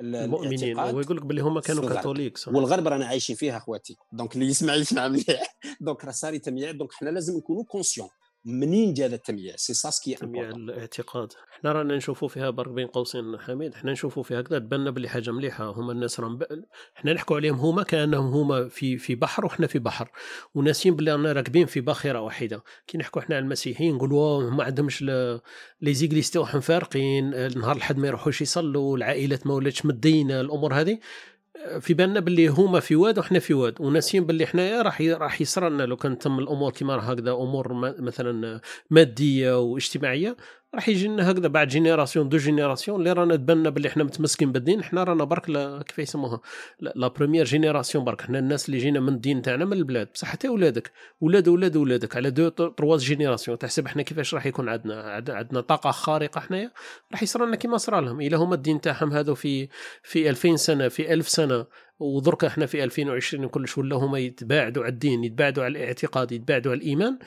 المؤمنين 0.00 0.78
هو 0.78 1.00
يقول 1.00 1.16
لك 1.16 1.26
باللي 1.26 1.42
هما 1.42 1.60
كانوا 1.60 1.88
كاثوليك 1.88 2.38
والغرب 2.46 2.88
رانا 2.88 3.06
عايشين 3.06 3.36
فيها 3.36 3.56
اخواتي. 3.56 3.96
donc 4.12 4.34
اللي 4.34 4.46
يسمع 4.46 4.74
يسمع 4.74 5.08
مليح. 5.08 5.56
donc 5.80 6.04
راه 6.04 6.10
صار 6.10 6.36
تمييع 6.36 6.70
donc 6.70 6.92
حنا 6.92 7.10
لازم 7.10 7.36
نكونوا 7.36 7.64
conscients 7.64 8.08
منين 8.44 8.94
جا 8.94 9.06
هذا 9.06 9.14
التمييع 9.14 9.56
c'est 9.56 9.74
ça 9.74 9.90
ce 9.90 10.00
qui 10.00 10.14
تمييع 10.14 10.48
الاعتقاد. 10.48 11.32
حنا 11.50 11.72
رانا 11.72 11.96
نشوفوا 11.96 12.28
فيها 12.28 12.50
برك 12.50 12.68
بين 12.68 12.86
قوسين 12.86 13.38
حميد. 13.38 13.74
حنا 13.74 13.92
نشوفوا 13.92 14.22
فيها 14.22 14.40
هكذا 14.40 14.58
تبان 14.58 14.90
بلي 14.90 15.08
حاجة 15.08 15.30
مليحة. 15.30 15.70
هما 15.70 15.92
الناس 15.92 16.20
راهم. 16.20 16.38
حنا 16.94 17.12
نحكوا 17.12 17.36
عليهم 17.36 17.56
هما 17.56 17.82
كأنهم 17.82 18.26
هما 18.26 18.68
في 18.68 18.98
في 18.98 19.14
بحر 19.14 19.46
وحنا 19.46 19.66
في 19.66 19.78
بحر. 19.78 20.10
وناسين 20.54 20.96
بلي 20.96 21.12
رانا 21.12 21.32
راكبين 21.32 21.66
في 21.66 21.80
باخره 21.80 22.20
واحدة 22.20 22.62
كي 22.86 22.98
نحكوا 22.98 23.22
حنا 23.22 23.36
على 23.36 23.42
المسيحيين 23.42 23.94
نقولوا 23.94 24.50
ما 24.50 24.64
عندهمش 24.64 25.02
les 25.02 25.94
églises 25.94 26.30
تاعهم 26.30 26.60
فارقين. 26.60 27.34
النهار 27.34 27.76
الحد 27.76 27.98
ما 27.98 28.06
يروحوش 28.08 28.42
يصلوا 28.42 28.96
العائلات 28.96 29.46
ما 29.46 29.54
ولاتش 29.54 29.86
متدينة 29.86 30.40
الأمور 30.40 30.74
هذه. 30.74 30.98
في 31.80 31.94
بالنا 31.94 32.20
باللي 32.20 32.48
هما 32.48 32.80
في 32.80 32.96
واد 32.96 33.18
وحنا 33.18 33.38
في 33.38 33.54
واد 33.54 33.80
وناسين 33.80 34.26
باللي 34.26 34.46
حنايا 34.46 34.82
راح 34.82 35.00
راح 35.02 35.40
يصرى 35.40 35.70
لنا 35.70 35.82
لو 35.82 35.96
كان 35.96 36.18
تم 36.18 36.38
الأمور 36.38 36.72
كما 36.72 37.12
هكذا 37.12 37.32
أمور 37.32 37.72
مثلا 38.00 38.60
مادية 38.90 39.60
واجتماعية. 39.60 40.36
راح 40.74 40.88
يجي 40.88 41.08
لنا 41.08 41.30
هكذا 41.30 41.48
بعد 41.48 41.68
génération 41.68 42.28
deux 42.28 42.36
générations 42.36 42.98
اللي 42.98 43.12
رانا 43.12 43.36
تبنى 43.36 43.70
باللي 43.70 43.88
إحنا 43.88 44.04
متمسكين 44.04 44.52
بالدين. 44.52 44.84
حنا 44.84 45.04
رانا 45.04 45.24
برك 45.24 45.46
كيف 45.86 45.98
يسموها؟ 45.98 46.40
la 46.80 47.08
première 47.08 47.44
génération 47.44 48.04
برك. 48.04 48.22
حنا 48.22 48.38
الناس 48.38 48.68
اللي 48.68 48.78
جينا 48.78 49.00
من 49.00 49.08
الدين 49.08 49.42
تاعنا 49.42 49.64
من 49.64 49.72
البلاد. 49.72 50.08
بصح 50.14 50.28
حتى 50.28 50.48
ولادك. 50.48 50.92
ولاد 51.20 51.48
ولاد 51.48 51.76
ولادك 51.76 52.16
على 52.16 52.30
deux 52.30 52.48
trois 52.48 53.04
générations. 53.04 53.58
تحسب 53.58 53.86
إحنا 53.86 54.02
كيفاش 54.02 54.34
راح 54.34 54.46
يكون 54.46 54.68
عندنا 54.68 55.22
عندنا 55.28 55.60
طاقة 55.60 55.90
خارقة 55.90 56.40
حنايا؟ 56.40 56.70
راح 57.12 57.22
يصرى 57.22 57.46
لنا 57.46 57.56
كيما 57.56 57.76
صرا 57.76 58.00
لهم. 58.00 58.20
إلا 58.20 58.36
هما 58.36 58.54
الدين 58.54 58.80
تاعهم 58.80 59.12
هذا 59.12 59.34
في 59.34 59.68
في 60.02 60.30
2000 60.30 60.56
سنة 60.56 60.88
في 60.88 61.12
1000 61.12 61.28
سنة. 61.28 61.66
ودرك 62.02 62.44
إحنا 62.44 62.66
في 62.66 62.84
2020 62.84 63.48
كلش 63.48 63.78
ولا 63.78 63.96
هما 63.96 64.18
يتباعدوا 64.18 64.82
على 64.82 64.92
الدين 64.92 65.24
يتباعدوا 65.24 65.64
على 65.64 65.78
الاعتقاد 65.78 66.32
يتباعدوا 66.32 66.72
على 66.72 66.80
الإيمان. 66.80 67.18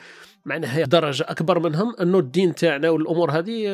معناها 0.44 0.84
درجة 0.84 1.26
أكبر 1.28 1.58
منهم 1.58 1.96
أنه 2.00 2.18
الدين 2.18 2.54
تاعنا 2.54 2.90
والأمور 2.90 3.30
هذه 3.30 3.64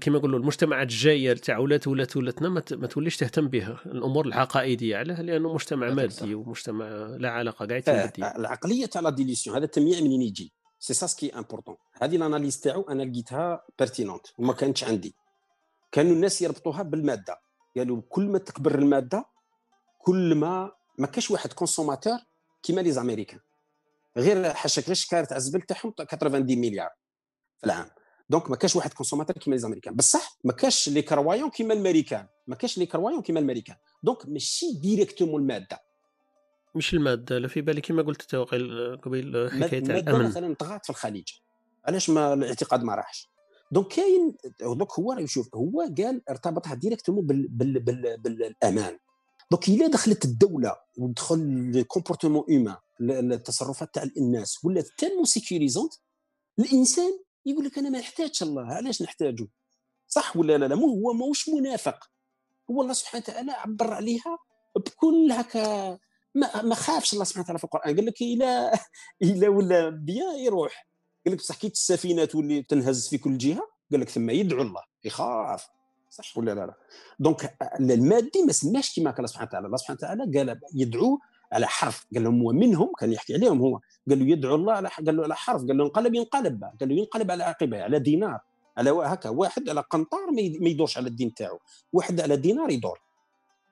كما 0.00 0.18
نقولوا 0.18 0.38
المجتمعات 0.38 0.88
الجايه 0.88 1.32
تاع 1.32 1.58
ولات 1.58 1.86
ولات 1.86 2.16
ولاتنا 2.16 2.48
ما 2.48 2.86
توليش 2.86 3.16
تهتم 3.16 3.48
بها. 3.48 3.80
الأمور 3.86 4.26
العقائدية 4.26 4.96
علاه 4.96 5.22
لأنه 5.22 5.54
مجتمع 5.54 5.90
مادي 5.90 6.34
ومجتمع 6.34 6.86
لا 7.20 7.30
علاقة 7.30 7.66
قاعد 7.66 7.82
بالدين. 7.86 8.24
آه 8.24 8.36
العقلية 8.36 8.86
تاع 8.86 9.00
la 9.00 9.10
dilution 9.10 9.56
هذا 9.56 9.64
التمييع 9.64 10.00
منين 10.00 10.22
يجي؟ 10.22 10.52
c'est 10.78 10.94
ça 10.94 11.06
ce 11.06 11.19
qui 11.19 11.38
est 11.38 11.48
important 11.48 11.76
هذه 12.02 12.16
l'analyse 12.16 12.60
تاعو 12.60 12.82
أنا 12.82 13.02
لقيتها 13.02 13.62
pertinente 13.78 14.26
وما 14.38 14.52
كانتش 14.52 14.84
عندي. 14.84 15.14
كانوا 15.92 16.12
الناس 16.12 16.42
يربطوها 16.42 16.82
بالمادة. 16.82 17.36
قالوا 17.76 18.02
كل 18.08 18.24
ما 18.24 18.38
تكبر 18.38 18.78
المادة 18.78 19.24
كل 20.06 20.34
ما 20.34 20.72
ما 20.98 21.06
كاش 21.06 21.30
واحد 21.30 21.52
consommateur 21.52 22.18
كيما 22.62 22.80
les 22.80 22.92
Américains 22.92 23.40
غير 24.16 24.54
حاشاك 24.54 24.84
غير 24.84 24.92
الشكاره 24.92 25.24
تاع 25.24 25.36
الزبل 25.36 25.60
تاعهم 25.62 25.90
90 25.90 26.42
مليار 26.42 26.90
في 27.58 27.66
العام. 27.66 27.90
donc 28.30 28.50
ما 28.50 28.56
كاش 28.56 28.76
واحد 28.76 28.92
consommateur 28.92 29.36
كيما 29.36 29.54
les 29.54 29.60
Américains 29.60 29.94
بصح 29.94 30.38
ما 30.44 30.52
كاش 30.52 30.88
les 30.88 31.02
croyants 31.02 31.50
كيما 31.50 31.74
الماريكان 31.74 32.26
ما 32.46 32.56
كاش 32.56 32.78
les 32.78 32.86
croyants 32.86 33.22
كيما 33.22 33.40
الماريكان 33.40 33.76
donc 34.02 34.28
ماشي 34.28 34.66
directement 34.72 35.42
المادة. 35.42 35.82
مش 36.74 36.94
المادة 36.94 37.38
لا 37.38 37.48
في 37.48 37.60
بالي 37.60 37.80
كيما 37.80 38.02
قلت 38.02 38.34
أنت 38.34 38.50
قبيل 39.02 39.50
حكاية 39.50 39.78
الأمن. 39.78 40.24
مثلا 40.24 40.54
طغات 40.54 40.84
في 40.84 40.90
الخليج. 40.90 41.28
علاش 41.84 42.10
ما 42.10 42.32
الاعتقاد 42.32 42.82
ما 42.82 42.94
راحش؟ 42.94 43.30
donc 43.72 43.88
كاين 43.88 44.36
donc 44.60 44.98
هو 44.98 45.12
يشوف 45.12 45.54
هو 45.54 45.80
قال 45.80 46.22
ارتبطها 46.30 46.74
directement 46.74 47.26
بال 47.26 47.48
بال 47.48 47.80
بال 47.80 48.16
بالأمان. 48.20 48.98
donc 49.50 49.68
الا 49.68 49.86
دخلت 49.86 50.24
الدولة 50.24 50.76
ودخل 50.98 51.72
le 51.74 51.84
comportement 51.84 52.44
humain 52.50 52.76
التصرفات 53.32 53.94
تاع 53.94 54.02
الناس 54.16 54.64
ولات 54.64 54.88
tellement 54.98 55.24
sécurisante 55.24 55.92
الانسان 56.58 57.18
يقول 57.46 57.64
لك 57.64 57.78
أنا 57.78 57.90
ما 57.90 57.98
نحتاجش 57.98 58.42
الله. 58.42 58.62
علاش 58.62 59.02
نحتاجه 59.02 59.48
صح 60.08 60.36
ولا 60.36 60.58
لا؟ 60.58 60.66
لا 60.66 60.74
مو 60.74 60.86
هو 60.86 61.12
ماهوش 61.12 61.48
منافق. 61.48 62.10
هو 62.70 62.82
الله 62.82 62.92
سبحانه 62.92 63.24
وتعالى 63.28 63.52
عبر 63.52 63.92
عليها 63.92 64.38
بكل 64.76 65.32
هكا 65.32 65.98
ما, 66.34 66.62
ما 66.62 66.74
خافش 66.74 67.12
الله 67.12 67.24
سبحانه 67.24 67.44
وتعالى 67.44 67.58
في 67.58 67.64
القرآن. 67.64 67.96
قال 67.96 68.06
لك 68.06 68.22
الا 68.22 68.72
إلا 69.22 69.48
ولا 69.48 69.88
بيان 69.88 70.38
يروح. 70.38 70.88
قال 71.26 71.34
لك 71.34 71.40
بصح 71.40 71.56
كي 71.56 71.66
السفينه 71.66 72.24
تولي 72.24 72.62
تنهز 72.62 73.08
في 73.08 73.18
كل 73.18 73.38
جهة؟ 73.38 73.68
قال 73.92 74.00
لك 74.00 74.08
ثم 74.08 74.30
يدعو 74.30 74.62
الله. 74.62 74.82
يخاف. 75.04 75.66
صح. 76.16 76.38
ولا 76.38 76.54
لا 76.54 76.66
لا. 76.66 76.74
دونك 77.18 77.56
المادي 77.80 78.42
ما 78.46 78.52
سماش 78.52 78.96
كما 78.96 79.10
قال 79.10 79.28
سبحانه 79.28 79.48
وتعالى. 79.48 79.66
الله 79.66 79.76
سبحانه 79.76 79.98
وتعالى 79.98 80.38
قال 80.38 80.60
يدعو 80.74 81.18
على 81.52 81.66
حرف. 81.66 82.06
قال 82.14 82.24
لهم 82.24 82.42
ومنهم 82.42 82.92
كان 82.98 83.12
يحكي 83.12 83.34
عليهم 83.34 83.60
هو. 83.60 83.80
قال 84.08 84.18
له 84.18 84.26
يدعو 84.32 84.54
الله 84.54 84.72
على 84.72 84.88
قال 84.88 85.16
له 85.16 85.22
على 85.22 85.36
حرف. 85.36 85.60
قال 85.66 85.76
له 85.76 85.84
انقلب 85.84 86.14
ينقلب. 86.14 86.64
قال 86.80 86.88
له 86.88 86.94
ينقلب 86.94 87.30
على 87.30 87.44
عقبه 87.44 87.82
على 87.82 87.98
دينار. 87.98 88.40
على 88.76 88.90
هكا 88.90 89.28
واحد 89.28 89.68
على 89.68 89.80
قنطار 89.80 90.30
ما 90.60 90.68
يدورش 90.68 90.98
على 90.98 91.08
الدين 91.08 91.34
تاعو. 91.34 91.58
واحد 91.92 92.20
على 92.20 92.36
دينار 92.36 92.70
يدور. 92.70 93.00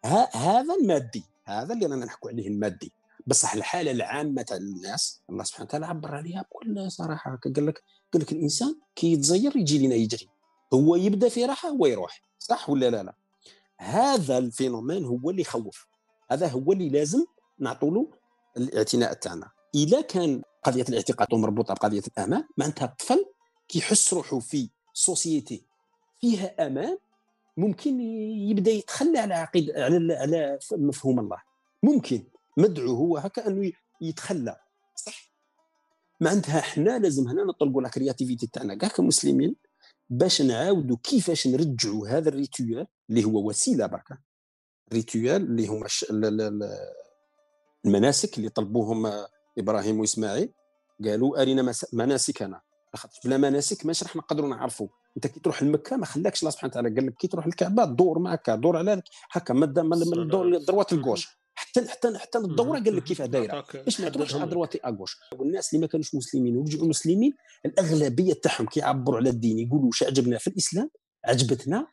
ها 0.05 0.37
هذا 0.37 0.75
المادي. 0.75 1.25
هذا 1.45 1.75
اللي 1.75 1.87
رانا 1.87 2.05
نحكوا 2.05 2.31
عليه 2.31 2.49
المادي. 2.49 2.93
بصح 3.27 3.55
الحالة 3.55 3.91
العامة 3.91 4.43
تاع 4.43 4.57
الناس 4.57 5.23
الله 5.31 5.45
سبحانه 5.45 5.65
وتعالى 5.65 5.87
عبر 5.87 6.15
عليها 6.15 6.43
بكل 6.43 6.91
صراحة. 6.91 7.39
قال 7.57 7.67
لك 7.67 7.83
قال 8.13 8.23
لك 8.23 8.33
الإنسان 8.33 8.75
كي 8.97 9.13
يتزير 9.13 9.57
يجي 9.57 9.87
لنا 9.87 9.95
يجري. 9.95 10.29
هو 10.75 10.97
يبدأ 10.97 11.29
في 11.29 11.45
راحة 11.45 11.69
هو 11.69 11.87
يروح. 11.87 12.23
صح 12.45 12.71
ولا 12.71 12.91
لا 12.91 13.03
لا؟ 13.03 13.15
هذا 13.79 14.39
ال 14.39 14.45
phénomène 14.45 15.05
هو 15.05 15.31
اللي 15.31 15.43
يخوف. 15.43 15.87
هذا 16.31 16.49
هو 16.49 16.73
اللي 16.73 16.89
لازم 16.89 17.25
نعطوا 17.59 17.91
له 17.91 18.11
الاعتناء 18.57 19.13
تاعنا. 19.13 19.51
اذا 19.75 20.01
كان 20.01 20.43
قضية 20.63 20.85
الاعتقاد 20.89 21.35
مربوطة 21.35 21.75
بقضية 21.75 22.03
الأمان 22.19 22.45
معناتها 22.57 22.85
الطفل 22.85 23.25
كيحس 23.69 24.15
روحه 24.15 24.39
في 24.39 24.71
société 24.93 25.65
فيها 26.21 26.67
أمان 26.67 26.99
ممكن 27.57 28.01
يبدأ 28.51 28.71
يتخلى 28.71 29.19
على 29.19 29.35
عقيده 29.35 29.85
على 29.85 30.15
على 30.15 30.59
مفهوم 30.73 31.21
الله. 31.21 31.43
ممكن. 31.83 32.25
مدعو 32.57 32.95
هو 32.95 33.17
هكا 33.17 33.47
أنه 33.47 33.73
يتخلى. 34.01 34.61
صح؟ 34.97 35.33
معناتها 36.21 36.61
حنا 36.61 36.99
لازم 36.99 37.29
هنا 37.29 37.45
نطلقوا 37.45 37.83
la 37.83 37.89
créativité 37.89 38.47
تاعنا. 38.47 38.75
كاع 38.75 38.89
كمسلمين 38.89 39.57
باش 40.11 40.43
نعاودوا 40.43 40.97
كيفاش 41.03 41.47
نرجعوا 41.47 42.09
هذا 42.09 42.29
ال 42.29 42.37
rituel 42.37 42.87
اللي 43.11 43.25
هو 43.25 43.49
وسيلة 43.49 43.87
بركة. 43.87 44.19
rituel 44.93 45.43
اللي 45.43 45.67
هما 45.67 45.89
المناسك 47.87 48.39
اللي 48.39 48.49
طلبوهم 48.49 49.13
إبراهيم 49.59 50.01
وإسماعيل. 50.01 50.53
قالوا 51.05 51.43
أرنا 51.43 51.73
مناسكنا. 51.93 52.61
لاخاطش 52.95 53.21
بلا 53.25 53.37
مناسك 53.37 53.87
ماش 53.87 54.03
راح 54.03 54.17
نقدروا 54.17 54.49
نعرفوا 54.49 54.89
أنت 55.17 55.27
كي 55.27 55.41
تروح 55.41 55.63
لمكة 55.63 55.97
ما 55.97 56.07
خلاكش 56.07 56.41
الله 56.41 56.51
سبحانه 56.51 56.71
وتعالى 56.71 56.95
قال 56.95 57.07
لك 57.07 57.15
كي 57.15 57.29
تروح 57.29 57.47
للكعبة 57.47 57.85
دور 57.85 58.19
معك 58.19 58.51
دور 58.51 58.77
على 58.77 59.03
هكا. 59.31 59.55
من 59.55 59.73
droite 60.65 60.93
ل 60.93 61.00
gauche 61.00 61.44
حتى 61.55 61.89
حتى 61.89 62.19
حتى 62.19 62.39
الدورة 62.39 62.79
قال 62.79 62.97
لك 62.97 63.05
كيف 63.05 63.23
دايره 63.23 63.65
باش 63.75 64.01
ما 64.01 64.09
تروحش 64.09 64.35
على 64.35 64.51
droite 64.51 64.72
et 64.72 64.79
à 64.79 64.84
gauche 64.84 65.17
والناس 65.35 65.75
اللي 65.75 65.81
ما 65.81 65.87
كانوش 65.87 66.15
مسلمين 66.15 66.57
ورجعوا 66.57 66.87
مسلمين 66.89 67.35
الأغلبية 67.67 68.33
تاعهم 68.33 68.67
كيعبروا 68.67 69.19
على 69.19 69.31
الدين 69.31 69.59
يقولوا 69.59 69.87
واش 69.87 70.03
عجبنا 70.03 70.39
في 70.39 70.47
الإسلام 70.47 70.91
عجبتنا 71.25 71.87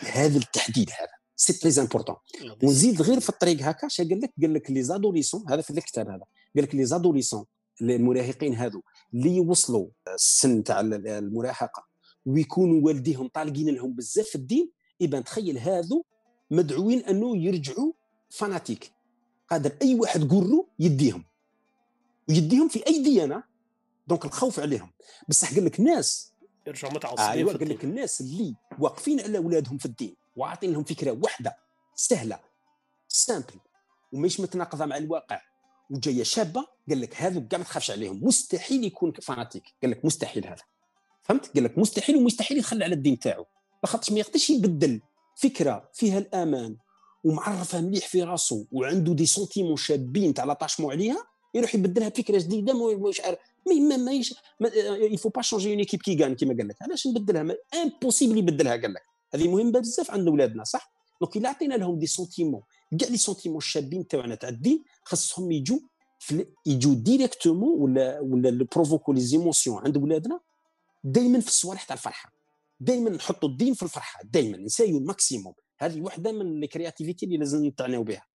هذا 0.00 0.38
التحديد 0.38 0.90
هذا. 0.90 1.08
c'est 1.36 1.52
très 1.52 1.82
important 1.82 2.16
ونزيد 2.62 3.02
غير 3.02 3.20
في 3.20 3.28
الطريق 3.28 3.62
هكا 3.62 3.86
اش 3.86 4.00
قال 4.00 4.20
لك 4.20 4.32
قال 4.42 4.54
لك 4.54 4.70
les 4.70 4.82
adolescents 4.82 5.44
هذا 5.48 5.60
في 5.60 5.70
الكتاب 5.70 6.08
هذا. 6.08 6.24
قال 6.54 6.64
لك 6.64 6.74
les 6.74 6.84
adolescents 6.84 7.44
المراهقين 7.82 8.54
هذو 8.54 8.82
اللي 9.14 9.36
يوصلوا 9.36 9.88
السن 10.14 10.64
تاع 10.64 10.80
المراهقة 10.80 11.86
ويكونوا 12.26 12.80
والديهم 12.86 13.28
طالقين 13.28 13.74
لهم 13.74 13.92
بزاف 13.92 14.26
في 14.26 14.34
الدين 14.34 14.70
يبان 15.00 15.24
تخيل 15.24 15.58
هذو 15.58 16.04
مدعوين 16.50 16.98
أنه 16.98 17.36
يرجعوا 17.36 17.92
fanatiques 18.36 18.92
قادر 19.50 19.76
أي 19.82 19.94
واحد 19.94 20.30
قرو 20.30 20.68
يديهم. 20.78 21.24
ويديهم 22.28 22.68
في 22.68 22.86
اي 22.86 23.02
ديانه 23.02 23.42
donc 24.06 24.24
الخوف 24.24 24.60
عليهم. 24.60 24.90
بصح 25.28 25.54
قال 25.54 25.64
لك 25.64 25.80
ناس 25.80 26.32
يرجعوا 26.66 26.92
متعصبين 26.92 27.26
أيوه 27.26 27.52
قال 27.52 27.68
لك 27.68 27.84
الناس 27.84 28.20
اللي 28.20 28.54
واقفين 28.78 29.20
على 29.20 29.38
أولادهم 29.38 29.78
في 29.78 29.86
الدين. 29.86 30.16
وعاطين 30.36 30.72
لهم 30.72 30.84
فكرة 30.84 31.10
واحدة. 31.22 31.56
سهلة. 31.94 32.40
simple 33.08 33.60
ومش 34.12 34.40
متناقضة 34.40 34.84
مع 34.84 34.96
الواقع. 34.96 35.40
وجاية 35.90 36.22
شابة 36.22 36.66
قال 36.88 37.00
لك 37.00 37.22
هذو 37.22 37.48
كاع 37.48 37.58
ما 37.58 37.64
تخافش 37.64 37.90
عليهم. 37.90 38.24
مستحيل 38.24 38.84
يكون 38.84 39.12
fanatiques 39.12 39.74
قال 39.82 39.90
لك 39.90 40.04
مستحيل 40.04 40.46
هذا. 40.46 40.62
فهمت؟ 41.22 41.54
قال 41.54 41.64
لك 41.64 41.78
مستحيل 41.78 42.16
ومستحيل 42.16 42.58
يتخلى 42.58 42.84
على 42.84 42.94
الدين 42.94 43.18
تاعو. 43.18 43.46
لاخاطش 43.82 44.12
ما 44.12 44.18
يقدرش 44.18 44.50
يبدل 44.50 45.00
فكرة 45.36 45.90
فيها 45.92 46.18
الأمان. 46.18 46.76
ومعرفة 47.24 47.80
مليح 47.80 48.08
في 48.08 48.22
راسه 48.22 48.66
وعنده 48.72 49.14
des 49.14 49.26
sentiments 49.26 49.76
شابين 49.76 50.34
تاع 50.34 50.44
l'attachement 50.44 50.92
عليها 50.92 51.24
يروح 51.54 51.74
يبدلها 51.74 52.08
بفكرة 52.08 52.38
جديدة 52.38 52.96
مش 52.96 53.20
عارف 53.20 53.38
ما 53.66 53.96
ما 53.96 54.22
ما 54.60 54.68
il 54.96 55.28
faut 55.28 55.42
pas 55.42 55.50
changer 55.50 55.70
une 55.70 55.78
équipe 55.78 56.02
qui 56.02 56.16
gagne 56.22 56.34
كيما 56.34 56.54
قال 56.56 56.68
لك. 56.68 56.76
علاش 56.82 57.06
نبدلها؟ 57.06 57.56
impossible 57.74 58.38
يبدلها 58.38 58.72
قال 58.76 58.92
لك. 58.92 59.02
هذه 59.34 59.48
مهمة 59.48 59.78
بزاف 59.80 60.10
عند 60.10 60.28
اولادنا 60.28 60.64
صح؟ 60.64 60.92
donc 61.20 61.36
الا 61.36 61.48
عطينا 61.48 61.74
لهم 61.74 61.98
des 61.98 62.06
sentiments 62.06 62.62
كاع 63.00 63.08
les 63.08 63.16
sentiments 63.16 63.58
الشابين 63.58 64.08
تاعنا 64.08 64.34
تاع 64.34 64.48
الدين 64.48 64.84
خاصهم 65.04 65.52
يجوا 65.52 65.78
يجوا 66.66 66.94
directement 66.94 67.80
ولا 67.80 68.20
ولا 68.20 68.66
provoquer 68.74 69.12
les 69.12 69.20
émotions 69.20 69.78
عند 69.84 69.96
ولادنا 69.96 70.40
دائما 71.04 71.40
في 71.40 71.48
الصوالح 71.48 71.84
تاع 71.84 71.94
الفرحة. 71.96 72.32
دائما 72.80 73.10
نحطوا 73.10 73.48
الدين 73.48 73.74
في 73.74 73.82
الفرحة 73.82 74.20
دائما 74.24 74.56
نسايو 74.56 74.98
ال 74.98 75.05
maximum 75.05 75.54
هذه 75.78 76.00
وحده 76.00 76.32
من 76.32 76.62
ال 76.64 76.70
créativité 76.70 77.26
اللي 77.26 77.36
لازم 77.36 77.66
نتعناو 77.66 78.02
بها. 78.02 78.26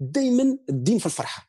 دائما 0.00 0.58
الدين 0.68 0.98
في 0.98 1.06
الفرحة. 1.06 1.48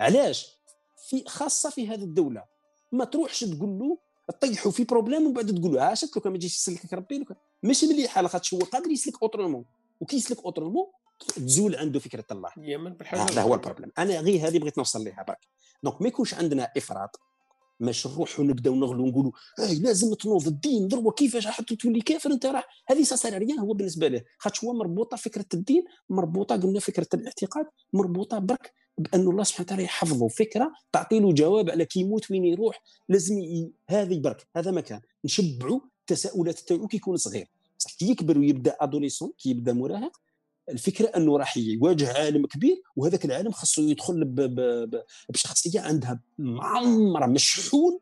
علاش؟ 0.00 0.60
في 1.08 1.24
خاصة 1.26 1.70
في 1.70 1.88
هذه 1.88 2.04
الدولة. 2.04 2.44
ما 2.92 3.04
تروحش 3.04 3.40
تقول 3.40 3.78
له 3.78 3.98
طيحوا 4.40 4.72
في 4.72 4.84
problème 4.84 5.22
ومن 5.22 5.32
بعد 5.32 5.54
تقول 5.54 5.74
له 5.74 5.94
شفت 5.94 6.16
لو 6.16 6.30
ما 6.30 6.36
يجيش 6.36 6.56
يسلكك 6.56 6.92
ربي 6.92 7.24
ماشي 7.62 7.86
مليحه 7.86 8.22
لاخاطش 8.22 8.54
هو 8.54 8.60
قادر 8.60 8.90
يسلك 8.90 9.22
autrement 9.22 9.64
وكي 10.00 10.16
يسلك 10.16 10.44
autrement 10.44 10.86
تزول 11.36 11.76
عنده 11.76 12.00
فكرة 12.00 12.24
الله. 12.30 12.50
هذا 13.06 13.42
هو 13.42 13.54
ال 13.54 13.58
problème 13.58 13.92
أنا 13.98 14.20
غير 14.20 14.48
هذه 14.48 14.58
بغيت 14.58 14.78
نوصل 14.78 15.04
لها 15.04 15.22
برك. 15.22 15.48
donc 15.82 16.02
ما 16.02 16.08
يكونش 16.08 16.34
عندنا 16.34 16.72
إفراط. 16.76 17.20
ماش 17.80 18.06
نروحوا 18.06 18.44
نبداو 18.44 18.74
نغلو 18.74 19.06
نقولوا 19.06 19.32
اي 19.58 19.74
لازم 19.78 20.14
تنوض 20.14 20.46
الدين 20.46 20.88
ضربه 20.88 21.10
كيفاش 21.10 21.46
حتى 21.46 21.76
تولي 21.76 22.00
كافر 22.00 22.30
أنت 22.30 22.46
راح؟ 22.46 22.68
هذه 22.88 23.02
ça 23.02 23.14
c'est 23.14 23.43
sûr 23.43 23.60
هو 23.60 23.72
بالنسبة 23.72 24.08
له. 24.08 24.22
خاطش 24.38 24.64
هو 24.64 24.72
مربوطة 24.72 25.16
فكرة 25.16 25.46
الدين 25.54 25.84
مربوطة 26.10 26.56
قلنا 26.56 26.80
فكرة 26.80 27.06
الاعتقاد 27.14 27.66
مربوطة 27.92 28.38
برك 28.38 28.72
بأن 28.98 29.20
الله 29.20 29.44
سبحانه 29.44 29.66
وتعالى 29.66 29.84
يحفظه 29.84 30.28
فكرة 30.28 30.72
تعطي 30.92 31.20
له 31.20 31.32
جواب 31.32 31.70
على 31.70 31.84
كي 31.84 32.00
يموت 32.00 32.30
وين 32.30 32.44
يروح 32.44 32.82
لازم 33.08 33.38
ي... 33.38 33.70
هذه 33.88 34.20
برك 34.20 34.46
هذا 34.56 34.70
مكان 34.70 35.00
نشبعوا 35.24 35.80
التساؤلات 36.00 36.58
تاعو 36.58 36.86
كي 36.86 36.96
يكون 36.96 37.16
صغير. 37.16 37.48
صح 37.78 37.94
كي 37.94 38.10
يكبر 38.10 38.38
ويبدأ 38.38 38.76
adolescent 38.80 39.32
كي 39.38 39.50
يبدأ 39.50 39.72
مراهق 39.72 40.20
الفكرة 40.70 41.06
أنه 41.06 41.38
راح 41.38 41.56
يواجه 41.56 42.12
عالم 42.12 42.46
كبير 42.46 42.82
وهذاك 42.96 43.24
العالم 43.24 43.50
خاصه 43.50 43.82
يدخل. 43.82 44.24
بشخصية 45.28 45.80
عندها 45.80 46.20
معمرة 46.38 47.26
مشحون 47.26 47.98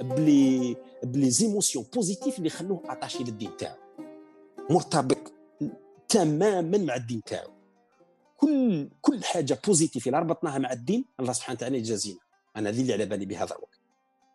ب 0.00 0.19
les 0.19 0.76
ب 1.02 1.30
les 1.30 1.45
émotions 1.45 1.86
positives 1.94 2.38
اللي 2.38 2.46
يخلوه 2.46 2.82
attaché 2.86 3.24
للدين 3.24 3.56
تاعو. 3.56 3.76
مرتبط 4.70 5.32
تماما 6.08 6.78
مع 6.78 6.96
الدين 6.96 7.22
تاعو. 7.22 7.50
كل 8.36 8.90
كل 9.00 9.24
حاجة 9.24 9.60
positive 9.66 10.06
اللي 10.06 10.18
ربطناها 10.18 10.58
مع 10.58 10.72
الدين 10.72 11.04
الله 11.20 11.32
سبحانه 11.32 11.56
وتعالى 11.56 11.78
يجازينا. 11.78 12.18
أنا 12.56 12.70
هذه 12.70 12.80
اللي 12.80 12.92
على 12.92 13.06
بالي 13.06 13.26
بهذا 13.26 13.54
الوقت. 13.54 13.80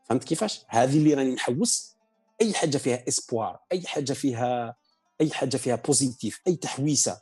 فهمت 0.10 0.24
كيفاش؟ 0.24 0.62
هذه 0.68 0.98
اللي 0.98 1.14
راني 1.14 1.34
نحوس. 1.34 1.94
أي 2.42 2.54
حاجة 2.54 2.78
فيها 2.78 3.08
espoir 3.08 3.60
أي 3.72 3.82
حاجة 3.82 4.14
فيها 4.14 4.76
أي 5.22 5.32
حاجة 5.32 5.58
فيها 5.58 5.76
positif 5.76 6.42
أي 6.48 6.56
تحويسة 6.56 7.22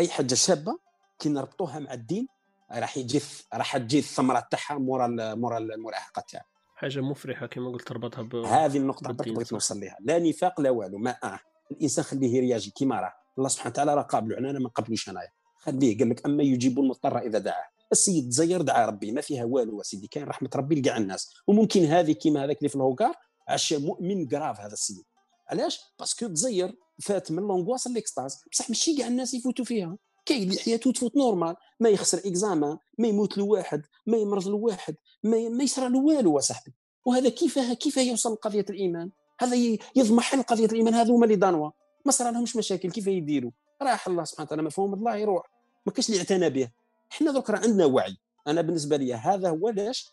أي 0.00 0.08
حاجة 0.08 0.34
شابة 0.34 0.78
كي 1.18 1.28
نربطوها 1.28 1.78
مع 1.78 1.92
الدين 1.92 2.28
راح 2.72 2.96
يجي 2.96 3.20
راح 3.54 3.76
تجي 3.76 3.98
الثمرة 3.98 4.48
تاعها 4.50 4.78
مورا 4.78 5.34
مورا 5.34 5.58
المراهقه 5.58 6.24
تاعها. 6.28 6.44
حاجة 6.76 7.00
مفرحة 7.00 7.46
كما 7.46 7.70
قلت 7.70 7.88
تربطها 7.88 8.22
ب 8.22 8.34
هذه 8.34 8.76
النقطة 8.76 9.12
بغيت 9.12 9.52
نوصل 9.52 9.80
لها 9.80 9.96
لا 10.00 10.18
نفاق 10.18 10.60
لا 10.60 10.70
والو 10.70 10.98
ما 10.98 11.16
آه. 11.24 11.40
الإنسان 11.70 12.04
خليه 12.04 12.36
يرياجي 12.36 12.70
كيما 12.70 13.00
راه. 13.00 13.12
الله 13.38 13.48
سبحانه 13.48 13.70
وتعالى 13.70 13.94
راه 13.94 14.02
قابله. 14.02 14.38
أنا 14.38 14.58
ما 14.58 14.68
قبلوش 14.68 15.08
أنايا. 15.08 15.28
خليه 15.56 15.98
قال 15.98 16.10
لك 16.10 16.26
أما 16.26 16.42
يجيب 16.42 16.78
المضطر 16.78 17.18
إذا 17.18 17.38
دعاه. 17.38 17.64
السيد 17.92 18.30
تزير 18.30 18.62
دعا 18.62 18.86
ربي. 18.86 19.12
ما 19.12 19.20
فيها 19.20 19.44
والو 19.44 19.82
سيدي 19.82 20.06
كاين 20.06 20.24
رحمة 20.24 20.50
ربي 20.56 20.74
لكاع 20.74 20.96
الناس. 20.96 21.34
وممكن 21.46 21.84
هذه 21.84 22.12
كيما 22.12 22.44
هذاك 22.44 22.58
اللي 22.58 22.68
في 22.68 22.76
الهوكار 22.76 23.14
عاش 23.48 23.72
مؤمن 23.72 24.28
grave 24.28 24.60
هذا 24.60 24.72
السيد. 24.72 25.04
علاش؟ 25.48 25.80
parce 25.98 26.15
que 26.15 26.26
تزير 26.26 26.74
فات 27.00 27.32
من 27.32 27.42
l'angoisse 27.42 27.86
ل 27.86 27.92
l'extase 27.92 28.44
بصح 28.52 28.68
ماشي 28.68 28.96
كاع 28.96 29.06
الناس 29.06 29.34
يفوتوا 29.34 29.64
فيها. 29.64 29.96
كاين 30.26 30.42
اللي 30.42 30.60
حياته 30.60 30.92
تفوت 30.92 31.16
normal 31.16 31.56
ما 31.80 31.88
يخسر 31.88 32.18
examen 32.18 32.78
ما 32.98 33.08
يموت 33.08 33.38
له 33.38 33.44
واحد 33.44 33.82
ما 34.06 34.16
يمرض 34.16 34.48
له 34.48 34.56
واحد 34.56 34.94
ما, 35.24 35.48
ما 35.48 35.64
يصرى 35.64 35.88
له 35.88 35.98
والو 35.98 36.40
صاحبي 36.40 36.72
وهذا 37.04 37.28
كيف 37.28 37.58
كيف 37.58 37.96
يوصل 37.96 38.32
لقضية 38.32 38.64
الإيمان؟ 38.70 39.10
هذا 39.40 39.56
يضمحل 39.96 40.42
قضية 40.42 40.66
الإيمان؟ 40.66 40.94
هذو 40.94 41.14
هما 41.14 41.24
اللي 41.24 41.36
دانوا. 41.36 41.70
ما 42.04 42.12
صرا 42.12 42.30
لهمش 42.30 42.56
مشاكل 42.56 42.90
كيف 42.90 43.06
يديروا؟ 43.06 43.50
راح 43.82 44.08
الله 44.08 44.24
سبحانه 44.24 44.46
وتعالى 44.46 44.62
مفهوم؟ 44.62 44.94
الله 44.94 45.16
يروح. 45.16 45.50
ما 45.86 45.92
كاش 45.92 46.08
اللي 46.08 46.18
اعتنى 46.18 46.50
به. 46.50 46.68
إحنا 47.12 47.32
درك 47.32 47.50
راه 47.50 47.58
عندنا 47.58 47.84
وعي. 47.84 48.16
أنا 48.46 48.60
بالنسبة 48.60 48.96
لي 48.96 49.14
هذا 49.14 49.48
هو 49.50 49.68
علاش 49.68 50.12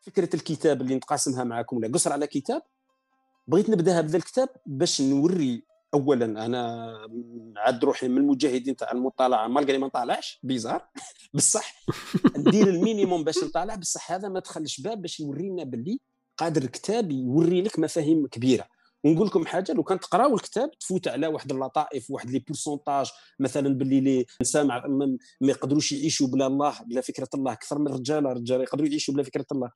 فكرة 0.00 0.36
الكتاب 0.36 0.80
اللي 0.80 0.94
نتقاسمها 0.94 1.44
معكم 1.44 1.76
ولا 1.76 1.88
قصر 1.88 2.12
على 2.12 2.26
كتاب 2.26 2.62
بغيت 3.48 3.70
نبدأها 3.70 4.00
بهذا 4.00 4.16
الكتاب 4.16 4.48
باش 4.66 5.00
نوري 5.00 5.62
اولا 5.94 6.46
أنا 6.46 6.92
عاد 7.56 7.84
روحي 7.84 8.08
من 8.08 8.18
المجاهدين 8.18 8.76
تاع 8.76 8.92
المطالعة 8.92 9.48
malgré 9.48 9.78
ما 9.78 9.86
نطالعش؟ 9.86 10.40
bizarre. 10.42 10.88
بصح. 11.34 11.84
ندير 12.36 12.68
ال 12.68 12.75
minimum 12.75 13.24
باش 13.24 13.44
نطالع 13.44 13.74
بصح 13.74 14.12
هذا 14.12 14.28
ما 14.28 14.40
دخلش 14.40 14.80
باب 14.80 15.02
باش 15.02 15.20
يورينا 15.20 15.64
باللي 15.64 15.98
قادر 16.36 16.62
الكتاب 16.62 17.10
يوري 17.10 17.62
لك 17.62 17.78
مفاهيم 17.78 18.26
كبيرة. 18.26 18.66
ونقول 19.04 19.26
لكم 19.26 19.46
حاجة 19.46 19.72
لو 19.72 19.82
كان 19.82 20.00
تقراو 20.00 20.34
الكتاب 20.34 20.70
تفوت 20.70 21.08
على 21.08 21.26
واحد 21.26 21.52
اللطائف 21.52 22.10
واحد 22.10 22.30
لي 22.30 22.38
بورسونتاج 22.38 23.10
مثلا 23.40 23.74
باللي 23.74 24.00
لي 24.00 24.26
سامع 24.42 24.86
ما 24.86 25.18
يقدروش 25.42 25.92
يعيشوا 25.92 26.26
بلا 26.26 26.46
الله 26.46 26.74
بلا 26.86 27.00
فكرة 27.00 27.28
الله 27.34 27.52
أكثر 27.52 27.78
من 27.78 27.86
الرجال 27.86 28.26
الرجال 28.26 28.60
يقدروا 28.60 28.88
يعيشوا 28.88 29.14
بلا 29.14 29.22
فكرة 29.22 29.46
الله. 29.52 29.70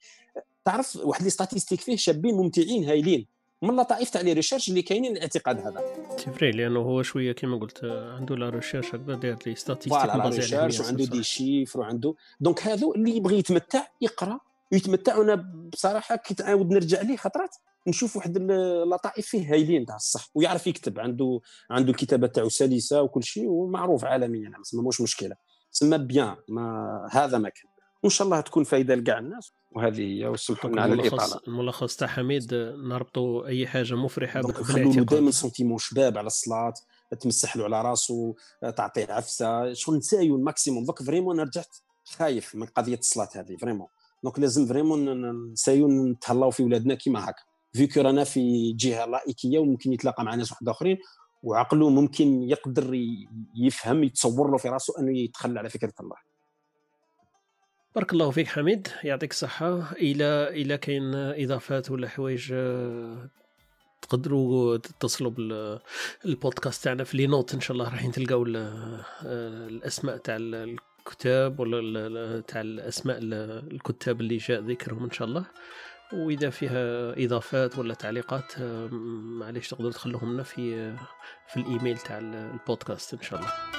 تعرف 0.64 0.96
واحد 0.96 1.22
لي 1.22 1.30
ستاتيستيك 1.30 1.80
فيه 1.80 1.96
شابين 1.96 2.34
ممتعين 2.34 2.84
هايلين. 2.84 3.37
من 3.62 3.70
اللطائف 3.70 4.10
تاع 4.10 4.20
لي 4.20 4.32
ريشيرش 4.32 4.68
اللي 4.68 4.82
كاينين 4.82 5.16
الاعتقاد 5.16 5.58
هذا. 5.58 5.80
تفري 6.16 6.50
لأنه 6.50 6.80
هو 6.80 7.02
شوية 7.02 7.32
كما 7.32 7.56
قلت 7.56 7.84
عنده 7.84 8.36
لا 8.36 8.50
ريشيرش 8.50 8.94
هكذا 8.94 9.14
داير 9.14 9.36
لي 9.46 9.54
ستاتيستيك 9.54 9.92
فوالا 9.92 10.28
ريشيرش 10.28 10.80
وعنده 10.80 11.04
دي 11.04 11.22
شيفر 11.22 11.80
وعنده 11.80 12.14
دونك 12.40 12.62
هذو 12.62 12.94
اللي 12.94 13.16
يبغي 13.16 13.38
يتمتع 13.38 13.86
يقرأ. 14.00 14.40
ويتمتع 14.72 15.16
وأنا 15.16 15.34
بصراحة 15.72 16.16
كي 16.16 16.34
تعاود 16.34 16.70
نرجع 16.70 17.02
ليه 17.02 17.16
خطرات 17.16 17.56
نشوف 17.86 18.16
واحد 18.16 18.36
اللطائف 18.36 19.26
فيه 19.26 19.52
هايلين 19.52 19.86
تاع 19.86 19.96
الصح 19.96 20.28
ويعرف 20.34 20.66
يكتب. 20.66 21.00
عنده 21.00 21.40
عنده 21.70 21.90
الكتابة 21.90 22.26
تاعو 22.26 22.48
سلسة 22.48 23.02
وكل 23.02 23.24
شيء 23.24 23.48
ومعروف 23.48 24.04
عالميا 24.04 24.48
ما 24.48 24.82
موش 24.82 25.00
مشكلة. 25.00 25.36
تسمى 25.72 25.98
bien 25.98 26.36
ما 26.48 27.08
هذا 27.12 27.38
ما 27.38 27.48
كان. 27.48 27.70
وإن 28.02 28.10
شاء 28.10 28.26
الله 28.26 28.40
تكون 28.40 28.64
فايدة 28.64 28.94
لكاع 28.94 29.18
الناس. 29.18 29.52
وهذه 29.70 30.00
هي 30.00 30.28
وسمحوا 30.28 30.70
لنا 30.70 30.82
على 30.82 30.92
الإطالة. 30.94 31.40
الملخص 31.48 31.96
تاع 31.96 32.08
حميد 32.08 32.54
نربطوا 32.54 33.46
أي 33.46 33.66
حاجة 33.66 33.94
مفرحة 33.94 34.40
نخلوا 34.40 34.92
له 34.92 35.02
دائما 35.02 35.30
sentiment 35.30 35.78
شباب 35.78 36.18
على 36.18 36.26
الصلاة 36.26 36.74
تمسح 37.20 37.56
له 37.56 37.64
على 37.64 37.82
راسه 37.82 38.34
تعطيه 38.76 39.06
عفسة. 39.12 39.72
شغل 39.72 39.96
نسايو 39.96 40.36
ال 40.36 40.41
maximum. 40.41 40.84
دوك 40.84 41.02
vraiment 41.02 41.40
أنا 41.40 41.48
رجعت 41.48 41.76
خايف 42.04 42.54
من 42.54 42.66
قضية 42.66 42.98
الصلاة 42.98 43.28
هذه 43.34 43.56
vraiment. 43.56 43.86
donc 44.24 44.38
لازم 44.38 44.66
vraiment 44.66 45.30
نسايو 45.52 45.88
نتهلاو 45.88 46.50
في 46.50 46.62
ولادنا 46.62 46.94
كيما 46.94 47.24
هكا. 47.24 47.42
vu 47.72 47.83
que 47.83 48.00
رانا 48.00 48.24
في 48.24 48.72
جهة 48.72 49.06
لائكية 49.06 49.58
وممكن 49.58 49.92
يتلاقى 49.92 50.24
مع 50.24 50.34
ناس 50.34 50.52
واحد 50.52 50.68
آخرين 50.68 50.98
وعقله 51.42 51.88
ممكن 51.90 52.42
يقدر 52.42 52.94
يفهم 53.56 54.04
يتصور 54.04 54.50
له 54.50 54.56
في 54.56 54.68
راسه 54.68 54.94
أنه 54.98 55.18
يتخلى 55.18 55.58
على 55.58 55.68
فكرة 55.68 55.92
الله. 56.00 56.16
بارك 57.98 58.12
الله 58.12 58.30
فيك 58.30 58.48
حميد. 58.48 58.88
يعطيك 59.04 59.30
الصحة. 59.30 59.92
إلى 59.92 60.48
إلى 60.50 60.78
كاين 60.78 61.14
إضافات 61.14 61.90
ولا 61.90 62.08
حوايج 62.08 62.48
آه، 62.52 63.30
تقدروا 64.02 64.76
تتصلوا 64.76 65.30
بالبودكاست 66.24 66.84
تاعنا 66.84 67.04
في 67.04 67.16
les 67.16 67.26
notes 67.26 67.54
إن 67.54 67.60
شاء 67.60 67.72
الله 67.72 67.84
راح 67.84 68.06
تلقاو 68.06 68.44
آه، 68.46 69.04
الأسماء 69.68 70.16
تاع 70.16 70.36
الكتاب 70.40 71.60
ولا 71.60 72.40
تاع 72.40 72.60
الأسماء 72.60 73.18
الكتاب 73.72 74.20
اللي 74.20 74.36
جاء 74.36 74.60
ذكرهم 74.60 75.04
إن 75.04 75.10
شاء 75.10 75.28
الله. 75.28 75.44
وإذا 76.12 76.50
فيها 76.50 77.14
إضافات 77.24 77.78
ولا 77.78 77.94
تعليقات 77.94 78.52
آه، 78.60 78.88
معليش 79.40 79.68
تقدروا 79.68 79.92
تخلوهم 79.92 80.32
لنا 80.32 80.42
في 80.42 80.96
في 81.48 81.56
الإيميل 81.56 81.98
تاع 81.98 82.18
البودكاست 82.18 83.14
إن 83.14 83.22
شاء 83.22 83.40
الله. 83.40 83.77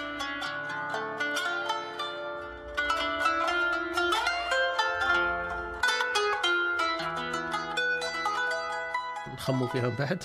نخمو 9.49 9.67
فيها 9.67 9.89
بعد. 9.99 10.23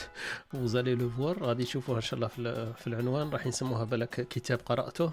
وزالي 0.54 0.94
لو 0.94 1.10
فوار 1.10 1.42
غادي 1.42 1.64
تشوفوها 1.64 1.96
إن 1.96 2.02
شاء 2.02 2.14
الله 2.14 2.28
في 2.72 2.86
العنوان. 2.86 3.30
راح 3.30 3.46
نسموها 3.46 3.84
بالك 3.84 4.28
كتاب 4.28 4.60
قرأته. 4.66 5.12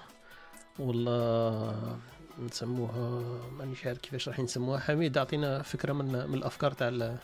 والله 0.80 1.98
نسموها 2.40 3.22
مانيش 3.60 3.86
عارف 3.86 3.98
كيفاش 3.98 4.30
راح 4.30 4.40
نسموها. 4.40 4.80
حميد 4.80 5.18
أعطينا 5.18 5.62
فكرة 5.62 5.94
من 5.94 6.06
من 6.06 6.34
الأفكار 6.34 6.72
تاع 6.72 7.18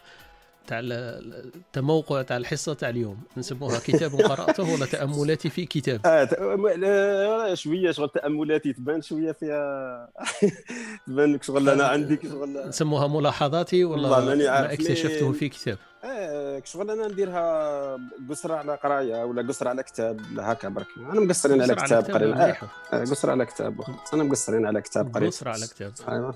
تاع 0.67 0.79
التموقع 0.83 2.21
تاع 2.21 2.37
الحصة 2.37 2.73
تاع 2.73 2.89
اليوم. 2.89 3.17
نسموها 3.37 3.79
كتاب 3.79 4.11
قراته 4.11 4.73
ولا 4.73 4.85
تأملاتي 4.85 5.49
في 5.49 5.65
كتاب. 5.65 6.01
آه 6.05 7.53
شوية 7.53 7.91
شغل 7.91 8.09
تأملاتي 8.09 8.73
تبان 8.73 9.01
شوية 9.01 9.31
فيها. 9.31 10.09
تبان 11.07 11.41
شغل 11.41 11.69
أنا 11.69 11.87
عندي 11.87 12.19
شغل 12.23 12.67
نسموها 12.67 13.07
ملاحظاتي 13.07 13.83
ولا 13.85 14.09
ما 14.09 14.73
اكتشفته 14.73 15.31
في 15.31 15.49
كتاب؟ 15.49 15.77
آه 16.03 16.61
شغل 16.65 16.91
أنا 16.91 17.07
نديرها 17.07 17.97
قصرة 18.29 18.55
على 18.55 18.75
قراية 18.75 19.23
ولا 19.25 19.47
قصرة 19.47 19.69
على 19.69 19.83
كتاب 19.83 20.19
هكا 20.39 20.69
برك. 20.69 20.87
أنا 20.97 21.19
مقصرين 21.21 21.61
على 21.61 21.75
كتاب 21.75 22.03
قرينا 22.11 22.55
آه. 22.93 22.99
قصرة 23.01 23.31
على 23.31 23.45
كتاب. 23.45 23.81
أنا 24.13 24.23
مقصرين 24.23 24.65
على 24.65 24.81
كتاب 24.81 25.15
قريب. 25.15 25.27
قصرة 25.29 25.49
على 25.51 25.67
كتاب. 25.67 25.93
أيوه. 26.09 26.35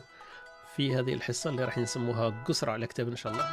في 0.75 0.95
هذه 0.95 1.13
الحصة 1.13 1.49
اللي 1.49 1.63
راح 1.65 1.77
نسموها 1.77 2.43
قصرة 2.47 2.71
على 2.71 2.87
كتاب 2.87 3.07
إن 3.07 3.15
شاء 3.15 3.33
الله. 3.33 3.45